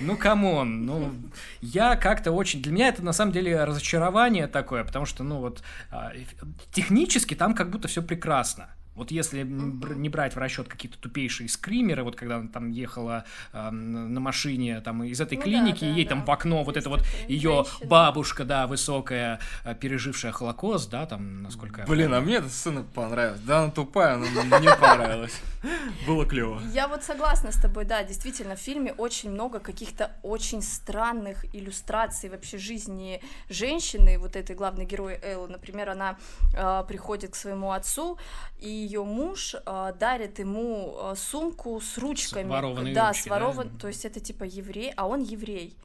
Ну, 0.00 0.16
come 0.16 0.55
on, 0.55 0.84
ну, 0.84 1.12
я 1.60 1.96
как-то 1.96 2.32
очень... 2.32 2.62
Для 2.62 2.72
меня 2.72 2.88
это, 2.88 3.02
на 3.02 3.12
самом 3.12 3.32
деле, 3.32 3.64
разочарование 3.64 4.46
такое, 4.46 4.84
потому 4.84 5.06
что, 5.06 5.22
ну, 5.22 5.38
вот, 5.38 5.62
а, 5.90 6.12
технически 6.72 7.34
там 7.34 7.54
как 7.54 7.70
будто 7.70 7.88
все 7.88 8.02
прекрасно 8.02 8.29
прекрасно. 8.30 8.79
Вот 9.00 9.10
если 9.10 9.42
не 9.44 10.10
брать 10.10 10.36
в 10.36 10.38
расчет 10.38 10.68
какие-то 10.68 10.98
тупейшие 10.98 11.48
скримеры, 11.48 12.04
вот 12.04 12.16
когда 12.16 12.36
она 12.36 12.48
там 12.48 12.70
ехала 12.70 13.24
э, 13.54 13.70
на 13.70 14.20
машине 14.20 14.82
там 14.82 15.02
из 15.04 15.22
этой 15.22 15.38
ну, 15.38 15.42
клиники, 15.42 15.80
да, 15.80 15.90
да, 15.90 15.96
ей 15.96 16.04
да. 16.04 16.10
там 16.10 16.24
в 16.26 16.30
окно 16.30 16.62
вот 16.64 16.76
это 16.76 16.90
вот 16.90 17.02
ее 17.26 17.64
бабушка, 17.84 18.44
да, 18.44 18.66
высокая, 18.66 19.40
э, 19.64 19.74
пережившая 19.74 20.32
Холокост, 20.32 20.90
да, 20.90 21.06
там, 21.06 21.42
насколько... 21.42 21.86
Блин, 21.88 22.12
а 22.12 22.20
мне 22.20 22.36
эта 22.36 22.50
сцена 22.50 22.82
понравилась. 22.82 23.40
Да, 23.40 23.60
она 23.60 23.70
тупая, 23.70 24.18
но 24.18 24.26
мне 24.58 24.68
понравилась. 24.76 25.40
Было 26.06 26.26
клево. 26.26 26.60
Я 26.72 26.86
вот 26.86 27.02
согласна 27.02 27.52
с 27.52 27.56
тобой, 27.56 27.86
да, 27.86 28.02
действительно, 28.04 28.56
в 28.56 28.60
фильме 28.60 28.92
очень 28.92 29.30
много 29.30 29.60
каких-то 29.60 30.10
очень 30.22 30.60
странных 30.62 31.46
иллюстраций 31.54 32.28
вообще 32.28 32.58
жизни 32.58 33.22
женщины, 33.48 34.18
вот 34.18 34.36
этой 34.36 34.54
главной 34.54 34.84
герои 34.84 35.18
Эллы, 35.22 35.48
например, 35.48 35.90
она 35.90 36.18
э, 36.54 36.84
приходит 36.86 37.32
к 37.32 37.34
своему 37.34 37.72
отцу, 37.72 38.18
и 38.58 38.68
ее 38.90 39.04
муж 39.04 39.54
э, 39.54 39.92
дарит 39.98 40.38
ему 40.38 40.96
э, 40.96 41.14
сумку 41.16 41.80
с 41.80 41.96
ручками. 41.98 42.48
С 42.48 42.94
да, 42.94 43.08
ручки, 43.08 43.22
с 43.22 43.26
ворован... 43.26 43.70
да? 43.72 43.78
То 43.78 43.88
есть 43.88 44.04
это 44.04 44.20
типа 44.20 44.44
еврей, 44.44 44.92
а 44.96 45.06
он 45.06 45.22
еврей. 45.22 45.76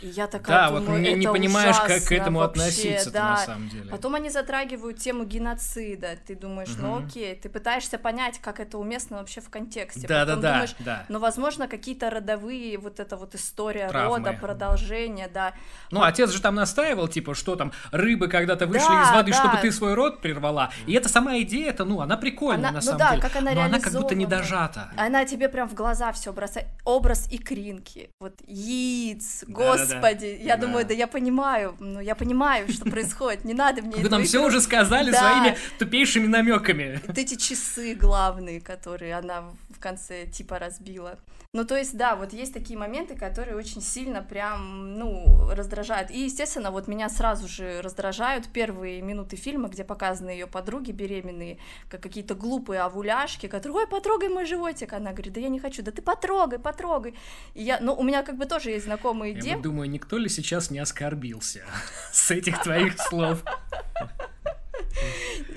И 0.00 0.06
я 0.08 0.28
такая 0.28 0.56
да, 0.56 0.68
думаю, 0.68 0.90
вот 0.92 0.98
не, 0.98 1.14
не 1.14 1.26
понимаешь, 1.26 1.74
ужасно, 1.74 1.94
как 1.96 2.04
к 2.04 2.12
этому 2.12 2.38
вообще, 2.38 2.60
относиться 2.60 3.10
да. 3.10 3.30
на 3.30 3.36
самом 3.38 3.68
деле. 3.68 3.90
Потом 3.90 4.14
они 4.14 4.30
затрагивают 4.30 4.98
тему 4.98 5.24
геноцида. 5.24 6.16
Ты 6.24 6.36
думаешь, 6.36 6.70
угу. 6.70 6.82
ну 6.82 7.04
окей, 7.04 7.34
ты 7.34 7.48
пытаешься 7.48 7.98
понять, 7.98 8.38
как 8.38 8.60
это 8.60 8.78
уместно 8.78 9.18
вообще 9.18 9.40
в 9.40 9.50
контексте. 9.50 10.06
Да, 10.06 10.24
Потом 10.24 10.40
да, 10.40 10.52
думаешь, 10.52 10.74
да. 10.78 11.04
Ну, 11.08 11.18
возможно, 11.18 11.66
какие-то 11.66 12.10
родовые, 12.10 12.78
вот 12.78 13.00
эта 13.00 13.16
вот 13.16 13.34
история 13.34 13.88
Травмы. 13.88 14.18
рода, 14.18 14.38
продолжение, 14.40 15.28
да. 15.28 15.54
Ну, 15.90 15.98
вот. 15.98 16.06
отец 16.06 16.30
же 16.30 16.40
там 16.40 16.54
настаивал, 16.54 17.08
типа, 17.08 17.34
что 17.34 17.56
там, 17.56 17.72
рыбы 17.90 18.28
когда-то 18.28 18.66
вышли 18.66 18.86
да, 18.86 19.02
из 19.02 19.10
воды, 19.10 19.32
да. 19.32 19.38
чтобы 19.38 19.56
ты 19.58 19.72
свой 19.72 19.94
род 19.94 20.20
прервала. 20.20 20.70
И 20.86 20.92
эта 20.92 21.08
сама 21.08 21.40
идея, 21.40 21.70
это, 21.70 21.84
ну, 21.84 22.00
она 22.00 22.16
прикольная, 22.16 22.68
она, 22.68 22.68
на 22.68 22.74
ну, 22.76 22.82
самом 22.82 22.98
да, 22.98 23.10
деле. 23.10 23.22
Как 23.22 23.34
она 23.34 23.52
Но 23.52 23.62
она 23.62 23.80
как 23.80 23.92
будто 23.92 24.14
не 24.14 24.26
дожата. 24.26 24.92
Она 24.96 25.24
тебе 25.24 25.48
прям 25.48 25.68
в 25.68 25.74
глаза 25.74 26.12
все 26.12 26.32
бросает. 26.32 26.68
Образ 26.84 27.26
икринки, 27.32 28.10
вот 28.20 28.34
яиц, 28.46 29.44
господи, 29.48 29.87
да, 29.88 30.00
да, 30.00 30.14
да. 30.14 30.26
я 30.26 30.56
думаю, 30.56 30.78
думаю, 30.78 30.86
да 30.86 30.94
я 30.94 31.06
понимаю, 31.06 31.76
ну 31.80 32.00
я 32.00 32.14
понимаю, 32.14 32.70
что 32.70 32.84
происходит, 32.90 33.44
не 33.44 33.54
надо 33.54 33.82
мне 33.82 33.96
Вы 34.02 34.08
нам 34.08 34.24
все 34.24 34.44
уже 34.44 34.60
сказали 34.60 35.10
своими 35.12 35.56
тупейшими 35.78 36.26
намеками. 36.26 37.00
Эти 37.16 37.36
часы 37.36 37.94
главные, 37.94 38.60
которые 38.60 39.14
она 39.16 39.44
в 39.70 39.80
конце 39.80 40.26
типа 40.26 40.58
разбила. 40.58 41.18
Ну, 41.54 41.64
то 41.64 41.78
есть, 41.78 41.96
да, 41.96 42.14
вот 42.14 42.34
есть 42.34 42.52
такие 42.52 42.78
моменты, 42.78 43.16
которые 43.16 43.56
очень 43.56 43.80
сильно 43.80 44.22
прям, 44.22 44.98
ну, 44.98 45.48
раздражают. 45.50 46.10
И, 46.10 46.24
естественно, 46.24 46.70
вот 46.70 46.88
меня 46.88 47.08
сразу 47.08 47.48
же 47.48 47.80
раздражают 47.80 48.48
первые 48.48 49.00
минуты 49.00 49.36
фильма, 49.36 49.68
где 49.68 49.82
показаны 49.82 50.28
ее 50.28 50.46
подруги 50.46 50.92
беременные, 50.92 51.56
как 51.88 52.02
какие-то 52.02 52.34
глупые 52.34 52.82
овуляшки, 52.82 53.46
которые, 53.46 53.78
ой, 53.78 53.86
потрогай 53.86 54.28
мой 54.28 54.44
животик. 54.44 54.92
Она 54.92 55.12
говорит, 55.12 55.32
да 55.32 55.40
я 55.40 55.48
не 55.48 55.58
хочу, 55.58 55.82
да 55.82 55.90
ты 55.90 56.02
потрогай, 56.02 56.58
потрогай. 56.58 57.14
И 57.54 57.62
я, 57.62 57.78
ну, 57.80 57.94
у 57.94 58.02
меня 58.02 58.22
как 58.22 58.36
бы 58.36 58.44
тоже 58.44 58.70
есть 58.70 58.84
знакомые 58.84 59.32
я 59.32 59.40
дев... 59.40 59.62
думаю, 59.78 59.90
никто 59.90 60.18
ли 60.18 60.28
сейчас 60.28 60.70
не 60.70 60.80
оскорбился 60.80 61.62
с 62.12 62.32
этих 62.32 62.60
твоих 62.62 62.98
слов? 62.98 63.44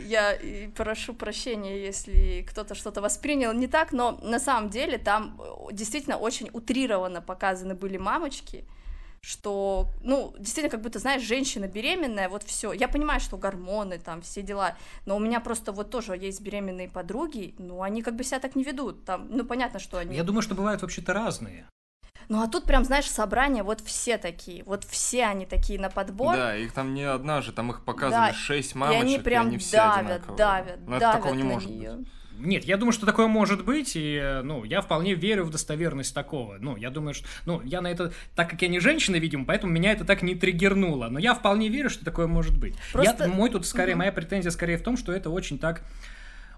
Я 0.05 0.37
прошу 0.75 1.15
прощения, 1.15 1.83
если 1.83 2.45
кто-то 2.47 2.75
что-то 2.75 3.01
воспринял 3.01 3.53
не 3.53 3.67
так, 3.67 3.93
но 3.93 4.19
на 4.21 4.39
самом 4.39 4.69
деле 4.69 4.99
там 4.99 5.39
э, 5.39 5.73
действительно 5.73 6.17
очень 6.17 6.49
утрированно 6.53 7.21
показаны 7.21 7.73
были 7.73 7.97
мамочки, 7.97 8.65
что, 9.21 9.87
ну, 10.03 10.35
действительно, 10.37 10.69
как 10.69 10.81
будто, 10.81 10.99
знаешь, 10.99 11.23
женщина 11.23 11.67
беременная, 11.67 12.29
вот 12.29 12.43
все. 12.43 12.73
Я 12.73 12.87
понимаю, 12.87 13.19
что 13.19 13.37
гормоны, 13.37 13.97
там, 13.97 14.21
все 14.21 14.43
дела, 14.43 14.75
но 15.05 15.15
у 15.15 15.19
меня 15.19 15.39
просто 15.39 15.71
вот 15.71 15.89
тоже 15.89 16.15
есть 16.15 16.41
беременные 16.41 16.89
подруги, 16.89 17.55
ну, 17.57 17.81
они 17.81 18.03
как 18.03 18.15
бы 18.15 18.23
себя 18.23 18.39
так 18.39 18.55
не 18.55 18.63
ведут, 18.63 19.05
там, 19.05 19.27
ну, 19.29 19.45
понятно, 19.45 19.79
что 19.79 19.97
они... 19.97 20.15
Я 20.15 20.23
думаю, 20.23 20.43
что 20.43 20.55
бывают 20.55 20.81
вообще-то 20.81 21.13
разные. 21.13 21.65
Ну 22.31 22.41
а 22.41 22.47
тут 22.47 22.63
прям, 22.63 22.85
знаешь, 22.85 23.11
собрание, 23.11 23.61
вот 23.61 23.81
все 23.81 24.17
такие, 24.17 24.63
вот 24.63 24.85
все 24.85 25.25
они 25.25 25.45
такие 25.45 25.77
на 25.77 25.89
подбор. 25.89 26.33
Да, 26.33 26.55
их 26.55 26.71
там 26.71 26.93
не 26.93 27.03
одна 27.03 27.41
же, 27.41 27.51
там 27.51 27.71
их 27.71 27.83
показывали 27.83 28.31
да, 28.31 28.33
шесть 28.33 28.73
мамочек, 28.73 29.01
и 29.01 29.05
они 29.05 29.19
прям 29.19 29.47
и 29.47 29.47
они 29.49 29.57
все 29.57 29.75
давят, 29.75 29.97
одинаковые. 29.99 30.37
давят, 30.37 30.79
Но 30.87 30.97
давят 30.97 31.15
такого 31.17 31.33
не 31.33 31.43
на 31.43 31.49
может 31.49 31.69
нее. 31.69 31.91
быть. 31.91 32.07
Нет, 32.39 32.63
я 32.63 32.77
думаю, 32.77 32.93
что 32.93 33.05
такое 33.05 33.27
может 33.27 33.65
быть, 33.65 33.91
и, 33.95 34.39
ну, 34.45 34.63
я 34.63 34.79
вполне 34.79 35.13
верю 35.13 35.43
в 35.43 35.49
достоверность 35.49 36.15
такого. 36.15 36.55
Ну, 36.57 36.77
я 36.77 36.89
думаю, 36.89 37.15
что, 37.15 37.27
ну, 37.45 37.61
я 37.65 37.81
на 37.81 37.87
это, 37.87 38.13
так 38.33 38.49
как 38.49 38.61
я 38.61 38.69
не 38.69 38.79
женщина, 38.79 39.17
видимо, 39.17 39.43
поэтому 39.43 39.73
меня 39.73 39.91
это 39.91 40.05
так 40.05 40.21
не 40.21 40.33
триггернуло, 40.33 41.09
но 41.09 41.19
я 41.19 41.35
вполне 41.35 41.67
верю, 41.67 41.89
что 41.89 42.05
такое 42.05 42.27
может 42.27 42.57
быть. 42.57 42.75
Просто... 42.93 43.25
Я, 43.25 43.29
мой 43.29 43.49
тут 43.49 43.65
скорее, 43.65 43.91
угу. 43.91 43.99
моя 43.99 44.13
претензия 44.13 44.51
скорее 44.51 44.77
в 44.77 44.83
том, 44.83 44.95
что 44.95 45.11
это 45.11 45.29
очень 45.29 45.59
так 45.59 45.83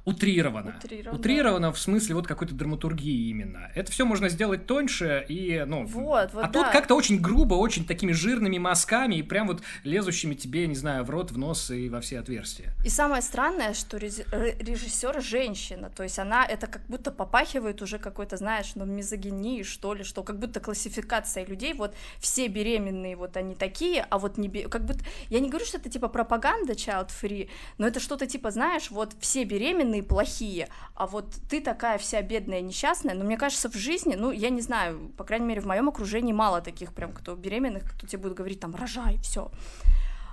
утрировано. 0.05 0.75
Утрировано, 0.83 1.19
утрировано 1.19 1.71
в 1.71 1.79
смысле 1.79 2.15
вот 2.15 2.27
какой-то 2.27 2.53
драматургии 2.53 3.29
именно. 3.29 3.71
Это 3.73 3.91
все 3.91 4.05
можно 4.05 4.27
сделать 4.29 4.65
тоньше 4.65 5.25
и, 5.29 5.63
ну... 5.65 5.85
Вот, 5.85 6.33
вот, 6.33 6.43
А 6.43 6.47
да. 6.47 6.63
тут 6.63 6.71
как-то 6.71 6.95
очень 6.95 7.19
грубо, 7.19 7.53
очень 7.55 7.85
такими 7.85 8.11
жирными 8.11 8.57
мазками 8.57 9.15
и 9.15 9.23
прям 9.23 9.47
вот 9.47 9.61
лезущими 9.83 10.33
тебе, 10.33 10.67
не 10.67 10.75
знаю, 10.75 11.05
в 11.05 11.09
рот, 11.09 11.31
в 11.31 11.37
нос 11.37 11.71
и 11.71 11.89
во 11.89 12.01
все 12.01 12.19
отверстия. 12.19 12.73
И 12.83 12.89
самое 12.89 13.21
странное, 13.21 13.73
что 13.73 13.97
режиссер 13.97 15.21
женщина, 15.21 15.89
то 15.89 16.03
есть 16.03 16.19
она 16.19 16.45
это 16.45 16.67
как 16.67 16.81
будто 16.87 17.11
попахивает 17.11 17.81
уже 17.81 17.97
какой-то, 17.97 18.35
знаешь, 18.37 18.73
ну, 18.75 18.85
мизогинии, 18.85 19.63
что 19.63 19.93
ли, 19.93 20.03
что 20.03 20.23
как 20.23 20.37
будто 20.37 20.59
классификация 20.59 21.45
людей, 21.45 21.73
вот 21.73 21.95
все 22.19 22.47
беременные, 22.47 23.15
вот 23.15 23.37
они 23.37 23.55
такие, 23.55 24.05
а 24.09 24.19
вот 24.19 24.37
не... 24.37 24.49
Как 24.49 24.85
будто... 24.85 24.99
Я 25.29 25.39
не 25.39 25.49
говорю, 25.49 25.65
что 25.65 25.77
это 25.77 25.89
типа 25.89 26.09
пропаганда 26.09 26.73
child-free, 26.73 27.49
но 27.77 27.87
это 27.87 27.99
что-то 27.99 28.27
типа, 28.27 28.51
знаешь, 28.51 28.91
вот 28.91 29.13
все 29.19 29.43
беременные 29.45 29.92
беременные 29.93 30.03
плохие, 30.03 30.67
а 30.95 31.05
вот 31.05 31.35
ты 31.49 31.61
такая 31.61 31.97
вся 31.97 32.21
бедная, 32.21 32.61
несчастная, 32.61 33.15
но 33.15 33.23
мне 33.23 33.37
кажется, 33.37 33.69
в 33.69 33.75
жизни, 33.75 34.15
ну, 34.15 34.31
я 34.31 34.49
не 34.49 34.61
знаю, 34.61 35.11
по 35.17 35.23
крайней 35.23 35.45
мере, 35.45 35.61
в 35.61 35.65
моем 35.65 35.89
окружении 35.89 36.33
мало 36.33 36.61
таких 36.61 36.93
прям, 36.93 37.11
кто 37.11 37.35
беременных, 37.35 37.83
кто 37.83 38.07
тебе 38.07 38.23
будет 38.23 38.33
говорить 38.37 38.59
там, 38.59 38.75
рожай, 38.75 39.17
все. 39.21 39.51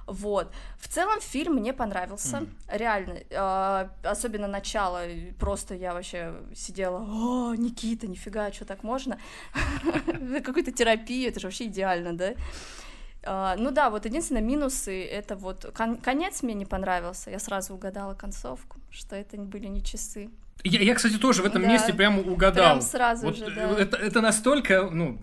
Вот. 0.06 0.52
В 0.78 0.88
целом 0.88 1.20
фильм 1.20 1.54
мне 1.54 1.72
понравился, 1.72 2.38
mm. 2.38 2.48
реально. 2.68 3.18
Э, 3.30 3.88
особенно 4.02 4.48
начало. 4.48 5.02
Просто 5.38 5.74
я 5.74 5.92
вообще 5.92 6.34
сидела, 6.56 6.98
о, 6.98 7.54
Никита, 7.54 8.08
нифига, 8.08 8.50
что 8.52 8.64
так 8.64 8.82
можно? 8.82 9.18
Какую-то 10.44 10.72
терапию, 10.72 11.28
это 11.28 11.38
же 11.38 11.46
вообще 11.46 11.66
идеально, 11.66 12.12
да? 12.12 12.34
Uh, 13.22 13.54
ну 13.58 13.70
да, 13.70 13.90
вот 13.90 14.06
единственное 14.06 14.40
минусы 14.40 15.04
это 15.04 15.36
вот 15.36 15.70
кон- 15.74 15.98
конец 15.98 16.42
мне 16.42 16.54
не 16.54 16.64
понравился. 16.64 17.30
Я 17.30 17.38
сразу 17.38 17.74
угадала 17.74 18.14
концовку, 18.14 18.78
что 18.90 19.14
это 19.14 19.36
были 19.36 19.66
не 19.66 19.82
часы. 19.82 20.30
Я, 20.64 20.80
я 20.80 20.94
кстати, 20.94 21.16
тоже 21.16 21.42
в 21.42 21.46
этом 21.46 21.62
да, 21.62 21.68
месте 21.68 21.92
прямо 21.92 22.20
угадал. 22.20 22.64
Прям 22.64 22.80
сразу 22.80 23.26
вот 23.26 23.36
же, 23.36 23.50
да. 23.50 23.70
Это, 23.78 23.96
это 23.96 24.20
настолько, 24.20 24.88
ну, 24.90 25.18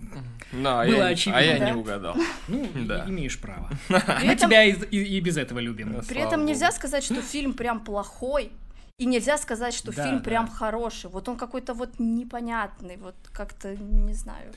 да, 0.52 0.86
было 0.86 0.96
я, 0.96 1.06
очевидно. 1.08 1.40
А 1.40 1.44
я 1.44 1.60
да? 1.60 1.70
не 1.70 1.78
угадал. 1.78 2.16
Ну, 2.48 2.68
да. 2.74 3.06
имеешь 3.08 3.40
право. 3.40 3.70
Мы 3.90 4.36
тебя 4.36 4.64
и, 4.64 4.74
и, 4.92 5.18
и 5.18 5.20
без 5.20 5.38
этого 5.38 5.60
любим. 5.60 6.02
При 6.08 6.22
этом 6.22 6.46
нельзя 6.46 6.72
сказать, 6.72 7.04
что 7.04 7.16
фильм 7.22 7.54
прям 7.54 7.82
плохой, 7.82 8.52
И 9.00 9.06
нельзя 9.06 9.38
сказать, 9.38 9.76
что 9.76 9.94
Да, 9.94 10.04
фильм 10.04 10.18
да. 10.18 10.24
прям 10.24 10.48
хороший. 10.48 11.12
Вот 11.12 11.30
он 11.30 11.38
какой-то 11.38 11.76
вот 11.76 12.00
непонятный, 12.00 12.98
вот 12.98 13.16
как-то, 13.32 13.76
не 13.76 14.14
знаю. 14.14 14.52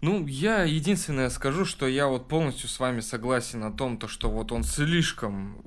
Ну, 0.00 0.26
я 0.26 0.62
единственное 0.62 1.28
скажу, 1.28 1.66
что 1.66 1.86
я 1.86 2.06
вот 2.06 2.26
полностью 2.26 2.70
с 2.70 2.80
вами 2.80 3.00
согласен 3.00 3.62
о 3.64 3.70
том, 3.70 3.98
то, 3.98 4.08
что 4.08 4.30
вот 4.30 4.50
он 4.50 4.64
слишком 4.64 5.62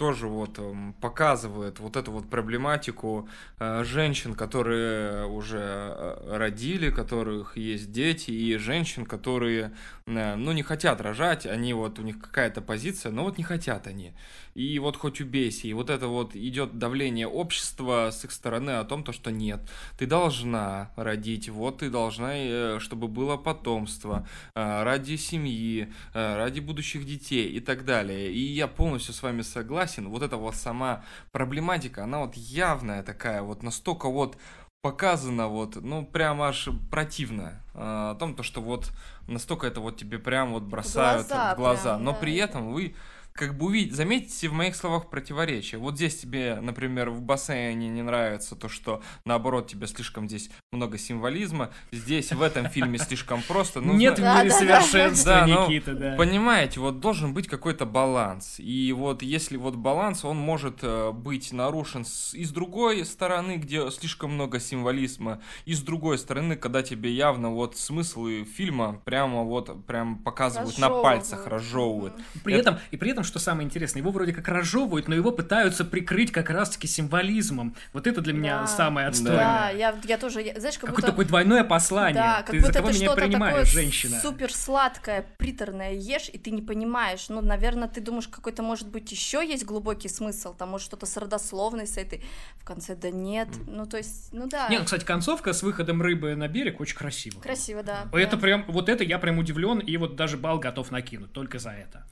тоже 0.00 0.28
вот 0.28 0.58
эм, 0.58 0.94
показывает 0.94 1.78
вот 1.78 1.94
эту 1.94 2.10
вот 2.10 2.30
проблематику 2.30 3.28
э, 3.58 3.84
женщин, 3.84 4.34
которые 4.34 5.26
уже 5.26 5.58
э, 5.60 6.36
родили, 6.38 6.90
которых 6.90 7.58
есть 7.58 7.92
дети, 7.92 8.30
и 8.30 8.56
женщин, 8.56 9.04
которые, 9.04 9.72
э, 10.06 10.36
ну, 10.36 10.52
не 10.52 10.62
хотят 10.62 11.02
рожать, 11.02 11.44
они 11.44 11.74
вот, 11.74 11.98
у 11.98 12.02
них 12.02 12.18
какая-то 12.18 12.62
позиция, 12.62 13.12
но 13.12 13.24
вот 13.24 13.36
не 13.36 13.44
хотят 13.44 13.86
они. 13.86 14.14
И 14.54 14.78
вот 14.78 14.96
хоть 14.96 15.20
убейся, 15.20 15.68
и 15.68 15.72
вот 15.72 15.90
это 15.90 16.08
вот 16.08 16.34
идет 16.34 16.78
давление 16.78 17.26
общества 17.28 18.10
с 18.10 18.24
их 18.24 18.32
стороны 18.32 18.70
о 18.70 18.84
том, 18.84 19.04
то, 19.04 19.12
что 19.12 19.30
нет, 19.30 19.60
ты 19.96 20.06
должна 20.06 20.90
родить, 20.96 21.48
вот 21.48 21.78
ты 21.78 21.90
должна, 21.90 22.32
э, 22.34 22.78
чтобы 22.80 23.06
было 23.08 23.36
потомство, 23.36 24.26
э, 24.54 24.82
ради 24.82 25.16
семьи, 25.16 25.92
э, 26.14 26.36
ради 26.36 26.60
будущих 26.60 27.06
детей 27.06 27.48
и 27.48 27.60
так 27.60 27.84
далее. 27.84 28.32
И 28.32 28.40
я 28.40 28.66
полностью 28.66 29.14
с 29.14 29.22
вами 29.22 29.42
согласен, 29.42 30.08
вот 30.08 30.22
эта 30.22 30.36
вот 30.36 30.56
сама 30.56 31.04
проблематика, 31.32 32.04
она 32.04 32.20
вот 32.20 32.34
явная 32.34 33.02
такая, 33.02 33.42
вот 33.42 33.62
настолько 33.62 34.08
вот 34.08 34.36
показано 34.82 35.48
вот, 35.48 35.76
ну, 35.76 36.06
прям 36.06 36.40
аж 36.42 36.68
противно. 36.90 37.62
э, 37.74 37.78
О 38.12 38.14
том, 38.14 38.34
то, 38.34 38.42
что 38.42 38.60
вот 38.62 38.90
настолько 39.28 39.66
это 39.66 39.80
вот 39.80 39.96
тебе 39.98 40.18
прям 40.18 40.52
вот 40.52 40.62
бросают 40.62 41.26
в 41.26 41.28
глаза. 41.30 41.54
глаза 41.54 41.82
прям, 41.94 42.04
Но 42.04 42.12
да, 42.12 42.18
при 42.18 42.34
этом 42.36 42.72
вы 42.72 42.94
как 43.32 43.56
бы 43.56 43.66
увидите, 43.66 43.94
заметите 43.94 44.48
в 44.48 44.52
моих 44.52 44.76
словах 44.76 45.08
противоречие. 45.10 45.78
Вот 45.80 45.96
здесь 45.96 46.18
тебе, 46.18 46.58
например, 46.60 47.10
в 47.10 47.22
бассейне 47.22 47.88
не 47.88 48.02
нравится 48.02 48.56
то, 48.56 48.68
что 48.68 49.02
наоборот 49.24 49.68
тебе 49.68 49.86
слишком 49.86 50.28
здесь 50.28 50.50
много 50.72 50.98
символизма. 50.98 51.70
Здесь 51.92 52.32
в 52.32 52.42
этом 52.42 52.68
фильме 52.68 52.98
слишком 52.98 53.42
просто. 53.42 53.80
Ну, 53.80 53.94
Нет 53.94 54.14
в 54.14 54.18
зна- 54.18 54.42
мире 54.42 54.50
Да, 54.50 54.58
да, 54.60 54.66
да. 54.66 54.80
совершенства, 54.82 55.32
Да, 55.32 55.46
Никита, 55.66 55.94
да. 55.94 56.14
Понимаете, 56.16 56.80
вот 56.80 57.00
должен 57.00 57.32
быть 57.34 57.48
какой-то 57.48 57.86
баланс. 57.86 58.56
И 58.58 58.92
вот 58.92 59.22
если 59.22 59.56
вот 59.56 59.76
баланс, 59.76 60.24
он 60.24 60.36
может 60.36 60.80
э, 60.82 61.12
быть 61.12 61.52
нарушен 61.52 62.04
с, 62.04 62.34
и 62.34 62.44
с 62.44 62.50
другой 62.50 63.04
стороны, 63.04 63.56
где 63.56 63.90
слишком 63.90 64.32
много 64.34 64.60
символизма, 64.60 65.40
и 65.64 65.74
с 65.74 65.80
другой 65.80 66.18
стороны, 66.18 66.56
когда 66.56 66.82
тебе 66.82 67.10
явно 67.12 67.50
вот 67.50 67.76
смыслы 67.76 68.44
фильма 68.44 69.00
прямо 69.04 69.42
вот 69.44 69.86
прям 69.86 70.18
показывают 70.18 70.78
на 70.78 70.90
пальцах, 70.90 71.46
разжевывают. 71.46 72.14
При 72.44 72.54
Это- 72.54 72.70
этом, 72.70 72.80
и 72.90 72.96
при 72.96 73.10
этом, 73.10 73.19
что 73.24 73.38
самое 73.38 73.66
интересное, 73.66 74.00
его 74.00 74.10
вроде 74.10 74.32
как 74.32 74.48
разжевывают, 74.48 75.08
но 75.08 75.14
его 75.14 75.32
пытаются 75.32 75.84
прикрыть 75.84 76.32
как 76.32 76.50
раз-таки 76.50 76.86
символизмом. 76.86 77.74
Вот 77.92 78.06
это 78.06 78.20
для 78.20 78.32
меня 78.32 78.60
Да. 78.60 78.66
самое 78.66 79.08
отстойное. 79.08 79.38
Да, 79.38 79.70
я, 79.70 79.94
я 80.04 80.18
тоже, 80.18 80.42
я- 80.42 80.58
знаешь, 80.58 80.76
как 80.78 80.90
Какое 80.90 80.96
будто... 81.02 81.06
такое 81.08 81.26
двойное 81.26 81.64
послание. 81.64 82.22
Да, 82.22 82.36
как 82.42 82.50
ты 82.50 82.60
за 82.60 82.66
будто 82.66 82.78
кого 82.78 82.90
ты 82.90 82.94
меня 82.98 83.06
что-то 83.06 83.20
принимаешь, 83.22 83.54
такое 83.54 83.64
женщина? 83.82 84.20
супер 84.20 84.52
сладкое, 84.52 85.24
приторное 85.38 85.92
ешь, 85.92 86.30
и 86.32 86.38
ты 86.38 86.50
не 86.50 86.62
понимаешь. 86.62 87.28
Ну, 87.28 87.40
наверное, 87.40 87.88
ты 87.88 88.00
думаешь, 88.00 88.28
какой-то, 88.28 88.62
может 88.62 88.88
быть, 88.88 89.10
еще 89.12 89.46
есть 89.46 89.64
глубокий 89.64 90.08
смысл, 90.08 90.54
там, 90.54 90.70
может, 90.70 90.86
что-то 90.86 91.06
с 91.06 91.16
родословной 91.16 91.86
с 91.86 91.96
этой. 91.96 92.22
В 92.56 92.64
конце, 92.64 92.94
да 92.94 93.10
нет. 93.10 93.48
Ну, 93.66 93.86
то 93.86 93.96
есть, 93.96 94.32
ну 94.32 94.46
да. 94.46 94.68
Не, 94.68 94.78
ну, 94.78 94.84
кстати, 94.84 95.04
концовка 95.04 95.52
с 95.52 95.62
выходом 95.62 96.02
рыбы 96.02 96.34
на 96.34 96.48
берег 96.48 96.80
очень 96.80 96.96
красиво. 96.96 97.40
Красиво, 97.40 97.82
да. 97.82 98.06
Это 98.12 98.36
да. 98.36 98.42
прям, 98.42 98.64
вот 98.68 98.88
это 98.88 99.04
я 99.04 99.18
прям 99.18 99.38
удивлен, 99.38 99.78
и 99.78 99.96
вот 99.96 100.16
даже 100.16 100.36
бал 100.36 100.58
готов 100.58 100.90
накинуть, 100.90 101.32
только 101.32 101.58
за 101.58 101.70
это. 101.70 102.04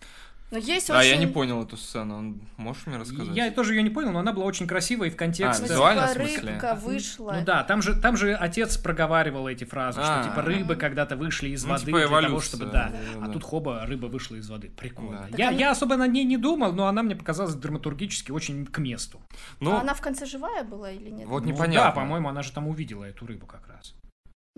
Но 0.51 0.57
есть 0.59 0.89
А 0.91 0.99
очень... 0.99 1.11
я 1.11 1.17
не 1.19 1.27
понял 1.27 1.63
эту 1.63 1.77
сцену. 1.77 2.39
Можешь 2.57 2.87
мне 2.87 2.97
рассказать? 2.97 3.37
Я 3.37 3.51
тоже 3.51 3.75
ее 3.75 3.83
не 3.83 3.91
понял, 3.91 4.13
но 4.13 4.21
она 4.21 4.33
была 4.33 4.47
очень 4.47 4.67
красивая 4.67 5.09
и 5.09 5.11
в 5.11 5.15
Ну, 5.15 5.19
контексте... 5.19 5.63
типа, 5.65 5.73
визуально, 5.75 6.07
в 6.07 6.11
смысле? 6.13 6.53
рыбка 6.53 6.75
вышла. 6.75 7.33
Ну 7.39 7.45
да, 7.45 7.65
там 7.65 7.83
же, 7.83 7.95
там 8.01 8.17
же 8.17 8.35
отец 8.35 8.79
проговаривал 8.79 9.47
эти 9.47 9.65
фразы, 9.65 10.01
что 10.01 10.21
А. 10.21 10.25
типа 10.25 10.41
рыбы 10.43 10.77
когда-то 10.77 11.17
вышли 11.17 11.51
из 11.51 11.65
Ну, 11.65 11.71
воды 11.73 11.85
типа 11.85 11.99
для 11.99 12.07
того, 12.07 12.21
эволюция, 12.21 12.49
чтобы 12.49 12.65
да. 12.67 12.89
да, 12.91 12.99
А 13.23 13.27
да. 13.27 13.33
тут 13.33 13.45
хоба, 13.45 13.85
рыба 13.85 14.07
вышла 14.07 14.37
из 14.37 14.49
воды. 14.49 14.71
Прикольно. 14.71 15.29
Да. 15.31 15.37
Я, 15.37 15.49
она- 15.49 15.59
я 15.59 15.71
особо 15.73 15.97
на 15.97 16.07
ней 16.07 16.25
не 16.25 16.39
думал, 16.39 16.73
но 16.73 16.87
она 16.87 17.03
мне 17.03 17.15
показалась 17.15 17.55
драматургически 17.55 18.31
очень 18.31 18.65
к 18.65 18.79
месту. 18.79 19.21
Ну, 19.61 19.73
А 19.77 19.81
она 19.83 19.93
в 19.93 20.01
конце 20.01 20.25
живая 20.25 20.65
была 20.65 20.91
или 20.91 21.11
нет? 21.11 21.29
Вот 21.29 21.45
Ну 21.45 21.51
непонятно. 21.53 21.91
Да, 21.91 21.93
по-моему, 21.93 22.29
она 22.31 22.43
же 22.43 22.53
там 22.53 22.69
увидела 22.69 23.05
эту 23.05 23.27
рыбу 23.27 23.45
как 23.47 23.69
раз. 23.69 23.95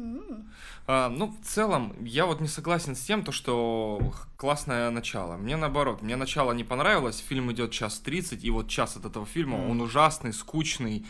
М. 0.01 0.49
А, 0.87 1.09
ну, 1.09 1.27
в 1.27 1.47
целом, 1.47 1.95
я 2.01 2.25
вот 2.27 2.41
не 2.41 2.49
согласен 2.49 2.97
с 2.97 3.01
тем, 3.01 3.23
то, 3.23 3.33
что 3.33 4.01
классное 4.37 4.91
начало. 4.91 5.37
Мне 5.37 5.57
наоборот, 5.57 6.03
мне 6.03 6.17
начало 6.17 6.53
не 6.53 6.65
понравилось, 6.65 7.19
фильм 7.29 7.53
идет 7.53 7.71
час 7.71 7.99
30, 7.99 8.45
и 8.45 8.51
вот 8.51 8.69
час 8.69 8.97
от 8.97 9.05
этого 9.05 9.27
фильма, 9.27 9.59
Мгм. 9.59 9.71
он 9.71 9.81
ужасный, 9.83 10.33
скучный. 10.33 11.05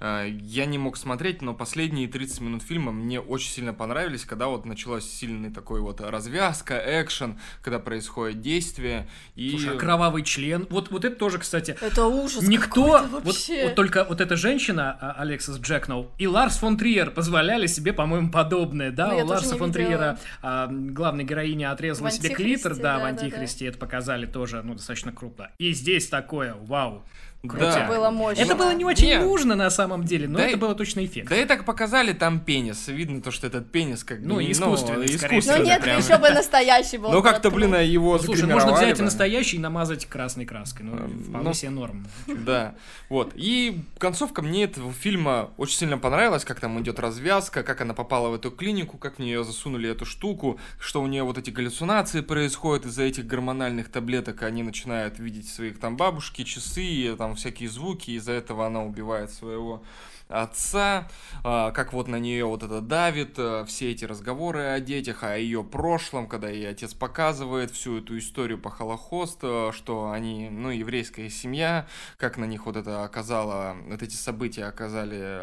А, 0.00 0.24
Я 0.24 0.66
не 0.66 0.78
мог 0.78 0.96
смотреть, 0.96 1.42
но 1.42 1.54
последние 1.54 2.08
30 2.08 2.40
минут 2.40 2.62
фильма 2.62 2.92
мне 2.92 3.20
очень 3.20 3.50
сильно 3.50 3.72
понравились, 3.74 4.24
когда 4.24 4.46
вот 4.48 4.64
началась 4.64 5.04
сильный 5.08 5.50
такой 5.50 5.80
вот 5.80 6.00
развязка, 6.00 6.80
экшен, 7.02 7.38
когда 7.62 7.78
происходит 7.78 8.40
действие. 8.40 9.08
И... 9.34 9.50
Слушай, 9.50 9.76
а 9.76 9.78
кровавый 9.78 10.22
член. 10.22 10.66
Вот, 10.70 10.90
вот 10.90 11.04
это 11.04 11.16
тоже, 11.16 11.38
кстати, 11.38 11.76
Это 11.80 12.06
ужас 12.06 12.42
Никто, 12.42 12.84
какой-то 12.92 13.08
вот, 13.08 13.24
вообще. 13.24 13.64
вот 13.64 13.74
только 13.74 14.04
вот 14.04 14.20
эта 14.20 14.36
женщина, 14.36 14.96
а, 15.00 15.12
Алексис 15.18 15.58
Джекноу, 15.58 16.10
и 16.18 16.26
Ларс 16.26 16.58
фон 16.58 16.76
Триер 16.76 17.10
позволяли 17.10 17.66
себе, 17.66 17.92
по-моему, 17.92 18.30
подобное, 18.30 18.90
да? 18.90 19.08
Ну, 19.08 19.24
У 19.24 19.26
Ларса 19.26 19.56
фон. 19.56 19.72
Триера 19.72 20.18
а, 20.42 20.68
главная 20.70 21.24
героиня 21.24 21.72
отрезала 21.72 22.10
себе 22.10 22.28
«Антихристе», 22.28 22.68
клитор, 22.68 22.76
да, 22.76 22.82
да, 22.82 22.98
в 22.98 23.02
да, 23.02 23.06
Антихристе, 23.08 23.66
это 23.66 23.78
показали 23.78 24.26
тоже, 24.26 24.62
ну, 24.62 24.74
достаточно 24.74 25.12
крупно. 25.12 25.50
И 25.58 25.72
здесь 25.72 26.08
такое, 26.08 26.54
вау. 26.54 27.04
Да. 27.44 27.84
Это 27.84 27.88
было 27.88 28.10
мощно. 28.10 28.42
Это 28.42 28.56
было 28.56 28.74
не 28.74 28.84
очень 28.84 29.06
Нет. 29.06 29.22
нужно 29.22 29.54
на 29.54 29.70
самом 29.70 30.02
деле, 30.04 30.26
но 30.26 30.38
Да 30.38 30.44
это 30.46 30.56
и- 30.56 30.60
было 30.60 30.74
точно 30.74 31.04
эффект. 31.04 31.28
Да 31.28 31.36
и 31.36 31.44
так 31.44 31.64
показали 31.64 32.12
там 32.12 32.40
пенис. 32.40 32.88
Видно 32.88 33.22
то, 33.22 33.30
что 33.30 33.46
этот 33.46 33.70
пенис 33.70 34.02
как 34.02 34.20
бы... 34.20 34.26
Ну, 34.26 34.40
не- 34.40 34.50
искусственный, 34.50 35.06
скорее 35.06 35.40
всего. 35.40 35.56
Ну 35.56 35.62
нет, 35.62 35.80
прям. 35.80 35.98
еще 35.98 36.18
бы 36.18 36.30
настоящий 36.30 36.98
был. 36.98 37.12
Ну 37.12 37.22
как-то, 37.22 37.50
блин, 37.52 37.74
его 37.76 38.16
Ну, 38.16 38.18
Слушай, 38.18 38.48
можно 38.48 38.72
взять 38.72 38.98
и 38.98 39.02
настоящий 39.02 39.56
и 39.56 39.60
намазать 39.60 40.06
красной 40.06 40.46
краской. 40.46 40.84
Ну, 40.84 40.96
Эм, 40.96 41.22
вполне 41.28 41.48
ну, 41.48 41.54
себе 41.54 41.70
норм. 41.70 42.06
Да, 42.26 42.74
вот. 43.08 43.32
И 43.36 43.82
концовка 43.98 44.42
мне 44.42 44.64
этого 44.64 44.92
фильма 44.92 45.50
очень 45.58 45.76
сильно 45.78 45.96
понравилась, 45.96 46.44
как 46.44 46.58
там 46.58 46.80
идет 46.80 46.98
развязка, 46.98 47.62
как 47.62 47.80
она 47.80 47.94
попала 47.94 48.30
в 48.30 48.34
эту 48.34 48.50
клинику, 48.50 48.98
как 48.98 49.16
в 49.16 49.18
нее 49.20 49.44
засунули 49.44 49.88
эту 49.88 50.04
штуку, 50.06 50.58
что 50.80 51.00
у 51.00 51.06
нее 51.06 51.22
вот 51.22 51.38
эти 51.38 51.50
галлюцинации 51.50 52.20
происходят 52.20 52.84
из-за 52.86 53.04
этих 53.04 53.26
гормональных 53.26 53.90
таблеток, 53.90 54.42
они 54.42 54.64
начинают 54.64 55.20
видеть 55.20 55.48
своих 55.48 55.78
там 55.78 55.96
бабушки, 55.96 56.42
часы, 56.42 57.14
там 57.16 57.27
всякие 57.34 57.68
звуки, 57.68 58.12
из-за 58.12 58.32
этого 58.32 58.66
она 58.66 58.82
убивает 58.82 59.30
своего 59.30 59.82
отца, 60.28 61.08
а, 61.42 61.70
как 61.70 61.92
вот 61.92 62.06
на 62.06 62.16
нее 62.16 62.44
вот 62.44 62.62
это 62.62 62.80
давит, 62.80 63.34
а, 63.38 63.64
все 63.64 63.90
эти 63.90 64.04
разговоры 64.04 64.64
о 64.64 64.80
детях, 64.80 65.24
о 65.24 65.36
ее 65.36 65.64
прошлом, 65.64 66.28
когда 66.28 66.48
ей 66.48 66.68
отец 66.68 66.94
показывает 66.94 67.70
всю 67.70 67.98
эту 67.98 68.18
историю 68.18 68.58
по 68.58 68.70
Холохост, 68.70 69.38
что 69.72 70.10
они, 70.10 70.50
ну, 70.50 70.70
еврейская 70.70 71.30
семья, 71.30 71.86
как 72.16 72.36
на 72.36 72.44
них 72.44 72.66
вот 72.66 72.76
это 72.76 73.04
оказало, 73.04 73.76
вот 73.86 74.02
эти 74.02 74.14
события 74.14 74.64
оказали, 74.64 75.42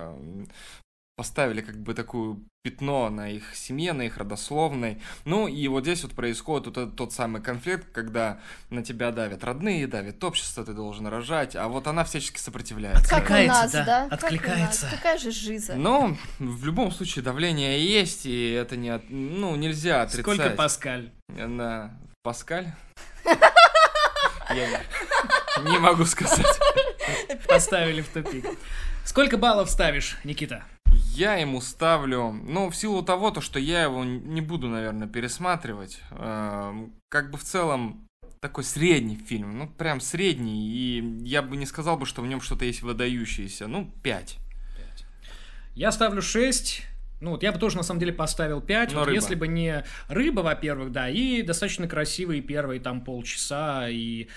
поставили 1.20 1.62
как 1.62 1.78
бы 1.78 1.94
такую 1.94 2.44
пятно 2.64 3.10
на 3.10 3.30
их 3.30 3.56
семье, 3.56 3.94
на 3.94 4.02
их 4.04 4.18
родословной. 4.18 5.02
Ну 5.24 5.48
и 5.48 5.68
вот 5.68 5.84
здесь 5.84 6.04
вот 6.04 6.14
происходит 6.14 6.66
вот 6.68 6.78
этот 6.78 6.96
тот 6.96 7.14
самый 7.14 7.42
конфликт, 7.42 7.92
когда 7.94 8.40
на 8.70 8.84
тебя 8.84 9.12
давят 9.12 9.44
родные, 9.44 9.88
давит 9.88 10.22
общество, 10.24 10.66
ты 10.66 10.74
должен 10.74 11.08
рожать, 11.08 11.56
а 11.56 11.68
вот 11.68 11.88
она 11.88 12.04
всячески 12.04 12.40
сопротивляется. 12.40 13.04
Как 13.10 13.20
у 13.20 13.22
Откликается, 13.24 13.62
нас, 13.64 13.72
да, 13.72 13.86
да? 13.86 14.02
Как 14.02 14.10
у 14.10 14.12
нас. 14.12 14.24
откликается. 14.24 14.88
Какая 14.92 15.18
же 15.18 15.32
жиза. 15.32 15.76
Но 15.76 16.18
в 16.40 16.66
любом 16.66 16.92
случае 16.92 17.24
давление 17.24 17.86
есть, 17.88 18.26
и 18.26 18.52
это 18.52 18.76
не, 18.76 18.90
от- 18.90 19.10
ну, 19.10 19.56
нельзя 19.56 20.02
отрицать. 20.02 20.22
Сколько 20.22 20.50
Паскаль? 20.50 21.12
На 21.30 21.98
Паскаль? 22.24 22.74
Я 24.50 24.68
не- 25.64 25.72
не 25.72 25.78
могу 25.80 26.06
сказать. 26.06 26.46
Поставили 27.48 28.02
в 28.02 28.10
тупик. 28.10 28.46
Сколько 29.06 29.38
баллов 29.38 29.70
ставишь, 29.70 30.18
Никита? 30.24 30.64
Я 31.16 31.36
ему 31.36 31.62
ставлю, 31.62 32.32
ну, 32.32 32.70
в 32.70 32.76
силу 32.76 33.04
того, 33.04 33.32
то, 33.32 33.42
что 33.42 33.60
я 33.60 33.84
его 33.84 34.04
не 34.04 34.42
буду, 34.42 34.68
наверное, 34.68 35.08
пересматривать. 35.08 36.02
эм, 36.12 36.94
Как 37.10 37.32
бы 37.32 37.38
в 37.38 37.44
целом 37.44 38.08
такой 38.42 38.64
средний 38.64 39.16
фильм, 39.16 39.58
ну, 39.58 39.68
прям 39.68 40.02
средний, 40.02 40.70
и 40.70 41.20
я 41.24 41.42
бы 41.42 41.58
не 41.58 41.66
сказал 41.66 41.98
бы, 41.98 42.06
что 42.06 42.22
в 42.22 42.28
нем 42.28 42.42
что-то 42.42 42.66
есть 42.66 42.82
выдающееся. 42.82 43.68
Ну, 43.68 43.92
5. 44.04 44.38
Я 45.76 45.92
ставлю 45.92 46.22
6. 46.22 46.84
Ну, 47.22 47.32
вот 47.32 47.44
я 47.44 47.52
бы 47.52 47.60
тоже, 47.60 47.78
на 47.78 47.84
самом 47.84 48.00
деле, 48.02 48.12
поставил 48.14 48.62
5, 48.62 48.92
Но 48.94 49.00
вот 49.00 49.06
рыба. 49.08 49.16
если 49.16 49.36
бы 49.36 49.48
не 49.48 49.84
рыба, 50.10 50.42
во-первых, 50.42 50.92
да, 50.92 51.10
и 51.10 51.42
достаточно 51.42 51.88
красивые 51.88 52.42
первые 52.42 52.80
там 52.80 53.02
полчаса, 53.02 53.88
и 53.90 54.28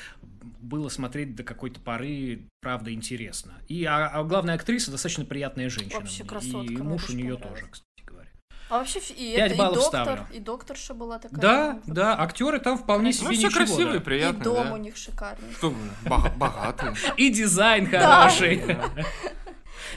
было 0.60 0.88
смотреть 0.88 1.34
до 1.34 1.42
какой-то 1.42 1.80
поры, 1.80 2.46
правда, 2.60 2.92
интересно. 2.92 3.54
И, 3.68 3.84
а, 3.84 4.06
а 4.08 4.22
главная 4.24 4.54
актриса 4.54 4.90
достаточно 4.90 5.24
приятная 5.24 5.68
женщина. 5.68 6.00
Вообще 6.00 6.22
мне, 6.22 6.28
красотка, 6.30 6.72
И 6.72 6.76
муж 6.76 7.10
у 7.10 7.12
нее 7.14 7.36
тоже, 7.36 7.66
кстати 7.70 7.84
говоря. 8.06 8.28
А 8.70 8.78
вообще 8.78 9.00
и, 9.16 9.30
это, 9.32 9.54
и 9.54 9.56
доктор, 9.56 9.82
ставлю. 10.04 10.26
и 10.32 10.38
докторша 10.40 10.94
была 10.94 11.18
такая. 11.18 11.40
Да, 11.40 11.80
ну, 11.86 11.94
да, 11.94 12.18
актеры 12.20 12.60
там 12.60 12.78
вполне 12.78 13.06
Ну, 13.06 13.12
себе 13.12 13.30
все 13.32 13.46
ничего. 13.46 13.50
красивые, 13.50 13.98
да. 13.98 14.04
приятные, 14.04 14.40
И 14.40 14.44
дом 14.44 14.66
да. 14.68 14.74
у 14.74 14.76
них 14.76 14.96
шикарный. 14.96 15.52
Что 15.56 15.70
вы, 15.70 15.76
бога- 16.06 16.32
богатые. 16.36 16.94
И 17.16 17.30
дизайн 17.30 17.88
хороший. 17.90 18.62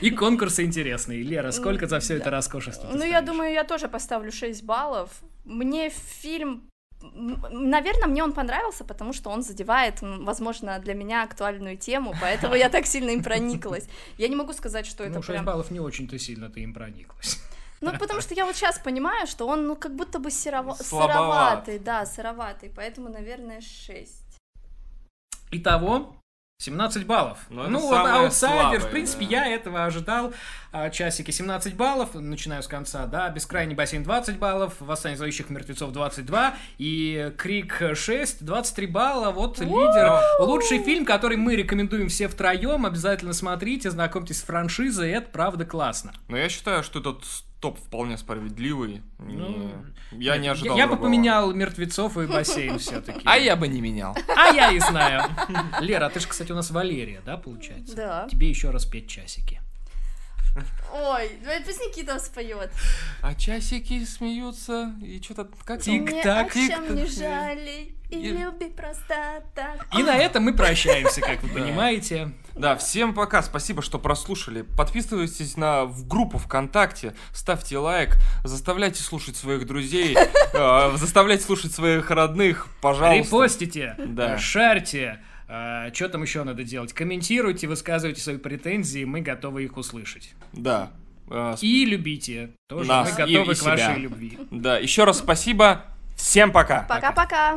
И 0.00 0.10
конкурсы 0.10 0.64
интересные. 0.64 1.22
Лера, 1.22 1.52
сколько 1.52 1.86
за 1.86 1.98
все 2.00 2.16
это 2.16 2.30
роскошество? 2.30 2.88
Ну, 2.92 3.04
я 3.04 3.20
думаю, 3.20 3.52
я 3.52 3.64
тоже 3.64 3.88
поставлю 3.88 4.32
6 4.32 4.62
баллов. 4.64 5.10
Мне 5.44 5.90
фильм... 5.90 6.68
Наверное, 7.02 8.06
мне 8.06 8.22
он 8.22 8.32
понравился, 8.32 8.84
потому 8.84 9.12
что 9.12 9.30
он 9.30 9.42
задевает, 9.42 10.02
возможно, 10.02 10.78
для 10.78 10.94
меня 10.94 11.24
актуальную 11.24 11.76
тему, 11.76 12.14
поэтому 12.20 12.54
я 12.54 12.68
так 12.68 12.86
сильно 12.86 13.10
им 13.10 13.24
прониклась. 13.24 13.88
Я 14.18 14.28
не 14.28 14.36
могу 14.36 14.52
сказать, 14.52 14.86
что 14.86 15.02
это 15.02 15.14
Ну, 15.14 15.22
6 15.22 15.26
прям... 15.26 15.44
баллов 15.44 15.72
не 15.72 15.80
очень-то 15.80 16.16
сильно 16.18 16.48
ты 16.48 16.60
им 16.60 16.72
прониклась. 16.72 17.40
Ну, 17.80 17.90
потому 17.98 18.20
что 18.20 18.34
я 18.34 18.46
вот 18.46 18.54
сейчас 18.54 18.78
понимаю, 18.78 19.26
что 19.26 19.48
он, 19.48 19.66
ну, 19.66 19.74
как 19.74 19.96
будто 19.96 20.20
бы 20.20 20.30
Слабоват. 20.30 20.78
сыроватый, 20.86 21.78
да, 21.80 22.06
сыроватый, 22.06 22.70
поэтому, 22.74 23.08
наверное, 23.08 23.60
6. 23.60 24.22
Итого 25.50 26.14
17 26.62 27.06
баллов. 27.06 27.38
Ну, 27.50 27.62
это 27.62 27.70
Ну, 27.70 27.80
вот 27.80 27.90
самое 27.90 28.14
аутсайдер, 28.24 28.60
слабое, 28.60 28.80
в 28.80 28.90
принципе, 28.90 29.26
да. 29.26 29.30
я 29.32 29.46
этого 29.48 29.84
ожидал. 29.84 30.32
А, 30.70 30.90
Часики 30.90 31.32
17 31.32 31.74
баллов, 31.74 32.14
начинаю 32.14 32.62
с 32.62 32.68
конца, 32.68 33.06
да. 33.06 33.28
Бескрайний 33.30 33.74
бассейн 33.74 34.04
20 34.04 34.38
баллов, 34.38 34.74
Восстание 34.78 35.16
зловещих 35.16 35.50
мертвецов 35.50 35.92
22 35.92 36.54
и 36.78 37.32
Крик 37.36 37.82
6, 37.94 38.44
23 38.44 38.86
балла. 38.86 39.32
Вот 39.32 39.58
лидер. 39.58 40.20
Лучший 40.38 40.80
фильм, 40.84 41.04
который 41.04 41.36
мы 41.36 41.56
рекомендуем 41.56 42.08
все 42.08 42.28
втроем. 42.28 42.86
Обязательно 42.86 43.32
смотрите, 43.32 43.90
знакомьтесь 43.90 44.38
с 44.38 44.42
франшизой, 44.42 45.10
это 45.10 45.28
правда 45.30 45.64
классно. 45.64 46.12
Но 46.28 46.36
я 46.36 46.48
считаю, 46.48 46.84
что 46.84 47.00
этот 47.00 47.24
топ 47.62 47.78
вполне 47.78 48.18
справедливый. 48.18 49.02
Ну, 49.18 49.70
Не- 50.10 50.24
Я 50.24 50.36
не 50.36 50.48
ожидал 50.48 50.76
Я 50.76 50.86
бы 50.86 50.90
другого. 50.94 51.08
поменял 51.08 51.52
мертвецов 51.54 52.18
и 52.18 52.26
бассейн 52.26 52.78
все-таки. 52.78 53.20
А 53.24 53.38
я 53.38 53.54
бы 53.56 53.68
не 53.68 53.80
менял. 53.80 54.16
А 54.36 54.48
я 54.52 54.72
и 54.72 54.80
знаю. 54.80 55.22
Лера, 55.80 56.06
а 56.06 56.10
ты 56.10 56.20
же, 56.20 56.26
кстати, 56.26 56.50
у 56.52 56.56
нас 56.56 56.70
Валерия, 56.72 57.22
да, 57.24 57.36
получается? 57.36 57.94
Да. 57.96 58.26
Тебе 58.28 58.48
еще 58.50 58.70
раз 58.70 58.84
петь 58.84 59.08
часики. 59.08 59.60
Ой, 60.92 61.30
давай 61.40 61.62
пусть 61.64 61.80
Никита 61.80 62.18
споет. 62.18 62.70
А 63.22 63.34
часики 63.34 64.04
смеются 64.04 64.92
и 65.00 65.22
что-то 65.22 65.44
как 65.64 65.78
там? 65.78 65.78
Тик. 65.78 66.02
Мне 66.02 66.20
о 66.20 66.44
Тик-так. 66.44 66.52
чем 66.52 66.94
не 66.96 67.06
жалей, 67.06 67.96
и 68.12 68.28
И- 68.28 68.30
люби 68.32 68.66
просто 68.68 69.42
так. 69.54 69.86
И 69.98 70.02
на 70.02 70.16
этом 70.16 70.44
мы 70.44 70.52
прощаемся, 70.54 71.20
как 71.20 71.42
вы 71.42 71.48
понимаете. 71.48 72.32
Да, 72.54 72.76
всем 72.76 73.14
пока, 73.14 73.42
спасибо, 73.42 73.80
что 73.80 73.98
прослушали. 73.98 74.62
Подписывайтесь 74.62 75.56
на 75.56 75.84
в 75.86 76.06
группу 76.06 76.36
ВКонтакте, 76.38 77.14
ставьте 77.32 77.78
лайк, 77.78 78.16
заставляйте 78.44 79.02
слушать 79.02 79.36
своих 79.36 79.66
друзей, 79.66 80.14
э, 80.52 80.96
заставляйте 80.96 81.44
слушать 81.44 81.72
своих 81.72 82.10
родных, 82.10 82.66
пожалуйста. 82.82 83.16
Репостите, 83.24 83.96
Да. 83.98 84.38
шарьте. 84.38 85.20
Что 85.92 86.08
там 86.10 86.22
еще 86.22 86.44
надо 86.44 86.64
делать? 86.64 86.92
Комментируйте, 86.94 87.66
высказывайте 87.66 88.20
свои 88.22 88.38
претензии, 88.38 89.04
мы 89.04 89.20
готовы 89.20 89.64
их 89.64 89.76
услышать. 89.76 90.32
Да. 90.52 90.90
Э, 91.30 91.54
И 91.60 91.84
любите. 91.86 92.50
Тоже 92.68 92.88
Нас 92.88 93.10
мы 93.10 93.16
готовы 93.16 93.52
и- 93.52 93.56
и 93.56 93.58
к 93.58 93.62
вашей 93.62 93.84
себя. 93.84 93.96
любви. 93.96 94.38
Да, 94.50 94.78
еще 94.78 95.04
раз 95.04 95.18
спасибо. 95.18 95.84
Всем 96.16 96.52
пока. 96.52 96.82
Пока-пока. 96.88 97.54